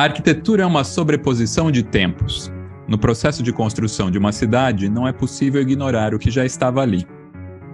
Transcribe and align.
A 0.00 0.04
arquitetura 0.04 0.62
é 0.62 0.66
uma 0.66 0.82
sobreposição 0.82 1.70
de 1.70 1.82
tempos. 1.82 2.50
No 2.88 2.96
processo 2.96 3.42
de 3.42 3.52
construção 3.52 4.10
de 4.10 4.16
uma 4.16 4.32
cidade, 4.32 4.88
não 4.88 5.06
é 5.06 5.12
possível 5.12 5.60
ignorar 5.60 6.14
o 6.14 6.18
que 6.18 6.30
já 6.30 6.42
estava 6.42 6.80
ali. 6.80 7.06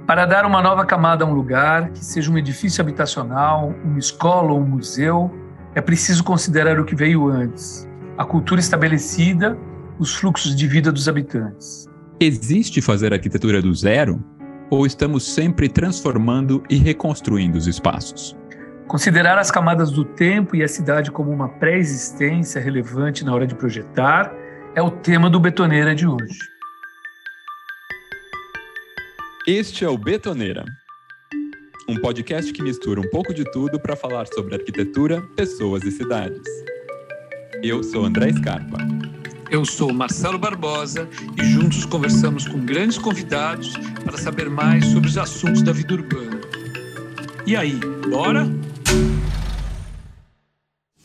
Para 0.09 0.27
dar 0.27 0.45
uma 0.45 0.61
nova 0.61 0.85
camada 0.85 1.23
a 1.23 1.29
um 1.29 1.33
lugar, 1.33 1.91
que 1.91 2.05
seja 2.05 2.29
um 2.29 2.37
edifício 2.37 2.83
habitacional, 2.83 3.73
uma 3.85 4.01
escola 4.01 4.51
ou 4.51 4.59
um 4.59 4.67
museu, 4.67 5.33
é 5.73 5.81
preciso 5.81 6.25
considerar 6.25 6.81
o 6.81 6.85
que 6.85 6.97
veio 6.97 7.29
antes, 7.29 7.89
a 8.19 8.25
cultura 8.25 8.61
estabelecida, 8.61 9.57
os 9.97 10.13
fluxos 10.17 10.57
de 10.57 10.67
vida 10.67 10.91
dos 10.91 11.09
habitantes. 11.09 11.87
Existe 12.19 12.83
fazer 12.83 13.13
arquitetura 13.13 13.63
do 13.63 13.73
zero? 13.73 14.21
Ou 14.69 14.85
estamos 14.85 15.33
sempre 15.33 15.69
transformando 15.69 16.61
e 16.69 16.75
reconstruindo 16.75 17.57
os 17.57 17.69
espaços? 17.69 18.37
Considerar 18.89 19.37
as 19.37 19.51
camadas 19.51 19.91
do 19.91 20.05
tempo 20.05 20.55
e 20.55 20.63
a 20.63 20.69
cidade 20.69 21.11
como 21.11 21.33
uma 21.33 21.49
pré-existência 21.49 22.61
relevante 22.61 23.25
na 23.25 23.35
hora 23.35 23.45
de 23.45 23.55
projetar 23.55 24.33
é 24.77 24.83
o 24.83 24.91
tema 24.91 25.29
do 25.29 25.41
Betoneira 25.41 25.93
de 25.93 26.07
hoje. 26.07 26.39
Este 29.45 29.85
é 29.85 29.89
o 29.89 29.99
Betoneira, 29.99 30.65
um 31.89 31.97
podcast 31.97 32.53
que 32.53 32.63
mistura 32.63 33.01
um 33.01 33.11
pouco 33.11 33.35
de 33.35 33.45
tudo 33.51 33.81
para 33.81 33.97
falar 33.97 34.27
sobre 34.29 34.55
arquitetura, 34.55 35.21
pessoas 35.35 35.83
e 35.83 35.91
cidades. 35.91 36.47
Eu 37.65 37.83
sou 37.83 38.05
André 38.05 38.33
Scarpa. 38.35 38.79
Eu 39.51 39.65
sou 39.65 39.93
Marcelo 39.93 40.39
Barbosa 40.39 41.09
e 41.37 41.45
juntos 41.45 41.85
conversamos 41.85 42.47
com 42.47 42.65
grandes 42.65 42.99
convidados 42.99 43.73
para 44.05 44.17
saber 44.17 44.49
mais 44.49 44.85
sobre 44.87 45.09
os 45.09 45.19
assuntos 45.19 45.63
da 45.63 45.73
vida 45.73 45.95
urbana. 45.95 46.41
E 47.47 47.57
aí, 47.57 47.79
bora? 48.09 48.47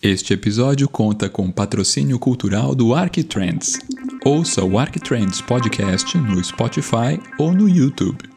Este 0.04 0.34
episódio 0.34 0.90
conta 0.90 1.30
com 1.30 1.52
patrocínio 1.52 2.18
cultural 2.18 2.74
do 2.74 2.96
Arquitrends. 2.96 3.80
Ouça 4.26 4.64
o 4.64 4.80
Arquitrends 4.80 5.42
Podcast 5.42 6.18
no 6.18 6.44
Spotify 6.44 7.20
ou 7.38 7.54
no 7.54 7.70
YouTube. 7.70 8.28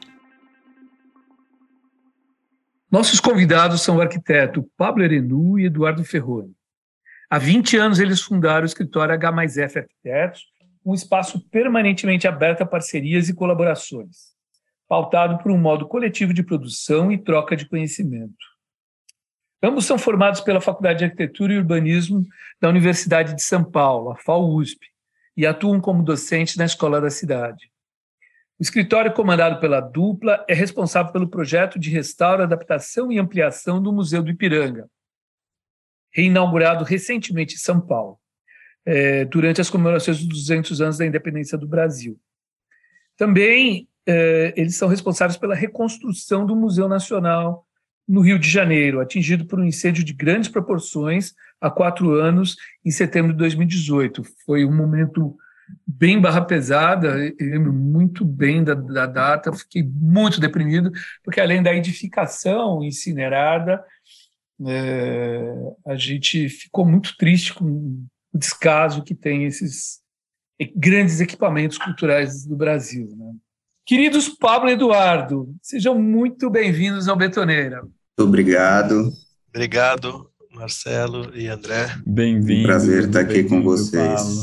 Nossos 2.91 3.19
convidados 3.19 3.81
são 3.81 3.97
o 3.97 4.01
arquiteto 4.01 4.71
Pablo 4.77 5.03
Erenu 5.03 5.59
e 5.59 5.65
Eduardo 5.65 6.05
Ferroni. 6.05 6.55
Há 7.31 7.39
20 7.39 7.77
anos 7.79 7.99
eles 7.99 8.21
fundaram 8.21 8.63
o 8.65 8.67
escritório 8.67 9.15
H 9.15 9.33
mais 9.33 9.57
F 9.57 9.79
Arquitetos, 9.79 10.43
um 10.85 10.95
espaço 10.95 11.49
permanentemente 11.49 12.29
aberto 12.29 12.61
a 12.61 12.67
parcerias 12.67 13.31
e 13.31 13.35
colaborações, 13.35 14.35
pautado 14.87 15.43
por 15.43 15.51
um 15.51 15.59
modo 15.59 15.89
coletivo 15.89 16.35
de 16.35 16.43
produção 16.43 17.11
e 17.11 17.17
troca 17.17 17.57
de 17.57 17.67
conhecimento. 17.67 18.54
Ambos 19.65 19.87
são 19.87 19.97
formados 19.97 20.43
pela 20.43 20.61
Faculdade 20.61 20.99
de 20.99 21.05
Arquitetura 21.07 21.55
e 21.55 21.57
Urbanismo 21.57 22.23
da 22.61 22.69
Universidade 22.69 23.35
de 23.35 23.43
São 23.43 23.65
Paulo, 23.65 24.11
a 24.11 24.17
FAUSP, 24.17 24.87
e 25.35 25.47
atuam 25.47 25.81
como 25.81 26.03
docentes 26.03 26.57
na 26.57 26.67
escola 26.67 27.01
da 27.01 27.09
cidade. 27.09 27.73
O 28.61 28.63
escritório 28.63 29.15
comandado 29.15 29.59
pela 29.61 29.81
dupla 29.81 30.45
é 30.47 30.53
responsável 30.53 31.11
pelo 31.15 31.31
projeto 31.31 31.79
de 31.79 31.89
restauro, 31.89 32.43
adaptação 32.43 33.11
e 33.11 33.19
ampliação 33.19 33.83
do 33.83 33.91
Museu 33.91 34.23
do 34.23 34.31
Ipiranga, 34.31 34.87
reinaugurado 36.13 36.85
recentemente 36.85 37.55
em 37.55 37.59
São 37.59 37.81
Paulo, 37.81 38.21
é, 38.85 39.25
durante 39.25 39.63
as 39.63 39.71
comemorações 39.71 40.19
dos 40.19 40.29
200 40.29 40.83
anos 40.83 40.99
da 40.99 41.07
independência 41.07 41.57
do 41.57 41.67
Brasil. 41.67 42.21
Também 43.17 43.89
é, 44.07 44.53
eles 44.59 44.77
são 44.77 44.89
responsáveis 44.89 45.39
pela 45.39 45.55
reconstrução 45.55 46.45
do 46.45 46.55
Museu 46.55 46.87
Nacional 46.87 47.67
no 48.07 48.21
Rio 48.21 48.39
de 48.39 48.49
Janeiro, 48.49 49.01
atingido 49.01 49.47
por 49.47 49.59
um 49.59 49.65
incêndio 49.65 50.05
de 50.05 50.13
grandes 50.13 50.49
proporções 50.49 51.35
há 51.61 51.71
quatro 51.71 52.13
anos, 52.13 52.57
em 52.85 52.91
setembro 52.91 53.33
de 53.33 53.39
2018. 53.39 54.23
Foi 54.45 54.65
um 54.65 54.75
momento 54.75 55.37
bem 55.87 56.21
barra 56.21 56.43
pesada, 56.43 57.17
eu 57.39 57.51
lembro 57.51 57.73
muito 57.73 58.25
bem 58.25 58.63
da, 58.63 58.75
da 58.75 59.07
data, 59.07 59.53
fiquei 59.53 59.83
muito 59.83 60.41
deprimido, 60.41 60.93
porque 61.23 61.41
além 61.41 61.63
da 61.63 61.75
edificação 61.75 62.83
incinerada, 62.83 63.83
é, 64.67 65.55
a 65.87 65.97
gente 65.97 66.49
ficou 66.49 66.85
muito 66.85 67.17
triste 67.17 67.55
com 67.55 67.65
o 67.65 68.39
descaso 68.39 69.03
que 69.03 69.15
tem 69.15 69.45
esses 69.45 70.01
grandes 70.77 71.21
equipamentos 71.21 71.79
culturais 71.79 72.45
do 72.45 72.57
Brasil. 72.57 73.09
Né? 73.17 73.33
Queridos 73.87 74.31
Pablo 74.31 74.71
e 74.71 74.73
Eduardo, 74.73 75.55
sejam 75.61 76.01
muito 76.01 76.49
bem-vindos 76.49 77.07
ao 77.07 77.15
Betoneira. 77.15 77.83
Muito 77.83 78.29
obrigado. 78.29 79.13
Obrigado, 79.51 80.31
Marcelo 80.55 81.37
e 81.37 81.49
André. 81.49 81.95
Bem-vindo. 82.07 82.63
Um 82.63 82.67
prazer 82.67 83.05
estar 83.05 83.21
aqui 83.21 83.45
com 83.45 83.63
vocês. 83.63 84.23
Pablo. 84.23 84.43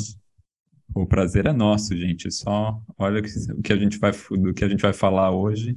O 0.94 1.08
prazer 1.08 1.48
é 1.48 1.54
nosso, 1.54 1.98
gente. 1.98 2.30
Só 2.30 2.80
olha 3.00 3.20
o 3.20 3.62
que 3.64 3.74
a 3.74 3.78
gente 3.78 3.98
vai, 3.98 4.12
do 4.12 4.54
que 4.54 4.64
a 4.64 4.70
gente 4.70 4.82
vai 4.82 4.94
falar 4.94 5.32
hoje. 5.32 5.76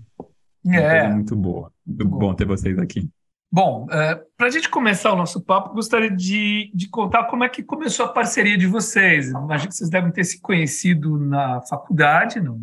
É. 0.66 1.08
muito 1.08 1.34
boa. 1.34 1.72
Muito 1.86 2.06
bom. 2.06 2.18
bom 2.18 2.34
ter 2.34 2.44
vocês 2.44 2.78
aqui. 2.78 3.08
Bom, 3.50 3.86
é, 3.90 4.20
para 4.36 4.48
a 4.48 4.50
gente 4.50 4.68
começar 4.68 5.10
o 5.10 5.16
nosso 5.16 5.40
papo, 5.40 5.72
gostaria 5.72 6.10
de, 6.10 6.70
de 6.74 6.86
contar 6.90 7.24
como 7.28 7.44
é 7.44 7.48
que 7.48 7.62
começou 7.62 8.04
a 8.04 8.12
parceria 8.12 8.58
de 8.58 8.66
vocês. 8.66 9.30
Imagino 9.30 9.70
que 9.70 9.76
vocês 9.76 9.88
devem 9.88 10.12
ter 10.12 10.24
se 10.24 10.38
conhecido 10.38 11.16
na 11.18 11.62
faculdade, 11.62 12.40
no, 12.40 12.60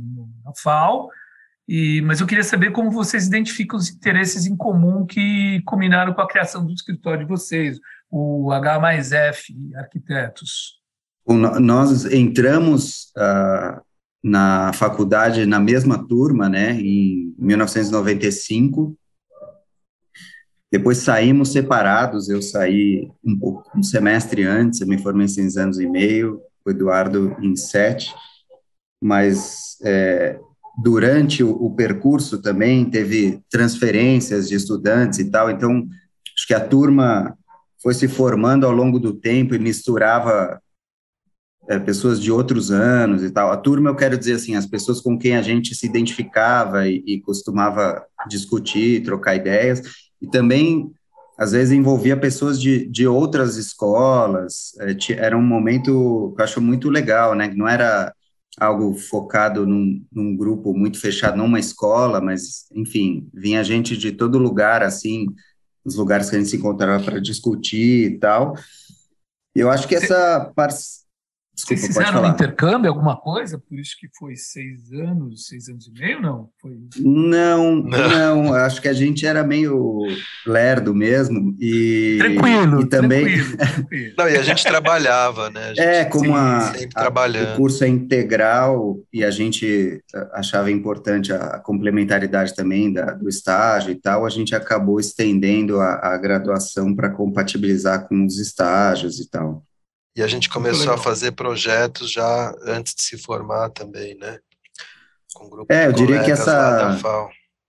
FAO, 0.55 1.09
e, 1.67 2.01
mas 2.01 2.19
eu 2.19 2.27
queria 2.27 2.43
saber 2.43 2.71
como 2.71 2.91
vocês 2.91 3.27
identificam 3.27 3.77
os 3.77 3.89
interesses 3.89 4.45
em 4.45 4.55
comum 4.55 5.05
que 5.05 5.61
culminaram 5.65 6.13
com 6.13 6.21
a 6.21 6.27
criação 6.27 6.65
do 6.65 6.73
escritório 6.73 7.25
de 7.25 7.29
vocês, 7.29 7.79
o 8.09 8.51
H 8.51 8.79
mais 8.79 9.11
F 9.11 9.53
Arquitetos. 9.75 10.81
Nós 11.25 12.05
entramos 12.05 13.13
uh, 13.15 13.81
na 14.23 14.73
faculdade 14.73 15.45
na 15.45 15.59
mesma 15.59 16.05
turma, 16.07 16.49
né, 16.49 16.73
em 16.73 17.33
1995. 17.37 18.97
Depois 20.71 20.97
saímos 20.99 21.51
separados, 21.51 22.27
eu 22.29 22.41
saí 22.41 23.09
um, 23.23 23.61
um 23.75 23.83
semestre 23.83 24.43
antes, 24.43 24.81
eu 24.81 24.87
me 24.87 24.97
formei 24.97 25.25
em 25.25 25.29
seis 25.29 25.57
anos 25.57 25.79
e 25.79 25.87
meio, 25.87 26.41
o 26.65 26.69
Eduardo 26.69 27.35
em 27.41 27.55
sete, 27.55 28.13
mas 29.01 29.77
é, 29.83 30.39
durante 30.77 31.43
o, 31.43 31.51
o, 31.51 31.75
percurso 31.75 32.41
também 32.41 32.89
teve 32.89 33.41
transferências 33.49 34.47
de 34.47 34.55
estudantes 34.55 35.19
e 35.19 35.29
tal, 35.29 35.49
então 35.49 35.87
acho 36.35 36.47
que 36.47 36.53
a 36.53 36.65
turma 36.65 37.35
foi 37.81 37.93
se 37.93 38.07
formando 38.07 38.65
ao 38.65 38.71
longo 38.71 38.99
do 38.99 39.13
tempo 39.13 39.55
e 39.55 39.59
misturava 39.59 40.61
é, 41.67 41.79
pessoas 41.79 42.21
de 42.21 42.31
outros 42.31 42.69
anos 42.71 43.23
e 43.23 43.31
tal. 43.31 43.51
A 43.51 43.57
turma, 43.57 43.89
eu 43.89 43.95
quero 43.95 44.17
dizer 44.17 44.33
assim, 44.33 44.55
as 44.55 44.65
pessoas 44.65 45.01
com 45.01 45.17
quem 45.17 45.35
a 45.35 45.41
gente 45.41 45.73
se 45.73 45.85
identificava 45.85 46.87
e, 46.87 47.03
e 47.05 47.21
costumava 47.21 48.05
discutir, 48.27 49.03
trocar 49.03 49.35
ideias, 49.35 49.81
e 50.21 50.27
também 50.27 50.91
às 51.37 51.53
vezes 51.53 51.71
envolvia 51.71 52.15
pessoas 52.15 52.61
de, 52.61 52.85
de 52.87 53.07
outras 53.07 53.57
escolas, 53.57 54.73
é, 54.79 54.95
era 55.13 55.35
um 55.35 55.41
momento 55.41 56.33
que 56.35 56.41
eu 56.41 56.45
acho 56.45 56.61
muito 56.61 56.89
legal, 56.89 57.33
né, 57.33 57.51
não 57.55 57.67
era 57.67 58.13
algo 58.59 58.93
focado 58.93 59.65
num, 59.65 60.05
num, 60.11 60.35
grupo 60.35 60.73
muito 60.73 60.99
fechado, 60.99 61.37
numa 61.37 61.59
escola, 61.59 62.19
mas, 62.19 62.65
enfim, 62.73 63.29
vinha 63.33 63.63
gente 63.63 63.95
de 63.97 64.11
todo 64.11 64.37
lugar, 64.37 64.83
assim, 64.83 65.27
os 65.85 65.95
lugares 65.95 66.29
que 66.29 66.35
a 66.35 66.39
gente 66.39 66.49
se 66.49 66.57
encontrava 66.57 67.03
para 67.03 67.19
discutir 67.19 68.11
e 68.11 68.19
tal. 68.19 68.55
Eu 69.55 69.69
acho 69.69 69.87
que 69.87 69.95
essa 69.95 70.51
Desculpa, 71.53 71.81
Vocês 71.81 71.87
fizeram 71.87 72.23
um 72.23 72.27
intercâmbio, 72.27 72.89
alguma 72.89 73.17
coisa? 73.17 73.59
Por 73.59 73.77
isso 73.77 73.95
que 73.99 74.07
foi 74.17 74.35
seis 74.37 74.91
anos, 74.93 75.47
seis 75.47 75.67
anos 75.67 75.85
e 75.85 75.91
meio, 75.91 76.21
não? 76.21 76.49
Foi... 76.61 76.77
Não, 76.97 77.75
não. 77.83 78.53
Acho 78.53 78.81
que 78.81 78.87
a 78.87 78.93
gente 78.93 79.25
era 79.25 79.43
meio 79.43 79.99
lerdo 80.47 80.95
mesmo. 80.95 81.53
E, 81.59 82.17
tranquilo, 82.19 82.81
e 82.81 82.85
também... 82.85 83.25
tranquilo, 83.25 83.57
tranquilo. 83.57 84.15
Não, 84.17 84.29
e 84.29 84.37
a 84.37 84.41
gente 84.41 84.63
trabalhava, 84.63 85.49
né? 85.49 85.67
Gente, 85.75 85.81
é, 85.81 86.05
como 86.05 86.33
a, 86.35 86.71
a, 86.95 87.53
o 87.53 87.57
curso 87.57 87.83
é 87.83 87.87
integral 87.87 88.97
e 89.11 89.23
a 89.23 89.29
gente 89.29 90.01
achava 90.31 90.71
importante 90.71 91.33
a, 91.33 91.59
complementaridade 91.59 92.55
também 92.55 92.93
da, 92.93 93.11
do 93.11 93.27
estágio 93.27 93.91
e 93.91 93.95
tal, 93.95 94.25
a 94.25 94.29
gente 94.29 94.55
acabou 94.55 94.99
estendendo 95.01 95.81
a, 95.81 96.13
a 96.13 96.17
graduação 96.17 96.95
para 96.95 97.09
compatibilizar 97.09 98.07
com 98.07 98.25
os 98.25 98.39
estágios 98.39 99.19
e 99.19 99.29
tal. 99.29 99.65
E 100.15 100.21
a 100.21 100.27
gente 100.27 100.49
começou 100.49 100.93
a 100.93 100.97
fazer 100.97 101.31
projetos 101.31 102.11
já 102.11 102.53
antes 102.63 102.93
de 102.93 103.01
se 103.01 103.17
formar 103.17 103.69
também, 103.69 104.17
né? 104.17 104.39
Com 105.33 105.49
grupo 105.49 105.71
é, 105.71 105.87
eu 105.87 105.93
diria 105.93 106.21
que 106.23 106.31
essa, 106.31 106.99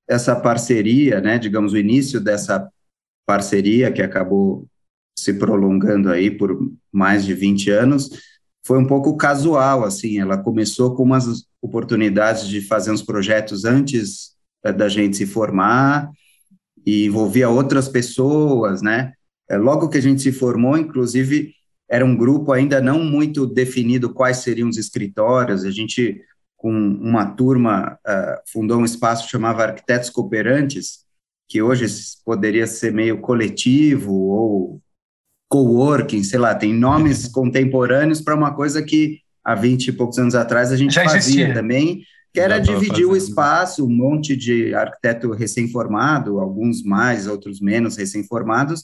essa 0.09 0.35
parceria, 0.35 1.21
né, 1.21 1.39
digamos, 1.39 1.73
o 1.73 1.79
início 1.79 2.21
dessa 2.21 2.69
parceria 3.25 3.93
que 3.93 4.03
acabou 4.03 4.67
se 5.17 5.35
prolongando 5.35 6.11
aí 6.11 6.31
por 6.31 6.59
mais 6.91 7.25
de 7.25 7.35
20 7.35 7.71
anos, 7.71 8.11
foi 8.65 8.79
um 8.79 8.87
pouco 8.87 9.17
casual, 9.17 9.85
assim, 9.85 10.21
ela 10.21 10.39
começou 10.39 10.95
com 10.95 11.03
umas 11.03 11.45
oportunidades 11.61 12.47
de 12.47 12.61
fazer 12.61 12.91
uns 12.91 13.03
projetos 13.03 13.65
antes 13.65 14.33
é, 14.65 14.73
da 14.73 14.89
gente 14.89 15.17
se 15.17 15.27
formar, 15.27 16.11
e 16.85 17.07
envolvia 17.07 17.49
outras 17.49 17.89
pessoas, 17.89 18.83
né, 18.83 19.13
é, 19.49 19.57
logo 19.57 19.89
que 19.89 19.99
a 19.99 20.03
gente 20.03 20.23
se 20.23 20.33
formou, 20.33 20.77
inclusive, 20.77 21.55
era 21.93 22.07
um 22.07 22.17
grupo 22.17 22.53
ainda 22.53 22.81
não 22.81 23.05
muito 23.05 23.47
definido 23.47 24.15
quais 24.15 24.39
seriam 24.39 24.67
os 24.67 24.79
escritórios, 24.79 25.63
a 25.63 25.71
gente, 25.71 26.23
com 26.57 26.73
uma 26.73 27.27
turma, 27.27 27.99
uh, 28.09 28.41
fundou 28.51 28.79
um 28.79 28.85
espaço 28.87 29.27
que 29.27 29.31
chamava 29.31 29.65
Arquitetos 29.65 30.09
Cooperantes, 30.09 31.01
que 31.47 31.61
hoje 31.61 31.85
poderia 32.25 32.67
ser 32.67 32.95
meio 32.95 33.21
coletivo 33.21 34.11
ou 34.15 34.81
coworking, 35.51 36.25
sei 36.25 36.39
lá, 36.39 36.55
tem 36.55 36.73
nomes 36.73 37.29
contemporâneos 37.31 38.23
para 38.23 38.35
uma 38.35 38.55
coisa 38.55 38.83
que 38.83 39.19
há 39.45 39.55
20 39.55 39.89
e 39.89 39.93
poucos 39.93 40.19
anos 40.19 40.35
atrás 40.35 40.73
a 40.73 40.77
gente 40.77 40.95
Já 40.95 41.05
fazia 41.05 41.19
existia. 41.19 41.53
também, 41.53 42.03
que 42.33 42.41
era 42.41 42.59
dividir 42.59 43.05
o 43.05 43.15
espaço, 43.15 43.85
um 43.85 43.95
monte 43.95 44.35
de 44.35 44.75
arquiteto 44.75 45.31
recém-formado, 45.33 46.41
alguns 46.41 46.83
mais, 46.83 47.27
outros 47.27 47.61
menos 47.61 47.99
recém-formados, 47.99 48.83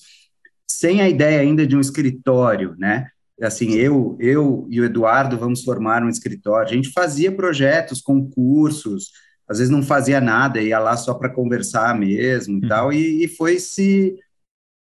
sem 0.78 1.00
a 1.00 1.08
ideia 1.08 1.40
ainda 1.40 1.66
de 1.66 1.76
um 1.76 1.80
escritório, 1.80 2.76
né? 2.78 3.08
Assim, 3.42 3.72
eu, 3.72 4.16
eu 4.20 4.64
e 4.70 4.80
o 4.80 4.84
Eduardo 4.84 5.36
vamos 5.36 5.64
formar 5.64 6.04
um 6.04 6.08
escritório. 6.08 6.70
A 6.70 6.72
gente 6.72 6.92
fazia 6.92 7.32
projetos, 7.32 8.00
concursos, 8.00 9.10
às 9.48 9.58
vezes 9.58 9.72
não 9.72 9.82
fazia 9.82 10.20
nada, 10.20 10.62
ia 10.62 10.78
lá 10.78 10.96
só 10.96 11.14
para 11.14 11.34
conversar 11.34 11.98
mesmo 11.98 12.58
e 12.58 12.62
uhum. 12.62 12.69
tal, 12.69 12.92
e, 12.92 13.25
e, 13.25 13.26
foi 13.26 13.58
se 13.58 14.16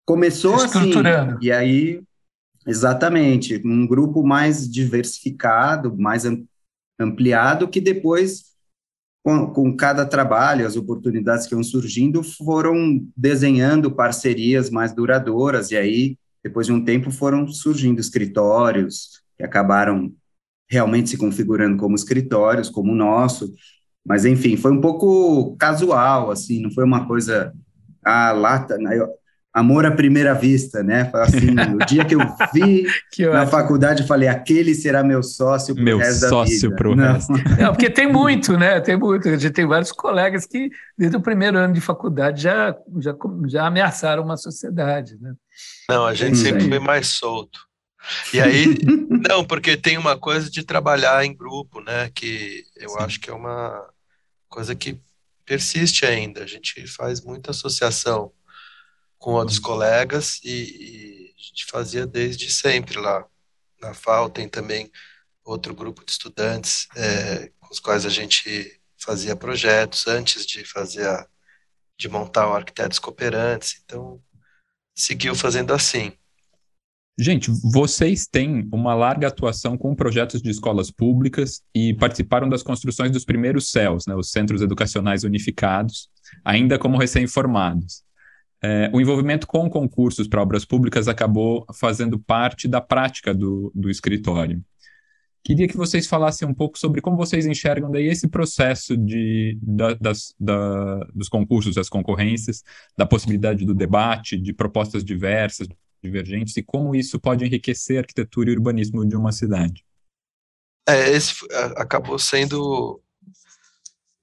começou 0.05 0.59
se 0.59 0.65
assim, 0.65 0.91
e 1.41 1.53
aí 1.53 2.01
exatamente 2.65 3.61
um 3.63 3.87
grupo 3.87 4.27
mais 4.27 4.69
diversificado, 4.69 5.97
mais 5.97 6.25
ampliado, 6.99 7.65
que 7.65 7.79
depois 7.79 8.56
com, 9.27 9.45
com 9.47 9.75
cada 9.75 10.05
trabalho, 10.05 10.65
as 10.65 10.77
oportunidades 10.77 11.45
que 11.45 11.53
iam 11.53 11.61
surgindo, 11.61 12.23
foram 12.23 13.05
desenhando 13.13 13.91
parcerias 13.91 14.69
mais 14.69 14.93
duradouras, 14.93 15.69
e 15.69 15.75
aí, 15.75 16.17
depois 16.41 16.67
de 16.67 16.71
um 16.71 16.81
tempo, 16.81 17.11
foram 17.11 17.45
surgindo 17.45 17.99
escritórios 17.99 19.21
que 19.35 19.43
acabaram 19.43 20.13
realmente 20.69 21.09
se 21.09 21.17
configurando 21.17 21.75
como 21.75 21.93
escritórios, 21.93 22.69
como 22.69 22.93
o 22.93 22.95
nosso, 22.95 23.53
mas, 24.05 24.23
enfim, 24.23 24.55
foi 24.55 24.71
um 24.71 24.79
pouco 24.79 25.57
casual, 25.57 26.31
assim, 26.31 26.61
não 26.61 26.71
foi 26.71 26.85
uma 26.85 27.05
coisa, 27.05 27.53
ah, 28.05 28.31
lá, 28.31 28.59
tá, 28.59 28.77
amor 29.57 29.87
à 29.87 29.91
primeira 29.91 30.35
vista, 30.35 30.83
né? 30.83 31.09
Assim, 31.15 31.55
o 31.73 31.85
dia 31.85 32.05
que 32.05 32.13
eu 32.13 32.19
vi 32.53 32.85
que 33.11 33.27
na 33.27 33.47
faculdade, 33.47 34.03
eu 34.03 34.07
falei, 34.07 34.29
aquele 34.29 34.75
será 34.75 35.03
meu 35.03 35.23
sócio 35.23 35.73
pro 35.73 35.83
meu 35.83 35.97
resto 35.97 36.29
sócio 36.29 36.75
para 36.75 36.87
o 36.87 36.95
resto. 36.95 37.33
Não, 37.59 37.73
porque 37.73 37.89
tem 37.89 38.11
muito, 38.11 38.55
né? 38.55 38.79
Tem 38.79 38.95
muito. 38.95 39.27
A 39.27 39.35
gente 39.35 39.51
tem 39.51 39.65
vários 39.65 39.91
colegas 39.91 40.45
que, 40.45 40.69
desde 40.95 41.17
o 41.17 41.21
primeiro 41.21 41.57
ano 41.57 41.73
de 41.73 41.81
faculdade, 41.81 42.43
já, 42.43 42.75
já, 42.99 43.15
já 43.47 43.65
ameaçaram 43.65 44.23
uma 44.23 44.37
sociedade, 44.37 45.17
né? 45.19 45.33
Não, 45.89 46.05
a 46.05 46.13
gente 46.13 46.37
sempre 46.37 46.67
foi 46.67 46.79
mais 46.79 47.07
solto. 47.07 47.59
E 48.31 48.39
aí, 48.39 48.77
não, 49.27 49.43
porque 49.43 49.75
tem 49.75 49.97
uma 49.97 50.17
coisa 50.17 50.51
de 50.51 50.63
trabalhar 50.63 51.25
em 51.25 51.35
grupo, 51.35 51.81
né? 51.81 52.11
Que 52.13 52.63
eu 52.75 52.89
Sim. 52.89 52.97
acho 52.99 53.19
que 53.19 53.29
é 53.29 53.33
uma 53.33 53.83
coisa 54.47 54.75
que 54.75 54.99
persiste 55.45 56.05
ainda. 56.05 56.43
A 56.43 56.47
gente 56.47 56.85
faz 56.87 57.21
muita 57.21 57.51
associação 57.51 58.31
com 59.17 59.33
outros 59.33 59.59
colegas 59.59 60.39
e, 60.43 60.49
e, 60.49 61.33
a 61.37 61.41
gente 61.41 61.65
fazia 61.65 62.05
desde 62.05 62.51
sempre 62.51 62.99
lá. 62.99 63.25
Na 63.81 63.93
FAO 63.93 64.29
tem 64.29 64.49
também 64.49 64.91
outro 65.43 65.73
grupo 65.73 66.03
de 66.03 66.11
estudantes 66.11 66.87
é, 66.95 67.51
com 67.59 67.71
os 67.71 67.79
quais 67.79 68.05
a 68.05 68.09
gente 68.09 68.79
fazia 68.97 69.35
projetos 69.35 70.07
antes 70.07 70.45
de 70.45 70.63
fazer 70.65 71.07
a, 71.07 71.27
de 71.97 72.09
montar 72.09 72.49
o 72.49 72.53
Arquitetos 72.53 72.99
Cooperantes. 72.99 73.81
Então, 73.83 74.21
seguiu 74.95 75.35
fazendo 75.35 75.73
assim. 75.73 76.11
Gente, 77.19 77.49
vocês 77.63 78.27
têm 78.27 78.69
uma 78.71 78.93
larga 78.93 79.27
atuação 79.27 79.75
com 79.75 79.95
projetos 79.95 80.39
de 80.39 80.51
escolas 80.51 80.91
públicas 80.91 81.63
e 81.73 81.93
participaram 81.95 82.47
das 82.47 82.61
construções 82.61 83.11
dos 83.11 83.25
primeiros 83.25 83.71
CELs, 83.71 84.05
né, 84.05 84.13
os 84.13 84.29
Centros 84.29 84.61
Educacionais 84.61 85.23
Unificados, 85.23 86.09
ainda 86.45 86.77
como 86.77 86.97
recém-formados. 86.97 88.03
É, 88.61 88.89
o 88.91 88.99
envolvimento 88.99 89.45
com 89.45 89.69
concursos 89.69 90.27
para 90.27 90.41
obras 90.41 90.65
públicas 90.65 91.07
acabou 91.07 91.65
fazendo 91.73 92.17
parte 92.17 92.67
da 92.67 92.81
prática 92.81 93.33
do, 93.33 93.71
do 93.73 93.89
escritório. 93.89 94.63
Queria 95.43 95.67
que 95.67 95.77
vocês 95.77 96.07
falassem 96.07 96.45
um 96.45 96.53
pouco 96.53 96.77
sobre 96.77 96.99
como 96.99 97.15
vocês 97.15 97.45
enxergam 97.45 97.89
daí 97.89 98.07
esse 98.07 98.27
processo 98.27 98.97
de, 98.97 99.57
da, 99.61 99.93
das, 99.93 100.35
da, 100.37 101.05
dos 101.15 101.29
concursos, 101.29 101.75
das 101.75 101.87
concorrências, 101.87 102.63
da 102.97 103.05
possibilidade 103.05 103.65
do 103.65 103.73
debate, 103.73 104.37
de 104.37 104.51
propostas 104.51 105.05
diversas, 105.05 105.67
divergentes 106.03 106.57
e 106.57 106.63
como 106.63 106.95
isso 106.95 107.19
pode 107.19 107.45
enriquecer 107.45 107.97
a 107.97 108.01
arquitetura 108.01 108.49
e 108.49 108.55
urbanismo 108.55 109.05
de 109.05 109.15
uma 109.15 109.31
cidade. 109.31 109.85
É, 110.85 111.11
esse 111.11 111.33
acabou 111.77 112.19
sendo 112.19 113.01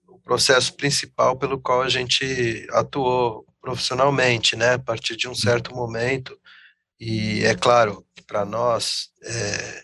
o 0.07 0.19
processo 0.19 0.75
principal 0.75 1.39
pelo 1.39 1.59
qual 1.59 1.83
a 1.83 1.89
gente 1.89 2.67
atuou 2.71 3.47
profissionalmente, 3.65 4.55
né, 4.57 4.75
a 4.75 4.79
partir 4.79 5.17
de 5.17 5.27
um 5.27 5.35
certo 5.35 5.75
momento. 5.75 6.39
E 7.01 7.43
é 7.45 7.55
claro 7.55 8.07
para 8.27 8.45
nós 8.45 9.09
é, 9.23 9.83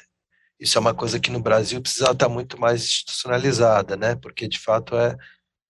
isso 0.61 0.77
é 0.77 0.81
uma 0.81 0.93
coisa 0.93 1.19
que 1.19 1.31
no 1.31 1.41
Brasil 1.41 1.81
precisa 1.81 2.11
estar 2.11 2.29
muito 2.29 2.61
mais 2.61 2.83
institucionalizada, 2.83 3.97
né, 3.97 4.17
porque 4.17 4.47
de 4.47 4.59
fato 4.59 4.95
é, 4.97 5.17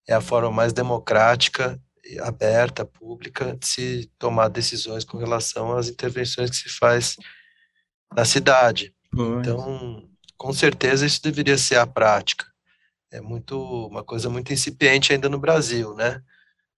é 0.09 0.13
a 0.13 0.19
forma 0.19 0.51
mais 0.51 0.73
democrática 0.73 1.81
aberta, 2.21 2.83
pública, 2.85 3.55
de 3.55 3.65
se 3.65 4.11
tomar 4.19 4.49
decisões 4.49 5.05
com 5.05 5.17
relação 5.17 5.77
às 5.77 5.87
intervenções 5.87 6.49
que 6.49 6.57
se 6.57 6.69
faz 6.69 7.15
na 8.13 8.25
cidade. 8.25 8.93
Pois. 9.09 9.39
Então, 9.39 10.09
com 10.35 10.51
certeza 10.51 11.05
isso 11.05 11.23
deveria 11.23 11.57
ser 11.57 11.77
a 11.77 11.87
prática. 11.87 12.45
É 13.09 13.21
muito 13.21 13.57
uma 13.87 14.03
coisa 14.03 14.29
muito 14.29 14.51
incipiente 14.51 15.13
ainda 15.13 15.29
no 15.29 15.39
Brasil, 15.39 15.95
né? 15.95 16.21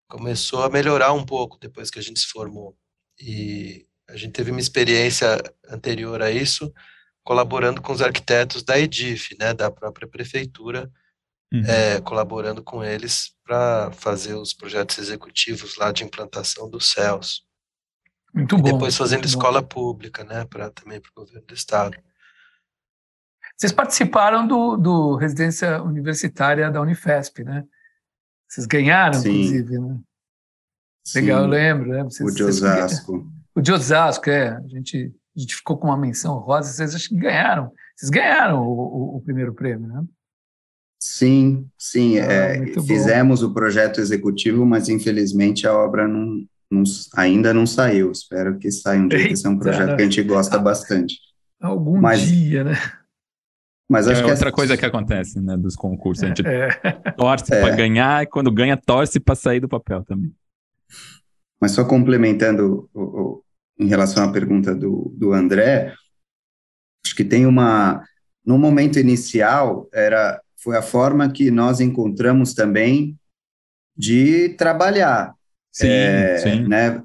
Começou 0.08 0.64
a 0.64 0.70
melhorar 0.70 1.14
um 1.14 1.26
pouco 1.26 1.58
depois 1.60 1.90
que 1.90 2.00
a 2.00 2.02
gente 2.02 2.20
se 2.20 2.28
formou. 2.28 2.78
E 3.20 3.88
a 4.10 4.16
gente 4.16 4.34
teve 4.34 4.52
uma 4.52 4.60
experiência 4.60 5.42
anterior 5.70 6.22
a 6.22 6.30
isso, 6.32 6.74
colaborando 7.24 7.82
com 7.82 7.94
os 7.94 8.02
arquitetos 8.02 8.64
da 8.64 8.78
EDIF, 8.78 9.36
né, 9.40 9.54
da 9.54 9.72
própria 9.72 10.08
prefeitura, 10.08 10.92
uhum. 11.54 11.64
é, 11.66 12.02
colaborando 12.02 12.62
com 12.64 12.84
eles 12.84 13.34
para 13.44 13.92
fazer 13.92 14.34
os 14.36 14.54
projetos 14.54 14.98
executivos 14.98 15.78
lá 15.78 15.92
de 15.92 16.04
implantação 16.04 16.70
dos 16.70 16.92
céus. 16.92 17.46
Muito 18.34 18.56
e 18.58 18.62
bom. 18.62 18.72
depois 18.72 18.98
fazendo 18.98 19.26
escola 19.26 19.62
bom. 19.62 19.68
pública, 19.68 20.24
né, 20.24 20.46
para 20.46 20.70
também 20.70 21.00
para 21.00 21.12
o 21.12 21.22
governo 21.22 21.46
do 21.46 21.54
estado. 21.54 21.98
Vocês 23.56 23.72
participaram 23.72 24.48
do, 24.48 24.76
do 24.76 25.16
residência 25.16 25.81
universitária 25.81 26.72
da 26.72 26.81
Unifesp, 26.81 27.44
né? 27.44 27.64
Vocês 28.54 28.68
ganharam, 28.68 29.19
Sim. 29.19 29.31
inclusive, 29.31 29.80
né? 29.80 30.00
Sim. 31.04 31.22
Legal, 31.22 31.42
eu 31.42 31.48
lembro, 31.48 31.90
né? 31.90 32.04
Vocês, 32.04 32.31
o 32.31 32.36
de 32.36 32.44
Osasco. 32.44 33.28
O 33.56 33.62
de 33.62 33.72
Osasco, 33.72 34.31
é. 34.31 34.50
A 34.50 34.68
gente, 34.68 35.14
a 35.36 35.40
gente 35.40 35.56
ficou 35.56 35.78
com 35.78 35.88
uma 35.88 35.98
menção 35.98 36.40
rosa, 36.40 36.72
vocês 36.72 36.95
acho 36.95 37.10
que 37.10 37.16
ganharam. 37.16 37.72
Vocês 37.95 38.10
ganharam 38.10 38.64
o, 38.64 38.72
o, 38.72 39.18
o 39.18 39.22
primeiro 39.22 39.54
prêmio, 39.54 39.88
né? 39.88 40.04
Sim, 41.00 41.68
sim. 41.78 42.18
Ah, 42.18 42.24
é, 42.24 42.66
fizemos 42.81 43.42
bom. 43.42 43.48
o 43.48 43.54
projeto 43.54 44.02
executivo, 44.02 44.66
mas 44.66 44.90
infelizmente 44.90 45.68
a 45.68 45.74
obra 45.74 46.07
não, 46.07 46.44
não, 46.72 46.83
ainda 47.16 47.54
não 47.54 47.68
saiu. 47.68 48.12
Espero 48.12 48.57
que 48.57 48.72
saia 48.72 49.00
um 49.00 49.07
dia, 49.07 49.19
Eita, 49.19 49.33
esse 49.33 49.45
é 49.45 49.50
um 49.50 49.60
projeto 49.60 49.95
que 49.95 50.02
a 50.02 50.06
gente 50.06 50.24
gosta 50.24 50.57
bastante. 50.60 51.19
Algum 51.62 52.02
mas, 52.02 52.22
dia, 52.22 52.64
né? 52.64 52.76
Mas 53.90 54.07
acho 54.07 54.21
é 54.21 54.23
que 54.23 54.31
outra 54.31 54.52
coisa 54.52 54.78
que 54.78 54.85
acontece, 54.85 55.42
né, 55.42 55.57
dos 55.57 55.75
concursos. 55.75 56.23
A 56.23 56.28
gente 56.28 56.45
é. 56.45 56.69
torce 57.18 57.54
é. 57.54 57.61
para 57.61 57.75
ganhar 57.75 58.23
e 58.23 58.28
quando 58.28 58.52
ganha, 58.52 58.78
torce 58.78 59.19
para 59.19 59.35
sair 59.35 59.59
do 59.59 59.68
papel 59.68 60.04
também. 60.04 60.33
Mas 61.59 61.71
só 61.71 61.83
complementando 61.85 62.90
o, 62.94 63.02
o, 63.02 63.44
em 63.80 63.87
relação 63.87 64.23
à 64.23 64.31
pergunta 64.31 64.73
do, 64.73 65.13
do 65.18 65.33
André, 65.33 65.94
acho 67.06 67.16
que 67.16 67.23
tem 67.23 67.45
uma. 67.45 68.04
No 68.45 68.57
momento 68.57 68.99
inicial, 68.99 69.87
era 69.94 70.42
foi 70.57 70.78
a 70.78 70.81
forma 70.81 71.30
que 71.30 71.52
nós 71.52 71.81
encontramos 71.81 72.54
também 72.54 73.18
de 73.95 74.49
trabalhar. 74.49 75.33
Sim, 75.71 75.87
é, 75.87 76.37
sim. 76.37 76.68
Né, 76.68 77.04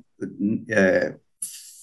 é, 0.69 1.17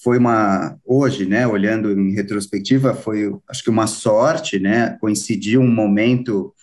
foi 0.05 0.19
uma 0.19 0.77
hoje, 0.85 1.25
né, 1.25 1.47
olhando 1.47 1.91
em 1.91 2.13
retrospectiva, 2.13 2.93
foi 2.93 3.35
acho 3.50 3.63
que 3.63 3.71
uma 3.71 3.88
sorte, 3.88 4.59
né, 4.59 4.95
coincidiu 5.01 5.62
um 5.62 5.67
momento 5.67 6.53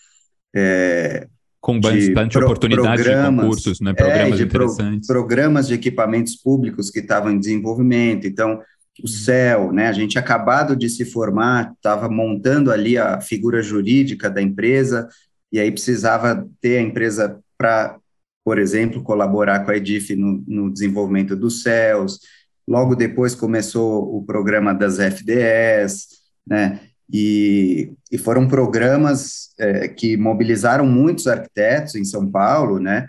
é, 0.55 1.27
com 1.59 1.77
bastante 1.77 2.37
pro, 2.37 2.45
oportunidade 2.45 3.03
de 3.03 3.09
concursos, 3.13 3.81
né, 3.81 3.93
programas 3.93 4.39
é, 4.39 4.43
interessantes, 4.43 5.07
pro, 5.07 5.17
programas 5.17 5.67
de 5.67 5.73
equipamentos 5.73 6.37
públicos 6.37 6.89
que 6.89 6.99
estavam 6.99 7.31
em 7.31 7.37
desenvolvimento. 7.37 8.25
Então, 8.25 8.61
o 9.03 9.07
CEL, 9.09 9.73
né? 9.73 9.87
A 9.87 9.91
gente 9.91 10.17
acabado 10.17 10.73
de 10.73 10.89
se 10.89 11.03
formar, 11.03 11.73
estava 11.75 12.07
montando 12.07 12.71
ali 12.71 12.97
a 12.97 13.19
figura 13.19 13.61
jurídica 13.61 14.29
da 14.29 14.41
empresa, 14.41 15.09
e 15.51 15.59
aí 15.59 15.69
precisava 15.69 16.47
ter 16.61 16.77
a 16.77 16.81
empresa 16.81 17.39
para, 17.57 17.97
por 18.45 18.57
exemplo, 18.57 19.03
colaborar 19.03 19.65
com 19.65 19.71
a 19.71 19.75
Edif 19.75 20.15
no, 20.15 20.41
no 20.47 20.71
desenvolvimento 20.71 21.35
dos 21.35 21.61
CELs. 21.61 22.19
Logo 22.67 22.95
depois 22.95 23.35
começou 23.35 24.15
o 24.15 24.23
programa 24.23 24.73
das 24.73 24.99
FDS, 24.99 26.07
né, 26.45 26.79
e, 27.11 27.91
e 28.11 28.17
foram 28.17 28.47
programas 28.47 29.49
é, 29.59 29.87
que 29.87 30.17
mobilizaram 30.17 30.85
muitos 30.85 31.27
arquitetos 31.27 31.95
em 31.95 32.05
São 32.05 32.29
Paulo, 32.29 32.79
né, 32.79 33.07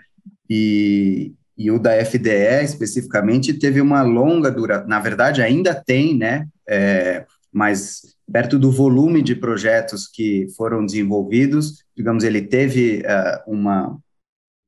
e, 0.49 1.33
e 1.57 1.71
o 1.71 1.79
da 1.79 1.93
FDE 2.03 2.63
especificamente 2.63 3.53
teve 3.53 3.81
uma 3.81 4.01
longa 4.01 4.51
duração, 4.51 4.87
na 4.87 4.99
verdade 4.99 5.41
ainda 5.41 5.73
tem, 5.73 6.17
né, 6.17 6.47
é, 6.67 7.25
mas 7.51 8.15
perto 8.31 8.57
do 8.57 8.71
volume 8.71 9.21
de 9.21 9.35
projetos 9.35 10.07
que 10.07 10.47
foram 10.57 10.85
desenvolvidos, 10.85 11.83
digamos, 11.95 12.23
ele 12.23 12.41
teve 12.41 13.01
uh, 13.05 13.51
uma 13.51 13.97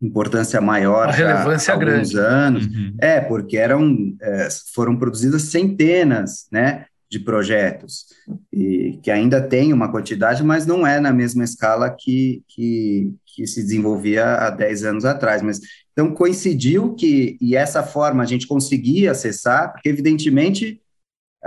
importância 0.01 0.61
maior 0.61 1.07
uma 1.07 1.13
relevância 1.13 1.73
há 1.73 1.75
alguns 1.75 2.11
grande. 2.11 2.19
anos. 2.19 2.65
Uhum. 2.65 2.95
É, 2.99 3.19
porque 3.19 3.57
eram, 3.57 4.15
é, 4.21 4.47
foram 4.73 4.95
produzidas 4.95 5.43
centenas, 5.43 6.47
né, 6.51 6.85
de 7.09 7.19
projetos, 7.19 8.05
e 8.51 8.99
que 9.01 9.09
ainda 9.09 9.41
tem 9.41 9.71
uma 9.71 9.89
quantidade, 9.89 10.43
mas 10.43 10.65
não 10.65 10.85
é 10.85 10.99
na 10.99 11.13
mesma 11.13 11.43
escala 11.43 11.89
que, 11.89 12.43
que, 12.47 13.13
que 13.25 13.47
se 13.47 13.63
desenvolvia 13.63 14.35
há 14.35 14.49
10 14.49 14.83
anos 14.83 15.05
atrás. 15.05 15.41
Mas, 15.41 15.59
então, 15.93 16.13
coincidiu 16.13 16.93
que, 16.95 17.37
e 17.39 17.55
essa 17.55 17.81
forma 17.81 18.23
a 18.23 18.25
gente 18.25 18.45
conseguia 18.45 19.11
acessar, 19.11 19.71
porque, 19.71 19.87
evidentemente, 19.89 20.81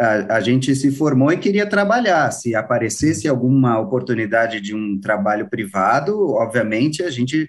a, 0.00 0.36
a, 0.36 0.40
gente 0.40 0.74
se 0.74 0.90
formou 0.90 1.30
e 1.30 1.36
queria 1.36 1.68
trabalhar. 1.68 2.30
Se 2.30 2.54
aparecesse 2.54 3.28
alguma 3.28 3.78
oportunidade 3.78 4.60
de 4.60 4.74
um 4.74 4.98
trabalho 4.98 5.48
privado, 5.48 6.30
obviamente 6.30 7.02
a 7.02 7.10
gente 7.10 7.48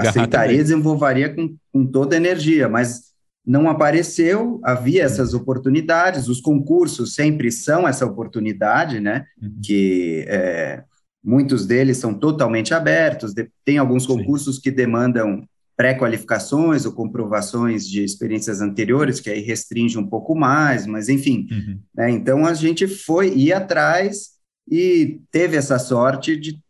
aceitaria 0.00 0.60
e 0.60 0.62
desenvolveria 0.62 1.34
com, 1.34 1.56
com 1.72 1.84
toda 1.84 2.14
a 2.14 2.18
energia, 2.18 2.68
mas 2.68 3.12
não 3.44 3.68
apareceu, 3.68 4.60
havia 4.62 5.02
essas 5.02 5.34
oportunidades, 5.34 6.28
os 6.28 6.40
concursos 6.40 7.14
sempre 7.14 7.50
são 7.50 7.88
essa 7.88 8.06
oportunidade, 8.06 9.00
né, 9.00 9.24
uhum. 9.42 9.58
que 9.64 10.24
é, 10.28 10.84
muitos 11.22 11.66
deles 11.66 11.96
são 11.96 12.14
totalmente 12.14 12.72
abertos, 12.72 13.34
tem 13.64 13.78
alguns 13.78 14.06
concursos 14.06 14.56
Sim. 14.56 14.62
que 14.62 14.70
demandam 14.70 15.42
pré-qualificações 15.76 16.84
ou 16.84 16.92
comprovações 16.92 17.88
de 17.88 18.04
experiências 18.04 18.60
anteriores, 18.60 19.20
que 19.20 19.30
aí 19.30 19.40
restringe 19.40 19.98
um 19.98 20.06
pouco 20.06 20.34
mais, 20.34 20.86
mas 20.86 21.08
enfim. 21.08 21.46
Uhum. 21.50 21.80
Né, 21.94 22.10
então 22.10 22.46
a 22.46 22.54
gente 22.54 22.86
foi 22.86 23.34
ir 23.34 23.52
atrás 23.52 24.32
e 24.70 25.20
teve 25.30 25.56
essa 25.56 25.78
sorte 25.78 26.36
de 26.36 26.60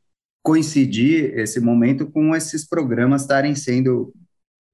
coincidir 0.43 1.39
esse 1.39 1.61
momento 1.61 2.11
com 2.11 2.35
esses 2.35 2.67
programas 2.67 3.23
estarem 3.23 3.55
sendo 3.55 4.13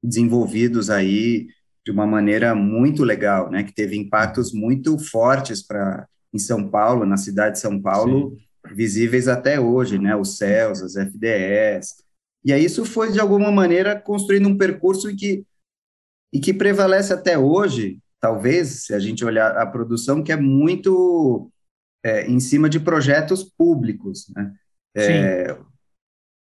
desenvolvidos 0.02 0.88
aí 0.88 1.48
de 1.84 1.90
uma 1.90 2.06
maneira 2.06 2.54
muito 2.54 3.02
legal, 3.02 3.50
né, 3.50 3.64
que 3.64 3.74
teve 3.74 3.96
impactos 3.96 4.52
muito 4.52 4.98
fortes 4.98 5.62
para 5.66 6.06
em 6.32 6.38
São 6.38 6.68
Paulo, 6.68 7.06
na 7.06 7.16
cidade 7.16 7.54
de 7.54 7.60
São 7.60 7.80
Paulo, 7.80 8.36
Sim. 8.66 8.74
visíveis 8.74 9.28
até 9.28 9.58
hoje, 9.58 9.98
né, 9.98 10.14
os 10.14 10.36
CELS, 10.36 10.82
as 10.82 10.96
FDS, 10.96 12.04
e 12.44 12.52
aí 12.52 12.64
isso 12.64 12.84
foi, 12.84 13.12
de 13.12 13.20
alguma 13.20 13.50
maneira, 13.50 14.00
construindo 14.00 14.48
um 14.48 14.56
percurso 14.56 15.10
em 15.10 15.16
que, 15.16 15.44
e 16.32 16.40
que 16.40 16.54
prevalece 16.54 17.12
até 17.12 17.38
hoje, 17.38 17.98
talvez, 18.20 18.84
se 18.84 18.94
a 18.94 18.98
gente 18.98 19.24
olhar 19.24 19.56
a 19.56 19.66
produção, 19.66 20.22
que 20.22 20.32
é 20.32 20.36
muito 20.36 21.50
é, 22.04 22.26
em 22.26 22.40
cima 22.40 22.68
de 22.68 22.80
projetos 22.80 23.44
públicos, 23.44 24.30
né? 24.34 24.54
É, 24.96 25.58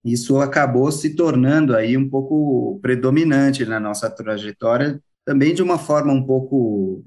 isso 0.04 0.38
acabou 0.38 0.92
se 0.92 1.16
tornando 1.16 1.74
aí 1.74 1.96
um 1.96 2.08
pouco 2.08 2.78
predominante 2.80 3.64
na 3.64 3.80
nossa 3.80 4.10
trajetória, 4.10 5.02
também 5.24 5.54
de 5.54 5.62
uma 5.62 5.78
forma 5.78 6.12
um 6.12 6.24
pouco 6.24 7.02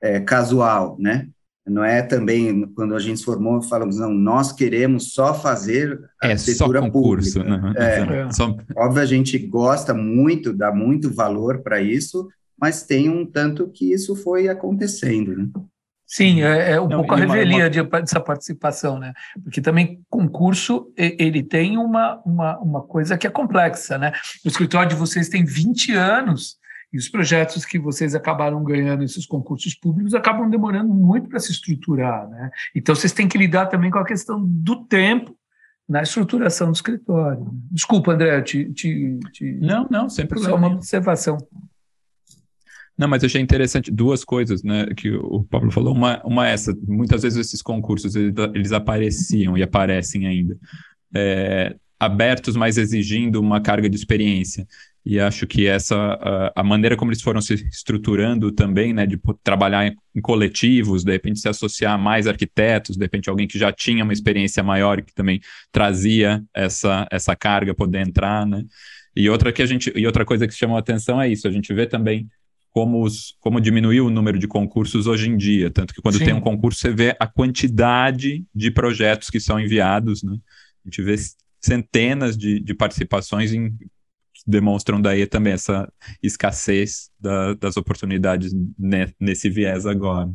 é, 0.00 0.20
casual, 0.20 0.96
né? 0.98 1.28
Não 1.70 1.84
é 1.84 2.02
também, 2.02 2.66
quando 2.74 2.96
a 2.96 2.98
gente 2.98 3.20
se 3.20 3.24
formou, 3.24 3.62
falamos, 3.62 3.96
não, 3.96 4.12
nós 4.12 4.50
queremos 4.50 5.12
só 5.12 5.32
fazer 5.32 6.00
é, 6.22 6.32
arquitetura 6.32 6.80
só 6.80 6.84
concurso, 6.86 7.40
pública. 7.40 7.58
Né? 7.58 7.74
É, 7.76 8.18
é. 8.26 8.32
Só... 8.32 8.56
Óbvio, 8.76 9.02
a 9.02 9.06
gente 9.06 9.38
gosta 9.38 9.94
muito, 9.94 10.52
dá 10.52 10.72
muito 10.72 11.14
valor 11.14 11.62
para 11.62 11.80
isso, 11.80 12.28
mas 12.60 12.82
tem 12.82 13.08
um 13.08 13.24
tanto 13.24 13.68
que 13.68 13.92
isso 13.92 14.16
foi 14.16 14.48
acontecendo, 14.48 15.36
né? 15.36 15.48
Sim, 16.04 16.42
é, 16.42 16.72
é 16.72 16.80
um 16.80 16.88
não, 16.88 16.98
pouco 16.98 17.14
a 17.14 17.16
revelia 17.16 17.64
uma... 17.64 17.70
de, 17.70 17.82
dessa 17.84 18.18
participação, 18.18 18.98
né? 18.98 19.12
Porque 19.44 19.60
também 19.60 20.00
concurso, 20.10 20.92
ele 20.96 21.40
tem 21.40 21.78
uma, 21.78 22.20
uma, 22.26 22.58
uma 22.58 22.82
coisa 22.82 23.16
que 23.16 23.28
é 23.28 23.30
complexa, 23.30 23.96
né? 23.96 24.12
O 24.44 24.48
escritório 24.48 24.88
de 24.88 24.96
vocês 24.96 25.28
tem 25.28 25.44
20 25.44 25.92
anos, 25.92 26.56
e 26.92 26.98
os 26.98 27.08
projetos 27.08 27.64
que 27.64 27.78
vocês 27.78 28.14
acabaram 28.14 28.62
ganhando 28.64 29.00
nesses 29.00 29.26
concursos 29.26 29.74
públicos 29.74 30.14
acabam 30.14 30.50
demorando 30.50 30.92
muito 30.92 31.28
para 31.28 31.38
se 31.38 31.52
estruturar, 31.52 32.28
né? 32.28 32.50
Então 32.74 32.94
vocês 32.94 33.12
têm 33.12 33.28
que 33.28 33.38
lidar 33.38 33.66
também 33.66 33.90
com 33.90 33.98
a 33.98 34.04
questão 34.04 34.44
do 34.44 34.84
tempo 34.84 35.36
na 35.88 36.02
estruturação 36.02 36.68
do 36.68 36.74
escritório. 36.74 37.48
Desculpa, 37.70 38.12
André, 38.12 38.40
te, 38.42 38.72
te, 38.72 39.18
te... 39.32 39.52
não, 39.60 39.88
não, 39.90 40.08
sem 40.08 40.26
problema. 40.26 40.52
Só 40.52 40.56
uma 40.56 40.68
observação. 40.68 41.38
Não, 42.96 43.08
mas 43.08 43.22
eu 43.22 43.28
achei 43.28 43.40
interessante 43.40 43.90
duas 43.90 44.22
coisas, 44.24 44.62
né, 44.62 44.86
que 44.94 45.10
o 45.10 45.42
Pablo 45.44 45.70
falou. 45.70 45.94
Uma, 45.94 46.22
uma 46.22 46.48
é 46.48 46.52
essa, 46.52 46.76
muitas 46.86 47.22
vezes 47.22 47.38
esses 47.38 47.62
concursos 47.62 48.14
eles, 48.14 48.34
eles 48.54 48.72
apareciam 48.72 49.56
e 49.56 49.62
aparecem 49.62 50.26
ainda 50.26 50.56
é, 51.14 51.74
abertos, 51.98 52.56
mas 52.56 52.78
exigindo 52.78 53.40
uma 53.40 53.60
carga 53.60 53.88
de 53.88 53.96
experiência. 53.96 54.66
E 55.04 55.18
acho 55.18 55.46
que 55.46 55.66
essa 55.66 55.96
a, 55.96 56.60
a, 56.60 56.62
maneira 56.62 56.96
como 56.96 57.10
eles 57.10 57.22
foram 57.22 57.40
se 57.40 57.54
estruturando 57.54 58.52
também, 58.52 58.92
né, 58.92 59.06
de 59.06 59.18
trabalhar 59.42 59.86
em, 59.86 59.96
em, 60.14 60.20
coletivos, 60.20 61.02
de 61.02 61.12
repente 61.12 61.40
se 61.40 61.48
associar 61.48 61.94
a 61.94 61.98
mais 61.98 62.26
arquitetos, 62.26 62.96
de 62.96 63.04
repente 63.04 63.30
alguém 63.30 63.48
que 63.48 63.58
já 63.58 63.72
tinha 63.72 64.04
uma 64.04 64.12
experiência 64.12 64.62
maior 64.62 64.98
e 64.98 65.02
que 65.02 65.14
também 65.14 65.40
trazia 65.72 66.42
essa 66.54 67.06
essa 67.10 67.34
carga 67.34 67.74
poder 67.74 68.06
entrar, 68.06 68.46
né? 68.46 68.62
E 69.16 69.28
outra 69.28 69.52
que 69.52 69.62
a 69.62 69.66
gente 69.66 69.90
e 69.96 70.06
outra 70.06 70.24
coisa 70.24 70.46
que 70.46 70.54
chamou 70.54 70.76
a 70.76 70.80
atenção 70.80 71.20
é 71.20 71.28
isso, 71.28 71.48
a 71.48 71.50
gente 71.50 71.72
vê 71.72 71.86
também 71.86 72.28
como, 72.70 73.02
os, 73.02 73.34
como 73.40 73.60
diminuiu 73.60 74.06
o 74.06 74.10
número 74.10 74.38
de 74.38 74.46
concursos 74.46 75.06
hoje 75.06 75.28
em 75.28 75.36
dia, 75.36 75.70
tanto 75.70 75.92
que 75.92 76.00
quando 76.00 76.18
Sim. 76.18 76.26
tem 76.26 76.34
um 76.34 76.40
concurso 76.40 76.78
você 76.78 76.92
vê 76.92 77.16
a 77.18 77.26
quantidade 77.26 78.44
de 78.54 78.70
projetos 78.70 79.28
que 79.28 79.40
são 79.40 79.58
enviados, 79.58 80.22
né? 80.22 80.36
A 80.84 80.88
gente 80.88 81.02
vê 81.02 81.16
centenas 81.60 82.36
de, 82.38 82.60
de 82.60 82.74
participações 82.74 83.52
em 83.52 83.76
demonstram 84.46 85.00
daí 85.00 85.26
também 85.26 85.52
essa 85.52 85.90
escassez 86.22 87.10
da, 87.18 87.54
das 87.54 87.76
oportunidades 87.76 88.52
ne, 88.78 89.12
nesse 89.18 89.48
viés 89.48 89.86
agora. 89.86 90.30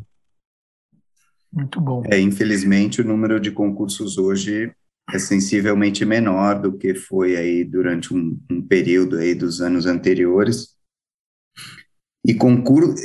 Muito 1.51 1.79
bom. 1.79 2.03
É, 2.11 2.19
infelizmente, 2.19 3.01
o 3.01 3.05
número 3.05 3.39
de 3.39 3.49
concursos 3.49 4.17
hoje 4.17 4.73
é 5.13 5.19
sensivelmente 5.19 6.03
menor 6.03 6.59
do 6.59 6.77
que 6.77 6.93
foi 6.93 7.35
aí 7.37 7.63
durante 7.63 8.13
um, 8.13 8.37
um 8.51 8.61
período 8.61 9.17
aí 9.17 9.33
dos 9.33 9.61
anos 9.61 9.85
anteriores. 9.85 10.75
E 12.27 12.33
concurso 12.33 12.95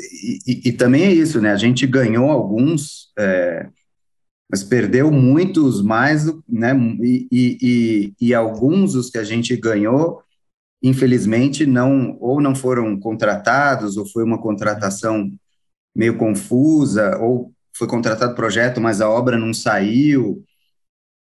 e, 0.47 0.69
e, 0.69 0.73
também 0.73 1.05
é 1.05 1.13
isso, 1.13 1.41
né? 1.41 1.53
A 1.53 1.57
gente 1.57 1.87
ganhou 1.87 2.31
alguns, 2.31 3.13
é, 3.19 3.69
mas 4.51 4.65
perdeu 4.65 5.11
muitos 5.13 5.83
mais, 5.83 6.25
né? 6.49 6.73
E, 7.03 7.29
e, 7.31 8.15
e, 8.19 8.35
alguns 8.35 8.95
dos 8.95 9.11
que 9.11 9.19
a 9.19 9.25
gente 9.25 9.55
ganhou 9.57 10.23
infelizmente, 10.83 11.67
não 11.67 12.17
ou 12.21 12.41
não 12.41 12.55
foram 12.55 12.99
contratados, 12.99 13.97
ou 13.97 14.07
foi 14.07 14.25
uma 14.25 14.41
contratação 14.41 15.31
meio 15.95 16.17
confusa, 16.17 17.19
ou 17.19 17.53
foi 17.77 17.87
contratado 17.87 18.35
projeto, 18.35 18.81
mas 18.81 19.01
a 19.01 19.09
obra 19.09 19.39
não 19.39 19.53
saiu. 19.53 20.45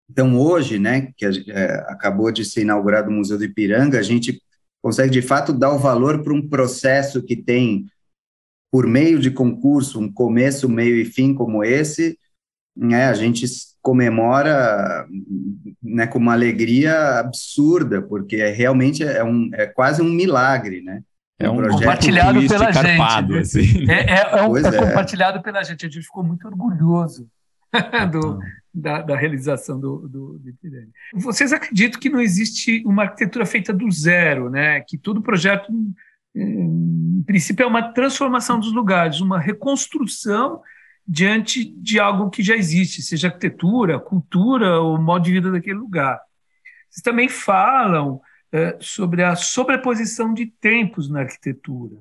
Então, 0.10 0.38
hoje, 0.40 0.78
né, 0.78 1.12
que 1.18 1.26
é, 1.26 1.74
acabou 1.88 2.32
de 2.32 2.46
ser 2.46 2.62
inaugurado 2.62 3.10
o 3.10 3.14
Museu 3.14 3.38
do 3.38 3.44
Ipiranga, 3.44 4.00
a 4.00 4.04
gente 4.04 4.42
consegue, 4.82 5.12
de 5.12 5.22
fato, 5.22 5.52
dar 5.52 5.74
o 5.74 5.80
valor 5.80 6.24
para 6.24 6.34
um 6.34 6.48
processo 6.48 7.24
que 7.24 7.36
tem, 7.36 7.88
por 8.72 8.86
meio 8.86 9.20
de 9.20 9.32
concurso, 9.32 10.00
um 10.00 10.12
começo, 10.12 10.70
meio 10.70 10.96
e 10.96 11.06
fim 11.06 11.34
como 11.34 11.64
esse, 11.64 12.20
né, 12.76 13.06
a 13.06 13.14
gente 13.14 13.46
comemora 13.86 15.06
né, 15.82 16.08
com 16.08 16.18
uma 16.18 16.34
alegria 16.34 17.20
absurda, 17.20 18.02
porque 18.02 18.38
é, 18.38 18.50
realmente 18.50 19.04
é, 19.04 19.24
um, 19.24 19.48
é 19.54 19.68
quase 19.68 20.02
um 20.02 20.10
milagre, 20.10 20.82
né? 20.82 21.04
É 21.38 21.48
um, 21.48 21.62
compartilhado 21.68 22.40
pela 22.48 22.72
gente. 22.72 23.38
Assim. 23.38 23.88
É, 23.88 24.12
é, 24.12 24.40
é, 24.40 24.44
um, 24.44 24.58
é, 24.58 24.62
é, 24.62 24.72
compartilhado 24.72 25.40
pela 25.44 25.62
gente. 25.62 25.86
A 25.86 25.90
gente 25.90 26.02
ficou 26.02 26.24
muito 26.24 26.48
orgulhoso 26.48 27.28
do, 28.12 28.40
da, 28.74 29.04
da, 29.04 29.16
realização 29.16 29.80
do, 29.80 30.08
do, 30.08 30.40
do 30.40 31.22
Vocês 31.22 31.54
acreditam 31.54 32.00
que 32.00 32.10
não 32.10 32.20
existe 32.20 32.82
uma 32.88 33.04
arquitetura 33.04 33.46
feita 33.46 33.72
do 33.72 33.92
zero, 33.92 34.50
né? 34.50 34.82
Que 34.82 34.98
todo 34.98 35.22
projeto, 35.22 35.72
em 36.36 37.24
princípio, 37.24 37.64
é 37.64 37.68
uma 37.68 37.94
transformação 37.94 38.60
dos 38.60 38.74
lugares, 38.74 39.22
uma 39.22 39.40
reconstrução 39.40 40.60
diante 41.08 41.64
de 41.64 42.00
algo 42.00 42.30
que 42.30 42.42
já 42.42 42.56
existe, 42.56 43.02
seja 43.02 43.28
arquitetura, 43.28 44.00
cultura 44.00 44.80
ou 44.80 45.00
modo 45.00 45.26
de 45.26 45.32
vida 45.32 45.52
daquele 45.52 45.78
lugar. 45.78 46.20
Vocês 46.90 47.04
também 47.04 47.30
falam 47.30 48.22
é, 48.52 48.78
sobre 48.80 49.24
a 49.24 49.36
sobreposição 49.36 50.34
de 50.34 50.48
tempos 50.48 51.10
na 51.10 51.22
arquitetura. 51.22 51.98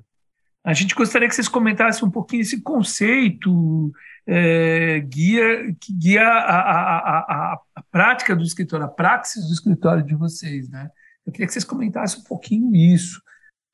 A 0.63 0.73
gente 0.73 0.95
gostaria 0.95 1.27
que 1.27 1.35
vocês 1.35 1.47
comentassem 1.47 2.07
um 2.07 2.09
pouquinho 2.09 2.41
esse 2.41 2.61
conceito 2.61 3.91
é, 4.25 4.99
guia, 5.01 5.75
que 5.79 5.93
guia 5.93 6.23
a, 6.23 6.59
a, 6.59 7.19
a, 7.19 7.59
a, 7.75 7.83
prática 7.91 8.35
do 8.35 8.43
escritório, 8.43 8.85
a 8.85 8.89
praxis 8.89 9.45
do 9.45 9.53
escritório 9.53 10.03
de 10.03 10.15
vocês. 10.15 10.67
Né? 10.67 10.89
Eu 11.25 11.31
queria 11.31 11.45
que 11.45 11.53
vocês 11.53 11.65
comentassem 11.65 12.21
um 12.21 12.23
pouquinho 12.23 12.75
isso. 12.75 13.21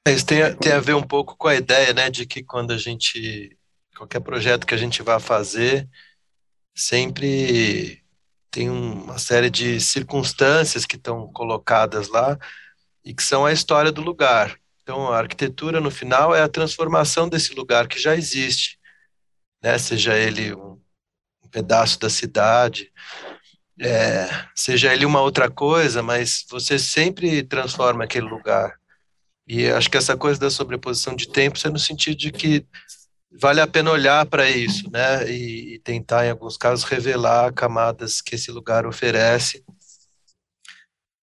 Isso 0.08 0.26
tem, 0.26 0.56
tem 0.58 0.74
a 0.74 0.80
ver 0.80 0.96
um 0.96 1.04
pouco 1.04 1.38
com 1.38 1.48
a 1.48 1.56
ideia 1.56 1.94
né, 1.94 2.10
de 2.10 2.26
que 2.26 2.44
quando 2.44 2.72
a 2.72 2.78
gente, 2.78 3.56
qualquer 4.02 4.20
projeto 4.22 4.66
que 4.66 4.74
a 4.74 4.78
gente 4.78 5.04
vai 5.04 5.20
fazer, 5.20 5.88
sempre 6.74 8.02
tem 8.50 8.68
uma 8.68 9.20
série 9.20 9.50
de 9.50 9.80
circunstâncias 9.80 10.88
que 10.88 10.96
estão 10.96 11.32
colocadas 11.32 12.10
lá 12.10 12.36
e 13.06 13.14
que 13.14 13.22
são 13.22 13.46
a 13.46 13.54
história 13.54 13.92
do 13.92 14.02
lugar. 14.02 14.58
Então, 14.82 15.12
a 15.12 15.20
arquitetura, 15.20 15.80
no 15.80 15.92
final, 15.92 16.34
é 16.34 16.42
a 16.42 16.50
transformação 16.50 17.30
desse 17.30 17.54
lugar 17.54 17.88
que 17.88 18.00
já 18.00 18.16
existe, 18.16 18.80
né? 19.62 19.78
seja 19.78 20.18
ele 20.18 20.52
um 20.56 20.80
pedaço 21.52 22.00
da 22.00 22.10
cidade, 22.10 22.92
é, 23.80 24.28
seja 24.56 24.92
ele 24.92 25.06
uma 25.06 25.22
outra 25.22 25.50
coisa, 25.50 26.02
mas 26.02 26.44
você 26.50 26.80
sempre 26.80 27.44
transforma 27.44 28.06
aquele 28.06 28.28
lugar. 28.28 28.80
E 29.48 29.68
acho 29.68 29.92
que 29.92 29.98
essa 29.98 30.18
coisa 30.18 30.40
da 30.40 30.50
sobreposição 30.50 31.16
de 31.16 31.28
tempos 31.28 31.64
é 31.66 31.70
no 31.70 31.78
sentido 31.78 32.18
de 32.18 32.32
que 32.32 32.66
vale 33.32 33.62
a 33.62 33.68
pena 33.68 33.92
olhar 33.92 34.26
para 34.26 34.50
isso, 34.50 34.90
né? 34.92 35.30
E, 35.30 35.76
e, 35.76 35.80
tentar, 35.80 36.26
em 36.26 36.32
alguns 36.32 36.58
casos, 36.58 36.84
revelar 36.84 37.54
camadas 37.54 38.22
que 38.22 38.36
esse 38.36 38.52
lugar 38.52 38.86
oferece 38.86 39.64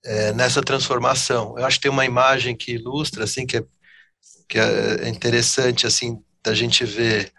é, 0.04 0.32
nessa 0.32 0.62
transformação. 0.62 1.58
Eu 1.58 1.66
acho 1.66 1.76
que 1.76 1.82
tem 1.82 1.90
uma 1.90 2.06
imagem 2.06 2.56
que 2.56 2.72
ilustra, 2.72 3.24
assim, 3.24 3.46
que 3.46 3.58
é, 3.58 3.64
que 4.48 4.58
é 4.58 5.08
interessante, 5.08 5.86
assim, 5.86 6.22
da 6.42 6.54
gente 6.54 6.84
ver 6.84 7.32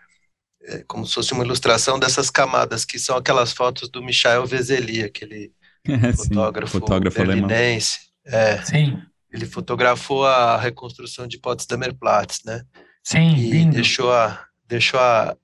é, 0.61 0.83
como 0.88 1.05
se 1.05 1.15
fosse 1.15 1.33
uma 1.33 1.43
ilustração 1.43 1.97
dessas 1.97 2.29
camadas, 2.29 2.85
que 2.85 2.99
são 2.99 3.17
aquelas 3.17 3.51
fotos 3.51 3.89
do 3.89 4.03
Michel 4.03 4.45
Vezeli, 4.45 5.03
aquele 5.03 5.51
é, 5.88 6.13
fotógrafo, 6.13 6.79
fotógrafo 6.79 7.17
berlinense. 7.17 7.99
É, 8.25 8.61
Sim. 8.63 9.01
Ele 9.31 9.45
fotografou 9.45 10.25
a 10.25 10.57
reconstrução 10.57 11.27
de 11.27 11.38
Potsdamer 11.39 11.95
Platz, 11.95 12.41
né? 12.45 12.63
Sim, 13.03 13.35
e 13.35 13.49
lindo. 13.49 13.75
deixou 13.75 14.11
a 14.11 14.49
deixou 14.69 14.99
a, 14.99 15.35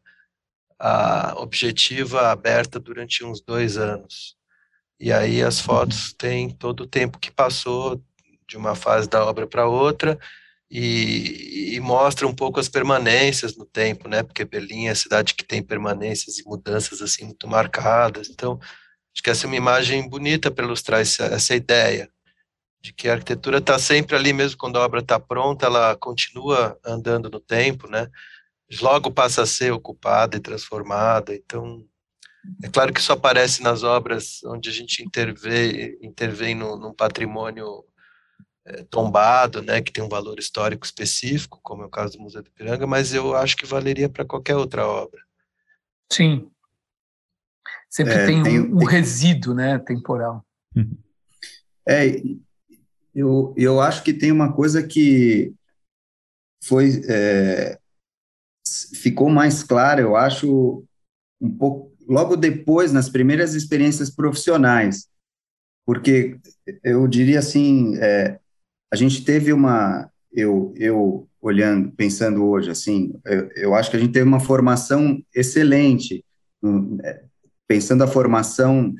a 0.79 1.33
objetiva 1.37 2.29
aberta 2.31 2.79
durante 2.79 3.25
uns 3.25 3.41
dois 3.41 3.75
anos. 3.75 4.35
E 4.99 5.11
aí 5.11 5.41
as 5.41 5.59
fotos 5.59 6.13
têm 6.13 6.49
todo 6.49 6.81
o 6.81 6.87
tempo 6.87 7.19
que 7.19 7.31
passou 7.31 8.01
de 8.47 8.55
uma 8.55 8.75
fase 8.75 9.09
da 9.09 9.25
obra 9.25 9.47
para 9.47 9.67
outra 9.67 10.17
e, 10.69 11.75
e, 11.75 11.79
mostra 11.79 12.27
um 12.27 12.33
pouco 12.33 12.59
as 12.59 12.69
permanências 12.69 13.55
no 13.55 13.65
tempo, 13.65 14.07
né? 14.07 14.23
Porque 14.23 14.45
Berlim 14.45 14.87
é 14.87 14.91
a 14.91 14.95
cidade 14.95 15.33
que 15.33 15.43
tem 15.43 15.61
permanências 15.61 16.37
e 16.37 16.45
mudanças 16.45 17.01
assim 17.01 17.25
muito 17.25 17.47
marcadas. 17.47 18.29
Então, 18.29 18.59
acho 19.13 19.23
que 19.23 19.29
essa 19.29 19.45
é 19.45 19.47
uma 19.47 19.55
imagem 19.55 20.07
bonita 20.07 20.51
para 20.51 20.65
ilustrar 20.65 21.01
essa, 21.01 21.25
essa 21.25 21.55
ideia 21.55 22.09
de 22.81 22.93
que 22.93 23.09
a 23.09 23.13
arquitetura 23.13 23.57
está 23.57 23.79
sempre 23.79 24.15
ali 24.15 24.31
mesmo 24.31 24.57
quando 24.57 24.77
a 24.77 24.85
obra 24.85 24.99
está 24.99 25.19
pronta, 25.19 25.65
ela 25.65 25.95
continua 25.95 26.77
andando 26.85 27.29
no 27.29 27.39
tempo, 27.39 27.87
né? 27.89 28.07
Logo 28.81 29.11
passa 29.11 29.43
a 29.43 29.45
ser 29.45 29.71
ocupada 29.71 30.37
e 30.37 30.41
transformada. 30.41 31.35
Então, 31.35 31.85
é 32.63 32.69
claro 32.69 32.93
que 32.93 32.99
isso 32.99 33.11
aparece 33.11 33.61
nas 33.63 33.83
obras 33.83 34.43
onde 34.45 34.69
a 34.69 34.71
gente 34.71 35.03
intervém, 35.03 35.97
intervém 36.01 36.55
no, 36.55 36.77
num 36.77 36.93
patrimônio 36.93 37.83
é, 38.65 38.83
tombado, 38.83 39.61
né, 39.61 39.81
que 39.81 39.91
tem 39.91 40.03
um 40.03 40.09
valor 40.09 40.39
histórico 40.39 40.85
específico, 40.85 41.59
como 41.61 41.83
é 41.83 41.85
o 41.85 41.89
caso 41.89 42.17
do 42.17 42.23
Museu 42.23 42.41
do 42.41 42.49
Ipiranga, 42.49 42.87
mas 42.87 43.13
eu 43.13 43.35
acho 43.35 43.55
que 43.55 43.65
valeria 43.65 44.09
para 44.09 44.25
qualquer 44.25 44.55
outra 44.55 44.87
obra. 44.87 45.21
Sim. 46.11 46.49
Sempre 47.89 48.13
é, 48.13 48.25
tem, 48.25 48.43
tem, 48.43 48.59
um, 48.59 48.77
um 48.77 48.85
resíduo 48.85 49.53
né, 49.53 49.77
temporal. 49.79 50.45
Uhum. 50.75 50.97
É, 51.87 52.21
eu, 53.13 53.53
eu 53.55 53.79
acho 53.79 54.03
que 54.03 54.13
tem 54.13 54.31
uma 54.31 54.51
coisa 54.51 54.85
que 54.85 55.53
foi 56.63 57.01
é, 57.07 57.79
ficou 58.95 59.29
mais 59.29 59.63
claro, 59.63 60.01
eu 60.01 60.15
acho, 60.15 60.83
um 61.41 61.49
pouco 61.49 61.91
logo 62.07 62.35
depois, 62.35 62.91
nas 62.91 63.09
primeiras 63.09 63.53
experiências 63.53 64.09
profissionais, 64.09 65.07
porque 65.85 66.37
eu 66.83 67.07
diria 67.07 67.39
assim, 67.39 67.95
é, 67.97 68.39
a 68.91 68.95
gente 68.95 69.23
teve 69.23 69.53
uma, 69.53 70.09
eu, 70.31 70.73
eu 70.77 71.27
olhando, 71.41 71.91
pensando 71.91 72.45
hoje, 72.45 72.69
assim, 72.69 73.13
eu, 73.25 73.49
eu 73.55 73.75
acho 73.75 73.91
que 73.91 73.97
a 73.97 73.99
gente 73.99 74.13
teve 74.13 74.27
uma 74.27 74.39
formação 74.39 75.21
excelente, 75.33 76.23
é, 77.03 77.23
pensando 77.67 78.03
a 78.03 78.07
formação 78.07 78.93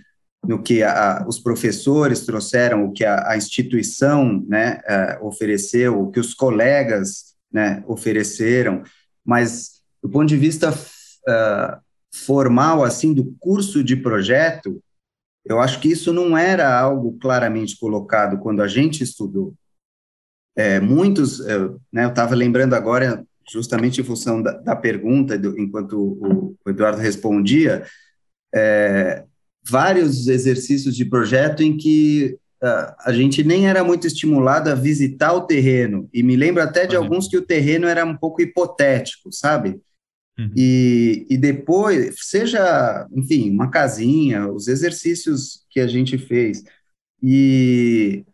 no 0.47 0.61
que 0.61 0.83
a, 0.83 1.25
os 1.27 1.39
professores 1.39 2.25
trouxeram, 2.25 2.85
o 2.85 2.93
que 2.93 3.03
a, 3.03 3.31
a 3.31 3.37
instituição 3.37 4.43
né, 4.47 4.79
é, 4.85 5.19
ofereceu, 5.21 5.99
o 5.99 6.11
que 6.11 6.19
os 6.19 6.33
colegas 6.33 7.35
né, 7.51 7.83
ofereceram, 7.87 8.83
mas 9.25 9.74
do 10.05 10.09
ponto 10.11 10.27
de 10.27 10.37
vista 10.37 10.69
uh, 10.71 11.81
formal, 12.13 12.83
assim, 12.83 13.11
do 13.11 13.35
curso 13.39 13.83
de 13.83 13.95
projeto, 13.95 14.79
eu 15.43 15.59
acho 15.59 15.79
que 15.79 15.89
isso 15.89 16.13
não 16.13 16.37
era 16.37 16.79
algo 16.79 17.17
claramente 17.19 17.75
colocado 17.75 18.37
quando 18.37 18.61
a 18.61 18.67
gente 18.67 19.03
estudou. 19.03 19.55
É, 20.55 20.79
muitos, 20.79 21.39
eu, 21.39 21.81
né, 21.91 22.05
eu 22.05 22.09
estava 22.09 22.35
lembrando 22.35 22.75
agora, 22.75 23.25
justamente 23.51 23.99
em 23.99 24.03
função 24.03 24.43
da, 24.43 24.51
da 24.51 24.75
pergunta, 24.75 25.39
do, 25.39 25.59
enquanto 25.59 25.97
o, 25.99 26.55
o, 26.63 26.69
Eduardo 26.69 27.01
respondia, 27.01 27.83
é, 28.53 29.23
vários 29.67 30.27
exercícios 30.27 30.95
de 30.95 31.03
projeto 31.03 31.63
em 31.63 31.75
que 31.75 32.37
uh, 32.63 32.93
a 32.99 33.11
gente 33.11 33.43
nem 33.43 33.67
era 33.67 33.83
muito 33.83 34.05
estimulado 34.05 34.69
a 34.69 34.75
visitar 34.75 35.33
o 35.33 35.47
terreno, 35.47 36.07
e 36.13 36.21
me 36.21 36.35
lembro 36.35 36.61
até 36.61 36.85
de 36.85 36.95
uhum. 36.95 37.03
alguns 37.03 37.27
que 37.27 37.37
o 37.37 37.45
terreno 37.45 37.87
era 37.87 38.05
um 38.05 38.15
pouco 38.15 38.39
hipotético, 38.39 39.31
sabe? 39.33 39.81
Uhum. 40.37 40.51
E, 40.55 41.25
e 41.29 41.37
depois, 41.37 42.15
seja, 42.27 43.07
enfim, 43.11 43.51
uma 43.51 43.69
casinha, 43.69 44.49
os 44.49 44.67
exercícios 44.67 45.65
que 45.69 45.79
a 45.79 45.87
gente 45.87 46.17
fez. 46.17 46.63
E, 47.23 48.25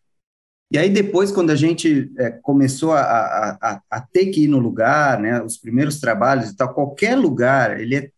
e 0.72 0.78
aí 0.78 0.90
depois, 0.90 1.32
quando 1.32 1.52
a 1.52 1.56
gente 1.56 2.12
é, 2.18 2.32
começou 2.32 2.94
a, 2.94 3.02
a, 3.02 3.82
a, 3.90 4.02
ter 4.02 4.28
que 4.28 4.46
ir 4.46 4.48
no 4.48 4.58
lugar, 4.58 5.20
né, 5.20 5.42
os 5.44 5.58
primeiros 5.58 6.00
trabalhos 6.00 6.50
e 6.50 6.56
tal, 6.56 6.74
qualquer 6.74 7.16
lugar, 7.16 7.80
ele 7.80 7.96
é 7.96 8.12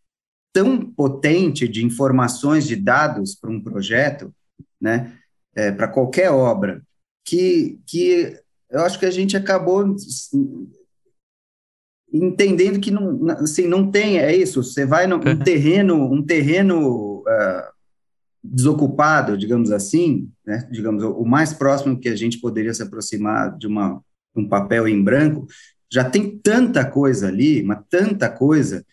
tão 0.54 0.80
potente 0.80 1.67
de 1.67 1.84
informações, 1.84 2.65
de 2.67 2.76
dados 2.76 3.36
para 3.36 3.50
um 3.50 3.62
projeto, 3.62 4.34
né, 4.80 5.17
é, 5.56 5.72
para 5.72 5.88
qualquer 5.88 6.30
obra, 6.30 6.82
que, 7.26 7.80
que 7.86 8.39
eu 8.69 8.82
acho 8.82 9.00
que 9.00 9.06
a 9.06 9.12
gente 9.12 9.36
acabou 9.36 9.96
entendendo 12.13 12.80
que 12.80 12.91
não, 12.91 13.28
assim, 13.32 13.67
não 13.67 13.89
tem, 13.89 14.19
é 14.19 14.36
isso, 14.36 14.63
você 14.63 14.86
vai 14.86 15.08
num 15.08 15.15
uhum. 15.15 15.39
terreno, 15.39 16.12
um 16.12 16.21
terreno 16.21 17.21
uh, 17.21 17.73
desocupado, 18.43 19.38
digamos 19.38 19.71
assim, 19.71 20.30
né, 20.45 20.67
digamos, 20.71 21.04
o 21.04 21.26
mais 21.26 21.54
próximo 21.54 21.99
que 21.99 22.10
a 22.10 22.15
gente 22.15 22.39
poderia 22.39 22.73
se 22.73 22.84
aproximar 22.84 23.58
de 23.58 23.65
uma, 23.65 23.99
um 24.36 24.47
papel 24.47 24.88
em 24.88 25.04
branco, 25.04 25.47
já 25.91 26.04
tem 26.04 26.38
tanta 26.38 26.86
coisa 26.86 27.28
ali, 27.28 27.63
mas 27.63 27.80
tanta 27.89 28.30
coisa, 28.30 28.86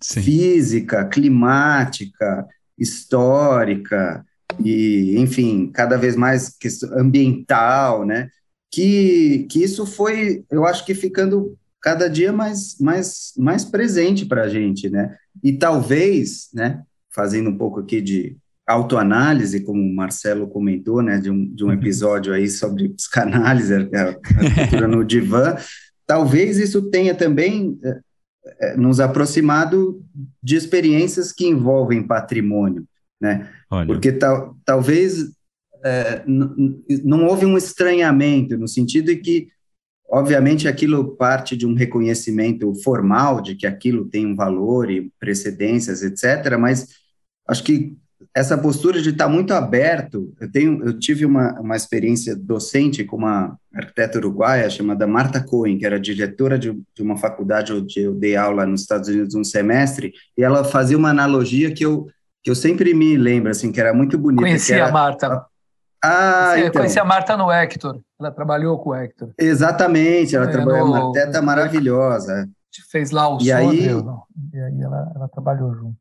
Sim. 0.00 0.22
física, 0.22 1.04
climática, 1.06 2.46
histórica, 2.78 4.24
e, 4.64 5.16
enfim, 5.18 5.70
cada 5.72 5.96
vez 5.96 6.14
mais 6.14 6.56
ambiental, 6.96 8.04
né, 8.04 8.28
que, 8.70 9.46
que 9.50 9.62
isso 9.62 9.84
foi, 9.84 10.44
eu 10.50 10.64
acho 10.64 10.84
que 10.84 10.94
ficando 10.94 11.56
cada 11.80 12.08
dia 12.08 12.32
mais, 12.32 12.76
mais, 12.80 13.32
mais 13.36 13.64
presente 13.64 14.26
para 14.26 14.42
a 14.42 14.48
gente, 14.48 14.88
né? 14.88 15.16
E 15.42 15.52
talvez, 15.52 16.48
né, 16.52 16.82
fazendo 17.14 17.50
um 17.50 17.56
pouco 17.56 17.80
aqui 17.80 18.00
de 18.00 18.36
autoanálise, 18.66 19.60
como 19.60 19.80
o 19.80 19.94
Marcelo 19.94 20.48
comentou, 20.48 21.02
né, 21.02 21.18
de 21.18 21.30
um, 21.30 21.54
de 21.54 21.64
um 21.64 21.68
uhum. 21.68 21.72
episódio 21.72 22.34
aí 22.34 22.48
sobre 22.48 22.90
psicanálise, 22.90 23.74
a, 23.74 24.14
cultura 24.14 24.86
no 24.86 25.04
divã, 25.04 25.56
talvez 26.06 26.58
isso 26.58 26.90
tenha 26.90 27.14
também 27.14 27.78
é, 27.82 28.00
é, 28.60 28.76
nos 28.76 29.00
aproximado 29.00 30.02
de 30.42 30.56
experiências 30.56 31.32
que 31.32 31.46
envolvem 31.46 32.06
patrimônio, 32.06 32.84
né? 33.20 33.48
Olha. 33.70 33.86
Porque 33.86 34.12
tal, 34.12 34.56
talvez 34.64 35.30
é, 35.84 36.22
não 36.26 37.26
houve 37.26 37.46
um 37.46 37.56
estranhamento, 37.56 38.56
no 38.58 38.68
sentido 38.68 39.06
de 39.06 39.16
que 39.16 39.48
Obviamente, 40.10 40.66
aquilo 40.66 41.16
parte 41.16 41.56
de 41.56 41.66
um 41.66 41.74
reconhecimento 41.74 42.74
formal 42.82 43.42
de 43.42 43.54
que 43.54 43.66
aquilo 43.66 44.06
tem 44.06 44.26
um 44.26 44.34
valor 44.34 44.90
e 44.90 45.12
precedências, 45.20 46.02
etc., 46.02 46.56
mas 46.58 46.88
acho 47.46 47.62
que 47.62 47.96
essa 48.34 48.58
postura 48.58 49.00
de 49.00 49.10
estar 49.10 49.28
muito 49.28 49.52
aberto, 49.52 50.32
eu 50.40 50.50
tenho, 50.50 50.84
eu 50.84 50.98
tive 50.98 51.24
uma, 51.24 51.58
uma 51.60 51.76
experiência 51.76 52.34
docente 52.36 53.04
com 53.04 53.16
uma 53.16 53.56
arquiteta 53.74 54.18
uruguaia 54.18 54.68
chamada 54.70 55.06
Marta 55.06 55.42
Cohen, 55.42 55.78
que 55.78 55.86
era 55.86 56.00
diretora 56.00 56.58
de, 56.58 56.72
de 56.72 57.02
uma 57.02 57.16
faculdade 57.16 57.72
onde 57.72 58.00
eu 58.00 58.14
dei 58.14 58.36
aula 58.36 58.66
nos 58.66 58.82
Estados 58.82 59.08
Unidos 59.08 59.34
um 59.34 59.44
semestre, 59.44 60.12
e 60.36 60.42
ela 60.42 60.64
fazia 60.64 60.98
uma 60.98 61.10
analogia 61.10 61.72
que 61.72 61.84
eu, 61.84 62.06
que 62.42 62.50
eu 62.50 62.54
sempre 62.54 62.92
me 62.94 63.16
lembro, 63.16 63.50
assim, 63.50 63.70
que 63.70 63.80
era 63.80 63.94
muito 63.94 64.18
bonita. 64.18 64.42
Conhecia 64.42 64.76
era, 64.76 64.88
a 64.88 64.92
Marta. 64.92 65.46
Ah, 66.02 66.52
Você 66.54 66.60
então. 66.60 66.72
Conheci 66.72 66.98
a 66.98 67.04
Marta 67.04 67.36
no 67.36 67.50
Hector, 67.50 68.00
ela 68.18 68.30
trabalhou 68.32 68.78
com 68.78 68.90
o 68.90 68.94
Hector. 68.94 69.30
Exatamente, 69.38 70.34
ela 70.34 70.46
é, 70.46 70.50
trabalhou, 70.50 70.86
no, 70.86 70.92
uma 70.92 70.98
arquiteta 70.98 71.40
maravilhosa. 71.40 72.48
Fez 72.90 73.10
lá 73.10 73.28
o 73.28 73.40
e 73.40 73.50
aí, 73.50 73.86
e 73.86 74.60
aí 74.60 74.82
ela, 74.82 75.12
ela 75.14 75.28
trabalhou 75.28 75.74
junto. 75.74 75.96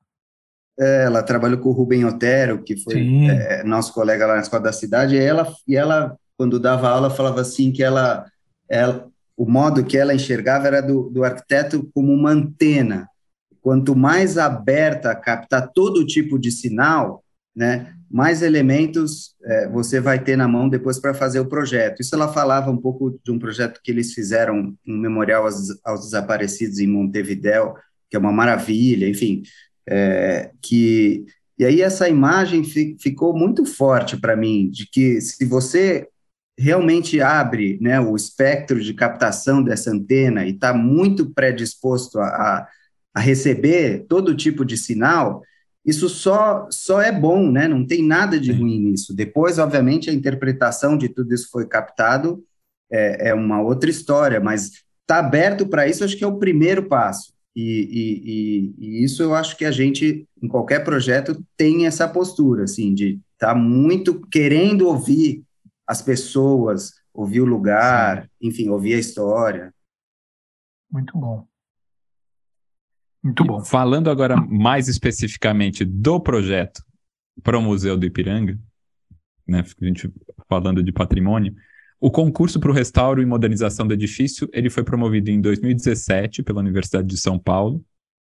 É, 0.79 1.05
ela 1.05 1.23
trabalhou 1.23 1.59
com 1.59 1.69
o 1.69 1.71
Rubem 1.71 2.05
Otero, 2.05 2.63
que 2.63 2.77
foi 2.77 3.25
é, 3.29 3.63
nosso 3.63 3.93
colega 3.93 4.27
lá 4.27 4.35
na 4.35 4.41
Escola 4.41 4.63
da 4.63 4.73
Cidade, 4.73 5.15
e 5.15 5.19
ela, 5.19 5.51
e 5.67 5.75
ela, 5.75 6.15
quando 6.37 6.59
dava 6.59 6.89
aula, 6.89 7.09
falava 7.09 7.41
assim 7.41 7.71
que 7.71 7.81
ela, 7.81 8.25
ela 8.69 9.07
o 9.35 9.45
modo 9.45 9.83
que 9.83 9.97
ela 9.97 10.13
enxergava 10.13 10.67
era 10.67 10.81
do, 10.81 11.09
do 11.09 11.23
arquiteto 11.23 11.87
como 11.93 12.11
uma 12.11 12.31
antena. 12.31 13.07
Quanto 13.61 13.95
mais 13.95 14.37
aberta 14.37 15.11
a 15.11 15.15
captar 15.15 15.71
todo 15.73 16.05
tipo 16.05 16.39
de 16.39 16.51
sinal, 16.51 17.23
né, 17.57 17.91
mais 18.09 18.43
elementos 18.43 19.35
é, 19.43 19.67
você 19.67 19.99
vai 19.99 20.23
ter 20.23 20.37
na 20.37 20.47
mão 20.47 20.69
depois 20.69 20.99
para 20.99 21.13
fazer 21.13 21.39
o 21.39 21.49
projeto. 21.49 21.99
Isso 21.99 22.13
ela 22.13 22.31
falava 22.31 22.69
um 22.69 22.77
pouco 22.77 23.19
de 23.25 23.31
um 23.31 23.39
projeto 23.39 23.81
que 23.83 23.89
eles 23.89 24.13
fizeram, 24.13 24.77
um 24.87 24.97
memorial 24.97 25.45
aos, 25.45 25.75
aos 25.83 26.01
desaparecidos 26.01 26.77
em 26.77 26.87
Montevidéu, 26.87 27.73
que 28.09 28.15
é 28.15 28.19
uma 28.19 28.31
maravilha, 28.31 29.09
enfim, 29.09 29.41
é, 29.89 30.51
que 30.61 31.25
e 31.59 31.65
aí 31.65 31.81
essa 31.81 32.07
imagem 32.07 32.63
fi, 32.63 32.95
ficou 32.99 33.35
muito 33.35 33.65
forte 33.65 34.15
para 34.15 34.35
mim 34.35 34.69
de 34.69 34.87
que 34.87 35.19
se 35.19 35.43
você 35.43 36.07
realmente 36.57 37.19
abre 37.19 37.79
né, 37.81 37.99
o 37.99 38.15
espectro 38.15 38.79
de 38.79 38.93
captação 38.93 39.63
dessa 39.63 39.91
antena 39.91 40.45
e 40.45 40.51
está 40.51 40.71
muito 40.73 41.33
predisposto 41.33 42.19
a, 42.19 42.67
a, 43.13 43.19
receber 43.19 44.05
todo 44.07 44.35
tipo 44.35 44.63
de 44.63 44.77
sinal, 44.77 45.41
isso 45.87 46.09
só, 46.09 46.67
só 46.69 47.01
é 47.01 47.13
bom, 47.13 47.49
né? 47.49 47.65
não 47.65 47.87
tem 47.87 48.03
nada 48.03 48.37
de 48.37 48.51
ruim 48.51 48.77
nisso. 48.77 49.15
Depois, 49.15 49.57
obviamente, 49.57 50.09
a 50.09 50.13
interpretação 50.13 50.97
de 50.97 51.07
tudo 51.07 51.33
isso 51.33 51.49
foi 51.49 51.65
captado 51.65 52.43
é, 52.91 53.29
é 53.29 53.33
uma 53.33 53.61
outra 53.61 53.89
história, 53.89 54.41
mas 54.41 54.83
está 55.01 55.19
aberto 55.19 55.65
para 55.65 55.87
isso, 55.87 56.03
acho 56.03 56.17
que 56.17 56.25
é 56.25 56.27
o 56.27 56.37
primeiro 56.37 56.89
passo. 56.89 57.33
E, 57.55 58.75
e, 58.77 58.85
e, 58.85 59.03
isso 59.03 59.23
eu 59.23 59.33
acho 59.33 59.57
que 59.57 59.63
a 59.63 59.71
gente, 59.71 60.27
em 60.43 60.47
qualquer 60.47 60.83
projeto, 60.83 61.41
tem 61.55 61.87
essa 61.87 62.07
postura, 62.07 62.65
assim, 62.65 62.93
de 62.93 63.19
estar 63.33 63.53
tá 63.53 63.55
muito 63.55 64.19
querendo 64.27 64.87
ouvir 64.87 65.43
as 65.87 66.01
pessoas, 66.01 66.95
ouvir 67.13 67.39
o 67.39 67.45
lugar, 67.45 68.23
Sim. 68.23 68.29
enfim, 68.49 68.69
ouvir 68.69 68.93
a 68.95 68.99
história. 68.99 69.73
Muito 70.91 71.17
bom. 71.17 71.47
Muito 73.27 73.43
bom. 73.43 73.61
Falando 73.61 74.09
agora 74.09 74.37
mais 74.37 74.87
especificamente 74.87 75.83
do 75.83 76.17
projeto 76.17 76.81
para 77.43 77.57
o 77.57 77.61
Museu 77.61 77.97
do 77.97 78.05
Ipiranga, 78.05 78.57
né, 79.45 79.65
a 79.81 79.85
gente 79.85 80.09
falando 80.49 80.81
de 80.81 80.93
patrimônio, 80.93 81.53
o 81.99 82.09
concurso 82.09 82.57
para 82.57 82.71
o 82.71 82.73
restauro 82.73 83.21
e 83.21 83.25
modernização 83.25 83.85
do 83.85 83.93
edifício, 83.93 84.49
ele 84.53 84.69
foi 84.69 84.81
promovido 84.81 85.29
em 85.29 85.41
2017 85.41 86.41
pela 86.41 86.61
Universidade 86.61 87.05
de 87.05 87.17
São 87.17 87.37
Paulo. 87.37 87.83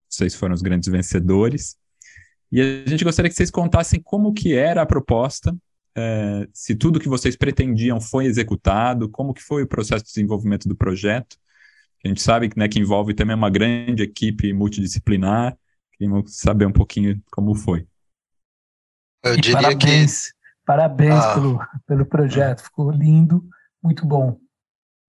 Vocês 0.10 0.34
foram 0.34 0.56
os 0.56 0.64
grandes 0.64 0.90
vencedores. 0.90 1.78
E 2.52 2.60
a 2.60 2.90
gente 2.90 3.04
gostaria 3.04 3.30
que 3.30 3.36
vocês 3.36 3.52
contassem 3.52 4.02
como 4.02 4.34
que 4.34 4.56
era 4.56 4.82
a 4.82 4.86
proposta, 4.86 5.56
é, 5.96 6.48
se 6.52 6.76
tudo 6.76 7.00
que 7.00 7.10
vocês 7.10 7.36
pretendiam 7.36 8.02
foi 8.02 8.26
executado, 8.26 9.10
como 9.10 9.34
que 9.34 9.44
foi 9.44 9.62
o 9.62 9.68
processo 9.68 10.06
de 10.06 10.10
desenvolvimento 10.10 10.68
do 10.68 10.76
projeto. 10.76 11.38
A 12.04 12.08
gente 12.08 12.22
sabe 12.22 12.50
né, 12.56 12.68
que 12.68 12.80
envolve 12.80 13.14
também 13.14 13.36
uma 13.36 13.50
grande 13.50 14.04
equipe 14.04 14.54
multidisciplinar. 14.54 15.58
Queríamos 15.94 16.38
saber 16.38 16.66
um 16.66 16.72
pouquinho 16.72 17.22
como 17.32 17.56
foi. 17.56 17.88
Eu 19.24 19.36
diria 19.36 19.62
parabéns, 19.62 20.28
que... 20.28 20.38
Parabéns 20.66 21.24
ah. 21.24 21.34
pelo, 21.34 21.60
pelo 21.88 22.06
projeto, 22.06 22.64
ficou 22.64 22.92
lindo. 22.92 23.44
Muito 23.82 24.06
bom. 24.06 24.40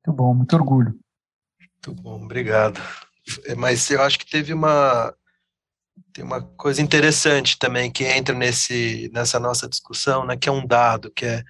Muito 0.07 0.17
bom, 0.17 0.35
muito 0.35 0.57
orgulho. 0.57 0.99
Muito 1.61 2.03
bom, 2.03 2.25
obrigado. 2.25 2.81
É, 3.45 3.55
mas 3.55 3.91
eu 3.91 4.03
acho 4.03 4.19
que 4.19 4.27
teve 4.27 4.53
uma 4.53 5.15
tem 6.13 6.25
uma 6.25 6.41
coisa 6.41 6.81
interessante 6.81 7.59
também 7.59 7.91
que 7.91 8.05
entra 8.05 8.35
nesse 8.35 9.11
nessa 9.13 9.39
nossa 9.39 9.69
discussão, 9.69 10.25
né, 10.25 10.37
que 10.37 10.49
é 10.49 10.53
um 10.53 10.67
dado, 10.67 11.11
que 11.13 11.27
é 11.27 11.45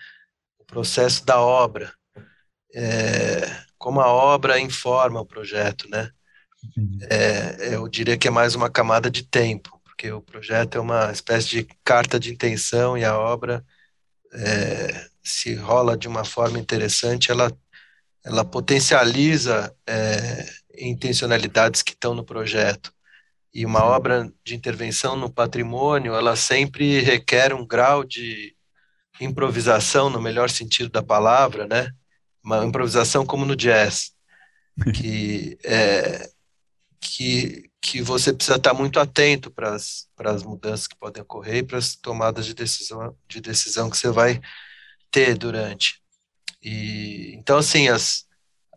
o 0.59 0.64
processo 0.64 1.24
da 1.24 1.40
obra. 1.40 1.92
É, 2.74 3.67
como 3.78 4.00
a 4.00 4.08
obra 4.08 4.60
informa 4.60 5.20
o 5.20 5.26
projeto, 5.26 5.88
né? 5.88 6.10
É, 7.10 7.74
eu 7.74 7.88
diria 7.88 8.18
que 8.18 8.28
é 8.28 8.30
mais 8.30 8.54
uma 8.54 8.68
camada 8.68 9.10
de 9.10 9.22
tempo, 9.22 9.80
porque 9.84 10.10
o 10.10 10.20
projeto 10.20 10.76
é 10.76 10.80
uma 10.80 11.12
espécie 11.12 11.48
de 11.48 11.68
carta 11.84 12.18
de 12.18 12.32
intenção 12.32 12.98
e 12.98 13.04
a 13.04 13.16
obra 13.18 13.64
é, 14.32 15.08
se 15.22 15.54
rola 15.54 15.96
de 15.96 16.08
uma 16.08 16.24
forma 16.24 16.58
interessante, 16.58 17.30
ela, 17.30 17.52
ela 18.24 18.44
potencializa 18.44 19.74
é, 19.86 20.46
intencionalidades 20.78 21.82
que 21.82 21.92
estão 21.92 22.14
no 22.14 22.24
projeto. 22.24 22.92
E 23.52 23.64
uma 23.64 23.84
obra 23.84 24.30
de 24.44 24.54
intervenção 24.54 25.16
no 25.16 25.32
patrimônio, 25.32 26.14
ela 26.14 26.36
sempre 26.36 27.00
requer 27.00 27.54
um 27.54 27.66
grau 27.66 28.04
de 28.04 28.54
improvisação, 29.20 30.10
no 30.10 30.20
melhor 30.20 30.50
sentido 30.50 30.90
da 30.90 31.02
palavra, 31.02 31.66
né? 31.66 31.90
Uma 32.48 32.64
improvisação 32.64 33.26
como 33.26 33.44
no 33.44 33.54
jazz, 33.54 34.12
que 34.94 35.58
é, 35.62 36.30
que, 36.98 37.70
que 37.78 38.00
você 38.00 38.32
precisa 38.32 38.56
estar 38.56 38.72
muito 38.72 38.98
atento 38.98 39.50
para 39.50 39.74
as 39.74 40.42
mudanças 40.42 40.87
que 40.87 40.96
podem 40.96 41.22
ocorrer 41.22 41.56
e 41.56 41.62
para 41.62 41.76
as 41.76 41.94
tomadas 41.94 42.46
de 42.46 42.54
decisão, 42.54 43.14
de 43.28 43.42
decisão 43.42 43.90
que 43.90 43.98
você 43.98 44.11
vai 44.11 44.40
ter 45.11 45.37
durante. 45.37 46.00
E, 46.62 47.34
então, 47.34 47.58
assim, 47.58 47.88
as, 47.88 48.24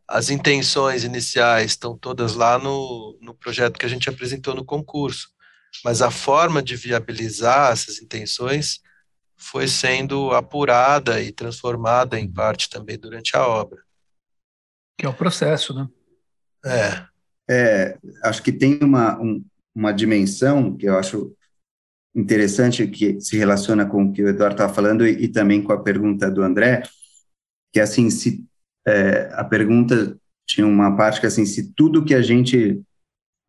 as 0.05 0.29
intenções 0.29 1.05
iniciais 1.05 1.71
estão 1.71 1.97
todas 1.97 2.36
lá 2.36 2.60
no, 2.60 3.17
no 3.21 3.34
projeto 3.34 3.79
que 3.79 3.86
a 3.86 3.89
gente 3.89 4.10
apresentou 4.10 4.53
no 4.53 4.65
concurso, 4.65 5.29
mas 5.81 6.01
a 6.01 6.12
forma 6.12 6.62
de 6.62 6.75
viabilizar 6.75 7.71
essas 7.71 8.01
intenções 8.01 8.81
foi 9.41 9.67
sendo 9.67 10.32
apurada 10.32 11.19
e 11.19 11.32
transformada 11.32 12.19
em 12.19 12.32
parte 12.32 12.69
também 12.69 12.97
durante 12.97 13.36
a 13.36 13.45
obra. 13.45 13.82
Que 14.97 15.06
é 15.06 15.10
o 15.10 15.13
processo, 15.13 15.73
né? 15.73 15.89
É. 16.63 17.08
é 17.49 17.97
acho 18.23 18.43
que 18.43 18.51
tem 18.51 18.77
uma, 18.84 19.19
um, 19.19 19.43
uma 19.73 19.91
dimensão 19.91 20.77
que 20.77 20.86
eu 20.86 20.95
acho 20.95 21.36
interessante 22.13 22.86
que 22.88 23.19
se 23.19 23.36
relaciona 23.36 23.84
com 23.84 24.06
o 24.06 24.13
que 24.13 24.21
o 24.21 24.30
Eduardo 24.30 24.54
estava 24.54 24.73
falando 24.73 25.08
e, 25.08 25.23
e, 25.23 25.27
também 25.27 25.63
com 25.63 25.73
a 25.73 25.82
pergunta 25.82 26.30
do 26.30 26.43
André, 26.43 26.84
que 27.73 27.80
assim, 27.80 28.12
se 28.12 28.45
é, 28.86 29.32
a 29.34 29.43
pergunta 29.43 30.15
tinha 30.45 30.67
uma 30.67 30.95
parte 30.95 31.19
que 31.19 31.25
assim, 31.25 31.45
se 31.45 31.73
tudo 31.73 32.06
que 32.06 32.13
a 32.13 32.21
gente 32.21 32.80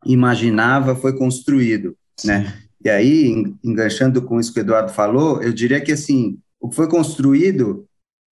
imaginava 0.05 0.95
foi 0.95 1.15
construído, 1.15 1.95
né? 2.25 2.62
E 2.83 2.89
aí, 2.89 3.55
enganchando 3.63 4.21
com 4.21 4.39
isso 4.39 4.53
que 4.53 4.59
o 4.59 4.61
Eduardo 4.61 4.91
falou, 4.91 5.41
eu 5.41 5.53
diria 5.53 5.79
que 5.79 5.91
assim, 5.91 6.37
o 6.59 6.69
que 6.69 6.75
foi 6.75 6.87
construído 6.87 7.87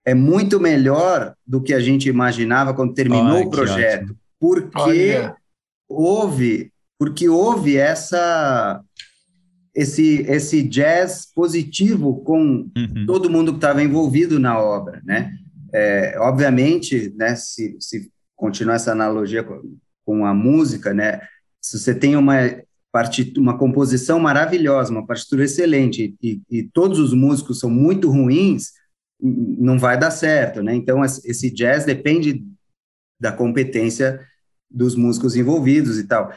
é 0.06 0.14
muito 0.14 0.60
melhor 0.60 1.36
do 1.46 1.62
que 1.62 1.74
a 1.74 1.80
gente 1.80 2.10
imaginava 2.10 2.74
quando 2.74 2.94
terminou 2.94 3.38
Ai, 3.38 3.44
o 3.44 3.50
projeto, 3.50 4.16
porque 4.40 5.16
Olha. 5.16 5.36
houve, 5.88 6.72
porque 7.00 7.30
houve 7.30 7.78
essa 7.78 8.82
esse, 9.74 10.26
esse 10.28 10.64
jazz 10.64 11.26
positivo 11.34 12.22
com 12.24 12.70
uhum. 12.76 13.06
todo 13.06 13.30
mundo 13.30 13.54
que 13.54 13.58
estava 13.58 13.82
envolvido 13.82 14.40
na 14.40 14.60
obra, 14.60 15.02
né? 15.06 15.34
É, 15.74 16.18
obviamente, 16.20 17.14
né, 17.16 17.36
se, 17.36 17.78
se 17.80 18.12
continuar 18.36 18.76
essa 18.76 18.92
analogia 18.92 19.42
com, 19.44 19.78
com 20.06 20.26
a 20.26 20.34
música, 20.34 20.94
né, 20.94 21.22
se 21.62 21.80
você 21.80 21.96
tem 21.96 22.18
uma 22.18 22.36
partitura, 22.91 23.41
uma 23.41 23.58
composição 23.58 24.19
maravilhosa, 24.19 24.91
uma 24.91 25.06
partitura 25.06 25.45
excelente 25.45 26.15
e, 26.21 26.41
e, 26.49 26.63
todos 26.63 26.99
os 26.99 27.13
músicos 27.13 27.60
são 27.60 27.69
muito 27.69 28.10
ruins, 28.10 28.71
não 29.19 29.80
vai 29.80 29.97
dar 29.97 30.12
certo, 30.12 30.62
né? 30.62 30.75
Então 30.75 31.04
esse 31.06 31.49
jazz 31.51 31.86
depende 31.86 32.43
da 33.19 33.32
competência 33.32 34.19
dos 34.69 34.95
músicos 34.95 35.36
envolvidos 35.36 35.99
e 35.99 36.06
tal 36.06 36.32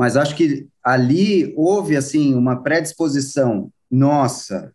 mas 0.00 0.16
acho 0.16 0.34
que 0.34 0.66
ali 0.82 1.52
houve 1.56 1.94
assim 1.96 2.34
uma 2.34 2.62
predisposição 2.62 3.70
nossa, 3.90 4.72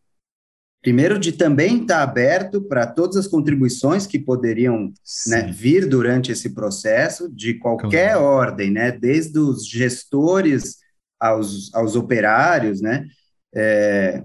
primeiro 0.84 1.18
de 1.18 1.32
também 1.32 1.82
estar 1.82 2.04
aberto 2.04 2.62
para 2.62 2.86
todas 2.86 3.16
as 3.16 3.26
contribuições 3.26 4.06
que 4.06 4.20
poderiam 4.20 4.94
né, 5.26 5.52
vir 5.52 5.88
durante 5.88 6.32
esse 6.32 6.54
processo, 6.54 7.28
de 7.28 7.56
qualquer 7.56 8.14
claro. 8.14 8.24
ordem, 8.24 8.70
né, 8.70 8.92
desde 8.92 9.40
os 9.40 9.68
gestores 9.68 10.78
aos, 11.20 11.74
aos 11.74 11.96
operários, 11.96 12.82
né, 12.82 13.06
é, 13.54 14.24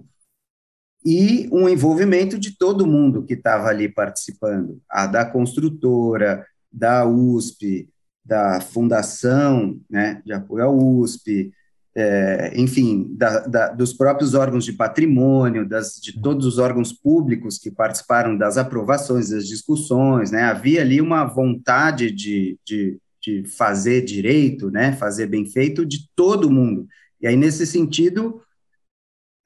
e 1.05 1.48
um 1.50 1.68
envolvimento 1.68 2.38
de 2.38 2.57
todo 2.57 2.87
mundo 2.87 3.24
que 3.24 3.35
estava 3.35 3.68
ali 3.68 3.88
participando, 3.88 4.81
a 4.88 5.07
da 5.07 5.24
construtora, 5.24 6.44
da 6.70 7.07
USP, 7.07 7.88
da 8.24 8.61
fundação, 8.61 9.81
né, 9.88 10.20
de 10.24 10.33
apoio 10.33 10.64
à 10.64 10.70
USP, 10.70 11.53
é, 11.96 12.53
enfim, 12.55 13.12
da, 13.16 13.40
da, 13.40 13.68
dos 13.68 13.92
próprios 13.92 14.35
órgãos 14.35 14.64
de 14.64 14.72
patrimônio, 14.72 15.68
das, 15.68 15.94
de 16.00 16.20
todos 16.20 16.46
os 16.46 16.59
órgãos 16.59 16.92
públicos 16.92 17.59
que 17.59 17.70
participaram 17.70 18.37
das 18.37 18.57
aprovações, 18.57 19.31
das 19.31 19.46
discussões, 19.46 20.31
né, 20.31 20.42
havia 20.42 20.83
ali 20.83 21.00
uma 21.00 21.24
vontade 21.24 22.11
de, 22.11 22.59
de, 22.64 22.98
de 23.22 23.44
fazer 23.44 24.02
direito, 24.02 24.70
né, 24.70 24.92
fazer 24.92 25.26
bem 25.26 25.44
feito 25.44 25.85
de 25.85 26.09
todo 26.14 26.50
mundo. 26.50 26.87
E 27.20 27.26
aí, 27.26 27.37
nesse 27.37 27.66
sentido, 27.66 28.42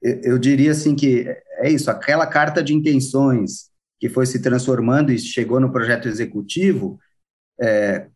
eu 0.01 0.37
diria 0.37 0.71
assim 0.71 0.95
que 0.95 1.25
é 1.57 1.69
isso, 1.69 1.89
aquela 1.89 2.27
carta 2.27 2.63
de 2.63 2.73
intenções 2.73 3.69
que 3.99 4.09
foi 4.09 4.25
se 4.25 4.41
transformando 4.41 5.11
e 5.11 5.17
chegou 5.17 5.59
no 5.59 5.71
projeto 5.71 6.07
executivo, 6.07 6.99
é, 7.59 8.07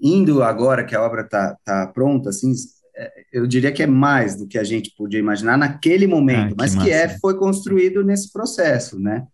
indo 0.00 0.42
agora 0.42 0.84
que 0.84 0.94
a 0.94 1.02
obra 1.02 1.22
está 1.22 1.56
tá 1.64 1.86
pronta, 1.86 2.30
assim, 2.30 2.52
é, 2.96 3.24
eu 3.32 3.46
diria 3.46 3.72
que 3.72 3.82
é 3.82 3.86
mais 3.86 4.36
do 4.36 4.46
que 4.46 4.58
a 4.58 4.64
gente 4.64 4.92
podia 4.96 5.20
imaginar 5.20 5.56
naquele 5.56 6.06
momento, 6.06 6.46
ah, 6.46 6.48
que 6.48 6.54
mas 6.58 6.74
massa. 6.74 6.86
que 6.86 6.92
é 6.92 7.08
foi 7.18 7.38
construído 7.38 8.04
nesse 8.04 8.32
processo, 8.32 8.98
né? 8.98 9.26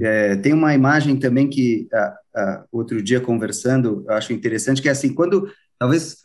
É, 0.00 0.36
tem 0.36 0.52
uma 0.52 0.74
imagem 0.74 1.18
também 1.18 1.48
que 1.48 1.86
a, 1.92 2.18
a, 2.34 2.64
outro 2.72 3.02
dia 3.02 3.20
conversando, 3.20 4.04
acho 4.08 4.32
interessante 4.32 4.80
que 4.80 4.88
é 4.88 4.92
assim, 4.92 5.12
quando 5.12 5.48
talvez 5.78 6.24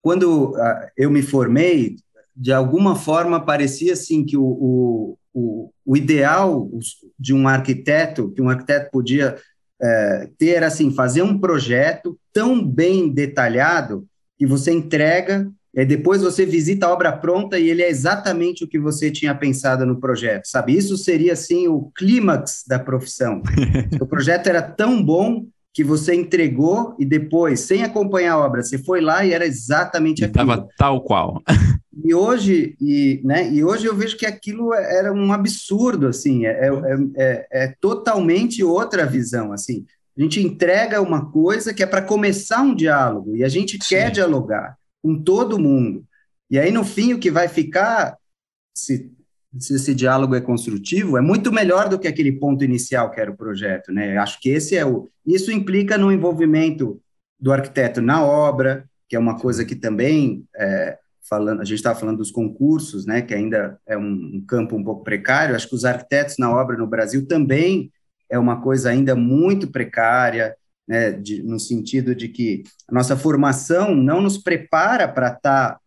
quando 0.00 0.54
a, 0.56 0.90
eu 0.96 1.10
me 1.10 1.22
formei, 1.22 1.96
de 2.34 2.52
alguma 2.52 2.96
forma 2.96 3.44
parecia 3.44 3.92
assim 3.92 4.24
que 4.24 4.36
o, 4.36 4.44
o, 4.44 5.18
o, 5.32 5.70
o 5.84 5.96
ideal 5.96 6.70
de 7.18 7.34
um 7.34 7.46
arquiteto, 7.46 8.30
que 8.32 8.40
um 8.40 8.48
arquiteto 8.48 8.90
podia 8.90 9.36
é, 9.80 10.30
ter 10.38 10.62
assim, 10.62 10.90
fazer 10.90 11.22
um 11.22 11.38
projeto 11.38 12.18
tão 12.32 12.66
bem 12.66 13.10
detalhado 13.10 14.06
que 14.38 14.46
você 14.46 14.72
entrega 14.72 15.50
e 15.76 15.84
depois 15.84 16.22
você 16.22 16.46
visita 16.46 16.86
a 16.86 16.92
obra 16.92 17.12
pronta 17.12 17.58
e 17.58 17.68
ele 17.68 17.82
é 17.82 17.90
exatamente 17.90 18.62
o 18.62 18.68
que 18.68 18.78
você 18.78 19.10
tinha 19.10 19.34
pensado 19.34 19.84
no 19.84 19.98
projeto, 19.98 20.46
sabe? 20.46 20.76
Isso 20.76 20.96
seria, 20.96 21.32
assim, 21.32 21.66
o 21.66 21.90
clímax 21.96 22.62
da 22.66 22.78
profissão. 22.78 23.42
o 24.00 24.06
projeto 24.06 24.46
era 24.46 24.62
tão 24.62 25.02
bom 25.02 25.46
que 25.72 25.82
você 25.82 26.14
entregou 26.14 26.94
e 26.96 27.04
depois, 27.04 27.60
sem 27.60 27.82
acompanhar 27.82 28.34
a 28.34 28.38
obra, 28.38 28.62
você 28.62 28.78
foi 28.78 29.00
lá 29.00 29.24
e 29.24 29.32
era 29.32 29.44
exatamente 29.44 30.24
aquilo. 30.24 30.44
Estava 30.44 30.68
tal 30.78 31.00
qual. 31.00 31.42
e 32.04 32.14
hoje, 32.14 32.76
e, 32.80 33.20
né, 33.24 33.50
e 33.50 33.64
hoje 33.64 33.86
eu 33.86 33.96
vejo 33.96 34.16
que 34.16 34.24
aquilo 34.24 34.72
era 34.72 35.12
um 35.12 35.32
absurdo, 35.32 36.06
assim, 36.06 36.46
é, 36.46 36.68
é, 36.68 36.96
é, 37.16 37.46
é 37.50 37.74
totalmente 37.80 38.62
outra 38.62 39.04
visão, 39.04 39.52
assim. 39.52 39.84
A 40.16 40.22
gente 40.22 40.40
entrega 40.40 41.02
uma 41.02 41.28
coisa 41.32 41.74
que 41.74 41.82
é 41.82 41.86
para 41.86 42.00
começar 42.00 42.62
um 42.62 42.72
diálogo 42.72 43.34
e 43.34 43.42
a 43.42 43.48
gente 43.48 43.72
Sim. 43.72 43.78
quer 43.88 44.12
dialogar 44.12 44.76
com 45.04 45.22
todo 45.22 45.58
mundo. 45.58 46.02
E 46.50 46.58
aí, 46.58 46.72
no 46.72 46.82
fim, 46.82 47.12
o 47.12 47.18
que 47.18 47.30
vai 47.30 47.46
ficar, 47.46 48.16
se, 48.74 49.12
se 49.58 49.74
esse 49.74 49.94
diálogo 49.94 50.34
é 50.34 50.40
construtivo, 50.40 51.18
é 51.18 51.20
muito 51.20 51.52
melhor 51.52 51.90
do 51.90 51.98
que 51.98 52.08
aquele 52.08 52.32
ponto 52.32 52.64
inicial 52.64 53.10
que 53.10 53.20
era 53.20 53.30
o 53.30 53.36
projeto, 53.36 53.92
né? 53.92 54.16
Acho 54.16 54.40
que 54.40 54.48
esse 54.48 54.74
é 54.74 54.86
o. 54.86 55.10
Isso 55.26 55.52
implica 55.52 55.98
no 55.98 56.10
envolvimento 56.10 56.98
do 57.38 57.52
arquiteto 57.52 58.00
na 58.00 58.24
obra, 58.24 58.88
que 59.06 59.14
é 59.14 59.18
uma 59.18 59.38
coisa 59.38 59.62
que 59.62 59.76
também. 59.76 60.46
É, 60.56 60.98
falando, 61.28 61.60
a 61.60 61.64
gente 61.64 61.76
estava 61.76 61.98
falando 61.98 62.18
dos 62.18 62.30
concursos, 62.30 63.06
né, 63.06 63.22
que 63.22 63.32
ainda 63.32 63.80
é 63.86 63.96
um, 63.96 64.02
um, 64.34 64.44
campo 64.46 64.76
um 64.76 64.84
pouco 64.84 65.02
precário. 65.02 65.56
Acho 65.56 65.68
que 65.68 65.74
os 65.74 65.84
arquitetos 65.84 66.36
na 66.38 66.50
obra 66.50 66.76
no 66.76 66.86
Brasil 66.86 67.26
também 67.26 67.90
é 68.30 68.38
uma 68.38 68.60
coisa 68.60 68.90
ainda 68.90 69.14
muito 69.14 69.66
precária 69.66 70.54
né, 70.86 71.12
de, 71.12 71.42
no 71.42 71.58
sentido 71.58 72.14
de 72.14 72.28
que 72.28 72.62
a 72.88 72.94
nossa 72.94 73.16
formação 73.16 73.94
não 73.94 74.20
nos 74.20 74.38
prepara 74.38 75.08
para 75.08 75.28
estar 75.28 75.70
tá 75.74 75.80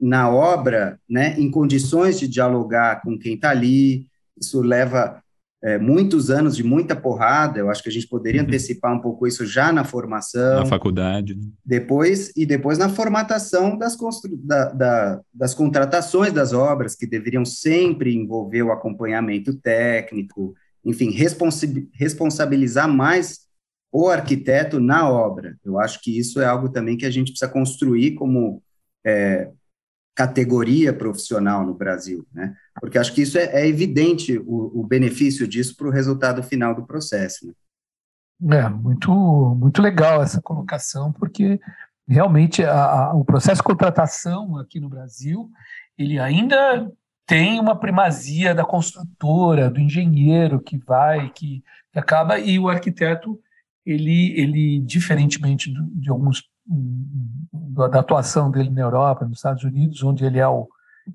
na 0.00 0.30
obra 0.30 0.98
né, 1.08 1.34
em 1.38 1.50
condições 1.50 2.18
de 2.18 2.28
dialogar 2.28 3.02
com 3.02 3.18
quem 3.18 3.34
está 3.34 3.50
ali. 3.50 4.06
Isso 4.40 4.60
leva 4.60 5.20
é, 5.62 5.76
muitos 5.76 6.30
anos 6.30 6.56
de 6.56 6.62
muita 6.62 6.94
porrada. 6.94 7.58
Eu 7.58 7.70
acho 7.70 7.82
que 7.82 7.88
a 7.88 7.92
gente 7.92 8.06
poderia 8.06 8.40
uhum. 8.40 8.46
antecipar 8.46 8.94
um 8.94 9.00
pouco 9.00 9.26
isso 9.26 9.44
já 9.44 9.72
na 9.72 9.84
formação. 9.84 10.60
Na 10.60 10.66
faculdade. 10.66 11.34
Né? 11.34 11.42
Depois, 11.64 12.32
e 12.36 12.46
depois 12.46 12.78
na 12.78 12.88
formatação 12.88 13.76
das, 13.76 13.96
constru, 13.96 14.36
da, 14.36 14.70
da, 14.70 15.20
das 15.34 15.54
contratações 15.54 16.32
das 16.32 16.52
obras, 16.52 16.94
que 16.94 17.06
deveriam 17.06 17.44
sempre 17.44 18.14
envolver 18.14 18.62
o 18.62 18.72
acompanhamento 18.72 19.52
técnico, 19.54 20.54
enfim, 20.84 21.10
responsabilizar 21.92 22.88
mais 22.88 23.47
o 23.90 24.08
arquiteto 24.08 24.80
na 24.80 25.08
obra. 25.08 25.56
Eu 25.64 25.78
acho 25.78 26.00
que 26.00 26.18
isso 26.18 26.40
é 26.40 26.46
algo 26.46 26.68
também 26.68 26.96
que 26.96 27.06
a 27.06 27.10
gente 27.10 27.30
precisa 27.30 27.50
construir 27.50 28.14
como 28.14 28.62
é, 29.04 29.50
categoria 30.14 30.92
profissional 30.92 31.64
no 31.64 31.74
Brasil, 31.74 32.26
né? 32.32 32.54
Porque 32.80 32.98
acho 32.98 33.14
que 33.14 33.22
isso 33.22 33.38
é, 33.38 33.44
é 33.62 33.66
evidente 33.66 34.38
o, 34.38 34.80
o, 34.80 34.86
benefício 34.86 35.46
disso 35.46 35.76
para 35.76 35.86
o 35.86 35.92
resultado 35.92 36.42
final 36.42 36.74
do 36.74 36.84
processo. 36.84 37.54
Né? 38.40 38.58
É 38.58 38.68
muito 38.68 39.10
muito 39.58 39.80
legal 39.80 40.22
essa 40.22 40.42
colocação, 40.42 41.12
porque 41.12 41.60
realmente 42.06 42.64
a, 42.64 43.10
a, 43.10 43.14
o 43.14 43.24
processo 43.24 43.58
de 43.58 43.64
contratação 43.64 44.56
aqui 44.56 44.80
no 44.80 44.88
Brasil 44.88 45.50
ele 45.96 46.18
ainda 46.18 46.90
tem 47.26 47.60
uma 47.60 47.78
primazia 47.78 48.54
da 48.54 48.64
construtora, 48.64 49.68
do 49.70 49.78
engenheiro 49.78 50.60
que 50.60 50.78
vai, 50.78 51.28
que, 51.30 51.62
que 51.92 51.98
acaba, 51.98 52.38
e 52.38 52.58
o 52.58 52.68
arquiteto 52.68 53.38
ele, 53.88 54.38
ele 54.38 54.80
diferentemente 54.80 55.72
de 55.72 56.10
alguns 56.10 56.44
da 56.66 58.00
atuação 58.00 58.50
dele 58.50 58.68
na 58.68 58.82
Europa, 58.82 59.24
nos 59.24 59.38
Estados 59.38 59.64
Unidos, 59.64 60.02
onde 60.02 60.24
ele 60.24 60.38
é 60.38 60.46
o, 60.46 60.68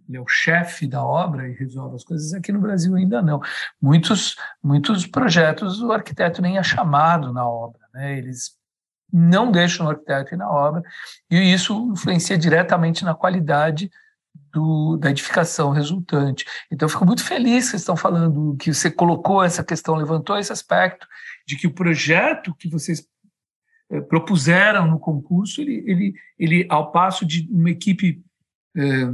ele 0.09 0.17
é 0.17 0.21
o 0.21 0.27
chefe 0.27 0.87
da 0.87 1.03
obra 1.03 1.47
e 1.47 1.53
resolve 1.53 1.95
as 1.95 2.03
coisas, 2.03 2.33
aqui 2.33 2.51
no 2.51 2.59
Brasil 2.59 2.95
ainda 2.95 3.21
não. 3.21 3.39
Muitos, 3.79 4.35
muitos 4.63 5.05
projetos 5.05 5.81
o 5.81 5.91
arquiteto 5.91 6.41
nem 6.41 6.57
é 6.57 6.63
chamado 6.63 7.31
na 7.31 7.47
obra, 7.47 7.81
né? 7.93 8.17
eles 8.17 8.57
não 9.11 9.51
deixam 9.51 9.85
o 9.85 9.89
arquiteto 9.89 10.33
ir 10.33 10.37
na 10.37 10.49
obra, 10.49 10.81
e 11.29 11.53
isso 11.53 11.91
influencia 11.91 12.35
diretamente 12.35 13.05
na 13.05 13.13
qualidade 13.13 13.91
do, 14.51 14.97
da 14.97 15.09
edificação 15.09 15.71
resultante. 15.71 16.45
Então, 16.71 16.87
fico 16.87 17.05
muito 17.05 17.23
feliz 17.23 17.65
que 17.65 17.71
vocês 17.71 17.81
estão 17.81 17.95
falando, 17.95 18.55
que 18.57 18.73
você 18.73 18.91
colocou 18.91 19.43
essa 19.43 19.63
questão, 19.63 19.95
levantou 19.95 20.37
esse 20.37 20.51
aspecto, 20.51 21.07
de 21.45 21.57
que 21.57 21.67
o 21.67 21.73
projeto 21.73 22.55
que 22.55 22.69
vocês 22.69 23.07
eh, 23.89 24.01
propuseram 24.01 24.87
no 24.87 24.99
concurso, 24.99 25.61
ele, 25.61 25.83
ele, 25.87 26.13
ele, 26.37 26.67
ao 26.69 26.91
passo 26.91 27.25
de 27.25 27.47
uma 27.51 27.71
equipe 27.71 28.23
eh, 28.75 29.13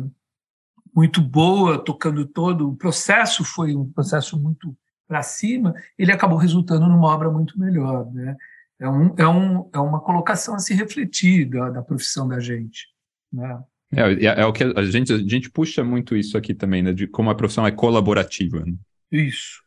muito 0.94 1.22
boa, 1.22 1.84
tocando 1.84 2.26
todo, 2.26 2.70
o 2.70 2.76
processo 2.76 3.44
foi 3.44 3.76
um 3.76 3.90
processo 3.90 4.38
muito 4.38 4.76
para 5.08 5.24
cima, 5.24 5.74
ele 5.98 6.12
acabou 6.12 6.38
resultando 6.38 6.88
numa 6.88 7.08
obra 7.08 7.32
muito 7.32 7.60
melhor. 7.60 8.12
Né? 8.14 8.38
É, 8.80 8.88
um, 8.88 9.16
é, 9.18 9.28
um, 9.28 9.70
é 9.74 9.80
uma 9.80 10.00
colocação 10.00 10.54
a 10.54 10.60
se 10.60 10.74
refletir 10.74 11.50
da, 11.50 11.70
da 11.70 11.82
profissão 11.82 12.28
da 12.28 12.40
gente. 12.40 12.88
Né? 13.32 13.64
É, 13.92 14.02
é, 14.26 14.42
é, 14.42 14.46
o 14.46 14.54
que 14.54 14.64
a 14.64 14.84
gente, 14.84 15.14
a 15.14 15.18
gente 15.18 15.50
puxa 15.50 15.84
muito 15.84 16.16
isso 16.16 16.38
aqui 16.38 16.54
também, 16.54 16.84
né, 16.84 16.94
de 16.94 17.08
como 17.08 17.30
a 17.30 17.36
profissão 17.36 17.66
é 17.66 17.72
colaborativa. 17.72 18.60
Né? 18.60 18.74
Isso. 19.12 19.62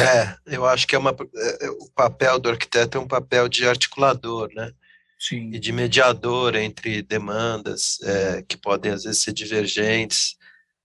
É, 0.00 0.36
eu 0.46 0.64
acho 0.64 0.86
que 0.86 0.94
é 0.94 0.98
uma, 0.98 1.10
é, 1.10 1.66
é, 1.66 1.70
o 1.70 1.90
papel 1.94 2.38
do 2.38 2.48
arquiteto 2.48 2.96
é 2.96 3.00
um 3.00 3.08
papel 3.08 3.48
de 3.48 3.66
articulador, 3.66 4.50
né? 4.54 4.72
Sim. 5.18 5.50
E 5.52 5.58
de 5.58 5.72
mediador 5.72 6.56
entre 6.56 7.02
demandas 7.02 7.98
é, 8.02 8.42
que 8.42 8.56
podem 8.56 8.92
às 8.92 9.04
vezes 9.04 9.20
ser 9.20 9.34
divergentes, 9.34 10.36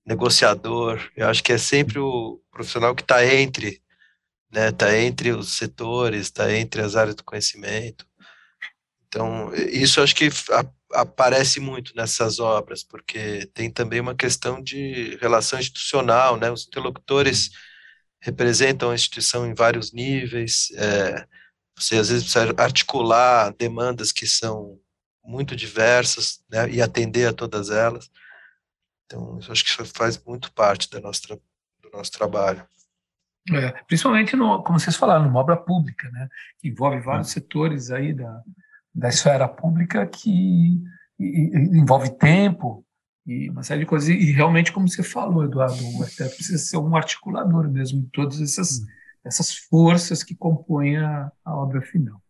negociador. 0.06 1.00
Eu 1.16 1.30
acho 1.30 1.42
que 1.42 1.54
é 1.54 1.58
sempre 1.58 1.98
o 2.00 2.42
profissional 2.52 2.94
que 2.94 3.04
está 3.04 3.26
entre, 3.26 3.82
né? 4.52 4.70
Está 4.70 4.98
entre 4.98 5.32
os 5.32 5.58
setores, 5.58 6.24
está 6.24 6.52
entre 6.54 6.82
as 6.82 6.98
áreas 6.98 7.16
do 7.16 7.24
conhecimento. 7.24 8.06
Então, 9.08 9.54
isso 9.56 10.02
acho 10.02 10.14
que 10.14 10.30
aparece 10.96 11.60
muito 11.60 11.96
nessas 11.96 12.40
obras, 12.40 12.84
porque 12.84 13.46
tem 13.54 13.70
também 13.70 14.00
uma 14.00 14.16
questão 14.16 14.62
de 14.62 15.18
relação 15.22 15.60
institucional, 15.60 16.38
né? 16.38 16.52
Os 16.52 16.68
interlocutores 16.68 17.52
representam 18.22 18.90
a 18.90 18.96
instituição 18.96 19.46
em 19.46 19.54
vários 19.54 19.94
níveis, 19.94 20.72
é, 20.76 21.28
você 21.78 21.98
às 21.98 22.10
vezes 22.10 22.24
precisa 22.24 22.56
articular 22.58 23.54
demandas 23.58 24.12
que 24.12 24.26
são 24.26 24.80
muito 25.24 25.56
diversas 25.56 26.44
né, 26.50 26.70
e 26.70 26.82
atender 26.82 27.28
a 27.28 27.34
todas 27.34 27.70
elas. 27.70 28.10
Então, 29.06 29.40
eu 29.46 29.52
acho 29.52 29.64
que 29.64 29.70
isso 29.70 29.86
faz 29.86 30.24
muito 30.24 30.52
parte 30.54 30.90
da 30.90 31.00
nossa, 31.00 31.22
do 31.28 31.90
nosso 31.92 32.12
trabalho. 32.12 32.66
É, 33.52 33.72
principalmente, 33.84 34.36
no, 34.36 34.64
como 34.64 34.80
vocês 34.80 34.96
falaram, 34.96 35.26
numa 35.26 35.40
obra 35.40 35.56
pública, 35.56 36.10
né, 36.10 36.28
que 36.60 36.70
envolve 36.70 37.00
vários 37.02 37.30
setores 37.30 37.92
aí 37.92 38.14
da, 38.14 38.42
da 38.96 39.10
esfera 39.10 39.48
pública 39.48 40.08
que 40.08 40.82
envolve 41.20 42.18
tempo, 42.18 42.86
e 43.28 43.50
uma 43.50 43.64
série 43.64 43.82
de 43.82 43.86
coisas. 43.86 44.08
E 44.08 44.32
realmente, 44.32 44.72
como 44.72 44.88
você 44.88 45.04
falou, 45.04 45.44
Eduardo, 45.44 45.84
o 45.98 46.04
arquiteto 46.04 46.36
precisa 46.36 46.58
ser 46.58 46.78
um 46.78 46.96
articulador 46.96 47.70
mesmo 47.70 48.02
de 48.02 48.08
todas 48.12 48.40
essas, 48.40 48.80
hum. 48.80 48.86
essas 49.26 49.56
forças 49.56 50.24
que 50.24 50.36
compõem 50.36 50.98
a, 50.98 51.32
a 51.44 51.56
obra 51.56 51.82
final. 51.82 52.22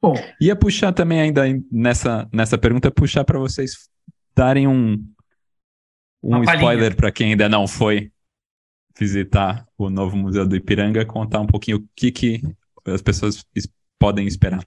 Bom, 0.00 0.14
ia 0.40 0.56
puxar 0.56 0.92
também 0.92 1.20
ainda 1.20 1.42
nessa, 1.70 2.26
nessa 2.32 2.56
pergunta, 2.56 2.90
puxar 2.90 3.22
para 3.22 3.38
vocês 3.38 3.90
darem 4.34 4.66
um, 4.66 5.04
um 6.22 6.42
spoiler 6.42 6.96
para 6.96 7.12
quem 7.12 7.32
ainda 7.32 7.48
não 7.50 7.68
foi 7.68 8.10
visitar 8.98 9.66
o 9.76 9.90
novo 9.90 10.16
Museu 10.16 10.46
do 10.46 10.56
Ipiranga, 10.56 11.04
contar 11.04 11.40
um 11.40 11.46
pouquinho 11.46 11.78
o 11.78 11.88
que, 11.94 12.10
que 12.10 12.42
as 12.86 13.02
pessoas 13.02 13.44
podem 13.98 14.26
esperar. 14.26 14.64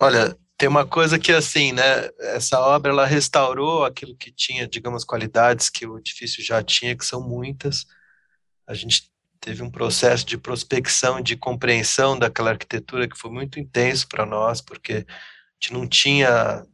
Olha, 0.00 0.36
tem 0.56 0.68
uma 0.68 0.86
coisa 0.86 1.18
que 1.18 1.32
assim, 1.32 1.72
né? 1.72 2.08
Essa 2.34 2.60
obra 2.60 2.92
ela 2.92 3.06
restaurou 3.06 3.84
aquilo 3.84 4.16
que 4.16 4.30
tinha, 4.32 4.66
digamos, 4.68 5.04
qualidades 5.04 5.68
que 5.68 5.86
o 5.86 5.98
edifício 5.98 6.42
já 6.44 6.62
tinha, 6.62 6.96
que 6.96 7.04
são 7.04 7.20
muitas. 7.20 7.86
A 8.66 8.74
gente 8.74 9.10
teve 9.40 9.62
um 9.62 9.70
processo 9.70 10.24
de 10.26 10.38
prospecção, 10.38 11.20
de 11.20 11.36
compreensão 11.36 12.18
daquela 12.18 12.50
arquitetura 12.50 13.08
que 13.08 13.18
foi 13.18 13.30
muito 13.30 13.58
intenso 13.60 14.08
para 14.08 14.26
nós, 14.26 14.60
porque 14.60 15.06
a 15.08 15.54
gente 15.60 15.72
não 15.72 15.88
tinha 15.88 16.64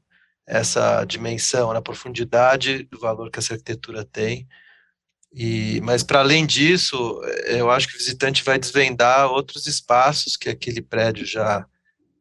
essa 0.46 1.04
dimensão, 1.04 1.72
na 1.72 1.82
profundidade 1.82 2.84
do 2.84 2.98
valor 2.98 3.30
que 3.30 3.38
essa 3.38 3.54
arquitetura 3.54 4.04
tem. 4.04 4.46
E, 5.32 5.80
mas 5.82 6.02
para 6.02 6.20
além 6.20 6.46
disso, 6.46 7.20
eu 7.46 7.70
acho 7.70 7.88
que 7.88 7.96
o 7.96 7.98
visitante 7.98 8.44
vai 8.44 8.58
desvendar 8.58 9.30
outros 9.30 9.66
espaços 9.66 10.37
que 10.37 10.48
aquele 10.48 10.82
prédio 10.82 11.26
já 11.26 11.66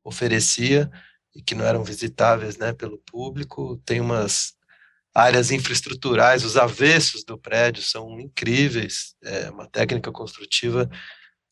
oferecia 0.04 0.92
e 1.36 1.42
que 1.42 1.56
não 1.56 1.66
eram 1.66 1.84
visitáveis 1.84 2.58
né, 2.58 2.74
pelo 2.74 2.98
público. 3.00 3.82
Tem 3.86 4.00
umas 4.00 4.54
áreas 5.14 5.52
infraestruturais, 5.52 6.44
os 6.44 6.58
avessos 6.58 7.24
do 7.24 7.38
prédio 7.38 7.84
são 7.84 8.20
incríveis, 8.20 9.16
é 9.24 9.50
uma 9.50 9.68
técnica 9.68 10.12
construtiva 10.12 10.90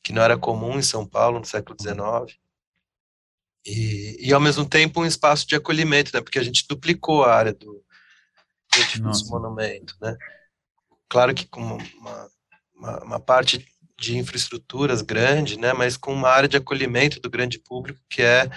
que 0.03 0.11
não 0.11 0.21
era 0.21 0.37
comum 0.37 0.79
em 0.79 0.81
São 0.81 1.05
Paulo 1.05 1.39
no 1.39 1.45
século 1.45 1.77
XIX. 1.79 2.39
E, 3.65 4.17
e 4.19 4.33
ao 4.33 4.41
mesmo 4.41 4.67
tempo 4.67 5.01
um 5.01 5.05
espaço 5.05 5.45
de 5.45 5.55
acolhimento, 5.55 6.11
né, 6.13 6.21
porque 6.21 6.39
a 6.39 6.43
gente 6.43 6.65
duplicou 6.67 7.23
a 7.23 7.35
área 7.35 7.53
do, 7.53 7.83
do 8.73 8.79
edifício 8.79 9.27
monumento, 9.27 9.95
né? 10.01 10.17
Claro 11.07 11.35
que 11.35 11.45
com 11.45 11.61
uma, 11.61 12.29
uma, 12.73 13.03
uma 13.03 13.19
parte 13.19 13.63
de 14.01 14.17
infraestruturas 14.17 15.03
grande, 15.03 15.59
né, 15.59 15.73
mas 15.73 15.95
com 15.95 16.11
uma 16.11 16.27
área 16.27 16.49
de 16.49 16.57
acolhimento 16.57 17.19
do 17.21 17.29
grande 17.29 17.59
público 17.59 17.99
que 18.09 18.23
é 18.23 18.49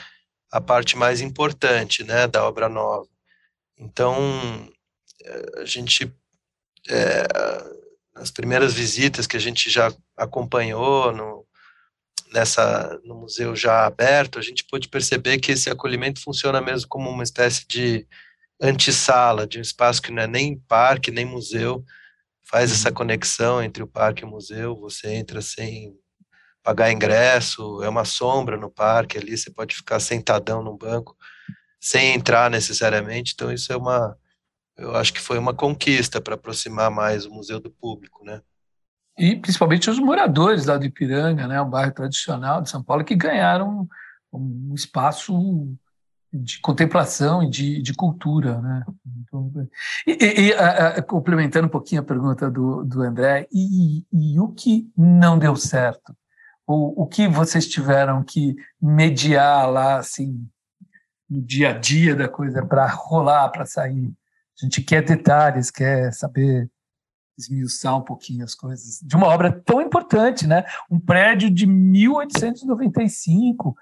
a 0.50 0.60
parte 0.60 0.96
mais 0.96 1.20
importante, 1.20 2.02
né, 2.02 2.26
da 2.26 2.44
obra 2.44 2.66
nova. 2.68 3.06
Então, 3.76 4.16
eh, 5.22 5.60
a 5.60 5.64
gente, 5.66 6.10
é, 6.88 7.26
nas 8.14 8.30
primeiras 8.30 8.72
visitas 8.72 9.26
que 9.26 9.36
a 9.36 9.40
gente 9.40 9.68
já 9.68 9.92
acompanhou 10.16 11.12
no, 11.12 11.46
nessa, 12.32 12.98
no 13.04 13.16
museu 13.16 13.54
já 13.54 13.84
aberto, 13.84 14.38
a 14.38 14.42
gente 14.42 14.64
pôde 14.64 14.88
perceber 14.88 15.38
que 15.38 15.52
esse 15.52 15.68
acolhimento 15.68 16.22
funciona 16.22 16.60
mesmo 16.60 16.88
como 16.88 17.10
uma 17.10 17.24
espécie 17.24 17.66
de 17.68 18.06
antessala, 18.62 19.46
de 19.46 19.58
um 19.58 19.62
espaço 19.62 20.00
que 20.00 20.12
não 20.12 20.22
é 20.22 20.26
nem 20.26 20.56
parque, 20.56 21.10
nem 21.10 21.26
museu, 21.26 21.84
faz 22.44 22.70
essa 22.70 22.88
uhum. 22.88 22.94
conexão 22.94 23.62
entre 23.62 23.82
o 23.82 23.86
parque 23.86 24.22
e 24.22 24.24
o 24.24 24.30
museu, 24.30 24.76
você 24.76 25.14
entra 25.14 25.40
sem 25.40 25.94
pagar 26.62 26.90
ingresso, 26.90 27.82
é 27.82 27.88
uma 27.88 28.04
sombra 28.04 28.56
no 28.56 28.70
parque 28.70 29.18
ali, 29.18 29.36
você 29.36 29.50
pode 29.50 29.74
ficar 29.74 30.00
sentadão 30.00 30.62
no 30.62 30.76
banco 30.76 31.16
sem 31.80 32.14
entrar 32.14 32.50
necessariamente, 32.50 33.32
então 33.34 33.52
isso 33.52 33.70
é 33.70 33.76
uma, 33.76 34.16
eu 34.76 34.96
acho 34.96 35.12
que 35.12 35.20
foi 35.20 35.38
uma 35.38 35.52
conquista 35.52 36.20
para 36.20 36.34
aproximar 36.34 36.90
mais 36.90 37.26
o 37.26 37.30
museu 37.30 37.60
do 37.60 37.70
público, 37.70 38.24
né? 38.24 38.40
E 39.18 39.36
principalmente 39.36 39.90
os 39.90 39.98
moradores 39.98 40.64
lá 40.64 40.76
do 40.76 40.86
Ipiranga, 40.86 41.46
né, 41.46 41.60
um 41.60 41.68
bairro 41.68 41.92
tradicional 41.92 42.62
de 42.62 42.70
São 42.70 42.82
Paulo, 42.82 43.04
que 43.04 43.14
ganharam 43.14 43.86
um 44.32 44.74
espaço 44.74 45.32
de 46.34 46.60
contemplação 46.60 47.42
e 47.42 47.48
de, 47.48 47.80
de 47.80 47.94
cultura, 47.94 48.60
né? 48.60 48.84
Então, 49.20 49.52
e, 50.06 50.46
e 50.46 50.52
a, 50.54 50.88
a, 50.88 51.02
complementando 51.02 51.66
um 51.66 51.70
pouquinho 51.70 52.00
a 52.00 52.04
pergunta 52.04 52.50
do, 52.50 52.84
do 52.84 53.02
André, 53.02 53.46
e, 53.52 54.04
e 54.12 54.40
o 54.40 54.48
que 54.48 54.90
não 54.96 55.38
deu 55.38 55.54
certo? 55.54 56.16
O, 56.66 57.02
o 57.02 57.06
que 57.06 57.28
vocês 57.28 57.68
tiveram 57.68 58.24
que 58.24 58.56
mediar 58.80 59.70
lá, 59.70 59.98
assim, 59.98 60.44
no 61.30 61.40
dia 61.40 61.70
a 61.70 61.78
dia 61.78 62.16
da 62.16 62.28
coisa, 62.28 62.66
para 62.66 62.86
rolar, 62.86 63.50
para 63.50 63.64
sair? 63.64 64.12
A 64.60 64.64
gente 64.64 64.82
quer 64.82 65.04
detalhes, 65.04 65.70
quer 65.70 66.12
saber 66.12 66.68
esmiuçar 67.38 67.96
um 67.96 68.02
pouquinho 68.02 68.44
as 68.44 68.54
coisas 68.54 69.00
de 69.02 69.16
uma 69.16 69.26
obra 69.26 69.50
tão 69.64 69.80
importante, 69.80 70.46
né? 70.46 70.64
Um 70.90 71.00
prédio 71.00 71.50
de 71.50 71.66
1895, 71.66 73.74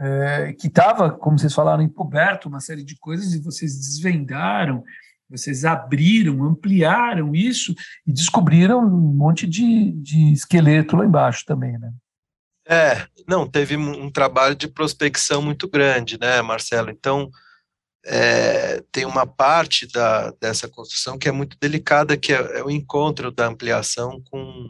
é, 0.00 0.54
que 0.54 0.68
estava, 0.68 1.10
como 1.10 1.38
vocês 1.38 1.52
falaram, 1.52 1.82
encoberto 1.82 2.48
uma 2.48 2.60
série 2.60 2.82
de 2.82 2.96
coisas 2.98 3.34
e 3.34 3.42
vocês 3.42 3.76
desvendaram, 3.76 4.82
vocês 5.28 5.64
abriram, 5.64 6.42
ampliaram 6.42 7.34
isso 7.34 7.74
e 8.06 8.12
descobriram 8.12 8.80
um 8.80 9.14
monte 9.14 9.46
de, 9.46 9.92
de 9.92 10.32
esqueleto 10.32 10.96
lá 10.96 11.04
embaixo 11.04 11.44
também, 11.44 11.78
né? 11.78 11.92
É, 12.66 13.06
não, 13.28 13.46
teve 13.46 13.76
um 13.76 14.10
trabalho 14.10 14.54
de 14.54 14.68
prospecção 14.68 15.42
muito 15.42 15.68
grande, 15.68 16.18
né, 16.18 16.40
Marcelo? 16.40 16.90
Então, 16.90 17.30
é, 18.06 18.82
tem 18.92 19.04
uma 19.04 19.26
parte 19.26 19.86
da, 19.86 20.30
dessa 20.40 20.68
construção 20.68 21.18
que 21.18 21.28
é 21.28 21.32
muito 21.32 21.56
delicada, 21.60 22.16
que 22.16 22.32
é, 22.32 22.58
é 22.58 22.64
o 22.64 22.70
encontro 22.70 23.30
da 23.30 23.46
ampliação 23.46 24.22
com, 24.30 24.68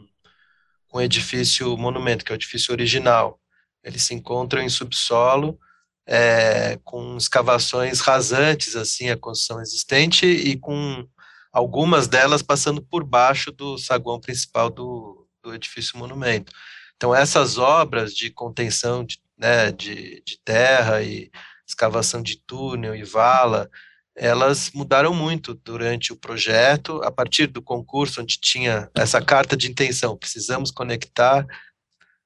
com 0.87 0.97
o 0.97 1.01
edifício 1.01 1.77
monumento, 1.77 2.25
que 2.25 2.31
é 2.31 2.35
o 2.35 2.37
edifício 2.37 2.71
original. 2.71 3.40
Eles 3.83 4.03
se 4.03 4.13
encontram 4.13 4.61
em 4.61 4.69
subsolo, 4.69 5.59
é, 6.05 6.79
com 6.83 7.17
escavações 7.17 7.99
rasantes, 7.99 8.75
assim, 8.75 9.09
a 9.09 9.17
construção 9.17 9.61
existente, 9.61 10.25
e 10.25 10.57
com 10.57 11.07
algumas 11.51 12.07
delas 12.07 12.41
passando 12.41 12.81
por 12.81 13.03
baixo 13.03 13.51
do 13.51 13.77
saguão 13.77 14.19
principal 14.19 14.69
do, 14.69 15.27
do 15.43 15.53
edifício 15.53 15.97
monumento. 15.97 16.51
Então, 16.95 17.15
essas 17.15 17.57
obras 17.57 18.13
de 18.13 18.29
contenção 18.29 19.03
de, 19.03 19.17
né, 19.37 19.71
de, 19.71 20.21
de 20.25 20.39
terra 20.43 21.01
e 21.01 21.31
escavação 21.67 22.21
de 22.21 22.37
túnel 22.45 22.95
e 22.95 23.03
vala, 23.03 23.69
elas 24.15 24.71
mudaram 24.73 25.13
muito 25.13 25.53
durante 25.53 26.11
o 26.13 26.17
projeto, 26.17 27.01
a 27.03 27.11
partir 27.11 27.47
do 27.47 27.61
concurso, 27.61 28.21
onde 28.21 28.39
tinha 28.39 28.89
essa 28.95 29.21
carta 29.21 29.55
de 29.55 29.69
intenção, 29.69 30.17
precisamos 30.17 30.69
conectar, 30.69 31.45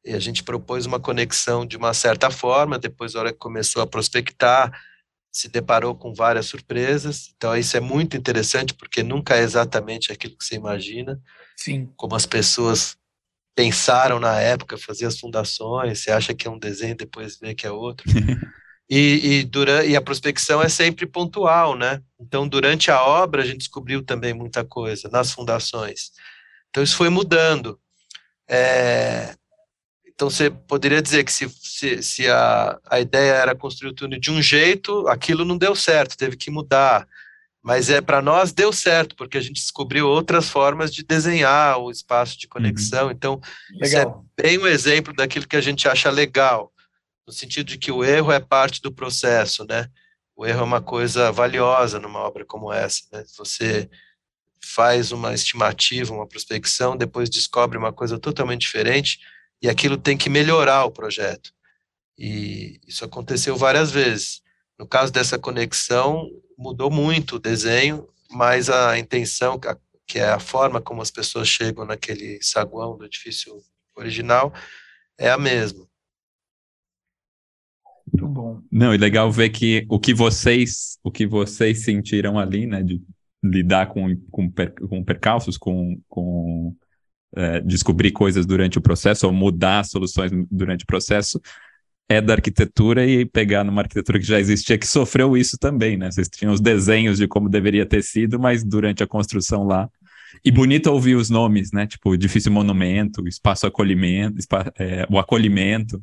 e 0.05 0.13
a 0.13 0.19
gente 0.19 0.43
propôs 0.43 0.85
uma 0.85 0.99
conexão 0.99 1.65
de 1.65 1.75
uma 1.75 1.93
certa 1.93 2.29
forma, 2.29 2.77
depois, 2.77 3.15
a 3.15 3.19
hora 3.19 3.33
que 3.33 3.39
começou 3.39 3.81
a 3.81 3.87
prospectar, 3.87 4.71
se 5.31 5.49
deparou 5.49 5.95
com 5.95 6.13
várias 6.13 6.45
surpresas, 6.45 7.33
então 7.35 7.57
isso 7.57 7.75
é 7.75 7.79
muito 7.81 8.15
interessante, 8.15 8.73
porque 8.73 9.03
nunca 9.03 9.35
é 9.35 9.41
exatamente 9.41 10.11
aquilo 10.11 10.37
que 10.37 10.45
você 10.45 10.55
imagina, 10.55 11.19
Sim. 11.57 11.91
como 11.97 12.15
as 12.15 12.25
pessoas 12.25 12.95
pensaram 13.55 14.19
na 14.19 14.39
época, 14.39 14.77
fazer 14.77 15.05
as 15.05 15.19
fundações, 15.19 16.03
você 16.03 16.11
acha 16.11 16.33
que 16.33 16.47
é 16.47 16.51
um 16.51 16.59
desenho, 16.59 16.95
depois 16.95 17.37
vê 17.37 17.55
que 17.55 17.65
é 17.65 17.71
outro. 17.71 18.05
E, 18.87 19.39
e, 19.39 19.43
durante, 19.43 19.89
e 19.89 19.95
a 19.95 20.01
prospecção 20.01 20.61
é 20.61 20.69
sempre 20.69 21.07
pontual, 21.07 21.75
né? 21.75 22.03
Então, 22.19 22.47
durante 22.47 22.91
a 22.91 23.01
obra, 23.03 23.41
a 23.41 23.45
gente 23.45 23.57
descobriu 23.57 24.03
também 24.03 24.31
muita 24.31 24.63
coisa 24.63 25.09
nas 25.09 25.31
fundações. 25.31 26.11
Então, 26.69 26.83
isso 26.83 26.95
foi 26.95 27.09
mudando. 27.09 27.79
É, 28.47 29.35
então, 30.15 30.29
você 30.29 30.49
poderia 30.49 31.01
dizer 31.01 31.25
que 31.25 31.31
se, 31.31 31.49
se, 31.49 32.01
se, 32.01 32.29
a, 32.29 32.79
a 32.89 33.01
ideia 33.01 33.33
era 33.33 33.53
construir 33.53 33.91
o 33.91 33.93
túnel 33.93 34.17
de 34.17 34.31
um 34.31 34.41
jeito, 34.41 35.05
aquilo 35.09 35.43
não 35.43 35.57
deu 35.57 35.75
certo, 35.75 36.15
teve 36.15 36.37
que 36.37 36.49
mudar. 36.49 37.05
Mas 37.61 37.89
é 37.89 37.99
para 37.99 38.21
nós 38.21 38.53
deu 38.53 38.71
certo, 38.71 39.13
porque 39.15 39.37
a 39.37 39.41
gente 39.41 39.55
descobriu 39.55 40.07
outras 40.07 40.49
formas 40.49 40.93
de 40.93 41.03
desenhar 41.03 41.79
o 41.79 41.91
espaço 41.91 42.39
de 42.39 42.47
conexão. 42.47 43.07
Uhum. 43.07 43.11
Então, 43.11 43.41
legal. 43.71 43.87
isso 43.87 43.97
é 43.97 44.43
bem 44.43 44.57
um 44.57 44.67
exemplo 44.67 45.13
daquilo 45.13 45.47
que 45.47 45.57
a 45.57 45.61
gente 45.61 45.87
acha 45.87 46.09
legal 46.09 46.71
no 47.27 47.33
sentido 47.33 47.67
de 47.67 47.77
que 47.77 47.91
o 47.91 48.03
erro 48.03 48.31
é 48.31 48.39
parte 48.39 48.81
do 48.81 48.93
processo, 48.93 49.65
né? 49.67 49.89
O 50.33 50.45
erro 50.45 50.61
é 50.61 50.63
uma 50.63 50.81
coisa 50.81 51.31
valiosa 51.31 51.99
numa 51.99 52.19
obra 52.19 52.45
como 52.45 52.71
essa, 52.71 53.01
né? 53.11 53.23
Você 53.37 53.89
faz 54.63 55.11
uma 55.11 55.33
estimativa, 55.33 56.13
uma 56.13 56.27
prospecção, 56.27 56.95
depois 56.95 57.29
descobre 57.29 57.77
uma 57.77 57.91
coisa 57.91 58.17
totalmente 58.17 58.61
diferente 58.61 59.19
e 59.61 59.69
aquilo 59.69 59.97
tem 59.97 60.17
que 60.17 60.29
melhorar 60.29 60.85
o 60.85 60.91
projeto. 60.91 61.51
E 62.17 62.79
isso 62.87 63.03
aconteceu 63.03 63.55
várias 63.55 63.91
vezes. 63.91 64.41
No 64.77 64.87
caso 64.87 65.11
dessa 65.11 65.37
conexão, 65.37 66.29
mudou 66.57 66.89
muito 66.89 67.35
o 67.35 67.39
desenho, 67.39 68.07
mas 68.29 68.69
a 68.69 68.97
intenção, 68.97 69.59
que 70.07 70.19
é 70.19 70.29
a 70.29 70.39
forma 70.39 70.81
como 70.81 71.01
as 71.01 71.11
pessoas 71.11 71.47
chegam 71.47 71.85
naquele 71.85 72.39
saguão 72.41 72.97
do 72.97 73.05
edifício 73.05 73.53
original, 73.95 74.53
é 75.17 75.29
a 75.29 75.37
mesma. 75.37 75.85
Muito 78.11 78.27
bom. 78.27 78.61
Não, 78.71 78.93
e 78.93 78.97
legal 78.97 79.31
ver 79.31 79.49
que 79.49 79.85
o 79.89 79.99
que 79.99 80.13
vocês, 80.13 80.99
o 81.03 81.11
que 81.11 81.25
vocês 81.25 81.83
sentiram 81.83 82.37
ali, 82.37 82.67
né, 82.67 82.83
de 82.83 83.01
lidar 83.43 83.87
com, 83.87 84.15
com, 84.31 84.49
per, 84.49 84.73
com 84.73 85.03
percalços, 85.03 85.57
com, 85.57 85.99
com 86.07 86.75
é, 87.35 87.61
descobrir 87.61 88.11
coisas 88.11 88.45
durante 88.45 88.77
o 88.77 88.81
processo 88.81 89.27
ou 89.27 89.33
mudar 89.33 89.83
soluções 89.85 90.31
durante 90.49 90.83
o 90.83 90.87
processo, 90.87 91.39
é 92.07 92.21
da 92.21 92.33
arquitetura 92.33 93.05
e 93.05 93.25
pegar 93.25 93.63
numa 93.63 93.81
arquitetura 93.81 94.19
que 94.19 94.25
já 94.25 94.39
existia, 94.39 94.77
que 94.77 94.87
sofreu 94.87 95.35
isso 95.35 95.57
também, 95.57 95.97
né? 95.97 96.11
Vocês 96.11 96.29
tinham 96.29 96.53
os 96.53 96.61
desenhos 96.61 97.17
de 97.17 97.27
como 97.27 97.49
deveria 97.49 97.85
ter 97.85 98.03
sido, 98.03 98.39
mas 98.39 98.63
durante 98.63 99.03
a 99.03 99.07
construção 99.07 99.63
lá. 99.63 99.89
E 100.43 100.51
bonito 100.51 100.87
ouvir 100.91 101.15
os 101.15 101.29
nomes, 101.29 101.71
né? 101.71 101.87
Tipo, 101.87 102.13
edifício 102.13 102.51
monumento, 102.51 103.27
espaço 103.27 103.65
acolhimento, 103.65 104.39
spa, 104.41 104.71
é, 104.77 105.07
o 105.09 105.17
acolhimento. 105.17 106.01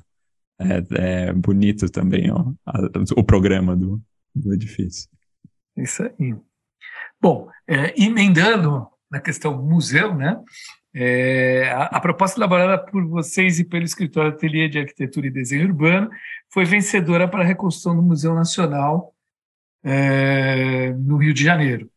É, 0.58 1.28
é, 1.28 1.32
bonito 1.32 1.88
também 1.88 2.30
ó, 2.30 2.52
a, 2.64 2.80
o 3.16 3.24
programa 3.24 3.74
do, 3.74 4.00
do 4.34 4.54
edifício. 4.54 5.08
Isso 5.76 6.02
aí. 6.02 6.36
Bom, 7.20 7.48
é, 7.66 7.94
emendando 8.00 8.86
na 9.10 9.20
questão 9.20 9.60
museu, 9.62 10.14
né? 10.14 10.38
É, 10.94 11.70
a, 11.70 11.84
a, 11.84 12.00
proposta 12.00 12.38
elaborada 12.38 12.78
por 12.78 13.06
vocês 13.06 13.58
e 13.58 13.64
pelo 13.64 13.84
escritório 13.84 14.30
Ateliê 14.30 14.68
de 14.68 14.78
Arquitetura 14.78 15.26
e 15.26 15.30
Desenho 15.30 15.66
Urbano 15.66 16.10
foi 16.50 16.66
vencedora 16.66 17.26
para 17.26 17.42
a 17.42 17.46
reconstrução 17.46 17.96
do 17.96 18.02
Museu 18.02 18.34
Nacional 18.34 19.14
é, 19.82 20.92
no 20.92 21.16
Rio 21.16 21.32
de 21.32 21.42
Janeiro. 21.42 21.90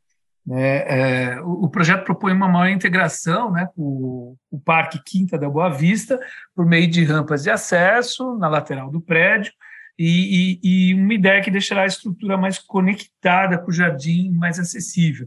É, 0.50 1.34
é 1.36 1.42
o, 1.42 1.66
o, 1.66 1.70
projeto 1.70 2.06
propõe 2.06 2.32
uma 2.32 2.48
maior 2.48 2.70
integração 2.70 3.52
né, 3.52 3.68
com 3.76 3.82
o, 3.82 4.38
o 4.52 4.60
Parque 4.60 5.02
Quinta 5.04 5.38
da 5.38 5.50
Boa 5.50 5.70
Vista, 5.70 6.20
por 6.56 6.66
meio 6.66 6.90
de 6.90 7.04
rampas 7.04 7.44
de 7.44 7.50
acesso 7.50 8.38
na 8.38 8.48
lateral 8.48 8.90
do 8.90 9.02
prédio, 9.02 9.52
e, 9.98 10.60
e, 10.62 10.90
e, 10.90 10.94
uma 10.94 11.14
ideia 11.14 11.42
que 11.42 11.50
deixará 11.50 11.84
a 11.84 11.88
estrutura 11.88 12.38
mais 12.38 12.60
conectada 12.60 13.58
com 13.58 13.72
o 13.72 13.74
jardim, 13.74 14.30
mais 14.32 14.60
acessível. 14.60 15.26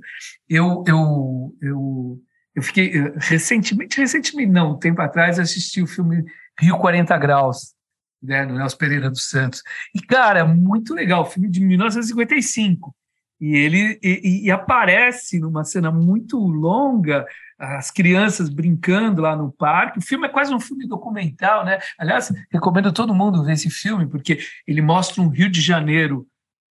Eu, 0.49 0.85
eu, 0.87 1.57
eu 1.61 2.23
eu 2.59 2.63
fiquei 2.63 2.93
eh, 2.93 3.13
recentemente, 3.19 4.01
recentemente 4.01 4.51
não, 4.51 4.73
um 4.73 4.79
tempo 4.79 5.01
atrás, 5.01 5.39
assisti 5.39 5.81
o 5.81 5.87
filme 5.87 6.25
Rio 6.59 6.77
40 6.77 7.17
Graus, 7.17 7.73
né, 8.21 8.45
do 8.45 8.55
Nelson 8.55 8.77
Pereira 8.77 9.09
dos 9.09 9.29
Santos. 9.31 9.63
E, 9.95 10.01
cara, 10.01 10.45
muito 10.45 10.93
legal, 10.93 11.25
filme 11.25 11.49
de 11.49 11.61
1955. 11.61 12.93
E 13.41 13.57
ele 13.57 14.01
e, 14.03 14.47
e 14.47 14.51
aparece 14.51 15.39
numa 15.39 15.63
cena 15.63 15.93
muito 15.93 16.37
longa 16.37 17.25
as 17.57 17.93
crianças 17.93 18.49
brincando 18.49 19.23
lá 19.23 19.37
no 19.37 19.53
parque. 19.53 20.01
O 20.01 20.03
filme 20.03 20.27
é 20.27 20.31
quase 20.31 20.53
um 20.53 20.59
filme 20.59 20.89
documental, 20.89 21.65
né? 21.65 21.79
Aliás, 21.97 22.33
recomendo 22.51 22.93
todo 22.93 23.15
mundo 23.15 23.45
ver 23.45 23.53
esse 23.53 23.71
filme, 23.71 24.09
porque 24.09 24.41
ele 24.67 24.83
mostra 24.83 25.23
um 25.23 25.29
Rio 25.29 25.49
de 25.49 25.61
Janeiro 25.61 26.27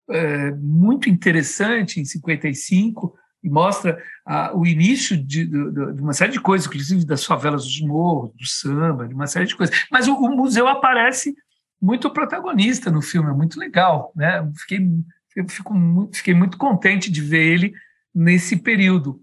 é, 0.08 0.50
muito 0.52 1.10
interessante 1.10 2.00
em 2.00 2.06
55, 2.06 3.14
e 3.44 3.50
mostra 3.50 4.02
ah, 4.24 4.52
o 4.54 4.66
início 4.66 5.16
de, 5.16 5.46
de, 5.46 5.70
de, 5.70 6.02
uma 6.02 6.14
série 6.14 6.32
de 6.32 6.40
coisas, 6.40 6.66
inclusive 6.66 7.04
das 7.04 7.26
favelas 7.26 7.64
dos 7.64 7.80
morros, 7.82 8.32
do 8.34 8.46
samba, 8.46 9.06
de 9.06 9.14
uma 9.14 9.26
série 9.26 9.44
de 9.44 9.54
coisas. 9.54 9.84
Mas 9.90 10.08
o, 10.08 10.14
o 10.14 10.34
museu 10.34 10.66
aparece 10.66 11.36
muito 11.80 12.10
protagonista 12.10 12.90
no 12.90 13.02
filme, 13.02 13.28
é 13.28 13.34
muito 13.34 13.60
legal, 13.60 14.10
né? 14.16 14.50
Fiquei, 14.56 14.88
eu 15.36 15.46
fico 15.46 15.74
muito, 15.74 16.16
fiquei 16.16 16.32
muito 16.32 16.56
contente 16.56 17.12
de 17.12 17.20
ver 17.20 17.42
ele 17.42 17.74
nesse 18.14 18.56
período. 18.56 19.20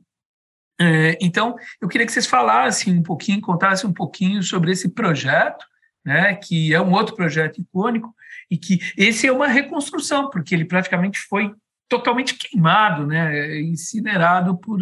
É, 0.80 1.18
então, 1.20 1.56
eu 1.82 1.88
queria 1.88 2.06
que 2.06 2.14
vocês 2.14 2.28
falassem 2.28 3.00
um 3.00 3.04
pouquinho, 3.04 3.42
contassem 3.42 3.90
um 3.90 3.94
pouquinho 3.94 4.44
sobre 4.44 4.72
esse 4.72 4.90
projeto, 4.90 5.66
né, 6.06 6.36
que 6.36 6.74
é 6.74 6.82
um 6.82 6.92
outro 6.92 7.16
projeto 7.16 7.60
icônico, 7.60 8.14
e 8.50 8.58
que 8.58 8.80
esse 8.96 9.26
é 9.26 9.32
uma 9.32 9.48
reconstrução, 9.48 10.30
porque 10.30 10.54
ele 10.54 10.66
praticamente 10.66 11.20
foi 11.20 11.52
totalmente 11.92 12.38
queimado, 12.38 13.06
né, 13.06 13.60
incinerado 13.60 14.58
por, 14.58 14.80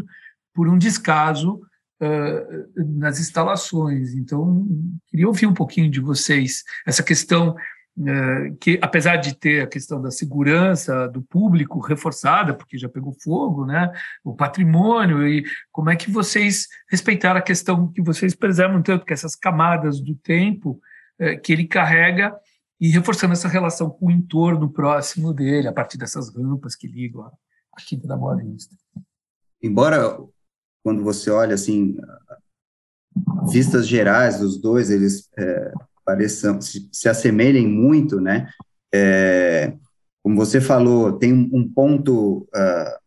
por 0.54 0.70
um 0.70 0.78
descaso 0.78 1.60
uh, 2.00 3.00
nas 3.00 3.20
instalações. 3.20 4.14
Então, 4.14 4.68
queria 5.08 5.28
ouvir 5.28 5.48
um 5.48 5.54
pouquinho 5.54 5.90
de 5.90 6.00
vocês 6.00 6.64
essa 6.86 7.02
questão 7.02 7.56
uh, 7.98 8.56
que, 8.62 8.78
apesar 8.80 9.16
de 9.16 9.36
ter 9.36 9.64
a 9.64 9.68
questão 9.68 10.00
da 10.00 10.12
segurança 10.12 11.08
do 11.08 11.24
público 11.24 11.80
reforçada, 11.80 12.54
porque 12.54 12.78
já 12.78 12.88
pegou 12.88 13.18
fogo, 13.24 13.66
né, 13.66 13.92
o 14.24 14.36
patrimônio 14.36 15.28
e 15.28 15.44
como 15.72 15.90
é 15.90 15.96
que 15.96 16.12
vocês 16.12 16.68
respeitaram 16.92 17.40
a 17.40 17.44
questão 17.44 17.92
que 17.92 18.04
vocês 18.04 18.36
preservam 18.36 18.84
tanto 18.84 19.04
que 19.04 19.14
essas 19.14 19.36
camadas 19.36 20.00
do 20.00 20.14
tempo 20.14 20.80
uh, 21.20 21.42
que 21.42 21.54
ele 21.54 21.66
carrega 21.66 22.38
e 22.80 22.88
reforçando 22.90 23.34
essa 23.34 23.48
relação 23.48 23.90
com 23.90 24.08
o 24.08 24.12
entorno 24.12 24.72
próximo 24.72 25.34
dele, 25.34 25.68
a 25.68 25.74
partir 25.74 25.98
dessas 25.98 26.34
rampas 26.34 26.76
que 26.76 26.88
ligam 26.88 27.24
a, 27.24 27.32
Quinta 27.86 28.08
da 28.08 28.18
Boa 28.18 28.36
Vista. 28.36 28.76
Embora, 29.64 30.18
quando 30.84 31.02
você 31.02 31.30
olha 31.30 31.56
assim, 31.56 31.96
vistas 33.50 33.88
gerais 33.88 34.40
dos 34.40 34.60
dois, 34.60 34.90
eles 34.90 35.30
é, 35.38 35.72
pareçam, 36.06 36.60
se, 36.60 36.90
se, 36.92 37.08
assemelhem 37.08 37.66
muito, 37.68 38.20
né? 38.20 38.50
É, 38.94 39.74
como 40.22 40.36
você 40.36 40.60
falou, 40.60 41.14
tem 41.14 41.32
um, 41.34 41.72
ponto 41.72 42.50
uh, 42.54 43.00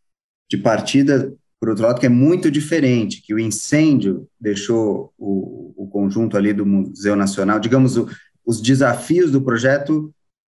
de 0.51 0.57
partida, 0.57 1.35
por 1.61 1.69
outro 1.69 1.85
lado, 1.85 2.01
que 2.01 2.07
é 2.07 2.09
muito 2.09 2.51
diferente, 2.51 3.21
que 3.21 3.35
o 3.35 3.39
incêndio 3.39 4.27
deixou 4.41 5.13
o, 5.19 5.75
o 5.77 5.89
conjunto 5.89 6.37
ali 6.37 6.53
do 6.53 6.65
Museu 6.65 7.15
Nacional, 7.15 7.61
digamos, 7.61 7.97
o, 7.97 8.09
os 8.45 8.61
desafios 8.61 9.31
do 9.31 9.41
projeto, 9.41 10.13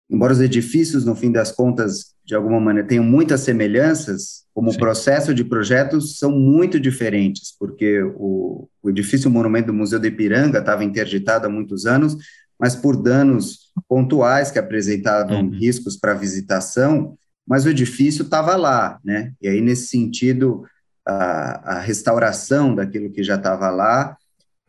embora 0.09 0.33
os 0.33 0.41
edifícios, 0.41 1.05
no 1.05 1.15
fim 1.15 1.31
das 1.31 1.51
contas, 1.51 2.13
de 2.25 2.35
alguma 2.35 2.59
maneira, 2.59 2.87
tenham 2.87 3.03
muitas 3.03 3.41
semelhanças, 3.41 4.43
como 4.53 4.71
Sim. 4.71 4.77
o 4.77 4.79
processo 4.79 5.33
de 5.33 5.43
projetos 5.43 6.17
são 6.17 6.31
muito 6.31 6.79
diferentes, 6.79 7.53
porque 7.57 8.01
o, 8.15 8.67
o 8.81 8.89
edifício 8.89 9.29
Monumento 9.29 9.67
do 9.67 9.73
Museu 9.73 9.99
de 9.99 10.07
Ipiranga 10.07 10.59
estava 10.59 10.83
interditado 10.83 11.47
há 11.47 11.49
muitos 11.49 11.85
anos, 11.85 12.15
mas 12.59 12.75
por 12.75 12.95
danos 12.95 13.71
pontuais 13.89 14.51
que 14.51 14.59
apresentavam 14.59 15.41
uhum. 15.41 15.49
riscos 15.49 15.97
para 15.97 16.13
visitação, 16.13 17.17
mas 17.45 17.65
o 17.65 17.69
edifício 17.69 18.23
estava 18.23 18.55
lá, 18.55 18.99
né? 19.03 19.33
E 19.41 19.47
aí, 19.49 19.59
nesse 19.59 19.87
sentido, 19.87 20.63
a, 21.05 21.75
a 21.75 21.79
restauração 21.79 22.73
daquilo 22.73 23.11
que 23.11 23.23
já 23.23 23.35
estava 23.35 23.69
lá 23.69 24.15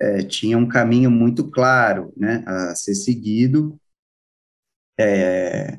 é, 0.01 0.23
tinha 0.23 0.59
um 0.59 0.69
caminho 0.69 1.11
muito 1.11 1.51
claro 1.51 2.13
né, 2.17 2.43
a 2.47 2.75
ser 2.75 2.95
seguido, 2.95 3.79
é, 4.99 5.79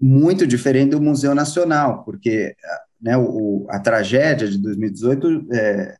muito 0.00 0.46
diferente 0.46 0.90
do 0.90 1.00
Museu 1.00 1.34
Nacional, 1.34 2.04
porque 2.04 2.54
né, 3.00 3.16
o, 3.16 3.66
a 3.68 3.78
tragédia 3.78 4.48
de 4.48 4.58
2018 4.58 5.46
é, 5.52 5.96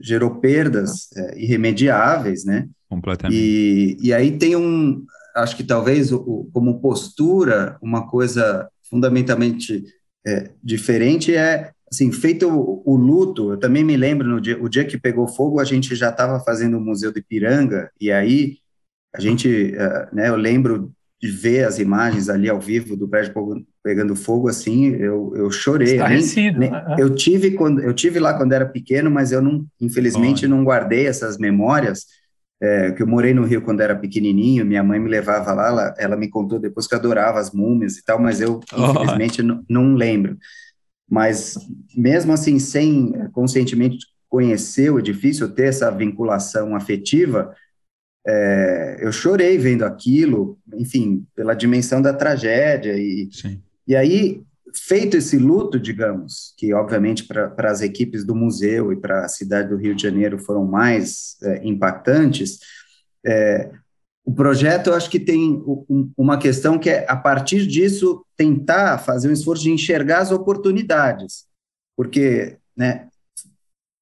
gerou 0.00 0.36
perdas 0.36 1.08
é, 1.16 1.38
irremediáveis, 1.38 2.44
né? 2.44 2.68
Completamente. 2.88 3.36
E, 3.36 3.96
e 4.00 4.12
aí 4.12 4.36
tem 4.38 4.56
um, 4.56 5.04
acho 5.34 5.56
que 5.56 5.64
talvez 5.64 6.12
o, 6.12 6.48
como 6.52 6.80
postura, 6.80 7.76
uma 7.82 8.08
coisa 8.08 8.68
fundamentalmente 8.88 9.84
é, 10.26 10.50
diferente 10.62 11.34
é 11.34 11.72
assim, 11.90 12.10
feito 12.10 12.48
o, 12.48 12.82
o, 12.84 12.96
luto, 12.96 13.52
eu 13.52 13.56
também 13.56 13.84
me 13.84 13.96
lembro, 13.96 14.26
no 14.26 14.40
dia, 14.40 14.60
o 14.62 14.68
dia 14.68 14.84
que 14.84 14.98
pegou 14.98 15.28
fogo, 15.28 15.60
a 15.60 15.64
gente 15.64 15.94
já 15.94 16.10
estava 16.10 16.40
fazendo 16.40 16.78
o 16.78 16.80
Museu 16.80 17.12
de 17.12 17.22
Piranga, 17.22 17.90
e 18.00 18.10
aí 18.10 18.58
a 19.14 19.20
gente, 19.20 19.74
uh, 19.74 20.14
né, 20.14 20.28
eu 20.28 20.36
lembro 20.36 20.92
de 21.20 21.30
ver 21.30 21.64
as 21.64 21.78
imagens 21.78 22.28
ali 22.28 22.48
ao 22.48 22.60
vivo 22.60 22.96
do 22.96 23.08
prédio 23.08 23.32
pegando 23.82 24.14
fogo, 24.14 24.48
assim, 24.48 24.88
eu, 24.96 25.32
eu 25.34 25.50
chorei. 25.50 25.96
Nem, 26.52 26.58
nem, 26.58 26.70
né? 26.70 26.96
eu, 26.98 27.14
tive 27.14 27.52
quando, 27.52 27.80
eu 27.80 27.94
tive 27.94 28.18
lá 28.18 28.34
quando 28.34 28.52
era 28.52 28.66
pequeno, 28.66 29.10
mas 29.10 29.32
eu 29.32 29.40
não, 29.40 29.64
infelizmente, 29.80 30.46
não 30.46 30.64
guardei 30.64 31.06
essas 31.06 31.38
memórias, 31.38 32.04
é, 32.60 32.90
que 32.90 33.02
eu 33.02 33.06
morei 33.06 33.32
no 33.32 33.44
Rio 33.44 33.62
quando 33.62 33.80
era 33.80 33.94
pequenininho, 33.94 34.66
minha 34.66 34.82
mãe 34.82 34.98
me 34.98 35.08
levava 35.08 35.52
lá, 35.52 35.68
ela, 35.68 35.94
ela 35.98 36.16
me 36.16 36.28
contou 36.28 36.58
depois 36.58 36.86
que 36.86 36.94
adorava 36.94 37.38
as 37.38 37.52
múmias 37.52 37.96
e 37.96 38.04
tal, 38.04 38.18
mas 38.18 38.40
eu, 38.40 38.60
infelizmente, 38.76 39.42
não 39.68 39.94
lembro 39.94 40.36
mas 41.08 41.56
mesmo 41.96 42.32
assim, 42.32 42.58
sem 42.58 43.12
conscientemente 43.32 43.98
conhecer 44.28 44.90
o 44.90 44.98
edifício, 44.98 45.48
ter 45.48 45.68
essa 45.68 45.90
vinculação 45.90 46.74
afetiva, 46.74 47.54
é, 48.26 48.98
eu 49.00 49.12
chorei 49.12 49.56
vendo 49.56 49.84
aquilo, 49.84 50.58
enfim, 50.74 51.24
pela 51.34 51.54
dimensão 51.54 52.02
da 52.02 52.12
tragédia. 52.12 52.94
E, 52.98 53.28
e 53.86 53.94
aí, 53.94 54.42
feito 54.74 55.16
esse 55.16 55.38
luto, 55.38 55.78
digamos, 55.78 56.52
que 56.58 56.74
obviamente 56.74 57.24
para 57.24 57.70
as 57.70 57.82
equipes 57.82 58.24
do 58.24 58.34
museu 58.34 58.92
e 58.92 58.96
para 58.96 59.24
a 59.24 59.28
cidade 59.28 59.68
do 59.68 59.76
Rio 59.76 59.94
de 59.94 60.02
Janeiro 60.02 60.38
foram 60.38 60.66
mais 60.66 61.36
é, 61.42 61.66
impactantes, 61.66 62.58
é, 63.24 63.70
o 64.26 64.34
projeto, 64.34 64.88
eu 64.88 64.94
acho 64.94 65.08
que 65.08 65.20
tem 65.20 65.62
uma 66.18 66.36
questão 66.36 66.80
que 66.80 66.90
é, 66.90 67.06
a 67.08 67.14
partir 67.14 67.64
disso, 67.64 68.26
tentar 68.36 68.98
fazer 68.98 69.28
um 69.28 69.32
esforço 69.32 69.62
de 69.62 69.70
enxergar 69.70 70.18
as 70.18 70.32
oportunidades, 70.32 71.46
porque, 71.96 72.56
né, 72.76 73.06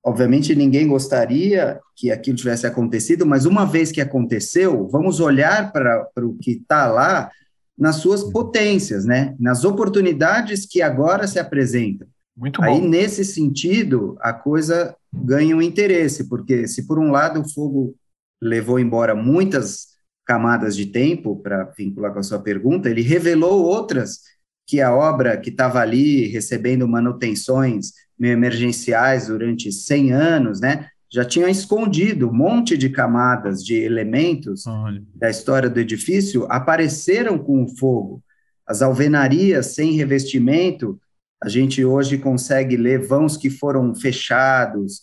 obviamente 0.03 0.55
ninguém 0.55 0.89
gostaria 0.89 1.79
que 1.95 2.11
aquilo 2.11 2.39
tivesse 2.39 2.67
acontecido, 2.67 3.27
mas 3.27 3.45
uma 3.45 3.67
vez 3.67 3.93
que 3.93 4.01
aconteceu, 4.01 4.89
vamos 4.89 5.21
olhar 5.21 5.71
para 5.71 6.09
o 6.23 6.39
que 6.39 6.53
está 6.53 6.87
lá 6.87 7.31
nas 7.77 7.97
suas 7.97 8.25
potências, 8.25 9.05
né, 9.05 9.37
nas 9.39 9.63
oportunidades 9.63 10.65
que 10.65 10.81
agora 10.81 11.27
se 11.27 11.39
apresentam. 11.39 12.09
Muito 12.35 12.63
Aí, 12.63 12.81
nesse 12.81 13.27
sentido, 13.27 14.17
a 14.21 14.33
coisa 14.33 14.97
ganha 15.13 15.55
um 15.55 15.61
interesse, 15.61 16.31
porque 16.31 16.67
se 16.67 16.87
por 16.87 16.99
um 16.99 17.11
lado 17.11 17.43
o 17.43 17.49
fogo 17.49 17.95
levou 18.41 18.81
embora 18.81 19.15
muitas 19.15 19.94
camadas 20.25 20.77
de 20.77 20.87
tempo, 20.87 21.37
para 21.37 21.65
vincular 21.77 22.13
com 22.13 22.19
a 22.19 22.23
sua 22.23 22.39
pergunta, 22.39 22.89
ele 22.89 23.03
revelou 23.03 23.65
outras 23.65 24.21
que 24.67 24.81
a 24.81 24.95
obra 24.95 25.37
que 25.37 25.51
estava 25.51 25.81
ali 25.81 26.27
recebendo 26.29 26.89
manutenções 26.89 27.93
meio 28.19 28.33
emergenciais 28.33 29.27
durante 29.27 29.71
100 29.71 30.13
anos, 30.13 30.61
né, 30.61 30.89
já 31.13 31.25
tinha 31.25 31.49
escondido 31.49 32.29
um 32.29 32.33
monte 32.33 32.77
de 32.77 32.89
camadas 32.89 33.63
de 33.65 33.75
elementos 33.77 34.67
Olha. 34.67 35.03
da 35.15 35.31
história 35.31 35.69
do 35.71 35.79
edifício, 35.79 36.47
apareceram 36.51 37.39
com 37.39 37.63
o 37.63 37.77
fogo. 37.77 38.23
As 38.67 38.83
alvenarias 38.83 39.67
sem 39.75 39.93
revestimento, 39.93 40.99
a 41.43 41.49
gente 41.49 41.85
hoje 41.85 42.19
consegue 42.19 42.77
ler 42.77 43.07
vãos 43.07 43.37
que 43.37 43.51
foram 43.51 43.95
fechados, 43.95 45.03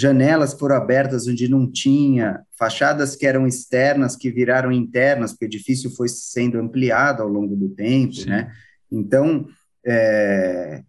janelas 0.00 0.54
foram 0.54 0.76
abertas 0.76 1.26
onde 1.26 1.48
não 1.48 1.70
tinha, 1.70 2.42
fachadas 2.58 3.16
que 3.16 3.26
eram 3.26 3.46
externas 3.46 4.16
que 4.16 4.30
viraram 4.30 4.70
internas, 4.70 5.32
porque 5.32 5.46
o 5.46 5.48
edifício 5.48 5.90
foi 5.90 6.08
sendo 6.08 6.58
ampliado 6.58 7.22
ao 7.22 7.28
longo 7.28 7.56
do 7.56 7.68
tempo, 7.70 8.14
Sim. 8.14 8.30
né? 8.30 8.52
Então, 8.90 9.46
é, 9.84 10.82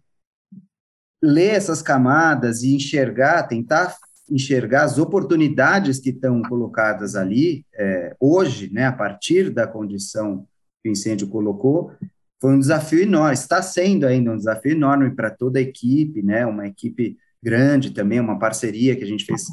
ler 1.22 1.54
essas 1.54 1.82
camadas 1.82 2.62
e 2.62 2.74
enxergar, 2.74 3.42
tentar 3.44 3.96
enxergar 4.30 4.84
as 4.84 4.96
oportunidades 4.98 5.98
que 5.98 6.10
estão 6.10 6.40
colocadas 6.42 7.16
ali 7.16 7.66
é, 7.74 8.14
hoje, 8.20 8.72
né, 8.72 8.86
a 8.86 8.92
partir 8.92 9.50
da 9.50 9.66
condição 9.66 10.46
que 10.82 10.88
o 10.88 10.92
incêndio 10.92 11.26
colocou, 11.26 11.92
foi 12.40 12.54
um 12.54 12.60
desafio 12.60 13.02
enorme, 13.02 13.34
está 13.34 13.60
sendo 13.60 14.06
ainda 14.06 14.30
um 14.30 14.36
desafio 14.36 14.72
enorme 14.72 15.10
para 15.14 15.30
toda 15.30 15.58
a 15.58 15.62
equipe, 15.62 16.22
né, 16.22 16.46
uma 16.46 16.66
equipe 16.66 17.18
grande 17.42 17.90
também, 17.92 18.20
uma 18.20 18.38
parceria 18.38 18.96
que 18.96 19.04
a 19.04 19.06
gente 19.06 19.24
fez 19.24 19.44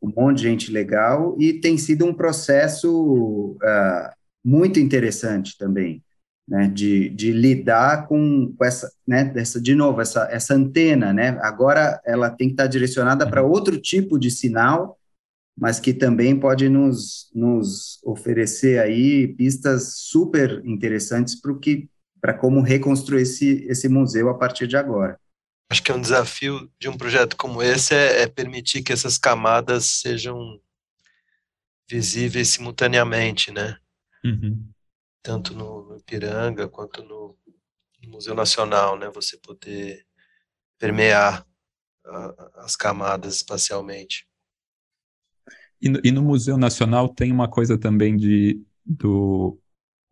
com 0.00 0.08
um 0.08 0.12
monte 0.14 0.38
de 0.38 0.42
gente 0.44 0.70
legal, 0.70 1.36
e 1.38 1.54
tem 1.54 1.78
sido 1.78 2.04
um 2.04 2.14
processo 2.14 3.56
uh, 3.62 4.10
muito 4.44 4.78
interessante 4.78 5.56
também, 5.58 6.02
né, 6.46 6.68
de, 6.68 7.08
de 7.10 7.32
lidar 7.32 8.06
com, 8.06 8.54
com 8.56 8.64
essa, 8.64 8.90
né, 9.06 9.24
dessa, 9.24 9.60
de 9.60 9.74
novo, 9.74 10.00
essa, 10.00 10.28
essa 10.30 10.54
antena, 10.54 11.12
né, 11.12 11.38
agora 11.40 12.00
ela 12.04 12.30
tem 12.30 12.48
que 12.48 12.54
estar 12.54 12.66
direcionada 12.66 13.28
para 13.28 13.42
outro 13.42 13.80
tipo 13.80 14.18
de 14.18 14.30
sinal, 14.30 14.98
mas 15.58 15.80
que 15.80 15.94
também 15.94 16.38
pode 16.38 16.68
nos, 16.68 17.30
nos 17.34 17.98
oferecer 18.04 18.78
aí 18.78 19.28
pistas 19.28 19.94
super 19.96 20.62
interessantes 20.64 21.40
para 21.40 21.54
que 21.58 21.88
para 22.20 22.34
como 22.34 22.60
reconstruir 22.60 23.22
esse, 23.22 23.64
esse 23.68 23.88
museu 23.88 24.28
a 24.28 24.34
partir 24.34 24.66
de 24.66 24.76
agora. 24.76 25.18
Acho 25.68 25.82
que 25.82 25.90
é 25.90 25.94
um 25.94 26.00
desafio 26.00 26.70
de 26.78 26.88
um 26.88 26.96
projeto 26.96 27.36
como 27.36 27.62
esse 27.62 27.94
é, 27.94 28.22
é 28.22 28.26
permitir 28.26 28.82
que 28.82 28.92
essas 28.92 29.18
camadas 29.18 29.84
sejam 29.84 30.60
visíveis 31.88 32.48
simultaneamente, 32.48 33.50
né? 33.50 33.78
Uhum 34.24 34.72
tanto 35.26 35.52
no, 35.52 35.88
no 35.88 35.96
Ipiranga 35.96 36.68
quanto 36.68 37.02
no, 37.02 37.36
no, 38.00 38.10
Museu 38.10 38.32
Nacional, 38.32 38.96
né? 38.96 39.10
Você 39.12 39.36
poder 39.38 40.06
permear 40.78 41.44
a, 42.04 42.50
as 42.64 42.76
camadas 42.76 43.34
espacialmente. 43.34 44.24
E 45.82 45.88
no, 45.88 46.00
e 46.04 46.12
no, 46.12 46.22
Museu 46.22 46.56
Nacional 46.56 47.08
tem 47.08 47.32
uma 47.32 47.50
coisa 47.50 47.76
também 47.76 48.16
de 48.16 48.64
do 48.84 49.58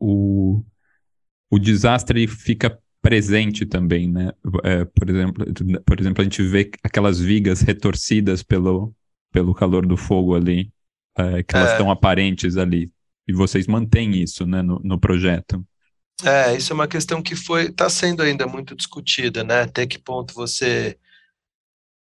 o, 0.00 0.64
o 1.48 1.60
desastre 1.60 2.26
fica 2.26 2.76
presente 3.04 3.66
também, 3.66 4.10
né? 4.10 4.32
É, 4.62 4.82
por 4.86 5.10
exemplo, 5.10 5.44
por 5.84 6.00
exemplo, 6.00 6.22
a 6.22 6.24
gente 6.24 6.42
vê 6.42 6.70
aquelas 6.82 7.20
vigas 7.20 7.60
retorcidas 7.60 8.42
pelo 8.42 8.94
pelo 9.30 9.52
calor 9.52 9.84
do 9.84 9.96
fogo 9.96 10.34
ali, 10.34 10.72
é, 11.18 11.42
que 11.42 11.54
elas 11.54 11.70
é. 11.70 11.72
estão 11.72 11.90
aparentes 11.90 12.56
ali. 12.56 12.90
E 13.28 13.32
vocês 13.34 13.66
mantêm 13.66 14.22
isso 14.22 14.46
né, 14.46 14.62
no, 14.62 14.80
no 14.82 14.98
projeto. 14.98 15.62
É, 16.24 16.56
isso 16.56 16.72
é 16.72 16.74
uma 16.74 16.88
questão 16.88 17.20
que 17.20 17.36
foi 17.36 17.64
está 17.64 17.90
sendo 17.90 18.22
ainda 18.22 18.46
muito 18.46 18.74
discutida, 18.74 19.44
né? 19.44 19.62
Até 19.62 19.86
que 19.86 19.98
ponto 19.98 20.32
você. 20.32 20.96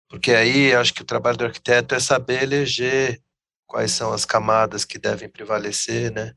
Porque 0.10 0.32
aí 0.32 0.74
acho 0.74 0.94
que 0.94 1.04
o 1.04 1.06
trabalho 1.06 1.38
do 1.38 1.46
arquiteto 1.46 1.94
é 1.94 2.00
saber 2.00 2.42
eleger 2.42 3.22
quais 3.68 3.92
são 3.92 4.12
as 4.12 4.26
camadas 4.26 4.86
que 4.86 4.98
devem 4.98 5.30
prevalecer, 5.30 6.12
né? 6.12 6.34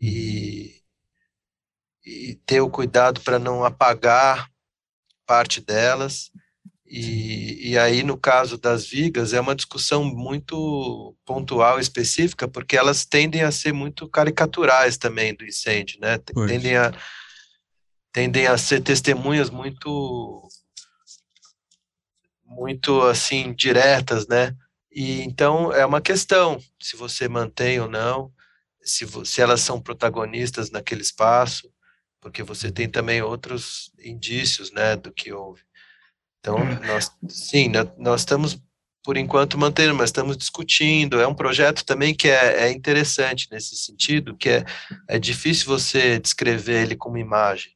E, 0.00 0.77
e 2.04 2.34
ter 2.46 2.60
o 2.60 2.70
cuidado 2.70 3.20
para 3.20 3.38
não 3.38 3.64
apagar 3.64 4.50
parte 5.26 5.60
delas 5.60 6.30
e, 6.90 7.72
e, 7.72 7.78
aí, 7.78 8.02
no 8.02 8.16
caso 8.16 8.56
das 8.56 8.86
vigas, 8.86 9.34
é 9.34 9.40
uma 9.40 9.54
discussão 9.54 10.02
muito 10.02 11.14
pontual, 11.24 11.78
específica, 11.78 12.48
porque 12.48 12.76
elas 12.78 13.04
tendem 13.04 13.42
a 13.42 13.52
ser 13.52 13.74
muito 13.74 14.08
caricaturais 14.08 14.96
também 14.96 15.34
do 15.34 15.44
incêndio, 15.44 16.00
né? 16.00 16.16
Tendem 16.18 16.76
a, 16.76 16.92
tendem 18.10 18.46
a 18.46 18.56
ser 18.56 18.80
testemunhas 18.82 19.50
muito, 19.50 20.48
muito 22.42 23.02
assim, 23.02 23.52
diretas, 23.52 24.26
né? 24.26 24.56
E 24.90 25.20
então 25.20 25.70
é 25.70 25.84
uma 25.84 26.00
questão 26.00 26.58
se 26.80 26.96
você 26.96 27.28
mantém 27.28 27.78
ou 27.80 27.88
não, 27.88 28.32
se, 28.82 29.06
se 29.26 29.42
elas 29.42 29.60
são 29.60 29.78
protagonistas 29.78 30.70
naquele 30.70 31.02
espaço, 31.02 31.70
porque 32.28 32.42
você 32.42 32.70
tem 32.70 32.88
também 32.88 33.22
outros 33.22 33.90
indícios, 33.98 34.70
né, 34.70 34.94
do 34.96 35.10
que 35.10 35.32
houve. 35.32 35.62
Então, 36.38 36.58
nós, 36.86 37.10
sim, 37.26 37.72
nós 37.96 38.20
estamos, 38.20 38.60
por 39.02 39.16
enquanto, 39.16 39.56
mantendo, 39.56 39.94
mas 39.94 40.10
estamos 40.10 40.36
discutindo. 40.36 41.20
É 41.20 41.26
um 41.26 41.34
projeto 41.34 41.84
também 41.84 42.14
que 42.14 42.28
é, 42.28 42.64
é 42.64 42.70
interessante 42.70 43.48
nesse 43.50 43.76
sentido, 43.76 44.36
que 44.36 44.50
é, 44.50 44.64
é 45.08 45.18
difícil 45.18 45.66
você 45.66 46.18
descrever 46.18 46.82
ele 46.82 46.94
como 46.94 47.16
imagem, 47.16 47.72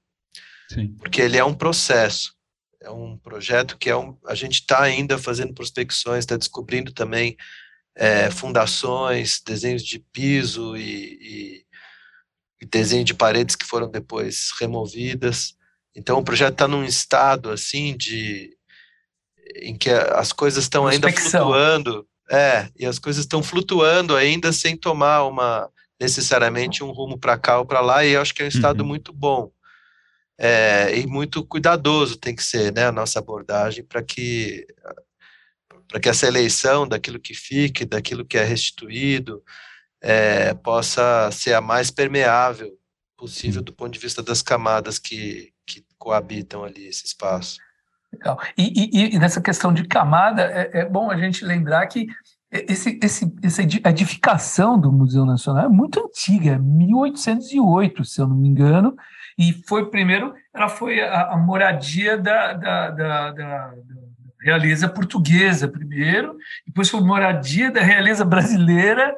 sim. 0.71 0.95
porque 0.99 1.23
ele 1.23 1.39
é 1.39 1.45
um 1.45 1.55
processo. 1.55 2.35
É 2.83 2.91
um 2.91 3.17
projeto 3.17 3.79
que 3.79 3.89
é 3.89 3.97
um, 3.97 4.19
a 4.27 4.35
gente 4.35 4.55
está 4.55 4.83
ainda 4.83 5.17
fazendo 5.17 5.55
prospecções, 5.55 6.21
está 6.21 6.37
descobrindo 6.37 6.93
também 6.93 7.37
é, 7.97 8.31
fundações, 8.31 9.41
desenhos 9.41 9.83
de 9.83 9.99
piso 9.99 10.77
e, 10.77 10.83
e, 10.83 11.57
e 11.59 11.65
desenho 12.67 13.05
de 13.05 13.15
paredes 13.15 13.57
que 13.57 13.67
foram 13.67 13.91
depois 13.91 14.51
removidas. 14.61 15.55
Então 15.95 16.19
o 16.19 16.25
projeto 16.25 16.53
está 16.53 16.69
num 16.69 16.85
estado 16.85 17.51
assim 17.51 17.97
de 17.97 18.57
em 19.57 19.77
que 19.77 19.91
as 19.91 20.33
coisas 20.33 20.65
estão 20.65 20.87
ainda 20.87 21.13
flutuando, 21.13 22.07
é, 22.31 22.71
e 22.79 22.87
as 22.87 22.99
coisas 22.99 23.25
estão 23.25 23.43
flutuando 23.43 24.17
ainda 24.17 24.53
sem 24.53 24.77
tomar 24.77 25.25
uma 25.25 25.69
necessariamente 26.01 26.83
um 26.83 26.91
rumo 26.91 27.19
para 27.19 27.39
cá 27.39 27.59
ou 27.59 27.67
para 27.67 27.81
lá, 27.81 28.05
e 28.05 28.13
eu 28.13 28.21
acho 28.21 28.35
que 28.35 28.43
é 28.43 28.47
um 28.47 28.49
estado 28.49 28.81
uhum. 28.81 28.87
muito 28.87 29.13
bom. 29.13 29.53
É, 30.39 30.99
e 30.99 31.07
muito 31.07 31.45
cuidadoso 31.45 32.17
tem 32.17 32.35
que 32.35 32.43
ser, 32.43 32.73
né, 32.73 32.87
a 32.87 32.93
nossa 32.93 33.19
abordagem 33.19 33.85
para 33.85 34.03
que 34.03 34.67
para 35.87 36.01
que 36.01 36.09
essa 36.09 36.27
eleição 36.27 36.89
daquilo 36.89 37.21
que 37.21 37.35
fique, 37.35 37.85
daquilo 37.85 38.25
que 38.25 38.39
é 38.39 38.45
restituído, 38.45 39.43
é, 40.03 40.53
possa 40.55 41.31
ser 41.31 41.55
a 41.55 41.61
mais 41.61 41.91
permeável 41.91 42.71
possível 43.17 43.63
do 43.63 43.73
ponto 43.73 43.93
de 43.93 44.01
vista 44.01 44.21
das 44.21 44.43
camadas 44.43 44.99
que, 44.99 45.53
que 45.65 45.85
coabitam 45.97 46.65
ali 46.65 46.89
esse 46.89 47.07
espaço. 47.07 47.59
Legal. 48.13 48.39
E, 48.59 48.91
e, 48.93 49.15
e 49.15 49.19
nessa 49.19 49.41
questão 49.41 49.73
de 49.73 49.85
camada, 49.85 50.43
é, 50.43 50.81
é, 50.81 50.85
bom 50.85 51.09
a 51.09 51.17
gente 51.17 51.45
lembrar 51.45 51.87
que 51.87 52.09
esse, 52.51 52.99
esse, 53.03 53.33
essa 53.43 53.63
edificação 53.63 54.79
do 54.79 54.93
Museu 54.93 55.25
Nacional 55.25 55.67
é 55.67 55.69
muito 55.69 56.05
antiga, 56.05 56.59
1808, 56.59 58.05
se 58.05 58.21
eu 58.21 58.27
não 58.27 58.37
me 58.37 58.49
engano, 58.49 58.95
e 59.39 59.53
foi 59.67 59.89
primeiro, 59.89 60.35
ela 60.53 60.69
foi 60.69 61.01
a, 61.01 61.31
a 61.31 61.37
moradia 61.37 62.19
da, 62.19 62.53
da, 62.53 62.91
da, 62.91 63.31
da, 63.31 63.75
realeza 64.43 64.89
portuguesa 64.89 65.69
primeiro, 65.69 66.37
depois 66.67 66.91
foi 66.91 67.01
moradia 67.01 67.71
da 67.71 67.81
realeza 67.81 68.25
brasileira, 68.25 69.17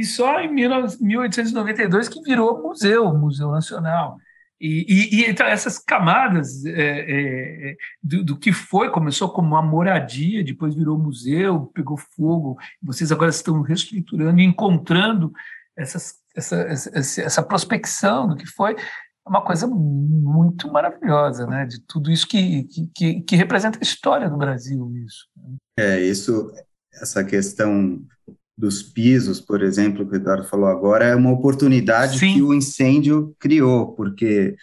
e 0.00 0.04
só 0.04 0.40
em 0.40 0.52
1892 0.52 2.08
que 2.08 2.20
virou 2.22 2.62
museu, 2.62 3.12
Museu 3.14 3.50
Nacional. 3.50 4.18
E, 4.60 4.86
e, 4.88 5.16
e 5.16 5.30
então, 5.30 5.46
essas 5.46 5.78
camadas 5.78 6.64
é, 6.64 6.70
é, 6.70 7.70
é, 7.70 7.76
do, 8.02 8.24
do, 8.24 8.38
que 8.38 8.52
foi, 8.52 8.90
começou 8.90 9.28
como 9.30 9.48
uma 9.48 9.62
moradia, 9.62 10.42
depois 10.42 10.74
virou 10.74 10.98
museu, 10.98 11.70
pegou 11.74 11.96
fogo, 11.96 12.56
vocês 12.82 13.12
agora 13.12 13.30
estão 13.30 13.60
reestruturando 13.60 14.40
e 14.40 14.44
encontrando 14.44 15.30
essas, 15.76 16.14
essa, 16.34 16.56
essa, 16.56 17.20
essa 17.22 17.42
prospecção 17.42 18.26
do 18.26 18.36
que 18.36 18.46
foi, 18.46 18.76
uma 19.26 19.44
coisa 19.44 19.66
muito 19.66 20.70
maravilhosa, 20.72 21.46
né? 21.46 21.66
De 21.66 21.80
tudo 21.80 22.10
isso 22.10 22.26
que, 22.26 22.64
que, 22.94 23.20
que 23.22 23.36
representa 23.36 23.78
a 23.78 23.82
história 23.82 24.30
do 24.30 24.38
Brasil, 24.38 24.90
isso. 25.04 25.26
É, 25.78 26.00
isso, 26.00 26.50
essa 26.94 27.24
questão 27.24 28.00
dos 28.56 28.82
pisos, 28.82 29.40
por 29.40 29.62
exemplo, 29.62 30.06
que 30.06 30.14
o 30.14 30.16
Eduardo 30.16 30.44
falou 30.44 30.68
agora, 30.68 31.04
é 31.04 31.14
uma 31.14 31.30
oportunidade 31.30 32.18
Sim. 32.18 32.34
que 32.34 32.42
o 32.42 32.54
incêndio 32.54 33.34
criou, 33.38 33.92
porque 33.92 34.56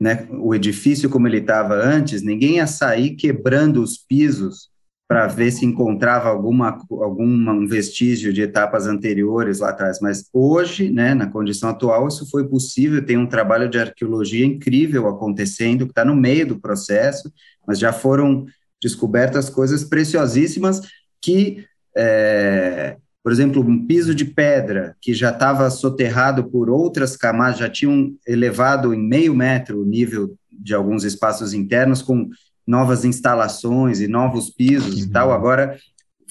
né, 0.00 0.26
o 0.32 0.54
edifício 0.54 1.10
como 1.10 1.28
ele 1.28 1.38
estava 1.38 1.74
antes, 1.74 2.22
ninguém 2.22 2.56
ia 2.56 2.66
sair 2.66 3.14
quebrando 3.14 3.82
os 3.82 3.98
pisos 3.98 4.72
para 5.06 5.26
ver 5.26 5.50
se 5.50 5.66
encontrava 5.66 6.30
alguma 6.30 6.78
algum 6.90 7.26
um 7.26 7.66
vestígio 7.66 8.32
de 8.32 8.40
etapas 8.40 8.86
anteriores 8.86 9.58
lá 9.58 9.68
atrás. 9.68 9.98
Mas 10.00 10.24
hoje, 10.32 10.90
né, 10.90 11.12
na 11.12 11.26
condição 11.26 11.68
atual, 11.68 12.08
isso 12.08 12.28
foi 12.30 12.48
possível. 12.48 13.04
Tem 13.04 13.18
um 13.18 13.26
trabalho 13.26 13.68
de 13.68 13.78
arqueologia 13.78 14.46
incrível 14.46 15.06
acontecendo, 15.06 15.84
que 15.84 15.92
está 15.92 16.02
no 16.02 16.16
meio 16.16 16.46
do 16.46 16.58
processo, 16.58 17.30
mas 17.66 17.78
já 17.78 17.92
foram 17.92 18.46
descobertas 18.82 19.50
coisas 19.50 19.84
preciosíssimas 19.84 20.80
que 21.20 21.64
é, 21.96 22.96
por 23.22 23.30
exemplo, 23.30 23.62
um 23.62 23.86
piso 23.86 24.14
de 24.14 24.24
pedra 24.24 24.96
que 25.00 25.14
já 25.14 25.30
estava 25.30 25.70
soterrado 25.70 26.44
por 26.44 26.68
outras 26.68 27.16
camadas, 27.16 27.58
já 27.58 27.68
tinham 27.68 28.14
elevado 28.26 28.92
em 28.92 28.98
meio 28.98 29.34
metro 29.34 29.80
o 29.80 29.86
nível 29.86 30.34
de 30.50 30.74
alguns 30.74 31.04
espaços 31.04 31.54
internos 31.54 32.02
com 32.02 32.28
novas 32.66 33.04
instalações 33.04 34.00
e 34.00 34.08
novos 34.08 34.50
pisos 34.50 34.96
uhum. 34.96 35.04
e 35.04 35.10
tal. 35.10 35.32
Agora 35.32 35.76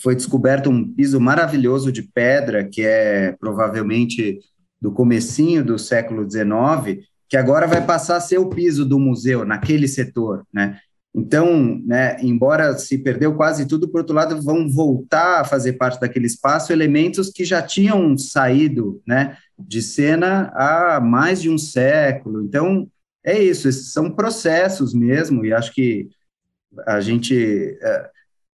foi 0.01 0.15
descoberto 0.15 0.69
um 0.69 0.87
piso 0.93 1.19
maravilhoso 1.19 1.91
de 1.91 2.01
pedra 2.01 2.63
que 2.63 2.81
é 2.81 3.35
provavelmente 3.39 4.39
do 4.81 4.91
comecinho 4.91 5.63
do 5.63 5.77
século 5.77 6.29
XIX, 6.29 7.05
que 7.29 7.37
agora 7.37 7.67
vai 7.67 7.85
passar 7.85 8.17
a 8.17 8.21
ser 8.21 8.39
o 8.39 8.49
piso 8.49 8.83
do 8.83 8.99
museu 8.99 9.45
naquele 9.45 9.87
setor, 9.87 10.43
né? 10.51 10.79
Então, 11.13 11.81
né, 11.85 12.17
embora 12.21 12.77
se 12.77 12.97
perdeu 12.97 13.35
quase 13.35 13.67
tudo, 13.67 13.89
por 13.89 13.99
outro 13.99 14.15
lado, 14.15 14.41
vão 14.41 14.69
voltar 14.69 15.41
a 15.41 15.45
fazer 15.45 15.73
parte 15.73 15.99
daquele 15.99 16.25
espaço 16.25 16.71
elementos 16.71 17.29
que 17.29 17.43
já 17.43 17.61
tinham 17.61 18.17
saído 18.17 19.01
né, 19.05 19.37
de 19.59 19.81
cena 19.81 20.51
há 20.55 21.01
mais 21.01 21.41
de 21.41 21.49
um 21.49 21.57
século. 21.57 22.41
Então, 22.41 22.89
é 23.23 23.37
isso, 23.37 23.67
esses 23.67 23.91
são 23.91 24.09
processos 24.09 24.93
mesmo, 24.93 25.45
e 25.45 25.53
acho 25.53 25.73
que 25.73 26.09
a 26.87 27.01
gente 27.01 27.77
é, 27.81 28.09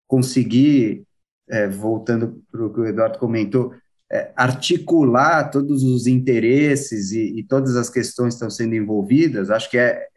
conseguir, 0.07 1.03
é, 1.47 1.67
voltando 1.67 2.43
para 2.51 2.65
o 2.65 2.73
que 2.73 2.79
o 2.79 2.85
Eduardo 2.85 3.19
comentou, 3.19 3.73
é, 4.11 4.31
articular 4.35 5.49
todos 5.51 5.83
os 5.83 6.07
interesses 6.07 7.11
e, 7.11 7.39
e, 7.39 7.43
todas 7.43 7.75
as 7.75 7.89
questões 7.89 8.33
que 8.33 8.35
estão 8.35 8.49
sendo 8.49 8.73
envolvidas, 8.73 9.49
acho 9.49 9.69
que 9.69 9.77
é, 9.77 10.07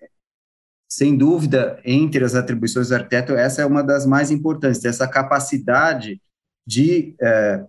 sem 0.90 1.16
dúvida, 1.16 1.80
entre 1.84 2.24
as 2.24 2.34
atribuições 2.34 2.88
do 2.88 2.96
arquiteto, 2.96 3.32
essa 3.34 3.62
é 3.62 3.66
uma 3.66 3.82
das 3.82 4.04
mais 4.04 4.32
importantes, 4.32 4.84
essa 4.84 5.06
capacidade 5.06 6.20
de 6.66 7.14
é, 7.22 7.64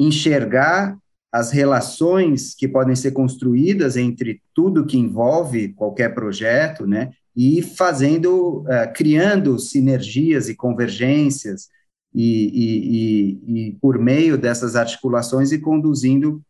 enxergar 0.00 0.98
as 1.32 1.52
relações 1.52 2.54
que 2.54 2.66
podem 2.66 2.96
ser 2.96 3.12
construídas 3.12 3.96
entre 3.96 4.42
tudo 4.52 4.86
que 4.86 4.98
envolve 4.98 5.72
qualquer 5.74 6.14
projeto, 6.14 6.84
né, 6.84 7.12
e 7.36 7.62
fazendo, 7.62 8.64
é, 8.66 8.88
criando 8.88 9.56
sinergias 9.58 10.48
e 10.48 10.56
convergências, 10.56 11.68
e, 12.12 12.48
e, 12.48 12.88
e, 12.96 13.68
e, 13.68 13.72
por 13.74 13.98
meio 13.98 14.36
dessas 14.36 14.74
articulações 14.74 15.52
e 15.52 15.60
conduzindo 15.60 16.42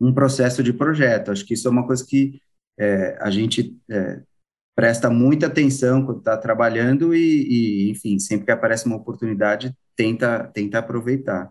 um 0.00 0.14
processo 0.14 0.62
de 0.62 0.72
projeto. 0.72 1.30
Acho 1.30 1.44
que 1.44 1.54
isso 1.54 1.68
é 1.68 1.70
uma 1.70 1.86
coisa 1.86 2.06
que 2.06 2.40
é, 2.78 3.18
a 3.20 3.30
gente 3.30 3.76
é, 3.90 4.22
presta 4.74 5.08
muita 5.08 5.46
atenção 5.46 6.04
quando 6.04 6.18
está 6.18 6.36
trabalhando 6.36 7.14
e, 7.14 7.88
e, 7.88 7.90
enfim, 7.90 8.18
sempre 8.18 8.46
que 8.46 8.52
aparece 8.52 8.86
uma 8.86 8.96
oportunidade, 8.96 9.74
tenta, 9.96 10.50
tenta 10.52 10.78
aproveitar. 10.78 11.50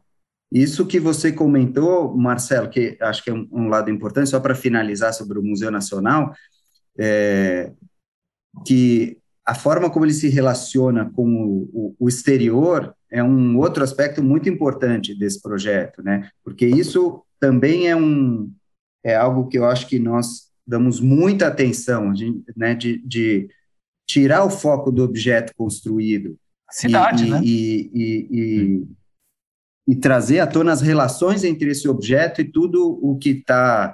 Isso 0.52 0.86
que 0.86 1.00
você 1.00 1.32
comentou, 1.32 2.16
Marcelo, 2.16 2.70
que 2.70 2.98
acho 3.02 3.24
que 3.24 3.30
é 3.30 3.34
um, 3.34 3.48
um 3.52 3.68
lado 3.70 3.90
importante, 3.90 4.30
só 4.30 4.40
para 4.40 4.54
finalizar 4.54 5.14
sobre 5.14 5.40
o 5.40 5.44
Museu 5.44 5.72
Nacional, 5.72 6.34
é, 7.00 7.72
que 8.66 9.18
a 9.46 9.56
forma 9.56 9.90
como 9.90 10.06
ele 10.06 10.14
se 10.14 10.30
relaciona 10.30 11.12
com 11.12 11.26
o, 11.26 11.70
o, 11.74 11.96
o, 12.00 12.08
exterior 12.08 12.96
é 13.10 13.24
um 13.24 13.58
outro 13.58 13.84
aspecto 13.84 14.24
muito 14.24 14.48
importante 14.48 15.18
desse 15.18 15.42
projeto, 15.42 16.02
né? 16.04 16.30
Porque 16.44 16.66
isso 16.66 17.24
também 17.40 17.88
é 17.90 17.96
um 17.96 18.52
é 19.04 19.16
algo 19.16 19.48
que 19.48 19.58
eu 19.58 19.66
acho 19.66 19.88
que 19.88 20.00
nós 20.00 20.53
damos 20.66 21.00
muita 21.00 21.48
atenção, 21.48 22.12
de, 22.14 22.42
né, 22.56 22.74
de, 22.74 23.00
de 23.06 23.50
tirar 24.08 24.44
o 24.44 24.50
foco 24.50 24.92
do 24.92 25.04
objeto 25.04 25.54
construído. 25.56 26.38
Cidade, 26.70 27.26
e, 27.26 27.30
né? 27.30 27.42
E, 27.44 27.92
e, 27.94 28.28
e, 28.32 28.88
e, 29.90 29.96
trazer 29.96 30.40
à 30.40 30.48
tona 30.48 30.72
as 30.72 30.82
relações 30.82 31.44
entre 31.44 31.70
esse 31.70 31.88
objeto 31.88 32.42
e 32.42 32.52
tudo 32.52 33.00
o 33.02 33.18
que 33.18 33.30
está 33.30 33.94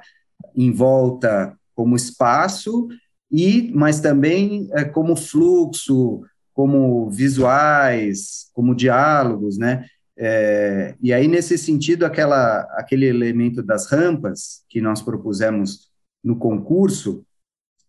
em 0.55 0.71
volta 0.71 1.57
como 1.75 1.95
espaço, 1.95 2.87
e 3.31 3.71
mas 3.73 3.99
também 3.99 4.69
é, 4.71 4.83
como 4.83 5.15
fluxo, 5.15 6.21
como 6.53 7.09
visuais, 7.09 8.49
como 8.53 8.75
diálogos, 8.75 9.57
né? 9.57 9.85
É, 10.21 10.95
e 11.01 11.13
aí, 11.13 11.29
nesse 11.29 11.57
sentido, 11.57 12.05
aquela, 12.05 12.61
aquele 12.77 13.05
elemento 13.05 13.63
das 13.63 13.89
rampas 13.89 14.65
que 14.67 14.81
nós 14.81 15.01
propusemos 15.01 15.88
no 16.23 16.35
concurso, 16.35 17.23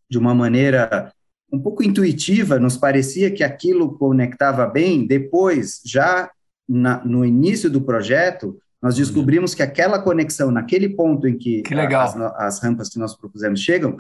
de 0.08 0.18
uma 0.18 0.34
maneira 0.34 1.12
um 1.52 1.58
pouco 1.58 1.82
intuitiva, 1.82 2.58
nos 2.58 2.76
parecia 2.76 3.30
que 3.30 3.42
aquilo 3.42 3.98
conectava 3.98 4.66
bem. 4.66 5.06
Depois, 5.06 5.80
já 5.84 6.30
na, 6.68 7.04
no 7.04 7.24
início 7.24 7.68
do 7.68 7.80
projeto, 7.80 8.58
nós 8.80 8.94
uhum. 8.94 9.00
descobrimos 9.00 9.54
que 9.54 9.62
aquela 9.62 10.00
conexão, 10.00 10.50
naquele 10.50 10.88
ponto 10.88 11.26
em 11.26 11.36
que, 11.36 11.62
que 11.62 11.74
as, 11.74 12.16
as, 12.16 12.62
rampas 12.62 12.88
que 12.88 12.98
nós 12.98 13.16
propusemos 13.16 13.60
chegam, 13.60 13.96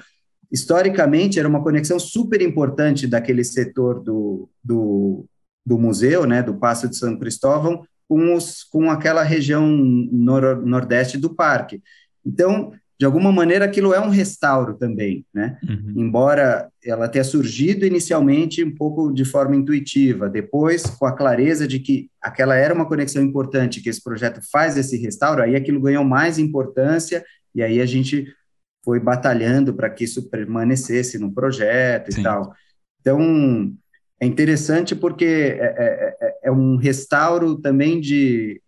historicamente 0.50 1.38
era 1.38 1.48
uma 1.48 1.62
conexão 1.62 1.98
super 1.98 2.40
importante 2.40 3.06
daquele 3.06 3.44
setor 3.44 4.00
do, 4.00 4.48
do, 4.62 5.26
do 5.66 5.78
museu, 5.78 6.26
né, 6.26 6.42
do 6.42 6.54
Passo 6.54 6.88
de 6.88 6.96
São 6.96 7.18
Cristóvão, 7.18 7.84
com, 8.08 8.34
os, 8.34 8.64
com 8.64 8.90
aquela 8.90 9.22
região 9.22 9.66
nor, 9.68 10.64
nordeste 10.64 11.18
do 11.18 11.34
parque. 11.34 11.82
Então, 12.24 12.72
de 13.00 13.06
alguma 13.06 13.32
maneira 13.32 13.64
aquilo 13.64 13.94
é 13.94 13.98
um 13.98 14.10
restauro 14.10 14.74
também, 14.74 15.24
né? 15.32 15.58
Uhum. 15.66 15.94
Embora 15.96 16.70
ela 16.84 17.08
tenha 17.08 17.24
surgido 17.24 17.86
inicialmente 17.86 18.62
um 18.62 18.74
pouco 18.74 19.10
de 19.10 19.24
forma 19.24 19.56
intuitiva, 19.56 20.28
depois 20.28 20.84
com 20.84 21.06
a 21.06 21.16
clareza 21.16 21.66
de 21.66 21.80
que 21.80 22.10
aquela 22.20 22.56
era 22.56 22.74
uma 22.74 22.86
conexão 22.86 23.22
importante, 23.22 23.80
que 23.80 23.88
esse 23.88 24.04
projeto 24.04 24.42
faz 24.52 24.76
esse 24.76 24.98
restauro, 24.98 25.42
aí 25.42 25.56
aquilo 25.56 25.80
ganhou 25.80 26.04
mais 26.04 26.38
importância 26.38 27.24
e 27.54 27.62
aí 27.62 27.80
a 27.80 27.86
gente 27.86 28.26
foi 28.84 29.00
batalhando 29.00 29.72
para 29.72 29.88
que 29.88 30.04
isso 30.04 30.28
permanecesse 30.28 31.18
no 31.18 31.32
projeto 31.32 32.12
Sim. 32.12 32.20
e 32.20 32.22
tal. 32.22 32.52
Então, 33.00 33.72
é 34.20 34.26
interessante 34.26 34.94
porque 34.94 35.24
é, 35.24 35.74
é, 35.78 36.16
é, 36.20 36.38
é 36.44 36.52
um 36.52 36.76
restauro 36.76 37.56
também 37.56 37.98
de 37.98 38.60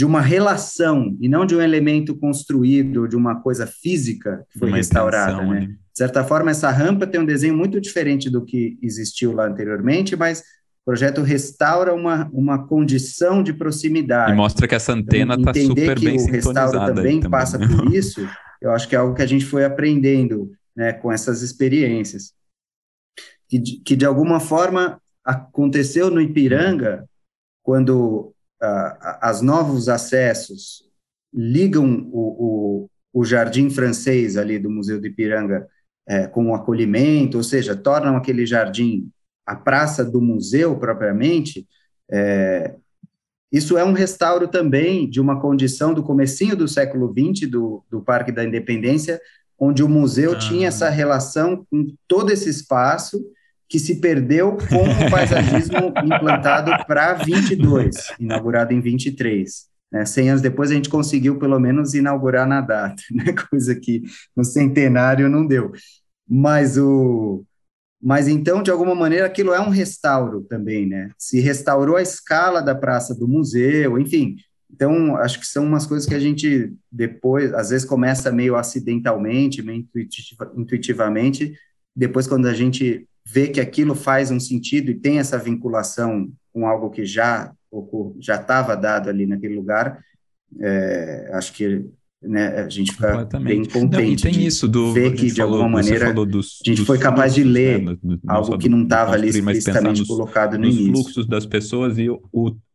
de 0.00 0.06
uma 0.06 0.22
relação 0.22 1.14
e 1.20 1.28
não 1.28 1.44
de 1.44 1.54
um 1.54 1.60
elemento 1.60 2.16
construído, 2.16 3.06
de 3.06 3.14
uma 3.14 3.38
coisa 3.42 3.66
física 3.66 4.46
que 4.50 4.58
foi 4.58 4.68
uma 4.68 4.78
restaurada. 4.78 5.32
Extensão, 5.32 5.52
né? 5.52 5.60
né? 5.60 5.66
De 5.66 5.98
certa 5.98 6.24
forma, 6.24 6.50
essa 6.50 6.70
rampa 6.70 7.06
tem 7.06 7.20
um 7.20 7.26
desenho 7.26 7.54
muito 7.54 7.78
diferente 7.78 8.30
do 8.30 8.42
que 8.42 8.78
existiu 8.80 9.32
lá 9.32 9.46
anteriormente, 9.46 10.16
mas 10.16 10.40
o 10.40 10.86
projeto 10.86 11.20
restaura 11.20 11.92
uma, 11.92 12.30
uma 12.32 12.66
condição 12.66 13.42
de 13.42 13.52
proximidade. 13.52 14.32
E 14.32 14.34
mostra 14.34 14.66
que 14.66 14.74
essa 14.74 14.94
antena 14.94 15.34
está 15.34 15.50
então, 15.50 15.66
super 15.66 15.98
que 15.98 16.04
bem 16.06 16.18
o 16.18 16.30
restauro 16.30 16.78
também, 16.78 17.20
também 17.20 17.30
passa 17.30 17.58
por 17.58 17.84
isso, 17.92 18.26
eu 18.62 18.70
acho 18.70 18.88
que 18.88 18.96
é 18.96 18.98
algo 18.98 19.14
que 19.14 19.20
a 19.20 19.26
gente 19.26 19.44
foi 19.44 19.66
aprendendo 19.66 20.50
né, 20.74 20.94
com 20.94 21.12
essas 21.12 21.42
experiências. 21.42 22.32
Que, 23.50 23.60
que, 23.60 23.94
de 23.94 24.06
alguma 24.06 24.40
forma, 24.40 24.98
aconteceu 25.22 26.10
no 26.10 26.22
Ipiranga, 26.22 27.04
quando 27.62 28.32
as 28.60 29.40
novos 29.40 29.88
acessos 29.88 30.84
ligam 31.32 32.08
o, 32.12 32.88
o, 33.14 33.20
o, 33.20 33.24
jardim 33.24 33.70
francês 33.70 34.36
ali 34.36 34.58
do 34.58 34.70
Museu 34.70 35.00
de 35.00 35.08
Ipiranga 35.08 35.66
é, 36.06 36.26
com 36.26 36.50
o 36.50 36.54
acolhimento, 36.54 37.36
ou 37.36 37.42
seja, 37.42 37.76
tornam 37.76 38.16
aquele 38.16 38.44
jardim 38.44 39.10
a 39.46 39.56
praça 39.56 40.04
do 40.04 40.20
museu 40.20 40.78
propriamente, 40.78 41.66
é, 42.10 42.74
isso 43.52 43.76
é 43.76 43.84
um 43.84 43.92
restauro 43.92 44.46
também 44.46 45.10
de 45.10 45.20
uma 45.20 45.40
condição 45.40 45.92
do 45.92 46.04
comecinho 46.04 46.54
do 46.54 46.68
século 46.68 47.12
XX 47.12 47.50
do, 47.50 47.84
do 47.90 48.00
Parque 48.00 48.30
da 48.30 48.44
Independência, 48.44 49.20
onde 49.58 49.82
o 49.82 49.88
museu 49.88 50.32
ah. 50.32 50.38
tinha 50.38 50.68
essa 50.68 50.88
relação 50.88 51.66
com 51.70 51.86
todo 52.06 52.30
esse 52.30 52.48
espaço 52.48 53.20
que 53.70 53.78
se 53.78 54.00
perdeu 54.00 54.58
com 54.68 54.82
o 54.82 55.10
paisagismo 55.10 55.94
implantado 56.04 56.72
para 56.86 57.14
22, 57.14 58.12
inaugurado 58.18 58.74
em 58.74 58.80
23. 58.80 59.70
Né? 59.92 60.04
100 60.04 60.30
anos 60.30 60.42
depois 60.42 60.72
a 60.72 60.74
gente 60.74 60.88
conseguiu 60.88 61.38
pelo 61.38 61.58
menos 61.60 61.94
inaugurar 61.94 62.48
na 62.48 62.60
data, 62.60 63.00
né? 63.14 63.32
coisa 63.48 63.76
que 63.76 64.02
no 64.36 64.44
centenário 64.44 65.28
não 65.28 65.46
deu. 65.46 65.70
Mas 66.28 66.76
o 66.76 67.44
mas 68.02 68.28
então, 68.28 68.62
de 68.62 68.70
alguma 68.70 68.94
maneira, 68.94 69.26
aquilo 69.26 69.52
é 69.52 69.60
um 69.60 69.68
restauro 69.68 70.40
também, 70.48 70.86
né? 70.86 71.10
Se 71.18 71.38
restaurou 71.38 71.96
a 71.96 72.02
escala 72.02 72.62
da 72.62 72.74
praça 72.74 73.14
do 73.14 73.28
museu, 73.28 73.98
enfim. 73.98 74.36
Então, 74.72 75.16
acho 75.16 75.38
que 75.38 75.46
são 75.46 75.66
umas 75.66 75.84
coisas 75.84 76.08
que 76.08 76.14
a 76.14 76.18
gente 76.18 76.72
depois, 76.90 77.52
às 77.52 77.68
vezes, 77.68 77.86
começa 77.86 78.32
meio 78.32 78.56
acidentalmente, 78.56 79.60
meio 79.60 79.86
intuitivamente, 80.56 81.54
depois 81.94 82.26
quando 82.26 82.46
a 82.46 82.54
gente 82.54 83.06
vê 83.32 83.48
que 83.48 83.60
aquilo 83.60 83.94
faz 83.94 84.30
um 84.30 84.40
sentido 84.40 84.90
e 84.90 84.94
tem 84.94 85.18
essa 85.18 85.38
vinculação 85.38 86.30
com 86.52 86.66
algo 86.66 86.90
que 86.90 87.04
já 87.04 87.52
já 88.18 88.34
estava 88.34 88.76
dado 88.76 89.08
ali 89.08 89.26
naquele 89.26 89.54
lugar, 89.54 90.02
é, 90.60 91.30
acho 91.32 91.52
que 91.52 91.88
né, 92.20 92.48
a 92.60 92.68
gente 92.68 92.90
fica 92.92 93.24
bem 93.38 93.64
contente 93.64 94.24
Não, 94.24 94.32
tem 94.32 94.44
isso 94.44 94.66
do, 94.66 94.92
ver 94.92 95.14
que, 95.14 95.30
de 95.30 95.40
alguma 95.40 95.68
maneira, 95.68 96.12
dos, 96.12 96.58
a 96.66 96.68
gente 96.68 96.84
foi 96.84 96.98
capaz 96.98 97.32
de 97.32 97.44
ler 97.44 97.80
né, 97.80 97.96
algo 98.26 98.58
que 98.58 98.68
não 98.68 98.82
estava 98.82 99.12
ali 99.12 99.28
explicitamente 99.28 100.00
nos, 100.00 100.08
colocado 100.08 100.58
no 100.58 100.66
nos 100.66 100.74
início. 100.74 100.92
fluxos 100.92 101.26
das 101.28 101.46
pessoas 101.46 101.96
e 101.96 102.10
o, 102.10 102.20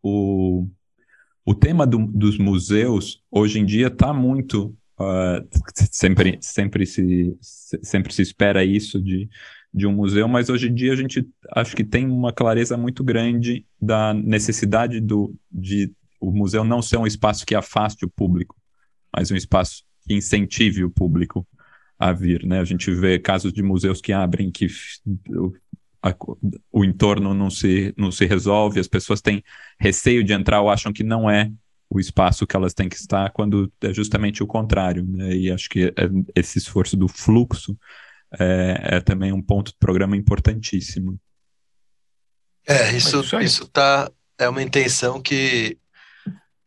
o, 0.01 0.65
o 1.45 1.53
tema 1.53 1.85
do, 1.85 2.07
dos 2.07 2.37
museus, 2.37 3.21
hoje 3.29 3.59
em 3.59 3.65
dia, 3.65 3.87
está 3.87 4.13
muito... 4.13 4.73
Uh, 4.97 5.45
sempre, 5.91 6.37
sempre, 6.39 6.85
se, 6.85 7.35
sempre 7.41 8.13
se 8.13 8.21
espera 8.21 8.63
isso 8.63 8.99
de, 9.01 9.27
de 9.76 9.86
um 9.86 9.91
museu, 9.91 10.26
mas 10.26 10.49
hoje 10.49 10.69
em 10.69 10.73
dia 10.73 10.93
a 10.93 10.95
gente 10.95 11.28
acho 11.51 11.76
que 11.76 11.84
tem 11.84 12.07
uma 12.07 12.32
clareza 12.32 12.78
muito 12.78 13.03
grande 13.03 13.65
da 13.80 14.13
necessidade 14.13 15.01
do, 15.01 15.36
de 15.51 15.91
o 16.17 16.32
museu 16.32 16.63
não 16.63 16.82
ser 16.82 16.95
um 16.95 17.05
espaço 17.05 17.45
que 17.45 17.53
afaste 17.53 18.05
o 18.05 18.09
público, 18.09 18.55
mas 19.13 19.32
um 19.32 19.36
espaço 19.36 19.84
que 20.07 20.13
incentive 20.13 20.86
o 20.86 20.89
público 20.89 21.45
a 21.99 22.13
vir, 22.13 22.45
né? 22.45 22.61
A 22.61 22.63
gente 22.63 22.89
vê 22.89 23.19
casos 23.19 23.51
de 23.51 23.61
museus 23.61 23.99
que 23.99 24.13
abrem 24.13 24.49
que 24.49 24.67
o, 25.30 25.53
a, 26.01 26.15
o 26.71 26.86
entorno 26.86 27.34
não 27.34 27.49
se, 27.49 27.93
não 27.97 28.11
se 28.11 28.26
resolve, 28.26 28.80
as 28.80 28.88
pessoas 28.88 29.21
têm 29.21 29.43
receio 29.78 30.23
de 30.23 30.32
entrar 30.32 30.61
ou 30.61 30.69
acham 30.69 30.93
que 30.93 31.03
não 31.03 31.30
é 31.30 31.51
o 31.89 31.99
espaço 31.99 32.47
que 32.47 32.55
elas 32.55 32.73
têm 32.73 32.88
que 32.88 32.95
estar, 32.95 33.30
quando 33.32 33.71
é 33.82 33.93
justamente 33.93 34.41
o 34.41 34.47
contrário, 34.47 35.05
né? 35.05 35.36
E 35.36 35.51
acho 35.51 35.67
que 35.69 35.84
é 35.84 36.09
esse 36.34 36.59
esforço 36.59 36.95
do 36.95 37.09
fluxo 37.09 37.78
é, 38.39 38.97
é 38.97 39.01
também 39.01 39.32
um 39.32 39.41
ponto 39.41 39.71
do 39.71 39.78
programa 39.78 40.17
importantíssimo. 40.17 41.19
É, 42.67 42.91
isso, 42.95 43.21
isso 43.41 43.67
tá, 43.67 44.11
é 44.38 44.49
uma 44.49 44.63
intenção 44.63 45.21
que 45.21 45.78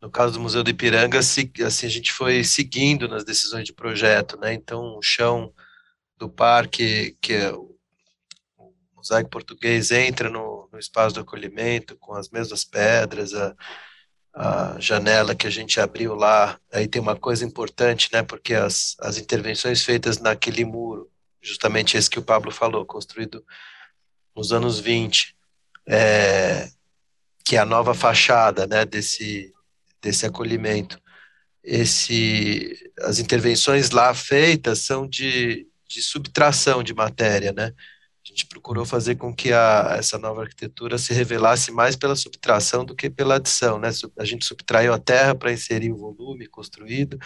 no 0.01 0.11
caso 0.11 0.35
do 0.35 0.41
Museu 0.41 0.63
do 0.63 0.71
Ipiranga, 0.71 1.23
se, 1.23 1.51
assim, 1.65 1.87
a 1.87 1.91
gente 1.91 2.13
foi 2.13 2.45
seguindo 2.45 3.09
nas 3.09 3.25
decisões 3.25 3.65
de 3.65 3.73
projeto, 3.73 4.39
né? 4.39 4.55
Então, 4.55 4.97
o 4.97 5.03
chão 5.03 5.53
do 6.17 6.29
parque, 6.29 7.17
que 7.21 7.33
é 7.33 7.53
o, 7.53 7.77
o 8.57 8.73
mosaico 8.95 9.29
português, 9.31 9.91
entra 9.91 10.31
no, 10.31 10.69
no, 10.73 10.79
espaço 10.79 11.15
do 11.15 11.21
acolhimento 11.21 11.97
com 11.97 12.15
as 12.15 12.31
mesmas 12.31 12.65
pedras, 12.65 13.35
a, 13.35 13.55
a 14.35 14.77
janela 14.79 15.35
que 15.35 15.47
a 15.47 15.51
gente 15.51 15.81
abriu 15.81 16.15
lá. 16.15 16.59
Aí 16.73 16.87
tem 16.87 17.03
uma 17.03 17.17
coisa 17.17 17.45
importante, 17.45 18.09
né? 18.13 18.23
Porque 18.23 18.55
as, 18.55 18.95
as 19.01 19.19
intervenções 19.19 19.85
feitas 19.85 20.19
naquele 20.19 20.65
muro, 20.65 21.11
justamente 21.41 21.97
esse 21.97 22.11
que 22.11 22.19
o 22.19 22.25
Pablo 22.25 22.51
falou, 22.51 22.85
construído 22.85 23.45
nos 24.35 24.53
anos 24.53 24.79
20, 24.79 25.37
é, 25.87 26.69
que 27.45 27.57
é 27.57 27.59
a 27.59 27.65
nova 27.65 27.95
fachada, 27.95 28.67
né? 28.67 28.85
Desse 28.85 29.53
desse 30.01 30.27
acolhimento. 30.27 31.01
Esse, 31.63 32.91
as 33.01 33.19
intervenções 33.19 33.91
lá 33.91 34.15
feitas 34.15 34.81
são 34.81 35.07
de, 35.07 35.67
de 35.89 36.03
subtração 36.03 36.83
de 36.83 36.95
matéria, 36.95 37.53
né? 37.53 37.73
A 38.25 38.29
gente 38.29 38.47
procurou 38.47 38.85
fazer 38.85 39.17
com 39.17 39.35
que 39.35 39.53
a, 39.53 39.97
essa 39.99 40.19
nova 40.19 40.43
arquitetura 40.43 40.99
se 40.99 41.13
revelasse 41.13 41.73
mais 41.73 41.97
pela 41.97 42.15
subtração 42.15 42.85
do 42.85 42.95
que 42.95 43.09
pela 43.09 43.37
adição, 43.37 43.79
né? 43.79 43.91
A 44.19 44.25
gente 44.25 44.45
subtraiu 44.45 44.93
a 44.93 44.99
terra 44.99 45.35
para 45.35 45.53
inserir 45.53 45.93
o 45.93 45.97
volume 45.97 46.47
construído, 46.47 47.19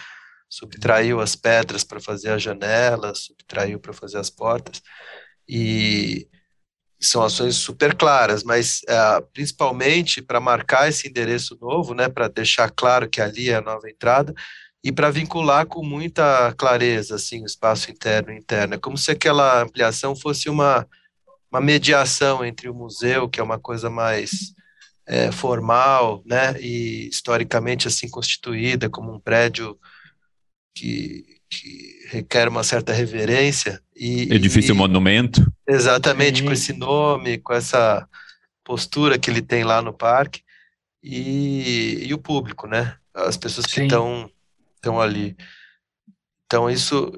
subtraiu 0.53 1.19
as 1.19 1.35
pedras 1.35 1.83
para 1.83 1.99
fazer 1.99 2.29
as 2.29 2.43
janelas, 2.43 3.25
subtraiu 3.25 3.79
para 3.79 3.91
fazer 3.91 4.19
as 4.19 4.29
portas, 4.29 4.83
e 5.49 6.27
são 7.01 7.23
ações 7.23 7.55
super 7.55 7.95
claras, 7.95 8.43
mas 8.43 8.81
uh, 8.83 9.25
principalmente 9.33 10.21
para 10.21 10.39
marcar 10.39 10.87
esse 10.87 11.07
endereço 11.07 11.57
novo, 11.59 11.95
né, 11.95 12.07
para 12.07 12.27
deixar 12.27 12.69
claro 12.69 13.09
que 13.09 13.19
ali 13.19 13.49
é 13.49 13.55
a 13.55 13.61
nova 13.61 13.89
entrada 13.89 14.31
e 14.83 14.91
para 14.91 15.09
vincular 15.09 15.65
com 15.65 15.83
muita 15.83 16.53
clareza 16.53 17.15
assim 17.15 17.41
o 17.41 17.45
espaço 17.47 17.89
interno 17.89 18.31
e 18.31 18.37
interno. 18.37 18.75
É 18.75 18.77
como 18.77 18.95
se 18.97 19.09
aquela 19.09 19.63
ampliação 19.63 20.15
fosse 20.15 20.49
uma, 20.49 20.87
uma 21.51 21.59
mediação 21.59 22.45
entre 22.45 22.69
o 22.69 22.75
museu, 22.75 23.27
que 23.27 23.39
é 23.39 23.43
uma 23.43 23.59
coisa 23.59 23.89
mais 23.89 24.53
é, 25.07 25.31
formal, 25.31 26.21
né, 26.27 26.53
e 26.61 27.09
historicamente 27.09 27.87
assim 27.87 28.07
constituída 28.07 28.87
como 28.87 29.11
um 29.11 29.19
prédio 29.19 29.77
que, 30.73 31.25
que 31.49 32.07
requer 32.09 32.47
uma 32.47 32.63
certa 32.63 32.93
reverência. 32.93 33.81
E, 33.95 34.33
Edifício 34.33 34.73
e, 34.73 34.77
monumento. 34.77 35.45
Exatamente, 35.67 36.39
Sim. 36.39 36.45
com 36.45 36.51
esse 36.51 36.73
nome, 36.73 37.37
com 37.37 37.53
essa 37.53 38.07
postura 38.63 39.19
que 39.19 39.29
ele 39.29 39.41
tem 39.41 39.63
lá 39.63 39.81
no 39.81 39.93
parque, 39.93 40.41
e, 41.01 42.05
e 42.07 42.13
o 42.13 42.17
público, 42.17 42.65
né? 42.65 42.95
As 43.13 43.35
pessoas 43.35 43.65
que 43.65 43.81
estão 43.81 44.31
estão 44.83 44.99
ali. 44.99 45.35
Então, 46.45 46.69
isso, 46.69 47.11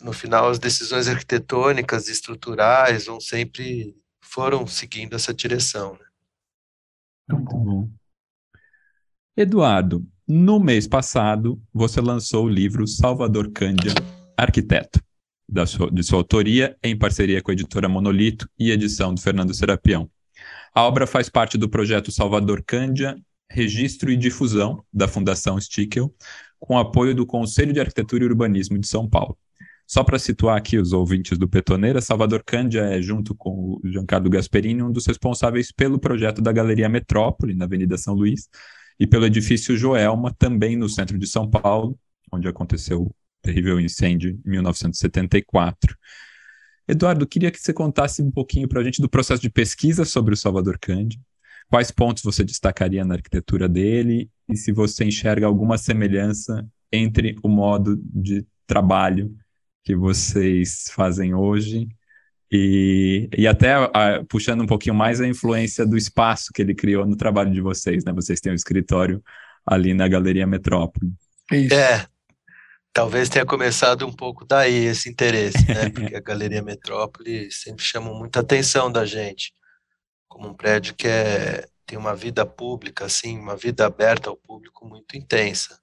no 0.00 0.12
final, 0.12 0.50
as 0.50 0.58
decisões 0.58 1.08
arquitetônicas 1.08 2.08
e 2.08 2.12
estruturais 2.12 3.06
vão 3.06 3.20
sempre, 3.20 3.96
foram 4.20 4.66
seguindo 4.66 5.14
essa 5.14 5.32
direção. 5.32 5.94
Né? 5.94 6.06
Muito 7.30 7.56
bom. 7.56 7.90
Eduardo, 9.36 10.06
no 10.26 10.60
mês 10.60 10.86
passado, 10.86 11.60
você 11.72 12.00
lançou 12.00 12.46
o 12.46 12.48
livro 12.48 12.86
Salvador 12.86 13.50
Cândia, 13.52 13.92
Arquiteto, 14.36 15.00
sua, 15.66 15.90
de 15.90 16.02
sua 16.02 16.18
autoria, 16.18 16.76
em 16.82 16.96
parceria 16.96 17.42
com 17.42 17.50
a 17.50 17.54
editora 17.54 17.88
Monolito 17.88 18.48
e 18.58 18.70
edição 18.70 19.14
do 19.14 19.20
Fernando 19.20 19.52
Serapião. 19.52 20.08
A 20.74 20.82
obra 20.82 21.06
faz 21.06 21.28
parte 21.28 21.58
do 21.58 21.68
projeto 21.68 22.10
Salvador 22.10 22.62
Cândia, 22.66 23.16
Registro 23.50 24.10
e 24.10 24.16
Difusão, 24.16 24.82
da 24.92 25.06
Fundação 25.06 25.60
Stickel, 25.60 26.14
com 26.58 26.78
apoio 26.78 27.14
do 27.14 27.26
Conselho 27.26 27.72
de 27.72 27.80
Arquitetura 27.80 28.24
e 28.24 28.26
Urbanismo 28.26 28.78
de 28.78 28.86
São 28.86 29.08
Paulo. 29.08 29.36
Só 29.86 30.02
para 30.02 30.18
situar 30.18 30.56
aqui 30.56 30.78
os 30.78 30.92
ouvintes 30.92 31.36
do 31.36 31.46
Petoneira, 31.46 32.00
Salvador 32.00 32.42
Cândia 32.46 32.80
é, 32.80 33.02
junto 33.02 33.34
com 33.34 33.50
o 33.50 33.80
Giancarlo 33.84 34.30
Gasperini, 34.30 34.82
um 34.82 34.90
dos 34.90 35.06
responsáveis 35.06 35.70
pelo 35.70 35.98
projeto 35.98 36.40
da 36.40 36.52
Galeria 36.52 36.88
Metrópole, 36.88 37.54
na 37.54 37.66
Avenida 37.66 37.98
São 37.98 38.14
Luís, 38.14 38.48
e 39.02 39.06
pelo 39.06 39.26
edifício 39.26 39.76
Joelma, 39.76 40.32
também 40.32 40.76
no 40.76 40.88
centro 40.88 41.18
de 41.18 41.26
São 41.26 41.50
Paulo, 41.50 41.98
onde 42.30 42.46
aconteceu 42.46 43.02
o 43.02 43.14
terrível 43.42 43.80
incêndio 43.80 44.40
em 44.46 44.50
1974. 44.50 45.98
Eduardo, 46.86 47.26
queria 47.26 47.50
que 47.50 47.58
você 47.58 47.72
contasse 47.72 48.22
um 48.22 48.30
pouquinho 48.30 48.68
para 48.68 48.80
a 48.80 48.84
gente 48.84 49.02
do 49.02 49.08
processo 49.08 49.42
de 49.42 49.50
pesquisa 49.50 50.04
sobre 50.04 50.34
o 50.34 50.36
Salvador 50.36 50.78
Cândido, 50.78 51.20
quais 51.68 51.90
pontos 51.90 52.22
você 52.22 52.44
destacaria 52.44 53.04
na 53.04 53.14
arquitetura 53.14 53.68
dele 53.68 54.30
e 54.48 54.56
se 54.56 54.70
você 54.70 55.04
enxerga 55.04 55.48
alguma 55.48 55.76
semelhança 55.76 56.64
entre 56.92 57.34
o 57.42 57.48
modo 57.48 58.00
de 58.04 58.46
trabalho 58.68 59.34
que 59.82 59.96
vocês 59.96 60.92
fazem 60.94 61.34
hoje 61.34 61.88
e, 62.54 63.30
e 63.34 63.46
até 63.46 63.72
a, 63.72 64.22
puxando 64.28 64.60
um 64.60 64.66
pouquinho 64.66 64.94
mais 64.94 65.22
a 65.22 65.26
influência 65.26 65.86
do 65.86 65.96
espaço 65.96 66.52
que 66.52 66.60
ele 66.60 66.74
criou 66.74 67.06
no 67.06 67.16
trabalho 67.16 67.50
de 67.50 67.62
vocês, 67.62 68.04
né? 68.04 68.12
Vocês 68.12 68.40
têm 68.40 68.52
um 68.52 68.54
escritório 68.54 69.24
ali 69.66 69.94
na 69.94 70.06
Galeria 70.06 70.46
Metrópole. 70.46 71.14
É, 71.50 72.06
talvez 72.92 73.30
tenha 73.30 73.46
começado 73.46 74.06
um 74.06 74.12
pouco 74.12 74.44
daí 74.44 74.84
esse 74.84 75.08
interesse, 75.08 75.66
né? 75.66 75.88
Porque 75.90 76.14
a 76.14 76.20
Galeria 76.20 76.60
Metrópole 76.60 77.50
sempre 77.50 77.82
chama 77.82 78.12
muita 78.12 78.40
atenção 78.40 78.92
da 78.92 79.06
gente, 79.06 79.54
como 80.28 80.48
um 80.48 80.54
prédio 80.54 80.94
que 80.94 81.08
é, 81.08 81.66
tem 81.86 81.96
uma 81.96 82.14
vida 82.14 82.44
pública, 82.44 83.06
assim, 83.06 83.38
uma 83.38 83.56
vida 83.56 83.86
aberta 83.86 84.28
ao 84.28 84.36
público 84.36 84.86
muito 84.86 85.16
intensa. 85.16 85.80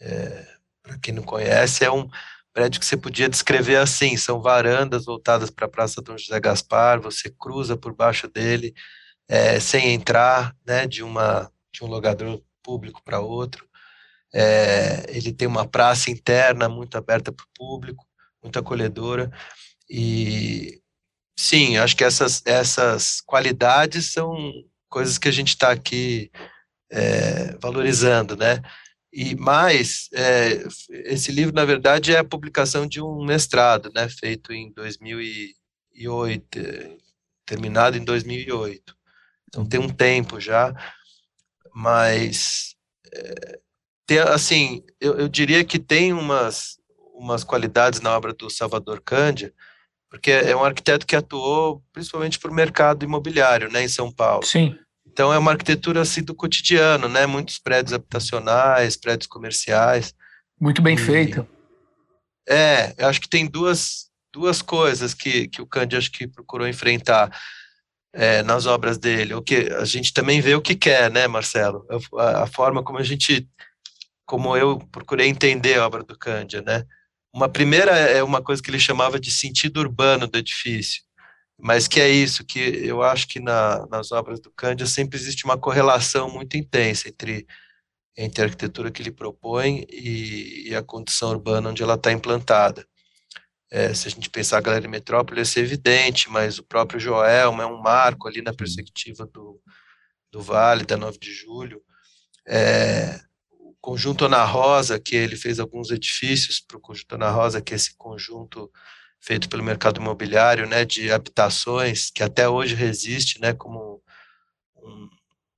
É, 0.00 0.46
Para 0.82 0.98
quem 0.98 1.14
não 1.14 1.22
conhece, 1.22 1.84
é 1.84 1.92
um 1.92 2.08
prédio 2.52 2.80
que 2.80 2.86
você 2.86 2.96
podia 2.96 3.28
descrever 3.28 3.76
assim: 3.76 4.16
são 4.16 4.40
varandas 4.40 5.04
voltadas 5.04 5.50
para 5.50 5.66
a 5.66 5.70
Praça 5.70 6.02
Dom 6.02 6.16
José 6.16 6.38
Gaspar, 6.40 7.00
você 7.00 7.30
cruza 7.30 7.76
por 7.76 7.94
baixo 7.94 8.28
dele 8.28 8.74
é, 9.28 9.58
sem 9.60 9.94
entrar, 9.94 10.54
né, 10.66 10.86
de 10.86 11.02
uma 11.02 11.50
de 11.72 11.82
um 11.84 11.86
logador 11.86 12.42
público 12.62 13.02
para 13.02 13.20
outro. 13.20 13.66
É, 14.34 15.04
ele 15.08 15.32
tem 15.32 15.48
uma 15.48 15.66
praça 15.66 16.10
interna 16.10 16.68
muito 16.68 16.96
aberta 16.96 17.32
para 17.32 17.44
o 17.44 17.48
público, 17.54 18.04
muito 18.42 18.58
acolhedora 18.58 19.30
e 19.90 20.80
sim, 21.38 21.76
acho 21.76 21.96
que 21.96 22.04
essas 22.04 22.42
essas 22.46 23.20
qualidades 23.22 24.12
são 24.12 24.34
coisas 24.88 25.18
que 25.18 25.28
a 25.28 25.32
gente 25.32 25.48
está 25.50 25.70
aqui 25.72 26.30
é, 26.90 27.56
valorizando, 27.58 28.36
né? 28.36 28.62
E 29.12 29.34
mais, 29.36 30.08
é, 30.14 30.64
esse 30.90 31.30
livro, 31.30 31.54
na 31.54 31.64
verdade, 31.64 32.14
é 32.14 32.18
a 32.18 32.24
publicação 32.24 32.86
de 32.86 33.02
um 33.02 33.24
mestrado, 33.24 33.90
né, 33.94 34.08
feito 34.08 34.52
em 34.52 34.72
2008, 34.72 36.58
terminado 37.44 37.98
em 37.98 38.04
2008. 38.04 38.96
Então 39.48 39.66
tem 39.66 39.78
um 39.78 39.88
tempo 39.88 40.40
já, 40.40 40.74
mas 41.74 42.74
é, 43.12 43.60
tem, 44.06 44.18
assim, 44.18 44.82
eu, 44.98 45.18
eu 45.18 45.28
diria 45.28 45.62
que 45.64 45.78
tem 45.78 46.12
umas 46.12 46.80
umas 47.14 47.44
qualidades 47.44 48.00
na 48.00 48.16
obra 48.16 48.32
do 48.32 48.50
Salvador 48.50 49.00
Cândia, 49.00 49.54
porque 50.10 50.30
é 50.30 50.56
um 50.56 50.64
arquiteto 50.64 51.06
que 51.06 51.14
atuou 51.14 51.82
principalmente 51.92 52.38
para 52.38 52.50
o 52.50 52.54
mercado 52.54 53.04
imobiliário, 53.04 53.70
né, 53.70 53.82
em 53.84 53.88
São 53.88 54.10
Paulo. 54.10 54.44
Sim. 54.44 54.76
Então 55.12 55.32
é 55.32 55.38
uma 55.38 55.50
arquitetura 55.50 56.00
assim 56.00 56.22
do 56.22 56.34
cotidiano, 56.34 57.06
né, 57.06 57.26
muitos 57.26 57.58
prédios 57.58 57.92
habitacionais, 57.92 58.96
prédios 58.96 59.26
comerciais. 59.26 60.14
Muito 60.58 60.80
bem 60.80 60.94
e, 60.94 60.98
feita. 60.98 61.46
É, 62.48 62.94
eu 62.96 63.08
acho 63.08 63.20
que 63.20 63.28
tem 63.28 63.46
duas, 63.46 64.08
duas 64.32 64.62
coisas 64.62 65.12
que, 65.12 65.48
que 65.48 65.60
o 65.60 65.66
Cândido 65.66 65.98
acho 65.98 66.10
que 66.10 66.26
procurou 66.26 66.66
enfrentar 66.66 67.30
é, 68.14 68.42
nas 68.42 68.64
obras 68.66 68.96
dele. 68.96 69.34
O 69.34 69.42
que 69.42 69.70
a 69.72 69.84
gente 69.84 70.14
também 70.14 70.40
vê 70.40 70.54
o 70.54 70.62
que 70.62 70.74
quer, 70.74 71.10
né, 71.10 71.28
Marcelo? 71.28 71.86
A, 72.18 72.44
a 72.44 72.46
forma 72.46 72.82
como 72.82 72.98
a 72.98 73.02
gente, 73.02 73.46
como 74.24 74.56
eu 74.56 74.78
procurei 74.90 75.28
entender 75.28 75.78
a 75.78 75.86
obra 75.86 76.02
do 76.02 76.18
Cândido, 76.18 76.64
né? 76.64 76.84
Uma 77.34 77.48
primeira 77.48 77.92
é 77.92 78.22
uma 78.22 78.42
coisa 78.42 78.62
que 78.62 78.70
ele 78.70 78.78
chamava 78.78 79.18
de 79.18 79.30
sentido 79.30 79.80
urbano 79.80 80.26
do 80.26 80.38
edifício, 80.38 81.02
mas 81.62 81.86
que 81.86 82.00
é 82.00 82.08
isso, 82.08 82.44
que 82.44 82.58
eu 82.58 83.04
acho 83.04 83.28
que 83.28 83.38
na, 83.38 83.86
nas 83.86 84.10
obras 84.10 84.40
do 84.40 84.50
Cândido 84.50 84.90
sempre 84.90 85.16
existe 85.16 85.44
uma 85.44 85.56
correlação 85.56 86.28
muito 86.28 86.56
intensa 86.56 87.08
entre, 87.08 87.46
entre 88.16 88.42
a 88.42 88.46
arquitetura 88.46 88.90
que 88.90 89.00
ele 89.00 89.12
propõe 89.12 89.86
e, 89.88 90.70
e 90.70 90.74
a 90.74 90.82
condição 90.82 91.30
urbana 91.30 91.70
onde 91.70 91.80
ela 91.80 91.94
está 91.94 92.10
implantada. 92.10 92.84
É, 93.70 93.94
se 93.94 94.08
a 94.08 94.10
gente 94.10 94.28
pensar 94.28 94.58
a 94.58 94.60
Galeria 94.60 94.88
Metrópole, 94.88 95.40
isso 95.40 95.56
é 95.56 95.62
evidente, 95.62 96.28
mas 96.28 96.58
o 96.58 96.64
próprio 96.64 96.98
Joelma 96.98 97.62
é 97.62 97.66
um 97.66 97.80
marco 97.80 98.26
ali 98.26 98.42
na 98.42 98.52
perspectiva 98.52 99.24
do, 99.24 99.60
do 100.32 100.42
Vale, 100.42 100.84
da 100.84 100.96
9 100.96 101.16
de 101.16 101.32
Julho. 101.32 101.80
É, 102.44 103.20
Conjunto 103.80 104.24
Ana 104.24 104.44
Rosa, 104.44 104.98
que 104.98 105.14
ele 105.14 105.36
fez 105.36 105.60
alguns 105.60 105.92
edifícios 105.92 106.58
para 106.58 106.76
o 106.76 106.80
Conjunto 106.80 107.14
Ana 107.14 107.30
Rosa, 107.30 107.62
que 107.62 107.72
é 107.72 107.76
esse 107.76 107.96
conjunto 107.96 108.68
feito 109.22 109.48
pelo 109.48 109.62
mercado 109.62 110.00
imobiliário, 110.00 110.66
né, 110.66 110.84
de 110.84 111.12
habitações, 111.12 112.10
que 112.10 112.22
até 112.22 112.48
hoje 112.48 112.74
resiste, 112.74 113.40
né, 113.40 113.52
como 113.52 114.02
um, 114.76 115.08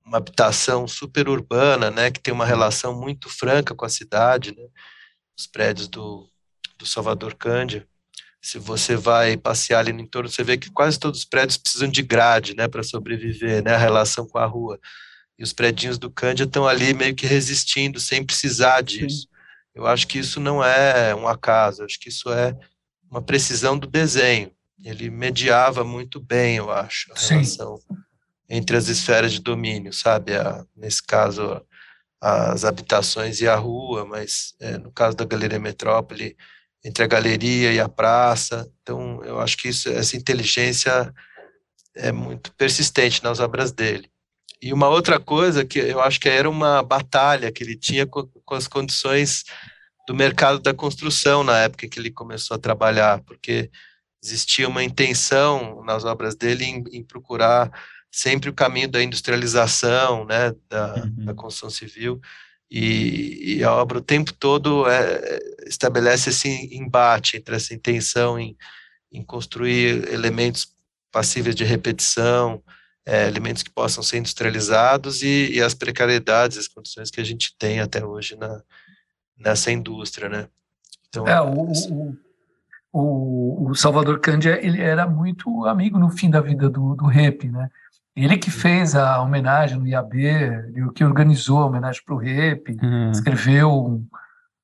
uma 0.05 0.17
habitação 0.17 0.87
super 0.87 1.27
urbana, 1.27 1.89
né, 1.89 2.11
que 2.11 2.19
tem 2.19 2.33
uma 2.33 2.45
relação 2.45 2.97
muito 2.97 3.27
franca 3.27 3.73
com 3.73 3.83
a 3.83 3.89
cidade, 3.89 4.55
né, 4.55 4.63
os 5.35 5.47
prédios 5.47 5.87
do, 5.87 6.29
do 6.77 6.85
Salvador 6.85 7.33
Cândia. 7.33 7.87
Se 8.39 8.59
você 8.59 8.95
vai 8.95 9.35
passear 9.35 9.79
ali 9.79 9.91
no 9.91 10.01
entorno, 10.01 10.29
você 10.29 10.43
vê 10.43 10.55
que 10.57 10.69
quase 10.69 10.99
todos 10.99 11.21
os 11.21 11.25
prédios 11.25 11.57
precisam 11.57 11.89
de 11.89 12.03
grade, 12.03 12.55
né, 12.55 12.67
para 12.67 12.83
sobreviver, 12.83 13.63
né, 13.63 13.73
a 13.73 13.79
relação 13.79 14.27
com 14.27 14.37
a 14.37 14.45
rua 14.45 14.79
e 15.39 15.43
os 15.43 15.51
predinhos 15.51 15.97
do 15.97 16.11
Cândia 16.11 16.43
estão 16.43 16.67
ali 16.67 16.93
meio 16.93 17.15
que 17.15 17.25
resistindo 17.25 17.99
sem 17.99 18.23
precisar 18.23 18.81
disso. 18.81 19.21
Sim. 19.21 19.27
Eu 19.73 19.87
acho 19.87 20.07
que 20.07 20.19
isso 20.19 20.39
não 20.39 20.63
é 20.63 21.13
um 21.15 21.27
acaso, 21.27 21.83
acho 21.83 21.99
que 21.99 22.09
isso 22.09 22.31
é 22.31 22.55
uma 23.15 23.21
precisão 23.21 23.77
do 23.77 23.87
desenho. 23.87 24.51
Ele 24.83 25.09
mediava 25.09 25.85
muito 25.85 26.19
bem, 26.19 26.57
eu 26.57 26.69
acho, 26.69 27.11
a 27.13 27.15
Sim. 27.15 27.35
relação 27.35 27.79
entre 28.49 28.75
as 28.75 28.89
esferas 28.89 29.31
de 29.31 29.39
domínio, 29.39 29.93
sabe? 29.93 30.35
A, 30.35 30.65
nesse 30.75 31.01
caso, 31.01 31.61
as 32.19 32.65
habitações 32.65 33.39
e 33.39 33.47
a 33.47 33.55
rua, 33.55 34.05
mas 34.05 34.53
é, 34.59 34.77
no 34.77 34.91
caso 34.91 35.15
da 35.15 35.23
Galeria 35.23 35.59
Metrópole, 35.59 36.35
entre 36.83 37.05
a 37.05 37.07
galeria 37.07 37.71
e 37.71 37.79
a 37.79 37.87
praça. 37.87 38.69
Então, 38.81 39.23
eu 39.23 39.39
acho 39.39 39.57
que 39.57 39.69
isso, 39.69 39.89
essa 39.89 40.17
inteligência 40.17 41.11
é 41.95 42.11
muito 42.11 42.53
persistente 42.53 43.23
nas 43.23 43.39
obras 43.39 43.71
dele. 43.71 44.11
E 44.61 44.73
uma 44.73 44.89
outra 44.89 45.19
coisa 45.19 45.63
que 45.63 45.79
eu 45.79 46.01
acho 46.01 46.19
que 46.19 46.27
era 46.27 46.49
uma 46.49 46.83
batalha 46.83 47.51
que 47.51 47.63
ele 47.63 47.77
tinha 47.77 48.05
com, 48.05 48.27
com 48.43 48.55
as 48.55 48.67
condições 48.67 49.45
do 50.07 50.13
mercado 50.13 50.59
da 50.59 50.73
construção 50.73 51.43
na 51.43 51.59
época 51.59 51.87
que 51.87 51.99
ele 51.99 52.11
começou 52.11 52.55
a 52.55 52.59
trabalhar, 52.59 53.21
porque 53.21 53.69
existia 54.23 54.67
uma 54.67 54.83
intenção 54.83 55.83
nas 55.83 56.03
obras 56.03 56.35
dele 56.35 56.65
em, 56.65 56.83
em 56.91 57.03
procurar 57.03 57.71
sempre 58.11 58.49
o 58.49 58.53
caminho 58.53 58.87
da 58.87 59.03
industrialização, 59.03 60.25
né, 60.25 60.53
da, 60.69 60.95
uhum. 60.95 61.25
da 61.25 61.33
construção 61.33 61.69
civil, 61.69 62.19
e, 62.69 63.57
e, 63.57 63.63
a 63.63 63.71
obra 63.73 63.99
o 63.99 64.01
tempo 64.01 64.33
todo 64.33 64.89
é, 64.89 65.39
estabelece 65.67 66.29
esse 66.29 66.49
embate 66.75 67.37
entre 67.37 67.55
essa 67.55 67.73
intenção 67.73 68.39
em, 68.39 68.57
em 69.11 69.23
construir 69.23 70.11
elementos 70.11 70.67
passíveis 71.11 71.55
de 71.55 71.63
repetição, 71.63 72.63
é, 73.05 73.25
alimentos 73.25 73.61
que 73.61 73.69
possam 73.69 74.03
ser 74.03 74.17
industrializados 74.17 75.21
e, 75.21 75.51
e, 75.53 75.61
as 75.61 75.73
precariedades, 75.73 76.57
as 76.57 76.67
condições 76.67 77.11
que 77.11 77.21
a 77.21 77.23
gente 77.23 77.55
tem 77.57 77.79
até 77.79 78.03
hoje 78.03 78.35
na, 78.35 78.61
nessa 79.37 79.71
indústria, 79.71 80.29
né? 80.29 80.47
Então, 81.09 81.27
é, 81.27 81.41
o, 81.41 81.71
o, 82.91 83.69
o, 83.69 83.75
Salvador 83.75 84.19
Cândia, 84.19 84.59
ele 84.65 84.81
era 84.81 85.07
muito 85.07 85.65
amigo 85.65 85.97
no 85.97 86.09
fim 86.09 86.29
da 86.29 86.41
vida 86.41 86.69
do, 86.69 86.95
do 86.95 87.05
Rep, 87.05 87.49
né? 87.49 87.69
Ele 88.15 88.37
que 88.37 88.49
fez 88.49 88.95
a 88.95 89.21
homenagem 89.21 89.77
no 89.77 89.87
IAB, 89.87 90.15
ele 90.15 90.91
que 90.93 91.03
organizou 91.03 91.59
a 91.59 91.65
homenagem 91.65 92.01
para 92.05 92.15
o 92.15 92.17
Rep, 92.17 92.69
uhum. 92.81 93.11
escreveu 93.11 93.69
um, 93.69 94.07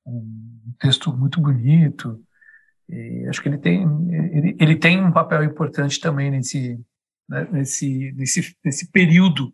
um, 0.06 0.74
texto 0.78 1.14
muito 1.14 1.40
bonito. 1.40 2.18
E 2.88 3.26
acho 3.28 3.42
que 3.42 3.48
ele 3.48 3.58
tem, 3.58 3.82
ele, 4.32 4.56
ele 4.58 4.76
tem 4.76 5.04
um 5.04 5.12
papel 5.12 5.44
importante 5.44 6.00
também 6.00 6.30
nesse, 6.30 6.80
né, 7.28 7.46
nesse, 7.52 8.12
nesse, 8.16 8.56
nesse 8.64 8.90
período 8.90 9.52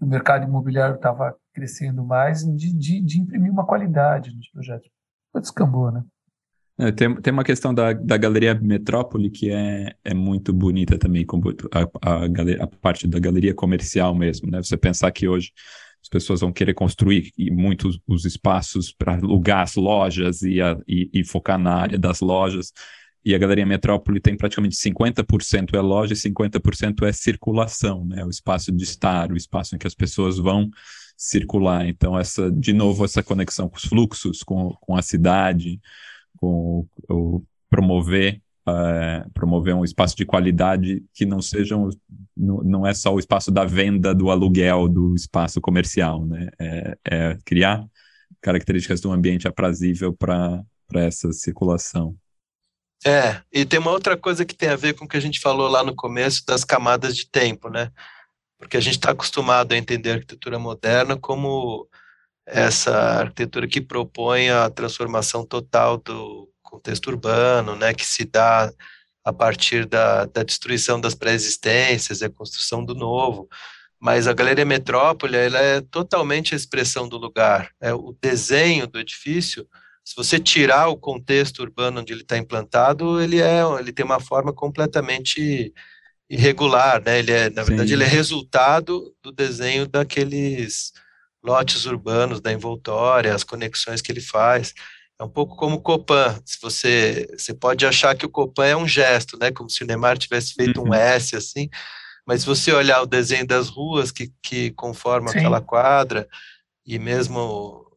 o 0.00 0.06
mercado 0.06 0.44
imobiliário 0.44 0.96
estava 0.96 1.36
crescendo 1.52 2.04
mais, 2.04 2.44
de, 2.44 2.72
de, 2.72 3.00
de, 3.00 3.20
imprimir 3.20 3.50
uma 3.52 3.66
qualidade 3.66 4.34
nos 4.34 4.48
projetos. 4.50 4.90
Descambou, 5.34 5.90
né? 5.90 6.04
É, 6.78 6.90
tem, 6.90 7.14
tem 7.16 7.32
uma 7.32 7.44
questão 7.44 7.74
da, 7.74 7.92
da 7.92 8.16
Galeria 8.16 8.54
Metrópole 8.54 9.30
que 9.30 9.50
é, 9.50 9.94
é 10.02 10.14
muito 10.14 10.52
bonita 10.52 10.98
também, 10.98 11.26
como 11.26 11.50
a, 11.72 11.80
a, 12.02 12.24
a, 12.64 12.66
parte 12.66 13.06
da 13.06 13.18
galeria 13.18 13.54
comercial 13.54 14.14
mesmo, 14.14 14.50
né? 14.50 14.62
Você 14.62 14.76
pensar 14.76 15.10
que 15.12 15.28
hoje 15.28 15.52
as 16.02 16.08
pessoas 16.08 16.40
vão 16.40 16.50
querer 16.50 16.72
construir 16.72 17.32
muitos 17.50 18.00
os 18.06 18.24
espaços 18.24 18.92
para 18.92 19.16
alugar 19.16 19.60
as 19.60 19.76
lojas 19.76 20.40
e, 20.40 20.60
a, 20.60 20.78
e, 20.88 21.10
e, 21.12 21.22
focar 21.22 21.58
na 21.58 21.74
área 21.74 21.98
das 21.98 22.20
lojas 22.20 22.72
e 23.24 23.34
a 23.34 23.38
Galeria 23.38 23.66
Metrópole 23.66 24.18
tem 24.18 24.36
praticamente 24.36 24.76
50% 24.76 25.74
é 25.74 25.80
loja 25.80 26.14
e 26.14 26.16
50% 26.16 27.06
é 27.06 27.12
circulação, 27.12 28.04
né? 28.06 28.24
O 28.24 28.30
espaço 28.30 28.72
de 28.72 28.84
estar, 28.84 29.30
o 29.30 29.36
espaço 29.36 29.74
em 29.74 29.78
que 29.78 29.86
as 29.86 29.94
pessoas 29.94 30.38
vão 30.38 30.70
circular. 31.20 31.86
Então, 31.86 32.18
essa, 32.18 32.50
de 32.50 32.72
novo, 32.72 33.04
essa 33.04 33.22
conexão 33.22 33.68
com 33.68 33.76
os 33.76 33.84
fluxos, 33.84 34.42
com, 34.42 34.74
com 34.80 34.96
a 34.96 35.02
cidade, 35.02 35.78
com 36.38 36.86
o, 37.08 37.42
promover 37.68 38.40
uh, 38.66 39.30
promover 39.34 39.74
um 39.74 39.84
espaço 39.84 40.16
de 40.16 40.24
qualidade 40.24 41.04
que 41.12 41.26
não 41.26 41.42
seja 41.42 41.76
um, 41.76 41.90
não, 42.34 42.86
é 42.86 42.94
só 42.94 43.14
o 43.14 43.18
espaço 43.18 43.50
da 43.50 43.66
venda, 43.66 44.14
do 44.14 44.30
aluguel, 44.30 44.88
do 44.88 45.14
espaço 45.14 45.60
comercial, 45.60 46.24
né? 46.24 46.48
É, 46.58 46.98
é 47.04 47.38
criar 47.44 47.84
características 48.40 49.00
de 49.02 49.06
um 49.06 49.12
ambiente 49.12 49.46
aprazível 49.46 50.14
para 50.14 50.64
essa 50.94 51.30
circulação. 51.32 52.16
É, 53.04 53.42
e 53.52 53.66
tem 53.66 53.78
uma 53.78 53.90
outra 53.90 54.16
coisa 54.16 54.44
que 54.44 54.54
tem 54.54 54.70
a 54.70 54.76
ver 54.76 54.94
com 54.94 55.04
o 55.04 55.08
que 55.08 55.16
a 55.16 55.20
gente 55.20 55.40
falou 55.40 55.68
lá 55.68 55.84
no 55.84 55.94
começo 55.94 56.44
das 56.46 56.64
camadas 56.64 57.14
de 57.14 57.28
tempo, 57.28 57.68
né? 57.68 57.90
Porque 58.60 58.76
a 58.76 58.80
gente 58.80 58.94
está 58.94 59.10
acostumado 59.10 59.72
a 59.72 59.76
entender 59.76 60.10
a 60.10 60.14
arquitetura 60.14 60.58
moderna 60.58 61.16
como 61.16 61.88
essa 62.46 62.94
arquitetura 63.20 63.66
que 63.66 63.80
propõe 63.80 64.50
a 64.50 64.70
transformação 64.70 65.44
total 65.44 65.96
do 65.96 66.48
contexto 66.62 67.08
urbano, 67.08 67.74
né? 67.74 67.92
Que 67.92 68.06
se 68.06 68.24
dá 68.24 68.72
a 69.24 69.32
partir 69.32 69.86
da, 69.86 70.26
da 70.26 70.44
destruição 70.44 71.00
das 71.00 71.14
pré-existências 71.14 72.20
e 72.20 72.26
a 72.26 72.30
construção 72.30 72.84
do 72.84 72.94
novo. 72.94 73.48
Mas 73.98 74.28
a 74.28 74.32
Galeria 74.32 74.64
Metrópole, 74.64 75.36
ela 75.36 75.58
é 75.58 75.80
totalmente 75.80 76.54
a 76.54 76.56
expressão 76.56 77.08
do 77.08 77.16
lugar. 77.18 77.70
É 77.80 77.92
o 77.92 78.16
desenho 78.20 78.86
do 78.86 79.00
edifício 79.00 79.66
se 80.10 80.16
você 80.16 80.40
tirar 80.40 80.88
o 80.88 80.96
contexto 80.96 81.60
urbano 81.60 82.00
onde 82.00 82.12
ele 82.12 82.22
está 82.22 82.36
implantado, 82.36 83.20
ele 83.20 83.40
é, 83.40 83.62
ele 83.78 83.92
tem 83.92 84.04
uma 84.04 84.18
forma 84.18 84.52
completamente 84.52 85.72
irregular, 86.30 87.02
né? 87.04 87.18
Ele 87.18 87.32
é, 87.32 87.50
na 87.50 87.64
verdade, 87.64 87.88
Sim. 87.88 87.94
ele 87.94 88.04
é 88.04 88.06
resultado 88.06 89.12
do 89.20 89.32
desenho 89.32 89.88
daqueles 89.88 90.92
lotes 91.42 91.86
urbanos 91.86 92.40
da 92.40 92.52
envoltória, 92.52 93.34
as 93.34 93.42
conexões 93.42 94.00
que 94.00 94.12
ele 94.12 94.20
faz. 94.20 94.72
É 95.18 95.24
um 95.24 95.28
pouco 95.28 95.56
como 95.56 95.76
o 95.76 95.80
Copan. 95.80 96.40
Se 96.46 96.58
você, 96.62 97.28
você 97.36 97.52
pode 97.52 97.84
achar 97.84 98.14
que 98.14 98.24
o 98.24 98.30
Copan 98.30 98.64
é 98.64 98.76
um 98.76 98.86
gesto, 98.86 99.36
né? 99.38 99.50
Como 99.50 99.68
se 99.68 99.82
o 99.82 99.86
Neymar 99.86 100.16
tivesse 100.16 100.54
feito 100.54 100.80
uhum. 100.80 100.90
um 100.90 100.94
S 100.94 101.34
assim. 101.34 101.68
Mas 102.24 102.42
se 102.42 102.46
você 102.46 102.72
olhar 102.72 103.02
o 103.02 103.06
desenho 103.06 103.46
das 103.46 103.68
ruas 103.68 104.12
que, 104.12 104.32
que 104.40 104.70
conformam 104.70 105.32
Sim. 105.32 105.38
aquela 105.38 105.60
quadra 105.60 106.28
e 106.86 106.96
mesmo 106.98 107.40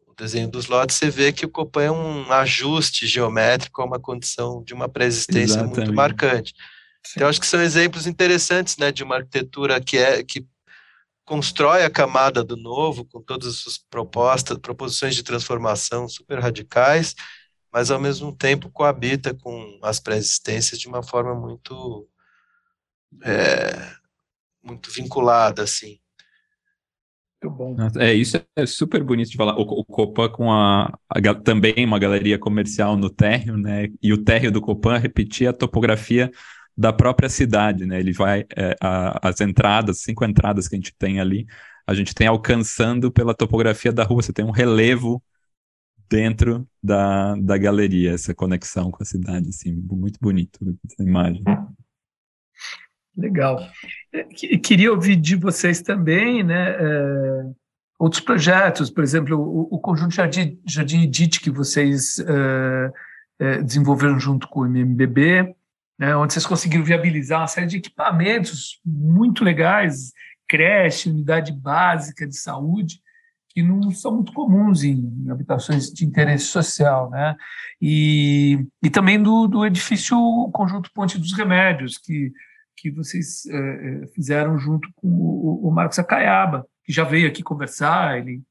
o 0.08 0.16
desenho 0.18 0.50
dos 0.50 0.68
lotes, 0.68 0.96
você 0.96 1.10
vê 1.10 1.32
que 1.32 1.46
o 1.46 1.50
Copan 1.50 1.84
é 1.84 1.92
um 1.92 2.32
ajuste 2.32 3.06
geométrico 3.06 3.82
a 3.82 3.86
uma 3.86 4.00
condição 4.00 4.64
de 4.64 4.74
uma 4.74 4.90
pré-existência 4.90 5.64
muito 5.64 5.94
marcante. 5.94 6.54
Sim. 7.06 7.14
Então, 7.18 7.28
acho 7.28 7.40
que 7.40 7.48
são 7.48 7.62
exemplos 7.62 8.08
interessantes 8.08 8.78
né, 8.78 8.92
de 8.92 9.04
uma 9.04 9.18
arquitetura 9.18 9.82
que, 9.82 9.98
é, 9.98 10.24
que 10.24 10.46
constrói 11.26 11.84
a 11.84 11.90
camada 11.90 12.44
do 12.44 12.56
novo, 12.56 13.06
com 13.06 13.22
todas 13.22 13.50
as 13.50 13.56
suas 13.58 13.78
propostas, 13.78 14.58
proposições 14.58 15.16
de 15.16 15.24
transformação 15.24 16.08
super 16.08 16.40
radicais, 16.40 17.16
mas 17.72 17.90
ao 17.90 18.00
mesmo 18.00 18.36
tempo 18.36 18.70
coabita 18.70 19.34
com 19.34 19.80
as 19.82 20.00
pré-existências 20.00 20.80
de 20.80 20.88
uma 20.88 21.02
forma 21.02 21.34
muito 21.34 22.08
é, 23.24 23.94
muito 24.64 24.92
vinculada, 24.92 25.64
assim. 25.64 26.00
Muito 27.44 27.58
bom. 27.58 27.76
É, 28.00 28.14
isso 28.14 28.42
é 28.56 28.66
super 28.66 29.04
bonito 29.04 29.30
de 29.30 29.38
falar. 29.38 29.56
O, 29.58 29.62
o 29.62 29.86
Copan 29.86 30.30
com 30.30 30.52
a, 30.52 30.98
a, 31.10 31.36
também 31.44 31.86
uma 31.86 32.00
galeria 32.00 32.40
comercial 32.40 32.96
no 32.96 33.10
térreo, 33.10 33.58
né? 33.58 33.90
E 34.02 34.14
o 34.14 34.24
térreo 34.24 34.52
do 34.52 34.62
Copan 34.62 34.98
repetia 34.98 35.50
a 35.50 35.54
topografia 35.54 36.32
da 36.76 36.92
própria 36.92 37.30
cidade, 37.30 37.86
né? 37.86 38.00
Ele 38.00 38.14
vai 38.14 38.46
é, 38.56 38.76
a, 38.82 39.30
as 39.30 39.40
entradas, 39.42 40.00
cinco 40.00 40.26
entradas 40.26 40.68
que 40.68 40.76
a 40.76 40.78
gente 40.78 40.94
tem 40.98 41.20
ali, 41.20 41.46
a 41.86 41.94
gente 41.94 42.16
tem 42.16 42.28
alcançando 42.28 43.12
pela 43.12 43.34
topografia 43.34 43.92
da 43.92 44.04
rua. 44.04 44.22
Você 44.22 44.34
tem 44.34 44.46
um 44.46 44.52
relevo 44.52 45.22
dentro 46.10 46.68
da, 46.82 47.36
da 47.36 47.58
galeria, 47.58 48.12
essa 48.12 48.34
conexão 48.34 48.92
com 48.92 49.02
a 49.02 49.06
cidade, 49.06 49.50
assim, 49.50 49.74
muito 49.74 50.20
bonito 50.22 50.60
essa 50.86 51.02
imagem. 51.02 51.44
Legal. 53.16 53.60
É, 54.12 54.24
queria 54.24 54.92
ouvir 54.92 55.16
de 55.16 55.36
vocês 55.36 55.82
também, 55.82 56.44
né, 56.44 56.72
é, 56.72 57.46
outros 58.00 58.22
projetos, 58.22 58.90
por 58.90 59.04
exemplo, 59.04 59.40
o, 59.40 59.76
o 59.76 59.80
conjunto 59.80 60.14
Jardim, 60.16 60.60
Jardim 60.68 61.04
Edit 61.04 61.40
que 61.40 61.52
vocês 61.52 62.20
é, 62.20 62.92
é, 63.40 63.62
desenvolveram 63.62 64.20
junto 64.20 64.48
com 64.48 64.62
o 64.62 64.66
MMBB, 64.66 65.56
né, 65.98 66.16
onde 66.16 66.34
vocês 66.34 66.46
conseguiram 66.46 66.84
viabilizar 66.84 67.42
uma 67.42 67.48
série 67.48 67.68
de 67.68 67.78
equipamentos 67.78 68.80
muito 68.86 69.44
legais, 69.44 70.12
creche, 70.48 71.10
unidade 71.10 71.52
básica 71.52 72.28
de 72.28 72.38
saúde, 72.38 73.00
que 73.50 73.62
não 73.62 73.92
são 73.92 74.16
muito 74.16 74.34
comuns 74.34 74.84
em 74.84 75.30
habitações 75.30 75.92
de 75.92 76.06
interesse 76.06 76.46
social, 76.46 77.10
né? 77.12 77.36
E, 77.80 78.66
e 78.82 78.90
também 78.90 79.22
do, 79.22 79.48
do 79.48 79.64
edifício 79.64 80.18
Conjunto 80.52 80.90
Ponte 80.92 81.20
dos 81.20 81.34
Remédios, 81.34 82.00
que 82.00 82.32
que 82.84 82.92
vocês 82.92 83.46
é, 83.46 84.08
fizeram 84.14 84.58
junto 84.58 84.90
com 84.96 85.08
o, 85.08 85.70
o 85.70 85.72
Marcos 85.72 85.98
Acaiaba, 86.00 86.68
que 86.84 86.92
já 86.92 87.06
veio 87.06 87.30
aqui 87.30 87.42
conversar, 87.42 88.20
ele 88.20 88.42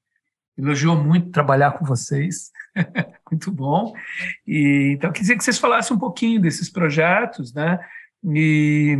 elogiou 0.57 0.97
muito 0.97 1.31
trabalhar 1.31 1.73
com 1.73 1.85
vocês, 1.85 2.51
muito 3.31 3.51
bom. 3.51 3.95
E, 4.47 4.95
então, 4.97 5.13
queria 5.13 5.37
que 5.37 5.45
vocês 5.45 5.59
falassem 5.59 5.97
um 5.97 6.01
pouquinho 6.01 6.41
desses 6.41 6.71
projetos, 6.71 7.53
né? 7.53 7.79
E, 8.25 8.97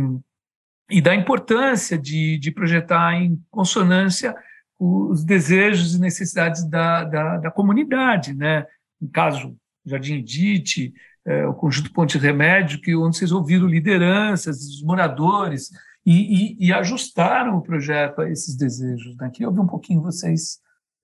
e 0.89 1.01
da 1.01 1.15
importância 1.15 1.97
de, 1.97 2.37
de 2.37 2.51
projetar 2.51 3.13
em 3.13 3.41
consonância 3.49 4.35
os 4.79 5.23
desejos 5.23 5.95
e 5.95 6.01
necessidades 6.01 6.67
da, 6.69 7.03
da, 7.03 7.37
da 7.37 7.51
comunidade, 7.51 8.33
né? 8.33 8.65
No 8.99 9.09
caso, 9.09 9.55
Jardim 9.85 10.15
Edite, 10.15 10.93
é, 11.25 11.45
o 11.45 11.53
Conjunto 11.53 11.91
Ponte 11.93 12.17
Remédio, 12.17 12.81
que 12.81 12.95
onde 12.95 13.17
vocês 13.17 13.31
ouviram 13.31 13.67
lideranças, 13.67 14.57
os 14.57 14.83
moradores, 14.83 15.69
e, 16.05 16.57
e, 16.57 16.67
e, 16.67 16.73
ajustaram 16.73 17.57
o 17.57 17.61
projeto 17.61 18.21
a 18.21 18.29
esses 18.29 18.57
desejos. 18.57 19.15
Né? 19.15 19.29
Queria 19.29 19.47
ouvir 19.47 19.61
um 19.61 19.67
pouquinho 19.67 20.01
vocês. 20.01 20.59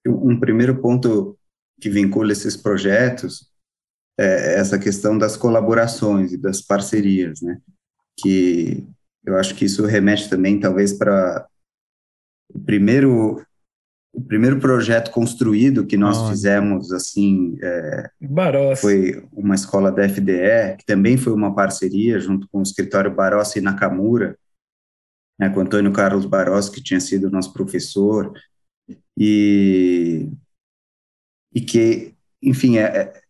Um 0.08 0.40
primeiro 0.40 0.82
ponto 0.82 1.38
que 1.80 1.90
vincula 1.90 2.32
esses 2.32 2.56
projetos 2.56 3.50
é 4.18 4.60
essa 4.60 4.78
questão 4.78 5.18
das 5.18 5.38
colaborações 5.38 6.34
e 6.34 6.38
das 6.38 6.62
parcerias, 6.62 7.42
né? 7.42 7.60
que 8.22 8.88
eu 9.26 9.38
acho 9.38 9.56
que 9.56 9.66
isso 9.66 9.86
remete 9.86 10.30
também, 10.30 10.60
talvez, 10.60 10.94
para 10.94 11.48
o 12.54 12.60
primeiro 12.60 13.42
o 14.12 14.22
primeiro 14.22 14.60
projeto 14.60 15.12
construído 15.12 15.86
que 15.86 15.96
nós 15.96 16.18
fizemos, 16.30 16.92
assim, 16.92 17.56
é, 17.62 18.10
foi 18.76 19.24
uma 19.32 19.54
escola 19.54 19.92
da 19.92 20.04
FDE, 20.04 20.78
que 20.80 20.86
também 20.86 21.16
foi 21.16 21.32
uma 21.32 21.54
parceria 21.54 22.20
junto 22.20 22.50
com 22.50 22.58
o 22.58 22.64
escritório 22.64 23.14
Barossi 23.14 23.60
e 23.60 23.62
Nakamura, 23.62 24.36
né, 25.40 25.50
com 25.50 25.60
Antônio 25.60 25.94
Carlos 25.94 26.26
Barossi, 26.26 26.72
que 26.72 26.82
tinha 26.82 27.00
sido 27.00 27.30
nosso 27.30 27.54
professor, 27.54 28.34
e, 29.20 30.32
e 31.54 31.60
que, 31.60 32.16
enfim, 32.42 32.78
é, 32.78 32.86
é, 32.86 33.22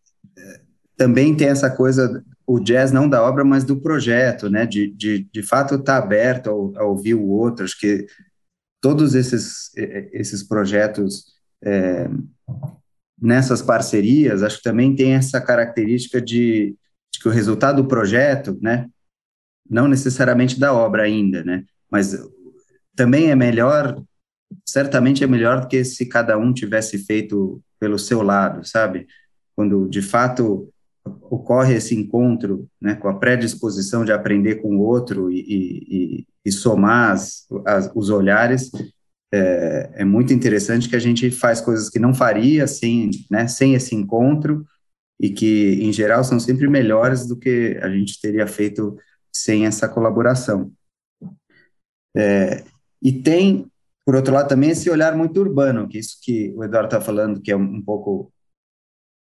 também 0.96 1.36
tem 1.36 1.48
essa 1.48 1.68
coisa, 1.68 2.24
o 2.46 2.60
jazz 2.60 2.92
não 2.92 3.08
da 3.08 3.20
obra, 3.22 3.44
mas 3.44 3.64
do 3.64 3.80
projeto, 3.80 4.48
né, 4.48 4.64
de, 4.64 4.92
de, 4.92 5.24
de 5.24 5.42
fato 5.42 5.74
estar 5.74 5.98
tá 6.00 6.04
aberto 6.04 6.72
a, 6.76 6.82
a 6.82 6.84
ouvir 6.84 7.14
o 7.14 7.26
outro, 7.26 7.64
acho 7.64 7.76
que 7.76 8.06
todos 8.80 9.16
esses, 9.16 9.72
esses 10.12 10.44
projetos 10.44 11.24
é, 11.62 12.08
nessas 13.20 13.60
parcerias, 13.60 14.42
acho 14.42 14.58
que 14.58 14.62
também 14.62 14.94
tem 14.94 15.14
essa 15.14 15.40
característica 15.40 16.20
de, 16.20 16.76
de, 17.12 17.20
que 17.20 17.28
o 17.28 17.32
resultado 17.32 17.82
do 17.82 17.88
projeto, 17.88 18.56
né, 18.62 18.88
não 19.68 19.88
necessariamente 19.88 20.58
da 20.58 20.72
obra 20.72 21.02
ainda, 21.02 21.42
né, 21.42 21.64
mas 21.90 22.16
também 22.94 23.30
é 23.30 23.34
melhor, 23.34 24.00
certamente 24.66 25.22
é 25.22 25.26
melhor 25.26 25.60
do 25.60 25.68
que 25.68 25.84
se 25.84 26.06
cada 26.06 26.36
um 26.38 26.52
tivesse 26.52 26.98
feito 26.98 27.62
pelo 27.78 27.98
seu 27.98 28.22
lado, 28.22 28.66
sabe? 28.66 29.06
Quando 29.56 29.88
de 29.88 30.02
fato 30.02 30.72
ocorre 31.04 31.74
esse 31.74 31.94
encontro, 31.94 32.68
né, 32.80 32.94
com 32.94 33.08
a 33.08 33.18
predisposição 33.18 34.04
de 34.04 34.12
aprender 34.12 34.56
com 34.56 34.76
o 34.76 34.80
outro 34.80 35.30
e, 35.30 35.40
e, 35.40 36.26
e 36.44 36.52
somar 36.52 37.12
as, 37.12 37.46
as, 37.64 37.90
os 37.94 38.10
olhares, 38.10 38.70
é, 39.32 39.90
é, 39.94 40.04
muito 40.04 40.32
interessante 40.32 40.88
que 40.88 40.96
a 40.96 41.00
gente 41.00 41.30
faz 41.30 41.60
coisas 41.60 41.88
que 41.88 41.98
não 41.98 42.12
faria 42.12 42.66
sem, 42.66 43.10
né, 43.30 43.46
sem 43.46 43.74
esse 43.74 43.94
encontro 43.94 44.66
e 45.20 45.30
que, 45.30 45.78
em 45.80 45.92
geral, 45.92 46.24
são 46.24 46.40
sempre 46.40 46.66
melhores 46.68 47.26
do 47.26 47.36
que 47.36 47.78
a 47.80 47.88
gente 47.88 48.20
teria 48.20 48.46
feito 48.46 48.96
sem 49.32 49.66
essa 49.66 49.88
colaboração. 49.88 50.72
É, 52.16 52.64
e 53.00 53.12
tem, 53.12 53.69
por 54.04 54.14
outro 54.14 54.34
lado, 54.34 54.48
também 54.48 54.70
esse 54.70 54.90
olhar 54.90 55.16
muito 55.16 55.40
urbano, 55.40 55.88
que 55.88 55.98
isso 55.98 56.16
que 56.22 56.52
o 56.56 56.64
Eduardo 56.64 56.88
está 56.88 57.00
falando, 57.00 57.40
que 57.40 57.52
é 57.52 57.56
um, 57.56 57.82
pouco 57.82 58.32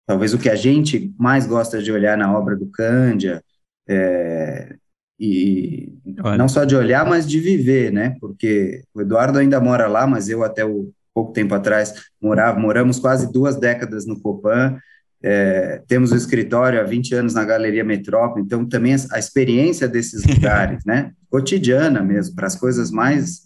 talvez 0.07 0.33
o 0.33 0.39
que 0.39 0.49
a 0.49 0.55
gente 0.55 1.13
mais 1.17 1.47
gosta 1.47 1.81
de 1.81 1.91
olhar 1.91 2.17
na 2.17 2.37
obra 2.37 2.55
do 2.55 2.67
Cândia, 2.67 3.43
é, 3.87 4.75
e 5.19 5.93
Olha. 6.23 6.37
não 6.37 6.47
só 6.47 6.65
de 6.65 6.75
olhar, 6.75 7.05
mas 7.05 7.27
de 7.27 7.39
viver, 7.39 7.91
né? 7.91 8.17
Porque 8.19 8.83
o 8.93 9.01
Eduardo 9.01 9.39
ainda 9.39 9.61
mora 9.61 9.87
lá, 9.87 10.05
mas 10.05 10.27
eu 10.27 10.43
até 10.43 10.65
o, 10.65 10.91
pouco 11.15 11.31
tempo 11.31 11.55
atrás 11.55 11.93
morava, 12.21 12.59
moramos 12.59 12.99
quase 12.99 13.31
duas 13.31 13.55
décadas 13.55 14.05
no 14.05 14.19
Copan, 14.19 14.77
é, 15.23 15.81
temos 15.87 16.11
o 16.11 16.15
escritório 16.15 16.79
há 16.79 16.83
20 16.83 17.15
anos 17.15 17.33
na 17.33 17.45
Galeria 17.45 17.85
Metrópole, 17.85 18.43
então 18.43 18.67
também 18.67 18.93
a, 18.93 18.97
a 19.13 19.17
experiência 19.17 19.87
desses 19.87 20.23
lugares, 20.27 20.83
né? 20.85 21.13
Cotidiana 21.29 22.03
mesmo, 22.03 22.35
para 22.35 22.47
as 22.47 22.55
coisas 22.55 22.91
mais, 22.91 23.44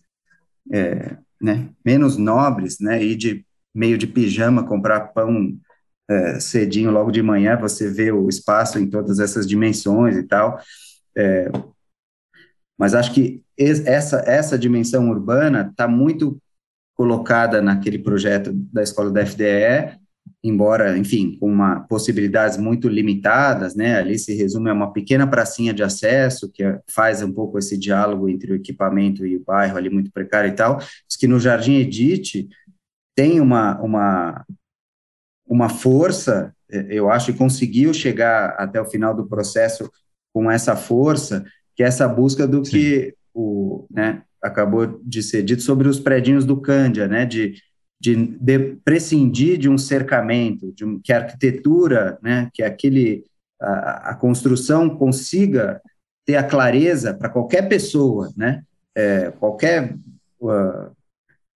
é, 0.72 1.18
né? 1.42 1.70
Menos 1.86 2.18
nobres, 2.18 2.80
né? 2.80 3.04
Ir 3.04 3.16
de 3.16 3.46
meio 3.74 3.98
de 3.98 4.08
pijama 4.08 4.66
comprar 4.66 5.14
pão 5.14 5.58
é, 6.10 6.40
cedinho, 6.40 6.92
logo 6.92 7.12
de 7.12 7.22
manhã, 7.22 7.56
você 7.56 7.90
vê 7.90 8.12
o 8.12 8.28
espaço 8.28 8.80
em 8.80 8.90
todas 8.90 9.20
essas 9.20 9.48
dimensões 9.48 10.16
e 10.18 10.24
tal. 10.24 10.60
É, 11.16 11.52
mas 12.78 12.96
acho 12.96 13.14
que 13.14 13.44
essa, 13.58 14.24
essa 14.26 14.58
dimensão 14.58 15.10
urbana 15.10 15.68
está 15.70 15.88
muito 15.88 16.42
colocada 16.96 17.62
naquele 17.62 18.00
projeto 18.00 18.52
da 18.54 18.82
escola 18.82 19.12
da 19.12 19.26
FDE, 19.26 20.00
embora, 20.44 20.98
enfim, 20.98 21.38
com 21.38 21.52
uma 21.52 21.82
possibilidades 21.82 22.58
muito 22.58 22.88
limitadas, 22.88 23.76
né? 23.76 23.98
Ali 23.98 24.18
se 24.18 24.34
resume 24.34 24.70
a 24.70 24.74
uma 24.74 24.94
pequena 24.94 25.28
pracinha 25.28 25.74
de 25.74 25.84
acesso 25.84 26.50
que 26.52 26.64
faz 26.88 27.22
um 27.22 27.32
pouco 27.32 27.58
esse 27.60 27.78
diálogo 27.78 28.30
entre 28.30 28.54
o 28.54 28.56
equipamento 28.56 29.26
e 29.26 29.36
o 29.36 29.44
bairro 29.44 29.78
ali 29.78 29.90
muito 29.90 30.12
precário 30.12 30.50
e 30.50 30.56
tal. 30.56 30.78
Diz 30.78 31.18
que 31.20 31.28
no 31.28 31.40
Jardim 31.40 31.76
Edite 31.76 32.48
tem 33.16 33.42
uma, 33.42 33.80
uma 33.82 34.46
uma 35.50 35.68
força, 35.68 36.54
é, 36.72 36.86
eu 36.92 37.10
acho, 37.10 37.32
e 37.32 37.34
conseguiu 37.34 37.92
chegar 37.92 38.52
até 38.60 38.80
o 38.80 38.86
final 38.86 39.16
do 39.16 39.28
processo 39.28 39.92
com 40.32 40.50
essa 40.50 40.76
força, 40.76 41.44
que 41.76 41.82
é 41.82 41.88
essa 41.88 42.08
busca 42.08 42.48
do 42.48 42.64
Sim. 42.64 42.72
que 42.72 43.16
o, 43.34 43.88
né, 43.90 44.22
acabou 44.42 45.02
de 45.04 45.24
ser 45.24 45.42
dito 45.42 45.64
sobre 45.64 45.88
os 45.88 46.00
predinhos 46.00 46.46
do 46.46 46.62
Cândia, 46.62 47.08
né, 47.08 47.26
de, 47.26 47.56
de, 48.00 48.16
de 48.16 48.78
prescindir 48.84 49.58
de 49.58 49.70
um 49.70 49.78
cercamento, 49.78 50.72
de 50.74 50.86
um, 50.86 51.00
que 51.00 51.12
a 51.12 51.18
arquitetura, 51.18 52.18
né, 52.22 52.50
que 52.54 52.64
aquele 52.64 53.26
a, 53.62 54.12
a 54.12 54.16
construção 54.16 54.90
consiga 54.90 55.82
ter 56.26 56.36
a 56.36 56.44
clareza 56.44 57.14
para 57.14 57.30
qualquer 57.30 57.68
pessoa, 57.68 58.32
né, 58.38 58.64
é, 58.96 59.32
qualquer 59.32 59.96
uh, 60.40 60.92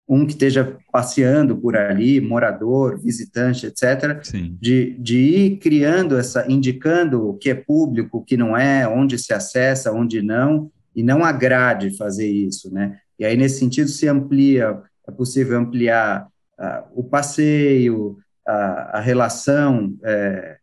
um 0.08 0.26
que 0.26 0.34
esteja 0.34 0.78
passeando 0.92 1.56
por 1.56 1.78
ali, 1.78 2.20
morador, 2.20 3.00
visitante, 3.00 3.66
etc., 3.66 4.22
de, 4.60 4.98
de 5.00 5.18
ir 5.18 5.58
criando 5.60 6.18
essa, 6.18 6.46
indicando 6.52 7.30
o 7.30 7.38
que 7.38 7.50
é 7.50 7.56
público, 7.56 8.18
o 8.18 8.24
que 8.24 8.36
não 8.36 8.58
é, 8.58 8.86
onde 8.88 9.18
se 9.18 9.34
acessa, 9.34 9.94
onde 9.94 10.22
não, 10.22 10.70
e 10.94 11.02
não 11.02 11.24
agrade 11.24 11.96
fazer 11.96 12.28
isso, 12.28 12.74
né? 12.74 12.98
E 13.18 13.24
aí, 13.24 13.38
nesse 13.38 13.60
sentido, 13.60 13.88
se 13.88 14.08
amplia, 14.08 14.82
é 15.08 15.12
possível 15.12 15.58
ampliar 15.58 16.28
uh, 16.60 17.00
o 17.00 17.04
passeio, 17.04 18.18
a, 18.48 18.98
a 18.98 19.00
relação 19.00 19.96
é, 20.04 20.58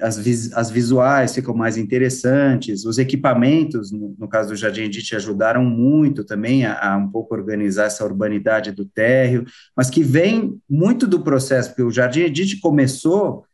as, 0.00 0.18
vis, 0.18 0.52
as 0.54 0.70
visuais 0.70 1.34
ficam 1.34 1.54
mais 1.54 1.76
interessantes, 1.76 2.84
os 2.84 2.98
equipamentos, 2.98 3.92
no, 3.92 4.16
no 4.18 4.28
caso 4.28 4.50
do 4.50 4.56
Jardim 4.56 4.82
Edith, 4.82 5.14
ajudaram 5.14 5.64
muito 5.64 6.24
também 6.24 6.64
a, 6.64 6.92
a, 6.92 6.96
um 6.96 7.08
pouco 7.08 7.34
organizar 7.34 7.84
essa 7.84 8.04
urbanidade 8.04 8.72
do 8.72 8.84
térreo, 8.84 9.44
mas 9.76 9.88
que 9.88 10.02
vem 10.02 10.60
muito 10.68 11.06
do 11.06 11.22
processo, 11.22 11.70
porque 11.70 11.82
o 11.82 11.90
Jardim 11.90 12.22
Edith 12.22 12.58
começou, 12.60 13.44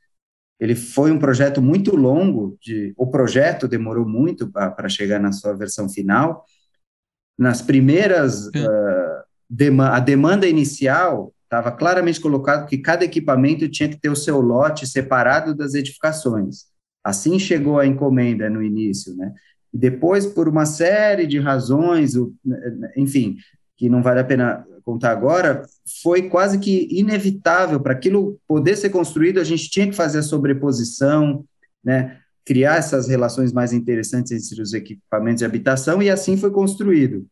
ele 0.58 0.74
foi 0.74 1.10
um 1.10 1.18
projeto 1.18 1.60
muito 1.60 1.94
longo, 1.94 2.56
de, 2.62 2.94
o 2.96 3.08
projeto 3.08 3.68
demorou 3.68 4.08
muito 4.08 4.50
para 4.50 4.88
chegar 4.88 5.20
na 5.20 5.32
sua 5.32 5.52
versão 5.52 5.88
final, 5.88 6.44
nas 7.38 7.60
primeiras, 7.60 8.46
uh, 8.46 9.15
a 9.92 10.00
demanda 10.00 10.46
inicial 10.46 11.32
estava 11.44 11.70
claramente 11.70 12.20
colocado 12.20 12.66
que 12.66 12.78
cada 12.78 13.04
equipamento 13.04 13.68
tinha 13.68 13.88
que 13.88 13.98
ter 13.98 14.08
o 14.08 14.16
seu 14.16 14.40
lote 14.40 14.86
separado 14.86 15.54
das 15.54 15.74
edificações. 15.74 16.64
Assim 17.04 17.38
chegou 17.38 17.78
a 17.78 17.86
encomenda 17.86 18.50
no 18.50 18.62
início, 18.62 19.14
né? 19.14 19.32
E 19.72 19.78
depois, 19.78 20.26
por 20.26 20.48
uma 20.48 20.66
série 20.66 21.26
de 21.26 21.38
razões, 21.38 22.14
enfim, 22.96 23.36
que 23.76 23.88
não 23.88 24.02
vale 24.02 24.20
a 24.20 24.24
pena 24.24 24.66
contar 24.84 25.10
agora, 25.10 25.62
foi 26.02 26.28
quase 26.28 26.58
que 26.58 26.88
inevitável 26.90 27.80
para 27.80 27.92
aquilo 27.92 28.40
poder 28.46 28.76
ser 28.76 28.90
construído, 28.90 29.38
a 29.38 29.44
gente 29.44 29.68
tinha 29.68 29.86
que 29.86 29.94
fazer 29.94 30.18
a 30.18 30.22
sobreposição, 30.22 31.44
né? 31.84 32.18
Criar 32.44 32.76
essas 32.76 33.08
relações 33.08 33.52
mais 33.52 33.72
interessantes 33.72 34.32
entre 34.32 34.62
os 34.62 34.72
equipamentos 34.72 35.40
de 35.40 35.44
habitação 35.44 36.02
e 36.02 36.08
assim 36.08 36.36
foi 36.36 36.50
construído. 36.50 37.26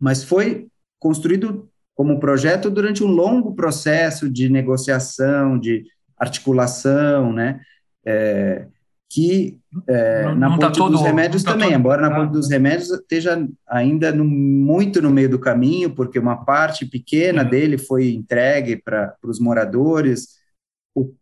Mas 0.00 0.24
foi 0.24 0.68
construído 0.98 1.68
como 1.94 2.20
projeto 2.20 2.70
durante 2.70 3.02
um 3.02 3.08
longo 3.08 3.54
processo 3.54 4.28
de 4.30 4.48
negociação, 4.48 5.58
de 5.58 5.84
articulação, 6.18 7.32
né? 7.32 7.60
É, 8.04 8.66
que 9.08 9.58
é, 9.86 10.24
não, 10.24 10.34
na 10.34 10.48
não 10.48 10.58
tá 10.58 10.66
ponte 10.66 10.78
tá 10.78 10.84
todo, 10.84 10.92
dos 10.92 11.02
remédios 11.02 11.42
tá 11.42 11.52
também, 11.52 11.72
embora 11.72 12.02
na 12.02 12.14
ponte 12.14 12.32
dos 12.32 12.50
remédios 12.50 12.90
esteja 12.90 13.46
ainda 13.66 14.12
no, 14.12 14.24
muito 14.24 15.00
no 15.00 15.10
meio 15.10 15.28
do 15.28 15.38
caminho, 15.38 15.94
porque 15.94 16.18
uma 16.18 16.44
parte 16.44 16.84
pequena 16.84 17.42
uhum. 17.42 17.48
dele 17.48 17.78
foi 17.78 18.10
entregue 18.10 18.76
para 18.76 19.16
os 19.22 19.38
moradores, 19.38 20.36
o, 20.94 21.14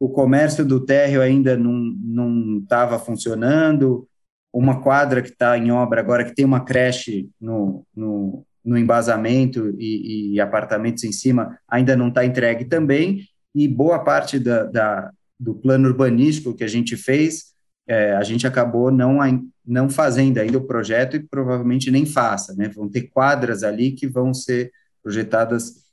o 0.00 0.08
comércio 0.08 0.64
do 0.64 0.80
térreo 0.80 1.20
ainda 1.20 1.56
não 1.56 2.58
estava 2.62 2.98
funcionando, 2.98 4.08
uma 4.52 4.80
quadra 4.82 5.22
que 5.22 5.28
está 5.28 5.56
em 5.56 5.70
obra 5.70 6.00
agora, 6.00 6.24
que 6.24 6.34
tem 6.34 6.44
uma 6.44 6.64
creche 6.64 7.28
no, 7.40 7.84
no, 7.94 8.44
no 8.64 8.76
embasamento 8.76 9.74
e, 9.78 10.34
e, 10.34 10.40
apartamentos 10.40 11.04
em 11.04 11.12
cima 11.12 11.58
ainda 11.68 11.96
não 11.96 12.08
está 12.08 12.24
entregue 12.24 12.66
também, 12.66 13.26
e 13.54 13.66
boa 13.66 13.98
parte 14.00 14.38
da, 14.38 14.64
da, 14.64 15.10
do 15.38 15.54
plano 15.54 15.88
urbanístico 15.88 16.54
que 16.54 16.64
a 16.64 16.68
gente 16.68 16.96
fez, 16.96 17.54
é, 17.86 18.14
a 18.14 18.22
gente 18.22 18.46
acabou 18.46 18.90
não, 18.90 19.18
não 19.66 19.88
fazendo 19.88 20.38
ainda 20.38 20.58
o 20.58 20.66
projeto 20.66 21.16
e 21.16 21.20
provavelmente 21.20 21.90
nem 21.90 22.06
faça, 22.06 22.54
né? 22.54 22.68
Vão 22.68 22.88
ter 22.88 23.08
quadras 23.08 23.64
ali 23.64 23.92
que 23.92 24.06
vão 24.06 24.32
ser 24.32 24.70
projetadas 25.02 25.90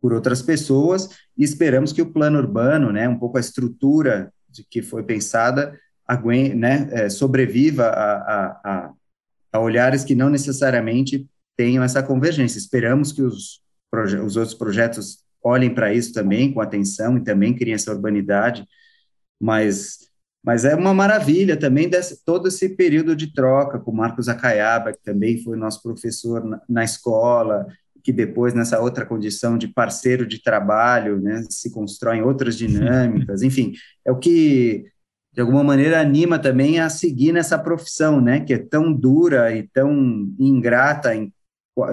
por 0.00 0.12
outras 0.12 0.42
pessoas 0.42 1.10
e 1.36 1.44
esperamos 1.44 1.92
que 1.92 2.02
o 2.02 2.12
plano 2.12 2.38
urbano, 2.38 2.92
né, 2.92 3.08
um 3.08 3.18
pouco 3.18 3.36
a 3.36 3.40
estrutura 3.40 4.32
de 4.48 4.64
que 4.64 4.82
foi 4.82 5.02
pensada, 5.02 5.78
aguente, 6.06 6.54
né, 6.54 6.88
é, 6.92 7.08
sobreviva 7.08 7.84
a, 7.84 8.12
a, 8.12 8.60
a, 8.64 8.92
a 9.52 9.60
olhares 9.60 10.04
que 10.04 10.14
não 10.14 10.30
necessariamente 10.30 11.28
tenham 11.58 11.82
essa 11.82 12.02
convergência. 12.02 12.56
Esperamos 12.56 13.10
que 13.10 13.20
os, 13.20 13.60
os 14.24 14.36
outros 14.36 14.54
projetos 14.54 15.18
olhem 15.42 15.74
para 15.74 15.92
isso 15.92 16.12
também 16.12 16.52
com 16.52 16.60
atenção 16.60 17.18
e 17.18 17.24
também 17.24 17.54
criem 17.54 17.74
essa 17.74 17.92
urbanidade, 17.92 18.64
mas 19.40 20.08
mas 20.44 20.64
é 20.64 20.74
uma 20.74 20.94
maravilha 20.94 21.56
também 21.56 21.90
desse, 21.90 22.24
todo 22.24 22.48
esse 22.48 22.70
período 22.70 23.14
de 23.14 23.34
troca 23.34 23.78
com 23.78 23.92
Marcos 23.92 24.28
Acaiaba, 24.28 24.92
que 24.92 25.02
também 25.02 25.42
foi 25.42 25.56
nosso 25.58 25.82
professor 25.82 26.42
na, 26.42 26.62
na 26.66 26.84
escola, 26.84 27.66
que 28.02 28.12
depois, 28.12 28.54
nessa 28.54 28.80
outra 28.80 29.04
condição 29.04 29.58
de 29.58 29.68
parceiro 29.68 30.26
de 30.26 30.42
trabalho, 30.42 31.20
né, 31.20 31.44
se 31.50 31.70
constroem 31.70 32.22
outras 32.22 32.56
dinâmicas, 32.56 33.42
enfim, 33.42 33.74
é 34.06 34.12
o 34.12 34.16
que, 34.16 34.86
de 35.34 35.40
alguma 35.40 35.62
maneira, 35.62 36.00
anima 36.00 36.38
também 36.38 36.78
a 36.80 36.88
seguir 36.88 37.32
nessa 37.32 37.58
profissão, 37.58 38.20
né, 38.20 38.40
que 38.40 38.54
é 38.54 38.58
tão 38.58 38.90
dura 38.90 39.54
e 39.54 39.68
tão 39.68 39.92
ingrata 40.38 41.14
em 41.14 41.30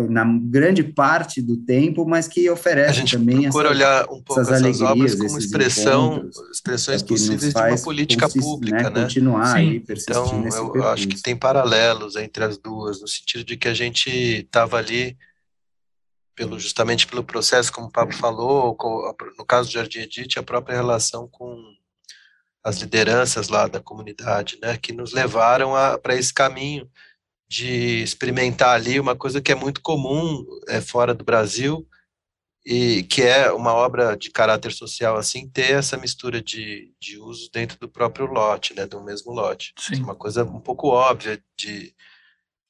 na 0.09 0.25
grande 0.25 0.83
parte 0.83 1.41
do 1.41 1.57
tempo, 1.57 2.05
mas 2.05 2.27
que 2.27 2.49
oferece 2.49 2.89
a 2.89 2.93
gente 2.93 3.17
também 3.17 3.43
procura 3.43 3.69
essa, 3.69 3.75
olhar 3.75 4.03
um 4.05 4.21
pouco 4.21 4.41
essas, 4.41 4.61
essas 4.61 4.81
obras 4.81 5.15
como 5.15 5.37
expressão, 5.37 6.29
expressões 6.51 7.01
é 7.01 7.05
possíveis 7.05 7.53
de 7.53 7.59
uma 7.59 7.77
política 7.77 8.29
pública, 8.29 8.89
né? 8.89 8.89
né? 8.89 9.01
Continuar 9.03 9.47
Sim. 9.47 9.57
aí 9.57 9.83
então, 9.87 10.41
nesse 10.41 10.57
eu 10.57 10.71
percurso. 10.71 10.87
acho 10.87 11.07
que 11.07 11.21
tem 11.21 11.35
paralelos 11.35 12.15
entre 12.15 12.43
as 12.43 12.57
duas, 12.57 13.01
no 13.01 13.07
sentido 13.07 13.43
de 13.43 13.57
que 13.57 13.67
a 13.67 13.73
gente 13.73 14.09
estava 14.09 14.77
ali 14.77 15.17
pelo 16.35 16.59
justamente 16.59 17.07
pelo 17.07 17.23
processo, 17.23 17.71
como 17.71 17.87
o 17.87 17.91
Pablo 17.91 18.13
falou, 18.13 18.77
no 19.37 19.45
caso 19.45 19.69
do 19.69 19.73
Jardim 19.73 19.99
Edith, 19.99 20.37
a 20.37 20.43
própria 20.43 20.75
relação 20.75 21.27
com 21.29 21.55
as 22.63 22.77
lideranças 22.79 23.47
lá 23.47 23.67
da 23.67 23.79
comunidade, 23.79 24.57
né, 24.61 24.75
que 24.75 24.91
nos 24.91 25.13
levaram 25.13 25.71
para 26.01 26.15
esse 26.15 26.33
caminho 26.33 26.89
de 27.47 28.01
experimentar 28.01 28.75
ali 28.75 28.99
uma 28.99 29.15
coisa 29.15 29.41
que 29.41 29.51
é 29.51 29.55
muito 29.55 29.81
comum 29.81 30.45
é, 30.67 30.81
fora 30.81 31.13
do 31.13 31.23
Brasil 31.23 31.87
e 32.65 33.03
que 33.03 33.21
é 33.21 33.51
uma 33.51 33.73
obra 33.73 34.17
de 34.17 34.31
caráter 34.31 34.71
social 34.71 35.15
assim 35.15 35.47
ter 35.47 35.71
essa 35.71 35.97
mistura 35.97 36.41
de, 36.41 36.91
de 36.99 37.19
uso 37.19 37.49
dentro 37.53 37.77
do 37.77 37.87
próprio 37.87 38.25
lote, 38.25 38.73
né, 38.73 38.87
do 38.87 39.03
mesmo 39.03 39.31
lote. 39.31 39.73
Sim. 39.77 40.01
Uma 40.01 40.15
coisa 40.15 40.43
um 40.43 40.59
pouco 40.59 40.87
óbvia 40.87 41.41
de 41.55 41.93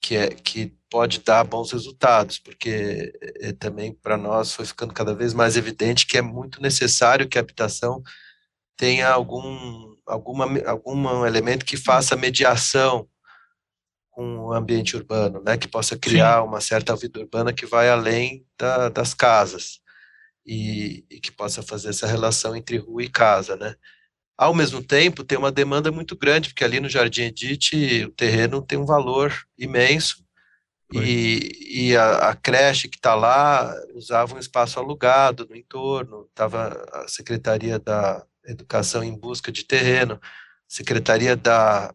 que 0.01 0.15
é 0.17 0.29
que 0.29 0.71
pode 0.89 1.19
dar 1.21 1.43
bons 1.45 1.71
resultados, 1.71 2.37
porque 2.37 3.11
é, 3.39 3.53
também 3.53 3.93
para 3.93 4.17
nós 4.17 4.53
foi 4.53 4.65
ficando 4.65 4.93
cada 4.93 5.15
vez 5.15 5.33
mais 5.33 5.55
evidente 5.55 6.05
que 6.05 6.17
é 6.17 6.21
muito 6.21 6.61
necessário 6.61 7.27
que 7.27 7.37
a 7.37 7.41
habitação 7.41 8.03
tenha 8.77 9.09
algum 9.09 9.95
alguma 10.05 10.45
algum 10.67 11.25
elemento 11.25 11.65
que 11.65 11.77
faça 11.77 12.15
mediação 12.15 13.07
com 14.15 14.37
o 14.37 14.53
ambiente 14.53 14.95
urbano, 14.95 15.43
né, 15.45 15.57
que 15.57 15.67
possa 15.67 15.97
criar 15.97 16.41
Sim. 16.41 16.47
uma 16.47 16.61
certa 16.61 16.95
vida 16.95 17.19
urbana 17.19 17.51
que 17.51 17.65
vai 17.65 17.89
além 17.89 18.45
da, 18.57 18.87
das 18.87 19.13
casas 19.13 19.81
e, 20.45 21.05
e, 21.11 21.19
que 21.19 21.31
possa 21.31 21.61
fazer 21.61 21.89
essa 21.89 22.07
relação 22.07 22.55
entre 22.55 22.77
rua 22.77 23.03
e 23.03 23.09
casa, 23.09 23.57
né. 23.57 23.75
Ao 24.37 24.53
mesmo 24.53 24.81
tempo, 24.81 25.23
tem 25.23 25.37
uma 25.37 25.51
demanda 25.51 25.91
muito 25.91 26.15
grande, 26.17 26.49
porque 26.49 26.63
ali 26.63 26.79
no 26.79 26.89
Jardim 26.89 27.23
Edith 27.23 28.05
o 28.05 28.11
terreno 28.11 28.61
tem 28.61 28.77
um 28.77 28.85
valor 28.85 29.33
imenso 29.57 30.25
e, 30.93 31.89
e, 31.89 31.97
a, 31.97 32.29
a 32.29 32.35
creche 32.35 32.87
que 32.87 32.97
está 32.97 33.15
lá 33.15 33.73
usava 33.93 34.35
um 34.35 34.39
espaço 34.39 34.79
alugado 34.79 35.45
no 35.49 35.55
entorno, 35.55 36.27
estava 36.29 36.85
a 36.93 37.07
Secretaria 37.07 37.79
da 37.79 38.25
Educação 38.45 39.03
em 39.03 39.17
busca 39.17 39.51
de 39.51 39.65
terreno, 39.65 40.19
Secretaria 40.67 41.35
da 41.35 41.93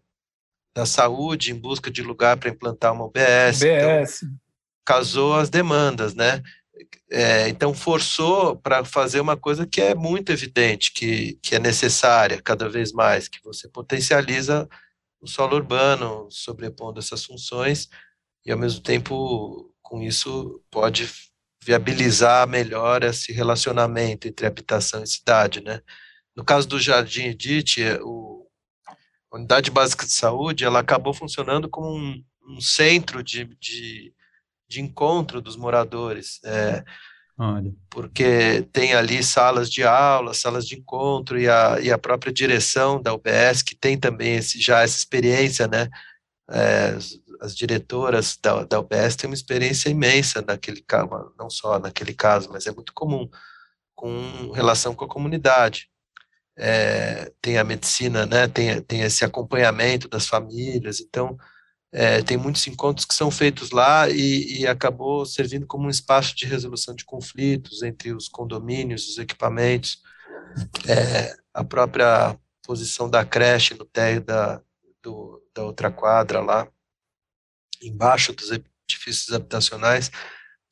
da 0.75 0.87
saúde 0.87 1.51
em 1.51 1.55
busca 1.55 1.91
de 1.91 2.03
lugar 2.03 2.37
para 2.37 2.51
implantar 2.51 2.93
uma 2.93 3.05
UBS. 3.05 3.63
UBS. 3.63 4.23
Então, 4.23 4.39
casou 4.85 5.35
as 5.35 5.49
demandas, 5.49 6.15
né? 6.15 6.43
É, 7.11 7.49
então 7.49 7.75
forçou 7.75 8.57
para 8.57 8.85
fazer 8.85 9.21
uma 9.21 9.37
coisa 9.37 9.67
que 9.67 9.81
é 9.81 9.95
muito 9.95 10.33
evidente, 10.33 10.93
que, 10.93 11.39
que 11.43 11.55
é 11.55 11.59
necessária 11.59 12.41
cada 12.43 12.69
vez 12.69 12.93
mais, 12.93 13.29
que 13.29 13.43
você 13.43 13.69
potencializa 13.69 14.69
o 15.21 15.27
solo 15.27 15.57
urbano, 15.57 16.27
sobrepondo 16.31 16.99
essas 16.99 17.25
funções, 17.25 17.89
e 18.45 18.51
ao 18.51 18.59
mesmo 18.59 18.81
tempo, 18.81 19.75
com 19.83 20.03
isso, 20.03 20.63
pode 20.71 21.11
viabilizar 21.63 22.49
melhor 22.49 23.05
esse 23.05 23.33
relacionamento 23.33 24.27
entre 24.27 24.47
habitação 24.47 25.03
e 25.03 25.07
cidade, 25.07 25.61
né? 25.61 25.81
No 26.35 26.45
caso 26.45 26.67
do 26.67 26.81
Jardim 26.81 27.27
Edith, 27.27 27.99
o, 28.01 28.30
a 29.31 29.37
unidade 29.37 29.71
básica 29.71 30.05
de 30.05 30.13
saúde, 30.13 30.65
ela 30.65 30.81
acabou 30.81 31.15
funcionando 31.15 31.69
como 31.69 31.95
um, 31.95 32.23
um 32.49 32.61
centro 32.61 33.23
de, 33.23 33.45
de, 33.61 34.13
de, 34.69 34.81
encontro 34.81 35.41
dos 35.41 35.57
moradores. 35.57 36.41
É, 36.45 36.85
Olha. 37.39 37.73
Porque 37.89 38.63
tem 38.73 38.93
ali 38.93 39.23
salas 39.23 39.71
de 39.71 39.85
aula, 39.85 40.35
salas 40.35 40.67
de 40.67 40.77
encontro 40.77 41.39
e 41.39 41.49
a, 41.49 41.79
e 41.81 41.91
a 41.91 41.99
própria 41.99 42.33
direção 42.33 43.01
da 43.01 43.15
UBS, 43.15 43.63
que 43.63 43.77
tem 43.77 43.97
também 43.97 44.37
esse, 44.37 44.61
já 44.61 44.83
essa 44.83 44.99
experiência, 44.99 45.67
né? 45.69 45.89
É, 46.51 46.99
as 47.41 47.55
diretoras 47.57 48.37
da, 48.43 48.65
da 48.65 48.81
UBS 48.81 49.17
têm 49.17 49.31
uma 49.31 49.35
experiência 49.35 49.89
imensa 49.89 50.43
naquele 50.43 50.83
caso, 50.83 51.33
não 51.39 51.49
só 51.49 51.79
naquele 51.79 52.13
caso, 52.13 52.51
mas 52.53 52.67
é 52.67 52.73
muito 52.73 52.93
comum, 52.93 53.31
com 53.95 54.51
relação 54.51 54.95
com 54.95 55.05
a 55.05 55.09
comunidade 55.09 55.90
é, 56.57 57.33
tem 57.41 57.59
a 57.59 57.65
medicina, 57.65 58.27
né, 58.27 58.49
tem, 58.49 58.81
tem 58.83 59.03
esse 59.03 59.25
acompanhamento 59.25 60.09
das 60.09 60.27
famílias, 60.27 61.01
então 61.01 61.37
é, 61.93 62.23
tem 62.23 62.37
muitos 62.37 62.67
encontros 62.67 63.05
que 63.05 63.15
são 63.15 63.31
feitos 63.31 63.71
lá 63.71 64.09
e, 64.09 64.61
e, 64.61 64.67
acabou 64.67 65.27
servindo 65.27 65.67
como 65.67 65.87
um 65.87 65.91
espaço 65.91 66.37
de 66.37 66.47
resolução 66.47 66.95
de 66.95 67.05
conflitos 67.05 67.83
entre 67.83 68.13
os 68.13 68.29
condomínios, 68.29 69.09
os 69.09 69.19
equipamentos, 69.19 70.01
é, 70.89 71.35
a 71.53 71.65
própria 71.65 72.39
disposição 72.61 73.11
da 73.11 73.25
creche 73.25 73.75
no 73.75 73.85
térreo 73.85 74.21
da, 74.21 74.63
do, 75.03 75.43
da 75.53 75.65
outra 75.65 75.91
quadra 75.91 76.41
lá, 76.41 76.69
embaixo 77.83 78.33
dos 78.33 78.51
edifícios 78.53 79.35
habitacionais, 79.35 80.11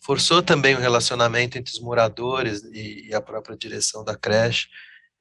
forçou 0.01 0.43
também 0.43 0.75
o 0.77 0.81
relacionamento 0.81 1.59
entre 1.59 1.73
os 1.73 1.81
moradores 1.81 2.63
e, 2.73 3.09
e 3.09 3.15
a 3.15 3.21
própria 3.21 3.57
direção 3.57 4.05
da 4.05 4.17
creche. 4.17 4.69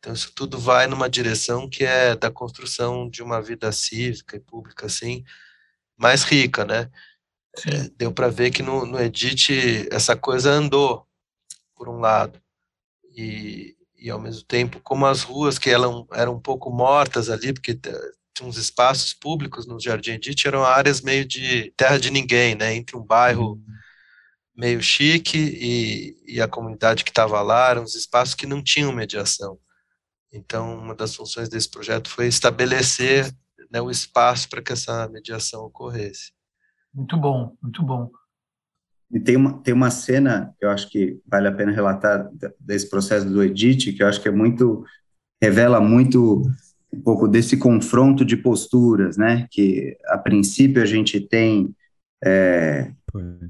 Então, 0.08 0.16
isso 0.16 0.32
tudo 0.34 0.58
vai 0.58 0.88
numa 0.88 1.10
direção 1.10 1.70
que 1.70 1.84
é 1.84 2.16
da 2.16 2.32
construção 2.32 3.10
de 3.10 3.22
uma 3.22 3.42
vida 3.42 3.70
cívica 3.74 4.38
e 4.38 4.40
pública, 4.40 4.86
assim, 4.86 5.26
mais 5.98 6.24
rica, 6.24 6.64
né? 6.64 6.90
É, 7.66 7.90
deu 7.98 8.14
para 8.14 8.30
ver 8.30 8.52
que 8.52 8.64
no, 8.64 8.86
no 8.86 8.98
Edit 9.02 9.86
essa 9.92 10.16
coisa 10.16 10.50
andou, 10.50 11.06
por 11.76 11.90
um 11.90 12.00
lado, 12.00 12.42
e, 13.18 13.76
e 13.98 14.10
ao 14.10 14.18
mesmo 14.18 14.44
tempo, 14.46 14.80
como 14.80 15.06
as 15.06 15.24
ruas 15.24 15.60
que 15.60 15.70
eram, 15.72 16.08
eram 16.14 16.36
um 16.36 16.40
pouco 16.40 16.72
mortas 16.72 17.30
ali, 17.30 17.52
porque 17.52 17.76
tinha 17.76 18.48
uns 18.48 18.56
espaços 18.56 19.14
públicos 19.14 19.68
no 19.68 19.78
Jardim 19.78 20.12
Edit, 20.12 20.48
eram 20.48 20.64
áreas 20.64 21.02
meio 21.02 21.26
de 21.26 21.74
terra 21.76 22.00
de 22.00 22.10
ninguém, 22.10 22.56
né? 22.56 22.74
Entre 22.74 22.96
um 22.96 23.04
bairro. 23.04 23.56
Uhum 23.56 23.78
meio 24.56 24.82
chique 24.82 25.38
e, 25.38 26.18
e 26.26 26.42
a 26.42 26.48
comunidade 26.48 27.04
que 27.04 27.12
estava 27.12 27.40
lá 27.44 27.70
eram 27.70 27.84
uns 27.84 27.94
espaços 27.94 28.34
que 28.34 28.48
não 28.48 28.64
tinham 28.64 28.92
mediação. 28.92 29.60
Então, 30.32 30.78
uma 30.78 30.94
das 30.94 31.16
funções 31.16 31.50
desse 31.50 31.70
projeto 31.70 32.10
foi 32.10 32.28
estabelecer 32.28 33.32
né, 33.72 33.82
o 33.82 33.90
espaço 33.90 34.50
para 34.50 34.62
que 34.62 34.74
essa 34.74 35.08
mediação 35.10 35.64
ocorresse. 35.64 36.32
Muito 36.94 37.18
bom, 37.18 37.56
muito 37.62 37.84
bom. 37.84 38.10
E 39.12 39.20
tem 39.20 39.36
uma, 39.36 39.62
tem 39.62 39.74
uma 39.74 39.90
cena 39.90 40.54
que 40.60 40.66
eu 40.66 40.70
acho 40.70 40.90
que 40.90 41.20
vale 41.26 41.48
a 41.48 41.52
pena 41.52 41.72
relatar 41.72 42.30
desse 42.60 42.90
processo 42.90 43.26
do 43.26 43.42
Edit, 43.42 43.94
que 43.94 44.04
eu 44.04 44.08
acho 44.08 44.22
que 44.22 44.28
é 44.28 44.32
muito, 44.32 44.84
revela 45.42 45.80
muito 45.80 46.44
um 46.92 47.02
pouco 47.02 47.28
desse 47.28 47.58
confronto 47.58 48.26
de 48.26 48.36
posturas, 48.36 49.18
né? 49.18 49.48
Que 49.50 49.98
a 50.08 50.18
princípio 50.18 50.82
a 50.82 50.86
gente 50.86 51.22
tem 51.22 51.74
é, 52.24 52.92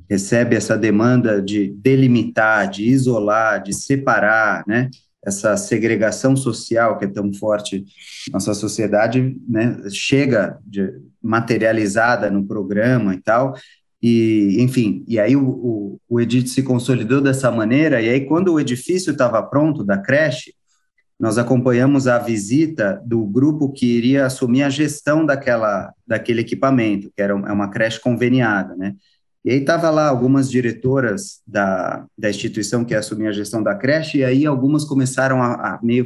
recebe 0.09 0.55
essa 0.55 0.77
demanda 0.77 1.41
de 1.41 1.73
delimitar, 1.73 2.69
de 2.69 2.83
isolar, 2.83 3.61
de 3.61 3.73
separar, 3.73 4.63
né? 4.67 4.89
Essa 5.25 5.57
segregação 5.57 6.35
social 6.35 6.97
que 6.97 7.05
é 7.05 7.07
tão 7.07 7.33
forte 7.33 7.85
na 8.29 8.33
nossa 8.33 8.53
sociedade, 8.53 9.35
né? 9.47 9.77
Chega 9.89 10.59
de, 10.65 10.93
materializada 11.21 12.31
no 12.31 12.45
programa 12.45 13.13
e 13.13 13.21
tal, 13.21 13.55
e 14.01 14.57
enfim, 14.59 15.03
e 15.07 15.19
aí 15.19 15.35
o, 15.35 15.49
o, 15.49 16.01
o 16.07 16.21
Edith 16.21 16.47
se 16.47 16.63
consolidou 16.63 17.19
dessa 17.19 17.51
maneira, 17.51 18.01
e 18.01 18.09
aí 18.09 18.25
quando 18.25 18.53
o 18.53 18.59
edifício 18.59 19.11
estava 19.11 19.41
pronto 19.43 19.83
da 19.83 19.97
creche, 19.97 20.53
nós 21.19 21.37
acompanhamos 21.37 22.07
a 22.07 22.19
visita 22.19 23.01
do 23.03 23.25
grupo 23.25 23.71
que 23.71 23.85
iria 23.85 24.27
assumir 24.27 24.61
a 24.61 24.69
gestão 24.69 25.25
daquela, 25.25 25.91
daquele 26.05 26.41
equipamento, 26.41 27.11
que 27.15 27.21
era 27.21 27.33
é 27.33 27.51
uma 27.51 27.69
creche 27.69 27.99
conveniada, 27.99 28.75
né? 28.75 28.95
E 29.47 29.49
aí 29.49 29.59
estava 29.59 29.89
lá 29.89 30.09
algumas 30.09 30.51
diretoras 30.51 31.39
da, 31.47 32.05
da 32.17 32.29
instituição 32.29 32.83
que 32.83 32.93
assumia 32.93 33.29
a 33.29 33.31
gestão 33.31 33.63
da 33.63 33.73
creche, 33.73 34.17
e 34.17 34.25
aí 34.25 34.45
algumas 34.45 34.83
começaram 34.83 35.41
a, 35.41 35.75
a 35.75 35.79
meio 35.81 36.03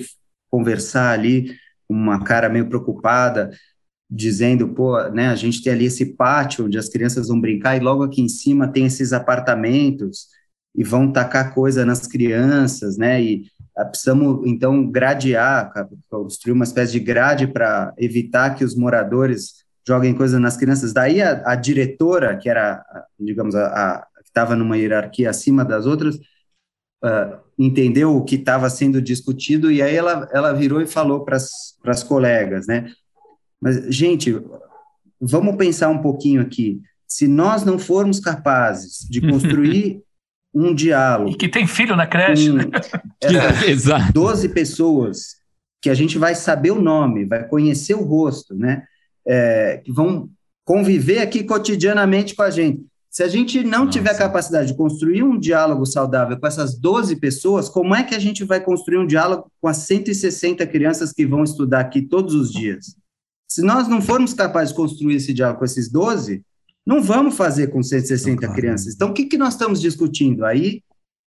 conversar 0.47 1.09
ali, 1.09 1.55
uma 1.89 2.23
cara 2.23 2.49
meio 2.49 2.69
preocupada, 2.69 3.49
dizendo, 4.07 4.69
pô, 4.75 4.95
né, 5.09 5.29
a 5.29 5.35
gente 5.35 5.63
tem 5.63 5.73
ali 5.73 5.85
esse 5.85 6.13
pátio 6.13 6.67
onde 6.67 6.77
as 6.77 6.87
crianças 6.87 7.29
vão 7.29 7.41
brincar, 7.41 7.75
e 7.75 7.79
logo 7.79 8.03
aqui 8.03 8.21
em 8.21 8.29
cima 8.29 8.67
tem 8.67 8.85
esses 8.85 9.11
apartamentos, 9.11 10.27
e 10.75 10.83
vão 10.83 11.11
tacar 11.11 11.51
coisa 11.51 11.83
nas 11.83 12.05
crianças, 12.05 12.95
né, 12.95 13.23
e 13.23 13.47
ah, 13.75 13.85
precisamos, 13.85 14.45
então, 14.45 14.85
gradear, 14.85 15.73
construir 16.11 16.53
uma 16.53 16.63
espécie 16.63 16.91
de 16.91 16.99
grade 16.99 17.47
para 17.47 17.91
evitar 17.97 18.53
que 18.53 18.63
os 18.63 18.75
moradores 18.75 19.60
joguem 19.87 20.13
coisa 20.13 20.39
nas 20.39 20.57
crianças. 20.57 20.93
Daí 20.93 21.21
a, 21.21 21.41
a 21.45 21.55
diretora, 21.55 22.37
que 22.37 22.49
era, 22.49 22.83
digamos, 23.19 23.55
a, 23.55 23.67
a 23.67 24.07
que 24.21 24.29
estava 24.29 24.55
numa 24.55 24.77
hierarquia 24.77 25.29
acima 25.29 25.65
das 25.65 25.85
outras, 25.85 26.15
uh, 27.03 27.39
entendeu 27.57 28.15
o 28.15 28.23
que 28.23 28.35
estava 28.35 28.69
sendo 28.69 29.01
discutido 29.01 29.71
e 29.71 29.81
aí 29.81 29.95
ela, 29.95 30.29
ela 30.31 30.53
virou 30.53 30.81
e 30.81 30.87
falou 30.87 31.23
para 31.25 31.37
as 31.37 32.03
colegas, 32.03 32.67
né? 32.67 32.91
Mas, 33.59 33.93
gente, 33.93 34.41
vamos 35.19 35.55
pensar 35.55 35.89
um 35.89 36.01
pouquinho 36.01 36.41
aqui. 36.41 36.81
Se 37.07 37.27
nós 37.27 37.63
não 37.63 37.77
formos 37.77 38.19
capazes 38.19 39.07
de 39.09 39.21
construir 39.29 40.01
um 40.53 40.73
diálogo... 40.73 41.31
E 41.31 41.37
que 41.37 41.47
tem 41.47 41.65
filho 41.65 41.95
na 41.95 42.07
creche, 42.07 42.49
com, 42.49 42.57
né? 42.57 42.65
É, 43.23 43.69
Exato. 43.69 44.11
12 44.13 44.49
pessoas 44.49 45.35
que 45.81 45.89
a 45.89 45.93
gente 45.93 46.17
vai 46.17 46.35
saber 46.35 46.71
o 46.71 46.81
nome, 46.81 47.25
vai 47.25 47.47
conhecer 47.47 47.93
o 47.93 48.03
rosto, 48.03 48.55
né? 48.55 48.83
É, 49.27 49.81
que 49.83 49.91
vão 49.91 50.29
conviver 50.65 51.19
aqui 51.19 51.43
cotidianamente 51.43 52.35
com 52.35 52.43
a 52.43 52.49
gente. 52.49 52.85
Se 53.09 53.23
a 53.23 53.27
gente 53.27 53.61
não 53.61 53.79
Nossa. 53.85 53.91
tiver 53.91 54.17
capacidade 54.17 54.69
de 54.69 54.73
construir 54.73 55.21
um 55.21 55.37
diálogo 55.37 55.85
saudável 55.85 56.39
com 56.39 56.47
essas 56.47 56.79
12 56.79 57.17
pessoas, 57.17 57.67
como 57.67 57.93
é 57.93 58.03
que 58.03 58.15
a 58.15 58.19
gente 58.19 58.45
vai 58.45 58.61
construir 58.61 58.99
um 58.99 59.05
diálogo 59.05 59.51
com 59.59 59.67
as 59.67 59.77
160 59.77 60.65
crianças 60.67 61.11
que 61.11 61.25
vão 61.25 61.43
estudar 61.43 61.81
aqui 61.81 62.01
todos 62.01 62.33
os 62.33 62.51
dias? 62.51 62.95
Se 63.49 63.61
nós 63.61 63.89
não 63.89 64.01
formos 64.01 64.33
capazes 64.33 64.69
de 64.69 64.75
construir 64.77 65.15
esse 65.15 65.33
diálogo 65.33 65.59
com 65.59 65.65
esses 65.65 65.91
12, 65.91 66.41
não 66.85 67.01
vamos 67.01 67.35
fazer 67.35 67.67
com 67.67 67.83
160 67.83 68.39
claro. 68.39 68.55
crianças. 68.55 68.93
Então, 68.93 69.09
o 69.09 69.13
que, 69.13 69.25
que 69.25 69.37
nós 69.37 69.55
estamos 69.55 69.81
discutindo? 69.81 70.45
Aí, 70.45 70.81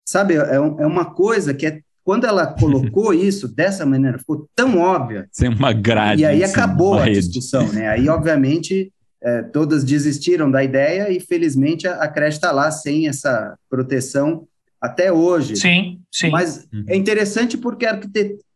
sabe, 0.06 0.34
é, 0.34 0.60
um, 0.60 0.80
é 0.80 0.86
uma 0.86 1.06
coisa 1.06 1.54
que 1.54 1.64
é 1.64 1.80
quando 2.04 2.26
ela 2.26 2.46
colocou 2.46 3.12
isso 3.14 3.48
dessa 3.48 3.84
maneira, 3.86 4.18
ficou 4.18 4.48
tão 4.54 4.78
óbvia. 4.78 5.28
Sem 5.32 5.48
uma 5.48 5.72
grade. 5.72 6.22
E 6.22 6.24
aí 6.24 6.42
acabou 6.42 6.94
a 6.94 7.04
rede. 7.04 7.20
discussão, 7.20 7.72
né? 7.72 7.88
Aí, 7.88 8.08
obviamente, 8.08 8.92
é, 9.22 9.42
todas 9.42 9.84
desistiram 9.84 10.50
da 10.50 10.64
ideia 10.64 11.10
e, 11.10 11.20
felizmente, 11.20 11.86
a, 11.86 12.02
a 12.02 12.08
creche 12.08 12.38
está 12.38 12.50
lá 12.50 12.70
sem 12.70 13.08
essa 13.08 13.56
proteção 13.68 14.46
até 14.80 15.12
hoje. 15.12 15.56
Sim, 15.56 16.00
sim. 16.10 16.30
Mas 16.30 16.66
uhum. 16.72 16.84
é 16.88 16.96
interessante 16.96 17.58
porque 17.58 17.86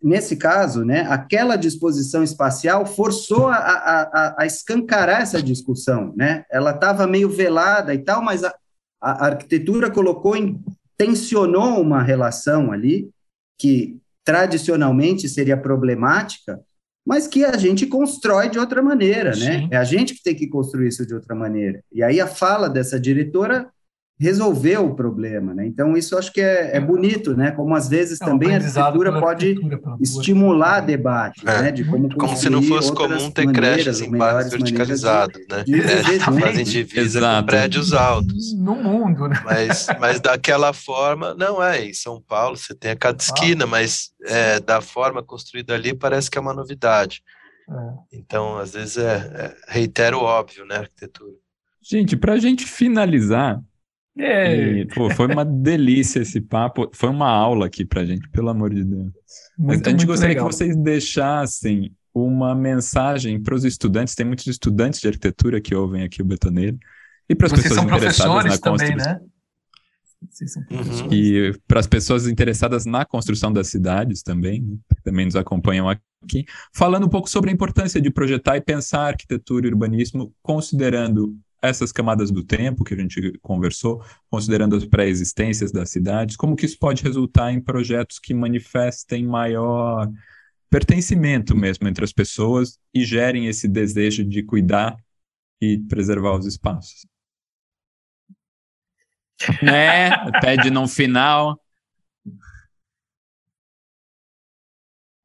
nesse 0.03 0.37
caso, 0.37 0.85
né, 0.85 1.07
aquela 1.11 1.57
disposição 1.57 2.25
espacial 2.25 2.87
forçou 2.87 3.49
a, 3.49 3.57
a, 3.57 4.35
a 4.39 4.47
escancarar 4.47 5.21
essa 5.21 5.43
discussão, 5.43 6.15
né? 6.17 6.45
Ela 6.51 6.71
estava 6.71 7.07
meio 7.07 7.29
velada 7.29 7.93
e 7.93 7.99
tal, 7.99 8.23
mas 8.23 8.43
a, 8.43 8.55
a 9.01 9.27
arquitetura 9.27 9.91
colocou, 9.91 10.35
em, 10.35 10.59
tensionou 10.97 11.81
uma 11.81 12.03
relação 12.03 12.73
ali 12.73 13.11
que 13.59 13.99
tradicionalmente 14.25 15.29
seria 15.29 15.57
problemática, 15.57 16.61
mas 17.07 17.27
que 17.27 17.45
a 17.45 17.57
gente 17.57 17.87
constrói 17.87 18.49
de 18.49 18.59
outra 18.59 18.83
maneira, 18.83 19.31
né? 19.31 19.35
Sim. 19.35 19.47
né? 19.47 19.69
É 19.73 19.77
a 19.77 19.85
gente 19.85 20.15
que 20.15 20.23
tem 20.23 20.35
que 20.35 20.47
construir 20.47 20.89
isso 20.89 21.07
de 21.07 21.15
outra 21.15 21.35
maneira. 21.35 21.83
E 21.93 22.03
aí 22.03 22.21
a 22.21 22.27
fala 22.27 22.69
dessa 22.69 22.99
diretora 22.99 23.71
resolveu 24.19 24.87
o 24.87 24.95
problema, 24.95 25.53
né? 25.53 25.67
Então 25.67 25.97
isso 25.97 26.17
acho 26.17 26.33
que 26.33 26.41
é, 26.41 26.77
é 26.77 26.81
bonito, 26.81 27.37
né? 27.37 27.51
Como 27.51 27.75
às 27.75 27.89
vezes 27.89 28.21
é 28.21 28.25
também 28.25 28.53
a 28.53 28.57
arquitetura 28.57 29.21
pode 29.21 29.49
arquitetura, 29.49 29.97
estimular 30.01 30.81
debate, 30.81 31.43
é. 31.47 31.63
né? 31.63 31.73
De 31.73 31.85
como, 31.85 32.15
como 32.15 32.37
se 32.37 32.49
não 32.49 32.63
fosse 32.63 32.93
comum 32.93 33.31
ter 33.31 33.51
creches 33.51 34.01
em 34.01 34.11
bairros 34.11 34.51
verticalizados, 34.51 35.41
né? 35.51 35.65
De 35.65 35.81
é, 35.81 36.21
fazem 36.21 36.65
divisa 36.65 37.21
com 37.21 37.47
prédios 37.47 37.93
altos. 37.93 38.55
No 38.57 38.77
mundo, 38.77 39.29
né? 39.29 39.41
Mas, 39.45 39.87
mas 39.99 40.21
daquela 40.21 40.73
forma, 40.73 41.35
não 41.35 41.63
é. 41.63 41.85
Em 41.85 41.93
São 41.95 42.21
Paulo 42.21 42.57
você 42.57 42.75
tem 42.75 42.93
a 42.93 42.97
cada 42.97 43.21
esquina, 43.21 43.65
ah, 43.65 43.67
mas 43.67 44.11
é, 44.27 44.61
da 44.61 44.81
forma 44.81 45.23
construída 45.23 45.75
ali 45.75 45.93
parece 45.93 46.31
que 46.31 46.39
é 46.39 46.41
uma 46.41 46.55
novidade. 46.55 47.23
É. 47.69 48.19
Então, 48.19 48.59
às 48.59 48.75
vezes 48.75 48.97
é, 48.97 49.17
é 49.69 49.73
reitero 49.73 50.19
o 50.19 50.23
óbvio, 50.23 50.65
né? 50.65 50.77
Arquitetura. 50.77 51.33
Gente, 51.83 52.17
para 52.17 52.35
a 52.35 52.39
gente 52.39 52.65
finalizar, 52.65 53.61
e, 54.17 54.87
pô, 54.95 55.11
foi 55.11 55.27
uma 55.27 55.45
delícia 55.45 56.21
esse 56.21 56.41
papo. 56.41 56.89
Foi 56.93 57.09
uma 57.09 57.29
aula 57.29 57.67
aqui 57.67 57.85
pra 57.85 58.05
gente, 58.05 58.29
pelo 58.31 58.49
amor 58.49 58.73
de 58.73 58.85
Deus. 58.85 59.13
Muito, 59.59 59.79
Mas 59.79 59.83
a 59.83 59.91
gente 59.91 60.07
gostaria 60.07 60.35
legal. 60.35 60.49
que 60.49 60.55
vocês 60.55 60.77
deixassem 60.77 61.93
uma 62.15 62.55
mensagem 62.55 63.43
para 63.43 63.55
os 63.55 63.65
estudantes. 63.65 64.15
Tem 64.15 64.25
muitos 64.25 64.47
estudantes 64.47 65.01
de 65.01 65.09
arquitetura 65.09 65.61
que 65.61 65.75
ouvem 65.75 66.05
aqui 66.05 66.23
o 66.23 66.25
Betoneiro. 66.25 66.79
E 67.29 67.35
para 67.35 67.49
as 67.49 67.53
pessoas 67.53 67.83
interessadas 67.83 68.45
na 68.45 68.59
construção. 68.59 68.97
Né? 68.97 69.21
Uhum. 70.71 71.13
E 71.13 71.53
para 71.67 71.81
as 71.81 71.87
pessoas 71.87 72.27
interessadas 72.27 72.87
na 72.87 73.05
construção 73.05 73.53
das 73.53 73.69
cidades 73.69 74.23
também, 74.23 74.63
né? 74.63 74.77
que 74.97 75.03
também 75.03 75.27
nos 75.27 75.37
acompanham 75.37 75.89
aqui, 75.89 76.45
falando 76.73 77.07
um 77.07 77.11
pouco 77.11 77.29
sobre 77.29 77.51
a 77.51 77.53
importância 77.53 78.01
de 78.01 78.11
projetar 78.11 78.57
e 78.57 78.61
pensar 78.61 79.09
arquitetura 79.09 79.67
e 79.67 79.71
urbanismo, 79.71 80.33
considerando 80.43 81.37
essas 81.69 81.93
camadas 81.93 82.31
do 82.31 82.45
tempo 82.45 82.85
que 82.85 82.95
a 82.95 82.97
gente 82.97 83.39
conversou, 83.43 84.03
considerando 84.31 84.77
as 84.77 84.85
pré-existências 84.85 85.73
das 85.73 85.91
cidades, 85.91 86.37
como 86.37 86.57
que 86.57 86.67
isso 86.67 86.79
pode 86.79 87.03
resultar 87.03 87.53
em 87.53 87.61
projetos 87.61 88.19
que 88.19 88.35
manifestem 88.35 89.27
maior 89.27 90.11
pertencimento 90.71 91.57
mesmo 91.57 91.87
entre 91.87 92.05
as 92.05 92.13
pessoas 92.13 92.81
e 92.93 93.05
gerem 93.05 93.47
esse 93.47 93.69
desejo 93.69 94.25
de 94.25 94.43
cuidar 94.43 94.97
e 95.61 95.79
preservar 95.89 96.37
os 96.37 96.47
espaços. 96.47 97.07
né? 99.63 100.11
Pede 100.41 100.71
no 100.71 100.89
final. 100.89 101.61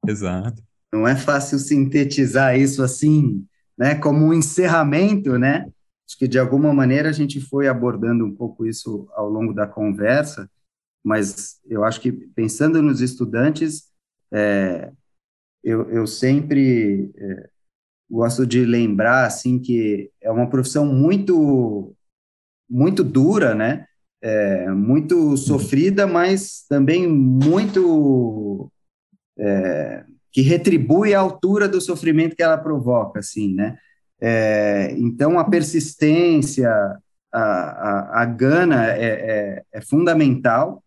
Exato. 0.07 0.63
não 0.91 1.07
é 1.07 1.15
fácil 1.15 1.59
sintetizar 1.59 2.57
isso 2.57 2.81
assim, 2.81 3.45
né, 3.77 3.95
como 3.95 4.25
um 4.25 4.33
encerramento, 4.33 5.37
né? 5.37 5.65
Acho 6.09 6.17
que 6.17 6.27
de 6.27 6.39
alguma 6.39 6.73
maneira 6.73 7.09
a 7.09 7.11
gente 7.11 7.39
foi 7.39 7.67
abordando 7.67 8.25
um 8.25 8.33
pouco 8.33 8.65
isso 8.65 9.07
ao 9.13 9.29
longo 9.29 9.53
da 9.53 9.67
conversa, 9.67 10.49
mas 11.03 11.61
eu 11.67 11.83
acho 11.83 12.01
que 12.01 12.11
pensando 12.11 12.81
nos 12.81 12.99
estudantes, 12.99 13.89
é, 14.33 14.91
eu, 15.63 15.87
eu 15.91 16.07
sempre 16.07 17.11
é, 17.15 17.49
gosto 18.09 18.43
de 18.43 18.65
lembrar 18.65 19.27
assim 19.27 19.59
que 19.59 20.11
é 20.19 20.31
uma 20.31 20.49
profissão 20.49 20.83
muito 20.83 21.95
muito 22.67 23.03
dura, 23.03 23.53
né? 23.53 23.85
É, 24.19 24.67
muito 24.71 25.37
sofrida, 25.37 26.07
mas 26.07 26.65
também 26.67 27.07
muito 27.07 28.71
é, 29.37 30.05
que 30.31 30.41
retribui 30.41 31.13
a 31.13 31.19
altura 31.19 31.67
do 31.67 31.79
sofrimento 31.79 32.35
que 32.35 32.43
ela 32.43 32.57
provoca, 32.57 33.19
assim, 33.19 33.53
né? 33.53 33.77
É, 34.21 34.91
então, 34.97 35.39
a 35.39 35.49
persistência, 35.49 36.69
a, 37.31 37.39
a, 37.39 38.21
a 38.21 38.25
gana 38.25 38.87
é, 38.87 39.03
é, 39.03 39.63
é, 39.71 39.81
fundamental 39.81 40.83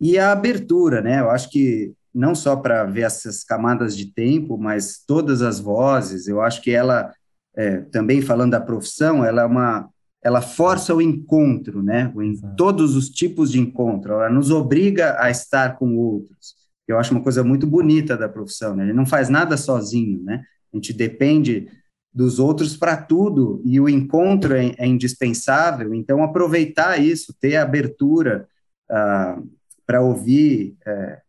e 0.00 0.18
a 0.18 0.32
abertura, 0.32 1.00
né? 1.00 1.20
Eu 1.20 1.30
acho 1.30 1.50
que 1.50 1.92
não 2.14 2.34
só 2.34 2.56
para 2.56 2.84
ver 2.84 3.02
essas 3.02 3.42
camadas 3.42 3.96
de 3.96 4.12
tempo, 4.12 4.56
mas 4.56 5.02
todas 5.04 5.42
as 5.42 5.58
vozes, 5.58 6.28
eu 6.28 6.40
acho 6.40 6.62
que 6.62 6.70
ela, 6.70 7.12
é, 7.56 7.78
também 7.78 8.22
falando 8.22 8.52
da 8.52 8.60
profissão, 8.60 9.24
ela 9.24 9.42
é 9.42 9.46
uma 9.46 9.88
ela 10.24 10.40
força 10.40 10.94
o 10.94 11.02
encontro, 11.02 11.82
né? 11.82 12.10
Em 12.16 12.34
todos 12.56 12.96
os 12.96 13.10
tipos 13.10 13.52
de 13.52 13.60
encontro, 13.60 14.14
ela 14.14 14.30
nos 14.30 14.50
obriga 14.50 15.20
a 15.20 15.30
estar 15.30 15.76
com 15.76 15.94
outros. 15.96 16.54
Eu 16.88 16.98
acho 16.98 17.12
uma 17.12 17.22
coisa 17.22 17.44
muito 17.44 17.66
bonita 17.66 18.16
da 18.16 18.26
profissão, 18.26 18.74
né? 18.74 18.84
Ele 18.84 18.94
não 18.94 19.04
faz 19.04 19.28
nada 19.28 19.54
sozinho, 19.58 20.22
né? 20.24 20.42
A 20.72 20.76
gente 20.76 20.94
depende 20.94 21.68
dos 22.14 22.38
outros 22.38 22.76
para 22.76 22.96
tudo 22.96 23.60
e 23.64 23.80
o 23.80 23.88
encontro 23.88 24.54
é, 24.54 24.74
é, 24.78 24.86
indispensável. 24.86 25.92
Então, 25.92 26.22
aproveitar 26.22 26.96
isso, 26.98 27.34
ter 27.40 27.56
abertura 27.56 28.48
ah, 28.88 29.42
para 29.84 30.00
ouvir 30.00 30.76
é, 30.86 31.20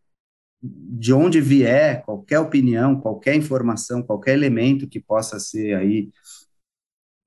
de 0.62 1.12
onde 1.12 1.42
vier 1.42 2.04
qualquer 2.04 2.40
opinião, 2.40 3.00
qualquer 3.00 3.36
informação, 3.36 4.04
qualquer 4.04 4.34
elemento 4.34 4.88
que 4.88 5.00
possa 5.00 5.40
ser 5.40 5.76
aí 5.76 6.12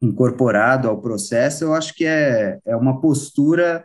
incorporado 0.01 0.89
ao 0.89 1.01
processo, 1.03 1.65
eu 1.65 1.75
acho 1.75 1.93
que 1.95 2.07
é, 2.07 2.61
é 2.65 2.77
uma 2.77 3.01
postura 3.01 3.85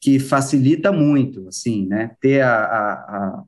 que 0.00 0.18
facilita 0.18 0.90
muito, 0.90 1.46
assim, 1.46 1.86
né? 1.86 2.16
Ter 2.20 2.40
a, 2.40 2.64
a, 2.64 3.44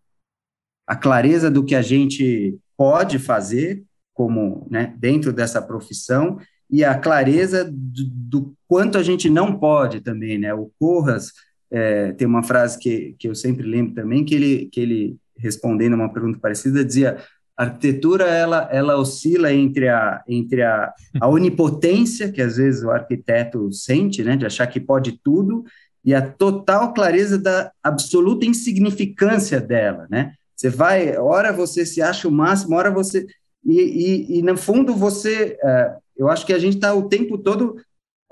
a 0.87 0.97
clareza 0.97 1.51
do 1.51 1.65
que 1.65 1.75
a 1.75 1.83
gente 1.83 2.57
pode 2.77 3.19
fazer 3.19 3.85
como, 4.15 4.67
né, 4.71 4.95
dentro 4.99 5.33
dessa 5.33 5.61
profissão 5.61 6.39
e 6.71 6.83
a 6.83 6.99
clareza 6.99 7.65
do, 7.65 8.05
do 8.07 8.55
quanto 8.67 8.97
a 8.97 9.03
gente 9.03 9.29
não 9.29 9.59
pode 9.59 10.01
também, 10.01 10.39
né? 10.39 10.55
O 10.55 10.71
Corras 10.79 11.33
é, 11.71 12.13
tem 12.13 12.27
uma 12.27 12.43
frase 12.43 12.79
que, 12.79 13.15
que 13.19 13.29
eu 13.29 13.35
sempre 13.35 13.67
lembro 13.67 13.95
também, 13.95 14.25
que 14.25 14.35
ele, 14.35 14.69
que 14.73 14.81
ele 14.81 15.17
respondendo 15.37 15.95
uma 15.95 16.13
pergunta 16.13 16.39
parecida, 16.39 16.85
dizia 16.85 17.19
a 17.57 17.65
arquitetura 17.65 18.25
ela, 18.25 18.69
ela 18.73 18.97
oscila 18.97 19.53
entre 19.53 19.89
a, 19.89 20.23
entre 20.27 20.63
a, 20.63 20.93
a 21.21 21.29
onipotência, 21.29 22.31
que 22.33 22.43
às 22.43 22.57
vezes 22.57 22.83
o 22.83 22.91
arquiteto 22.91 23.73
sente, 23.73 24.25
né, 24.25 24.37
de 24.37 24.47
achar 24.47 24.67
que 24.67 24.81
pode 24.81 25.21
tudo, 25.23 25.65
e 26.05 26.15
a 26.15 26.23
total 26.23 26.93
clareza 26.93 27.39
da 27.39 27.71
absoluta 27.83 28.45
insignificância 28.45 29.61
dela, 29.61 30.07
né? 30.11 30.35
Você 30.55 30.69
vai, 30.69 31.17
hora 31.17 31.53
você 31.53 31.85
se 31.87 32.03
acha 32.03 32.29
o 32.29 32.33
máximo, 32.33 32.77
hora 32.77 32.91
você. 32.91 33.27
E, 33.65 33.81
e, 33.81 34.39
e 34.39 34.43
no 34.43 34.57
fundo 34.57 34.95
você. 34.95 35.59
Uh, 35.63 36.05
eu 36.17 36.29
acho 36.29 36.47
que 36.47 36.53
a 36.53 36.59
gente 36.59 36.77
está 36.77 36.95
o 36.95 37.09
tempo 37.09 37.39
todo. 37.39 37.77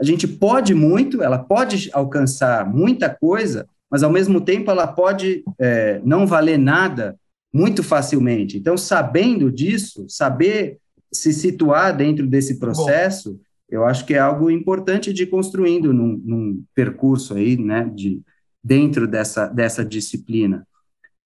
A 0.01 0.05
gente 0.05 0.27
pode 0.27 0.75
muito, 0.75 1.23
ela 1.23 1.39
pode 1.39 1.91
alcançar 1.93 2.69
muita 2.69 3.09
coisa, 3.11 3.67
mas 3.91 4.03
ao 4.03 4.11
mesmo 4.11 4.41
tempo 4.41 4.71
ela 4.71 4.87
pode 4.87 5.45
é, 5.59 6.01
não 6.05 6.27
valer 6.27 6.59
nada 6.59 7.17
muito 7.53 7.83
facilmente. 7.83 8.57
Então, 8.57 8.77
sabendo 8.77 9.53
disso, 9.53 10.07
saber 10.09 10.79
se 11.13 11.33
situar 11.33 11.95
dentro 11.95 12.27
desse 12.27 12.59
processo, 12.59 13.33
Bom. 13.33 13.39
eu 13.69 13.85
acho 13.85 14.07
que 14.07 14.15
é 14.15 14.19
algo 14.19 14.51
importante 14.51 15.13
de 15.13 15.25
ir 15.25 15.27
construindo 15.27 15.93
num, 15.93 16.21
num, 16.25 16.65
percurso 16.75 17.35
aí, 17.35 17.57
né, 17.57 17.91
de, 17.95 18.23
dentro 18.65 19.07
dessa, 19.07 19.47
dessa 19.47 19.85
disciplina. 19.85 20.67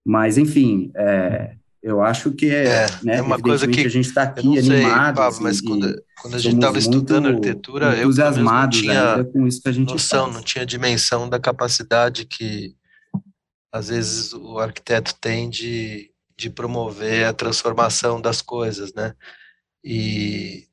Mas, 0.05 0.37
enfim, 0.37 0.91
é, 0.97 1.55
eu 1.83 2.03
acho 2.03 2.33
que 2.33 2.47
é, 2.47 2.67
é, 2.67 2.87
né, 3.03 3.17
é 3.19 3.23
uma 3.23 3.39
coisa 3.39 3.69
que 3.69 3.81
a 3.81 3.89
gente 3.89 4.09
está 4.09 4.25
aqui 4.25 4.59
animado. 4.59 5.17
Pablo, 5.17 5.43
mas 5.43 5.61
quando, 5.61 6.03
quando 6.21 6.35
a 6.35 6.39
gente 6.39 6.57
estava 6.57 6.79
estudando 6.79 7.29
arquitetura, 7.29 7.97
eu 7.97 8.11
não 8.43 8.69
tinha 8.71 9.25
com 9.25 9.47
isso 9.47 9.63
que 9.63 9.69
a 9.69 9.73
gente 9.73 9.93
noção, 9.93 10.25
faz. 10.25 10.35
não 10.35 10.43
tinha 10.43 10.67
dimensão 10.67 11.29
da 11.29 11.39
capacidade 11.39 12.25
que 12.25 12.75
às 13.73 13.89
vezes 13.89 14.33
o 14.33 14.59
arquiteto 14.59 15.15
tem 15.21 15.51
de, 15.51 16.11
de 16.37 16.51
promover 16.51 17.27
a 17.27 17.33
transformação 17.33 18.21
das 18.21 18.41
coisas, 18.41 18.93
né? 18.95 19.15
E 19.85 20.67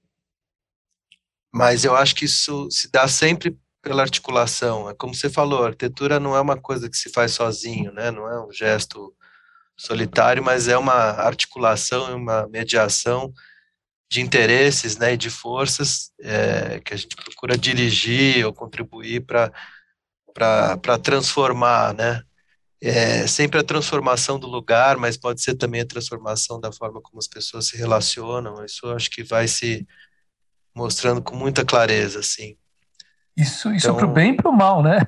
mas 1.54 1.86
eu 1.86 1.96
acho 1.96 2.16
que 2.16 2.26
isso 2.26 2.68
se 2.72 2.92
dá 2.92 3.08
sempre 3.08 3.56
pela 3.84 4.02
articulação. 4.02 4.90
É 4.90 4.96
como 4.96 5.14
você 5.14 5.30
falou, 5.30 5.64
a 5.64 5.68
arquitetura 5.68 6.20
não 6.20 6.36
é 6.36 6.42
uma 6.42 6.58
coisa 6.58 6.90
que 6.90 6.98
se 6.98 7.12
faz 7.12 7.34
sozinho, 7.34 7.92
né? 7.92 8.10
Não 8.10 8.28
é 8.28 8.44
um 8.44 8.52
gesto 8.52 9.14
solitário, 9.86 10.42
mas 10.42 10.68
é 10.68 10.78
uma 10.78 10.94
articulação, 10.94 12.16
uma 12.16 12.48
mediação 12.48 13.34
de 14.10 14.22
interesses 14.22 14.98
né, 14.98 15.14
e 15.14 15.18
de 15.18 15.30
forças 15.30 16.12
é, 16.22 16.80
que 16.80 16.94
a 16.94 16.98
gente 16.98 17.16
procura 17.16 17.58
dirigir 17.58 18.46
ou 18.46 18.54
contribuir 18.54 19.26
para 19.26 20.98
transformar, 21.02 21.94
né? 21.94 22.22
É 22.82 23.26
sempre 23.28 23.60
a 23.60 23.64
transformação 23.64 24.38
do 24.38 24.48
lugar, 24.48 24.98
mas 24.98 25.18
pode 25.18 25.42
ser 25.42 25.56
também 25.56 25.82
a 25.82 25.86
transformação 25.86 26.60
da 26.60 26.72
forma 26.72 27.02
como 27.02 27.18
as 27.18 27.28
pessoas 27.28 27.68
se 27.68 27.78
relacionam. 27.78 28.64
Isso 28.66 28.88
acho 28.88 29.10
que 29.10 29.24
vai 29.24 29.48
se 29.48 29.88
mostrando 30.76 31.22
com 31.22 31.36
muita 31.36 31.66
clareza, 31.66 32.20
assim. 32.20 32.58
Isso, 33.36 33.74
isso 33.74 33.88
então, 33.88 33.96
para 33.96 34.06
o 34.06 34.12
bem 34.12 34.34
e 34.34 34.36
para 34.36 34.50
o 34.50 34.56
mal, 34.56 34.84
né? 34.84 35.00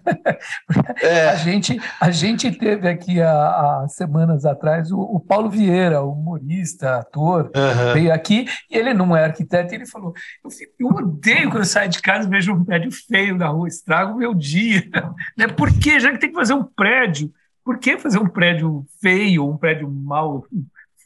É. 1.01 1.29
a, 1.29 1.35
gente, 1.35 1.79
a 2.01 2.09
gente 2.09 2.51
teve 2.51 2.87
aqui 2.87 3.21
há, 3.21 3.31
há 3.31 3.87
semanas 3.87 4.45
atrás 4.45 4.91
o, 4.91 4.99
o, 4.99 5.19
Paulo 5.19 5.47
Vieira, 5.47 6.01
humorista, 6.01 6.97
ator, 6.97 7.51
uhum. 7.55 7.93
veio 7.93 8.11
aqui 8.11 8.47
e 8.69 8.77
ele 8.77 8.95
não 8.95 9.15
é 9.15 9.25
arquiteto. 9.25 9.73
E 9.73 9.77
ele 9.77 9.85
falou: 9.85 10.11
eu, 10.43 10.49
eu 10.79 10.87
odeio 10.87 11.51
quando 11.51 11.59
eu 11.59 11.65
saio 11.65 11.87
de 11.87 12.01
casa 12.01 12.27
e 12.27 12.31
vejo 12.31 12.51
um 12.51 12.65
prédio 12.65 12.91
feio 12.91 13.37
na 13.37 13.47
rua, 13.47 13.67
estrago 13.67 14.13
o 14.13 14.17
meu 14.17 14.33
dia. 14.33 14.83
né? 15.37 15.47
Por 15.47 15.71
que? 15.71 15.99
Já 15.99 16.11
que 16.11 16.17
tem 16.17 16.29
que 16.29 16.35
fazer 16.35 16.55
um 16.55 16.63
prédio, 16.63 17.31
por 17.63 17.77
que 17.77 17.97
fazer 17.97 18.17
um 18.17 18.27
prédio 18.27 18.83
feio, 19.01 19.47
um 19.47 19.57
prédio 19.57 19.87
mal, 19.87 20.43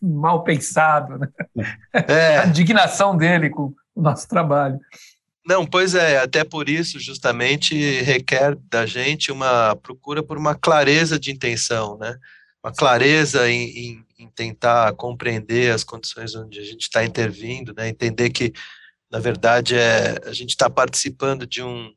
mal 0.01 0.41
pensado? 0.41 1.17
Né? 1.17 1.27
É. 1.91 2.37
A 2.39 2.45
indignação 2.47 3.17
dele 3.17 3.49
com 3.49 3.73
o 3.93 4.01
nosso 4.01 4.25
trabalho. 4.27 4.79
Não, 5.49 5.65
pois 5.65 5.95
é, 5.95 6.19
até 6.19 6.43
por 6.43 6.69
isso, 6.69 6.99
justamente, 6.99 7.73
requer 8.01 8.55
da 8.69 8.85
gente 8.85 9.31
uma 9.31 9.75
procura 9.75 10.21
por 10.21 10.37
uma 10.37 10.53
clareza 10.53 11.19
de 11.19 11.31
intenção, 11.31 11.97
né? 11.97 12.15
Uma 12.63 12.71
clareza 12.71 13.49
em, 13.49 13.63
em, 13.63 14.05
em 14.19 14.29
tentar 14.29 14.93
compreender 14.93 15.73
as 15.73 15.83
condições 15.83 16.35
onde 16.35 16.59
a 16.59 16.63
gente 16.63 16.81
está 16.81 17.03
intervindo, 17.03 17.73
né? 17.75 17.89
Entender 17.89 18.29
que, 18.29 18.53
na 19.09 19.17
verdade, 19.17 19.73
é, 19.73 20.19
a 20.23 20.33
gente 20.33 20.51
está 20.51 20.69
participando 20.69 21.47
de 21.47 21.63
um, 21.63 21.91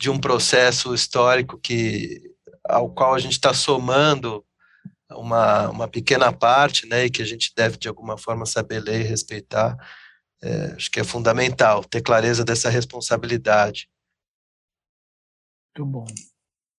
de 0.00 0.08
um 0.08 0.16
processo 0.16 0.94
histórico 0.94 1.58
que, 1.58 2.22
ao 2.68 2.88
qual 2.88 3.14
a 3.16 3.18
gente 3.18 3.32
está 3.32 3.52
somando 3.52 4.44
uma, 5.10 5.70
uma 5.70 5.88
pequena 5.88 6.32
parte, 6.32 6.86
né? 6.86 7.06
E 7.06 7.10
que 7.10 7.20
a 7.20 7.26
gente 7.26 7.52
deve, 7.56 7.76
de 7.76 7.88
alguma 7.88 8.16
forma, 8.16 8.46
saber 8.46 8.78
ler 8.78 9.00
e 9.00 9.08
respeitar 9.08 9.76
é, 10.42 10.72
acho 10.76 10.90
que 10.90 11.00
é 11.00 11.04
fundamental 11.04 11.84
ter 11.84 12.00
clareza 12.00 12.44
dessa 12.44 12.70
responsabilidade. 12.70 13.88
Muito 15.76 15.90
bom. 15.90 16.06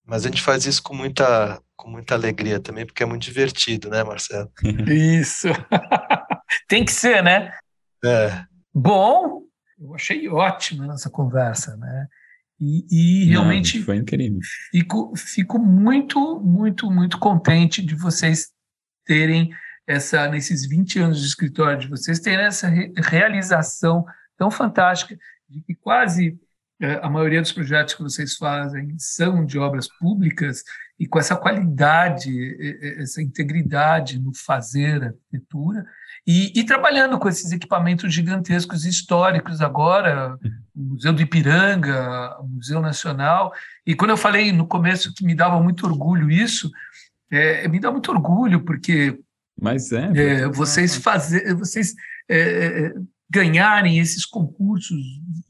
Mas 0.06 0.26
a 0.26 0.30
gente 0.30 0.42
faz 0.42 0.66
isso 0.66 0.82
com 0.82 0.94
muita, 0.94 1.62
com 1.76 1.90
muita 1.90 2.16
alegria 2.16 2.60
também, 2.60 2.86
porque 2.86 3.04
é 3.04 3.06
muito 3.06 3.24
divertido, 3.24 3.90
né, 3.90 4.04
Marcelo? 4.04 4.52
Isso. 4.92 5.48
Tem 6.68 6.84
que 6.84 6.92
ser, 6.92 7.24
né? 7.24 7.54
É. 8.04 8.46
Bom, 8.74 9.44
eu 9.80 9.94
achei 9.96 10.28
ótima 10.28 10.86
nossa 10.86 11.10
conversa, 11.10 11.78
né? 11.78 12.08
E, 12.60 12.86
e 12.92 13.26
realmente 13.26 13.80
Não, 13.80 13.86
foi 13.86 13.98
incrível. 13.98 14.40
Fico, 14.72 15.14
fico 15.16 15.58
muito, 15.58 16.40
muito, 16.42 16.92
muito 16.92 17.18
contente 17.18 17.82
de 17.82 17.96
vocês 17.96 18.52
terem 19.06 19.52
essa 19.88 20.28
nesses 20.28 20.66
20 20.68 21.00
anos 21.00 21.20
de 21.20 21.28
escritório 21.28 21.80
de 21.80 21.88
vocês 21.88 22.20
terem 22.20 22.46
essa 22.46 22.68
re 22.68 22.94
realização 22.98 24.06
tão 24.38 24.50
fantástica 24.50 25.18
de 25.50 25.62
que 25.62 25.76
quase 25.76 26.40
é, 26.82 27.00
a 27.04 27.10
maioria 27.10 27.42
dos 27.42 27.52
projetos 27.52 27.94
que 27.94 28.02
vocês 28.02 28.36
fazem 28.36 28.96
são 28.98 29.46
de 29.46 29.60
obras 29.60 29.88
públicas 29.88 30.64
e 31.00 31.08
com 31.08 31.20
essa 31.20 31.36
qualidade, 31.36 32.32
essa 33.00 33.22
integridade 33.22 34.20
no 34.20 34.34
fazer 34.36 35.04
arquitetura 35.04 35.86
e, 36.26 36.60
e 36.60 36.64
trabalhando 36.64 37.18
com 37.18 37.28
esses 37.28 37.52
equipamentos 37.52 38.14
gigantescos 38.14 38.86
históricos 38.86 39.62
agora, 39.62 40.38
o 40.76 40.80
Museu 40.80 41.12
do 41.14 41.22
Ipiranga, 41.22 42.38
o 42.40 42.48
Museu 42.48 42.80
Nacional. 42.82 43.52
E 43.86 43.96
quando 43.96 44.12
eu 44.12 44.18
falei 44.18 44.52
no 44.52 44.68
começo 44.68 45.14
que 45.14 45.26
me 45.26 45.34
dava 45.34 45.62
muito 45.62 45.86
orgulho 45.86 46.30
isso, 46.30 46.70
é, 47.32 47.68
me 47.68 47.80
dá 47.80 47.92
muito 47.92 48.12
orgulho 48.12 48.64
porque 48.64 49.20
mas 49.60 49.92
é, 49.92 50.12
é 50.16 50.50
vocês 50.50 50.96
fazer, 50.96 51.54
vocês 51.56 51.94
é, 52.30 52.40
é 52.40 52.94
ganharem 53.30 54.00
esses 54.00 54.26
concursos 54.26 55.00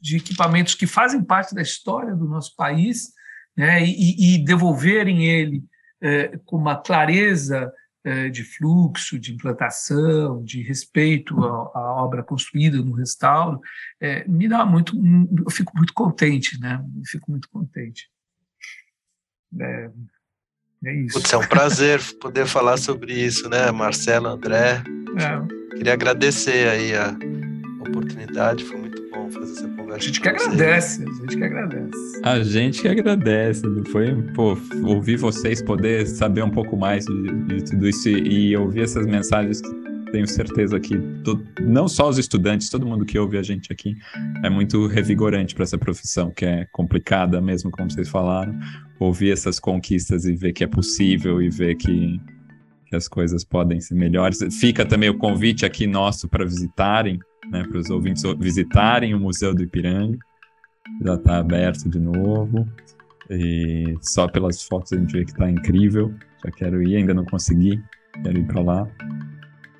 de 0.00 0.16
equipamentos 0.16 0.74
que 0.74 0.86
fazem 0.86 1.22
parte 1.22 1.54
da 1.54 1.62
história 1.62 2.14
do 2.14 2.26
nosso 2.26 2.54
país 2.54 3.08
né, 3.56 3.84
e, 3.84 4.36
e 4.36 4.44
devolverem 4.44 5.26
ele 5.26 5.64
é, 6.00 6.38
com 6.44 6.56
uma 6.56 6.76
clareza 6.76 7.72
é, 8.04 8.28
de 8.28 8.42
fluxo, 8.42 9.18
de 9.18 9.32
implantação, 9.32 10.42
de 10.44 10.62
respeito 10.62 11.42
à, 11.44 11.48
à 11.74 12.02
obra 12.04 12.22
construída 12.22 12.78
no 12.78 12.92
restauro, 12.92 13.60
é, 14.00 14.26
me 14.26 14.48
dá 14.48 14.64
muito, 14.64 14.96
eu 15.38 15.50
fico 15.50 15.76
muito 15.76 15.92
contente, 15.92 16.58
né? 16.60 16.84
Eu 16.96 17.04
fico 17.06 17.30
muito 17.30 17.48
contente. 17.48 18.08
É, 19.60 19.90
é 20.84 20.94
isso. 20.94 21.18
Putz, 21.18 21.32
é 21.32 21.36
um 21.36 21.46
prazer 21.46 22.00
poder 22.20 22.46
falar 22.46 22.76
sobre 22.76 23.12
isso, 23.12 23.48
né, 23.48 23.70
Marcelo, 23.70 24.28
André. 24.28 24.82
É. 25.18 25.76
Queria 25.76 25.92
agradecer 25.92 26.68
aí 26.68 26.94
a 26.94 27.16
oportunidade, 27.80 28.64
foi 28.64 28.78
muito 28.78 29.02
bom 29.10 29.30
fazer 29.30 29.52
essa 29.52 29.68
conversa. 29.68 29.96
A 29.96 29.98
gente 29.98 30.20
que 30.20 30.28
agradece, 30.28 31.04
a 31.04 31.12
gente 31.12 31.36
que 31.36 31.44
agradece. 31.44 32.20
A 32.22 32.42
gente 32.42 32.82
que 32.82 32.88
agradece, 32.88 33.62
foi, 33.90 34.22
pô, 34.34 34.56
ouvir 34.84 35.16
vocês, 35.16 35.62
poder 35.62 36.06
saber 36.06 36.42
um 36.42 36.50
pouco 36.50 36.76
mais 36.76 37.04
de, 37.04 37.44
de 37.46 37.64
tudo 37.64 37.88
isso 37.88 38.08
e, 38.08 38.50
e 38.50 38.56
ouvir 38.56 38.82
essas 38.82 39.06
mensagens 39.06 39.60
que 39.60 39.82
tenho 40.12 40.28
certeza 40.28 40.78
que 40.78 40.94
não 41.60 41.88
só 41.88 42.08
os 42.08 42.18
estudantes, 42.18 42.68
todo 42.68 42.86
mundo 42.86 43.04
que 43.04 43.18
ouve 43.18 43.38
a 43.38 43.42
gente 43.42 43.72
aqui 43.72 43.96
é 44.44 44.50
muito 44.50 44.86
revigorante 44.86 45.54
para 45.54 45.64
essa 45.64 45.78
profissão, 45.78 46.30
que 46.30 46.44
é 46.44 46.66
complicada 46.70 47.40
mesmo, 47.40 47.70
como 47.70 47.90
vocês 47.90 48.08
falaram. 48.08 48.56
Ouvir 49.00 49.32
essas 49.32 49.58
conquistas 49.58 50.24
e 50.26 50.36
ver 50.36 50.52
que 50.52 50.62
é 50.62 50.66
possível 50.66 51.42
e 51.42 51.48
ver 51.48 51.74
que, 51.74 52.20
que 52.86 52.94
as 52.94 53.08
coisas 53.08 53.42
podem 53.42 53.80
ser 53.80 53.94
melhores. 53.94 54.38
Fica 54.60 54.84
também 54.84 55.08
o 55.08 55.18
convite 55.18 55.66
aqui 55.66 55.88
nosso 55.88 56.28
para 56.28 56.44
visitarem 56.44 57.18
né, 57.50 57.64
para 57.64 57.78
os 57.78 57.90
ouvintes 57.90 58.22
visitarem 58.38 59.14
o 59.14 59.20
Museu 59.20 59.54
do 59.54 59.62
Ipiranga. 59.62 60.18
Já 61.04 61.14
está 61.14 61.38
aberto 61.38 61.88
de 61.88 61.98
novo. 61.98 62.68
E 63.30 63.96
só 64.00 64.28
pelas 64.28 64.62
fotos 64.62 64.92
a 64.92 64.96
gente 64.96 65.12
vê 65.12 65.24
que 65.24 65.32
está 65.32 65.50
incrível. 65.50 66.14
Já 66.44 66.50
quero 66.50 66.82
ir, 66.82 66.96
ainda 66.96 67.14
não 67.14 67.24
consegui. 67.24 67.82
Quero 68.22 68.38
ir 68.38 68.46
para 68.46 68.62
lá. 68.62 68.88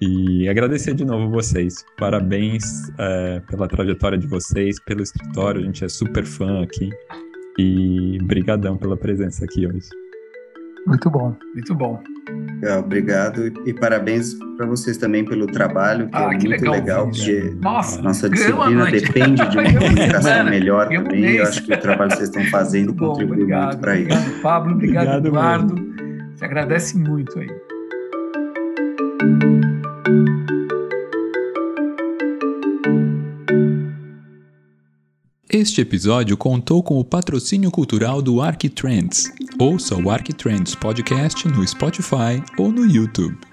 E 0.05 0.49
agradecer 0.49 0.95
de 0.95 1.05
novo 1.05 1.31
vocês. 1.31 1.85
Parabéns 1.97 2.91
é, 2.99 3.41
pela 3.49 3.69
trajetória 3.69 4.19
de 4.19 4.27
vocês, 4.27 4.81
pelo 4.81 5.01
escritório. 5.01 5.61
A 5.61 5.65
gente 5.65 5.85
é 5.85 5.89
super 5.89 6.25
fã 6.25 6.61
aqui. 6.61 6.91
E 7.57 8.19
brigadão 8.25 8.77
pela 8.77 8.97
presença 8.97 9.45
aqui 9.45 9.65
hoje. 9.65 9.89
Muito 10.89 11.09
bom, 11.09 11.37
muito 11.55 11.73
bom. 11.77 12.03
É, 12.65 12.77
obrigado 12.79 13.47
e, 13.47 13.71
e 13.71 13.75
parabéns 13.75 14.35
para 14.57 14.67
vocês 14.67 14.97
também 14.97 15.25
pelo 15.25 15.47
trabalho, 15.47 16.09
que 16.09 16.17
ah, 16.17 16.31
é 16.33 16.37
que 16.37 16.49
muito 16.49 16.63
legal, 16.63 16.75
legal 16.75 17.09
porque 17.09 17.57
Nossa, 17.61 18.03
nossa 18.03 18.29
disciplina 18.29 18.91
depende 18.91 19.49
de 19.49 19.59
uma 19.59 19.73
comunicação 19.73 20.45
melhor 20.47 20.93
eu 20.93 21.05
também. 21.05 21.37
Eu 21.37 21.45
acho 21.45 21.63
que 21.63 21.73
o 21.73 21.81
trabalho 21.81 22.11
que 22.11 22.17
vocês 22.17 22.29
estão 22.29 22.45
fazendo 22.47 22.93
bom, 22.93 23.11
contribui 23.11 23.37
obrigado, 23.37 23.67
muito 23.67 23.79
para 23.79 23.97
isso. 23.97 24.11
Obrigado, 24.11 24.43
Pablo. 24.43 24.75
Obrigado, 24.75 25.19
obrigado 25.19 25.27
Eduardo. 25.29 25.75
Mesmo. 25.75 26.35
Te 26.35 26.45
agradece 26.45 26.99
muito 26.99 27.39
aí. 27.39 27.49
Este 35.53 35.83
episódio 35.83 36.35
contou 36.35 36.83
com 36.83 36.99
o 36.99 37.05
patrocínio 37.05 37.71
cultural 37.71 38.23
do 38.23 38.41
Arquitrends. 38.41 39.31
Ouça 39.59 39.95
o 39.95 40.09
Arquitrends 40.09 40.75
Podcast 40.75 41.47
no 41.47 41.69
Spotify 41.69 42.43
ou 42.57 42.73
no 42.73 42.87
YouTube. 42.87 43.52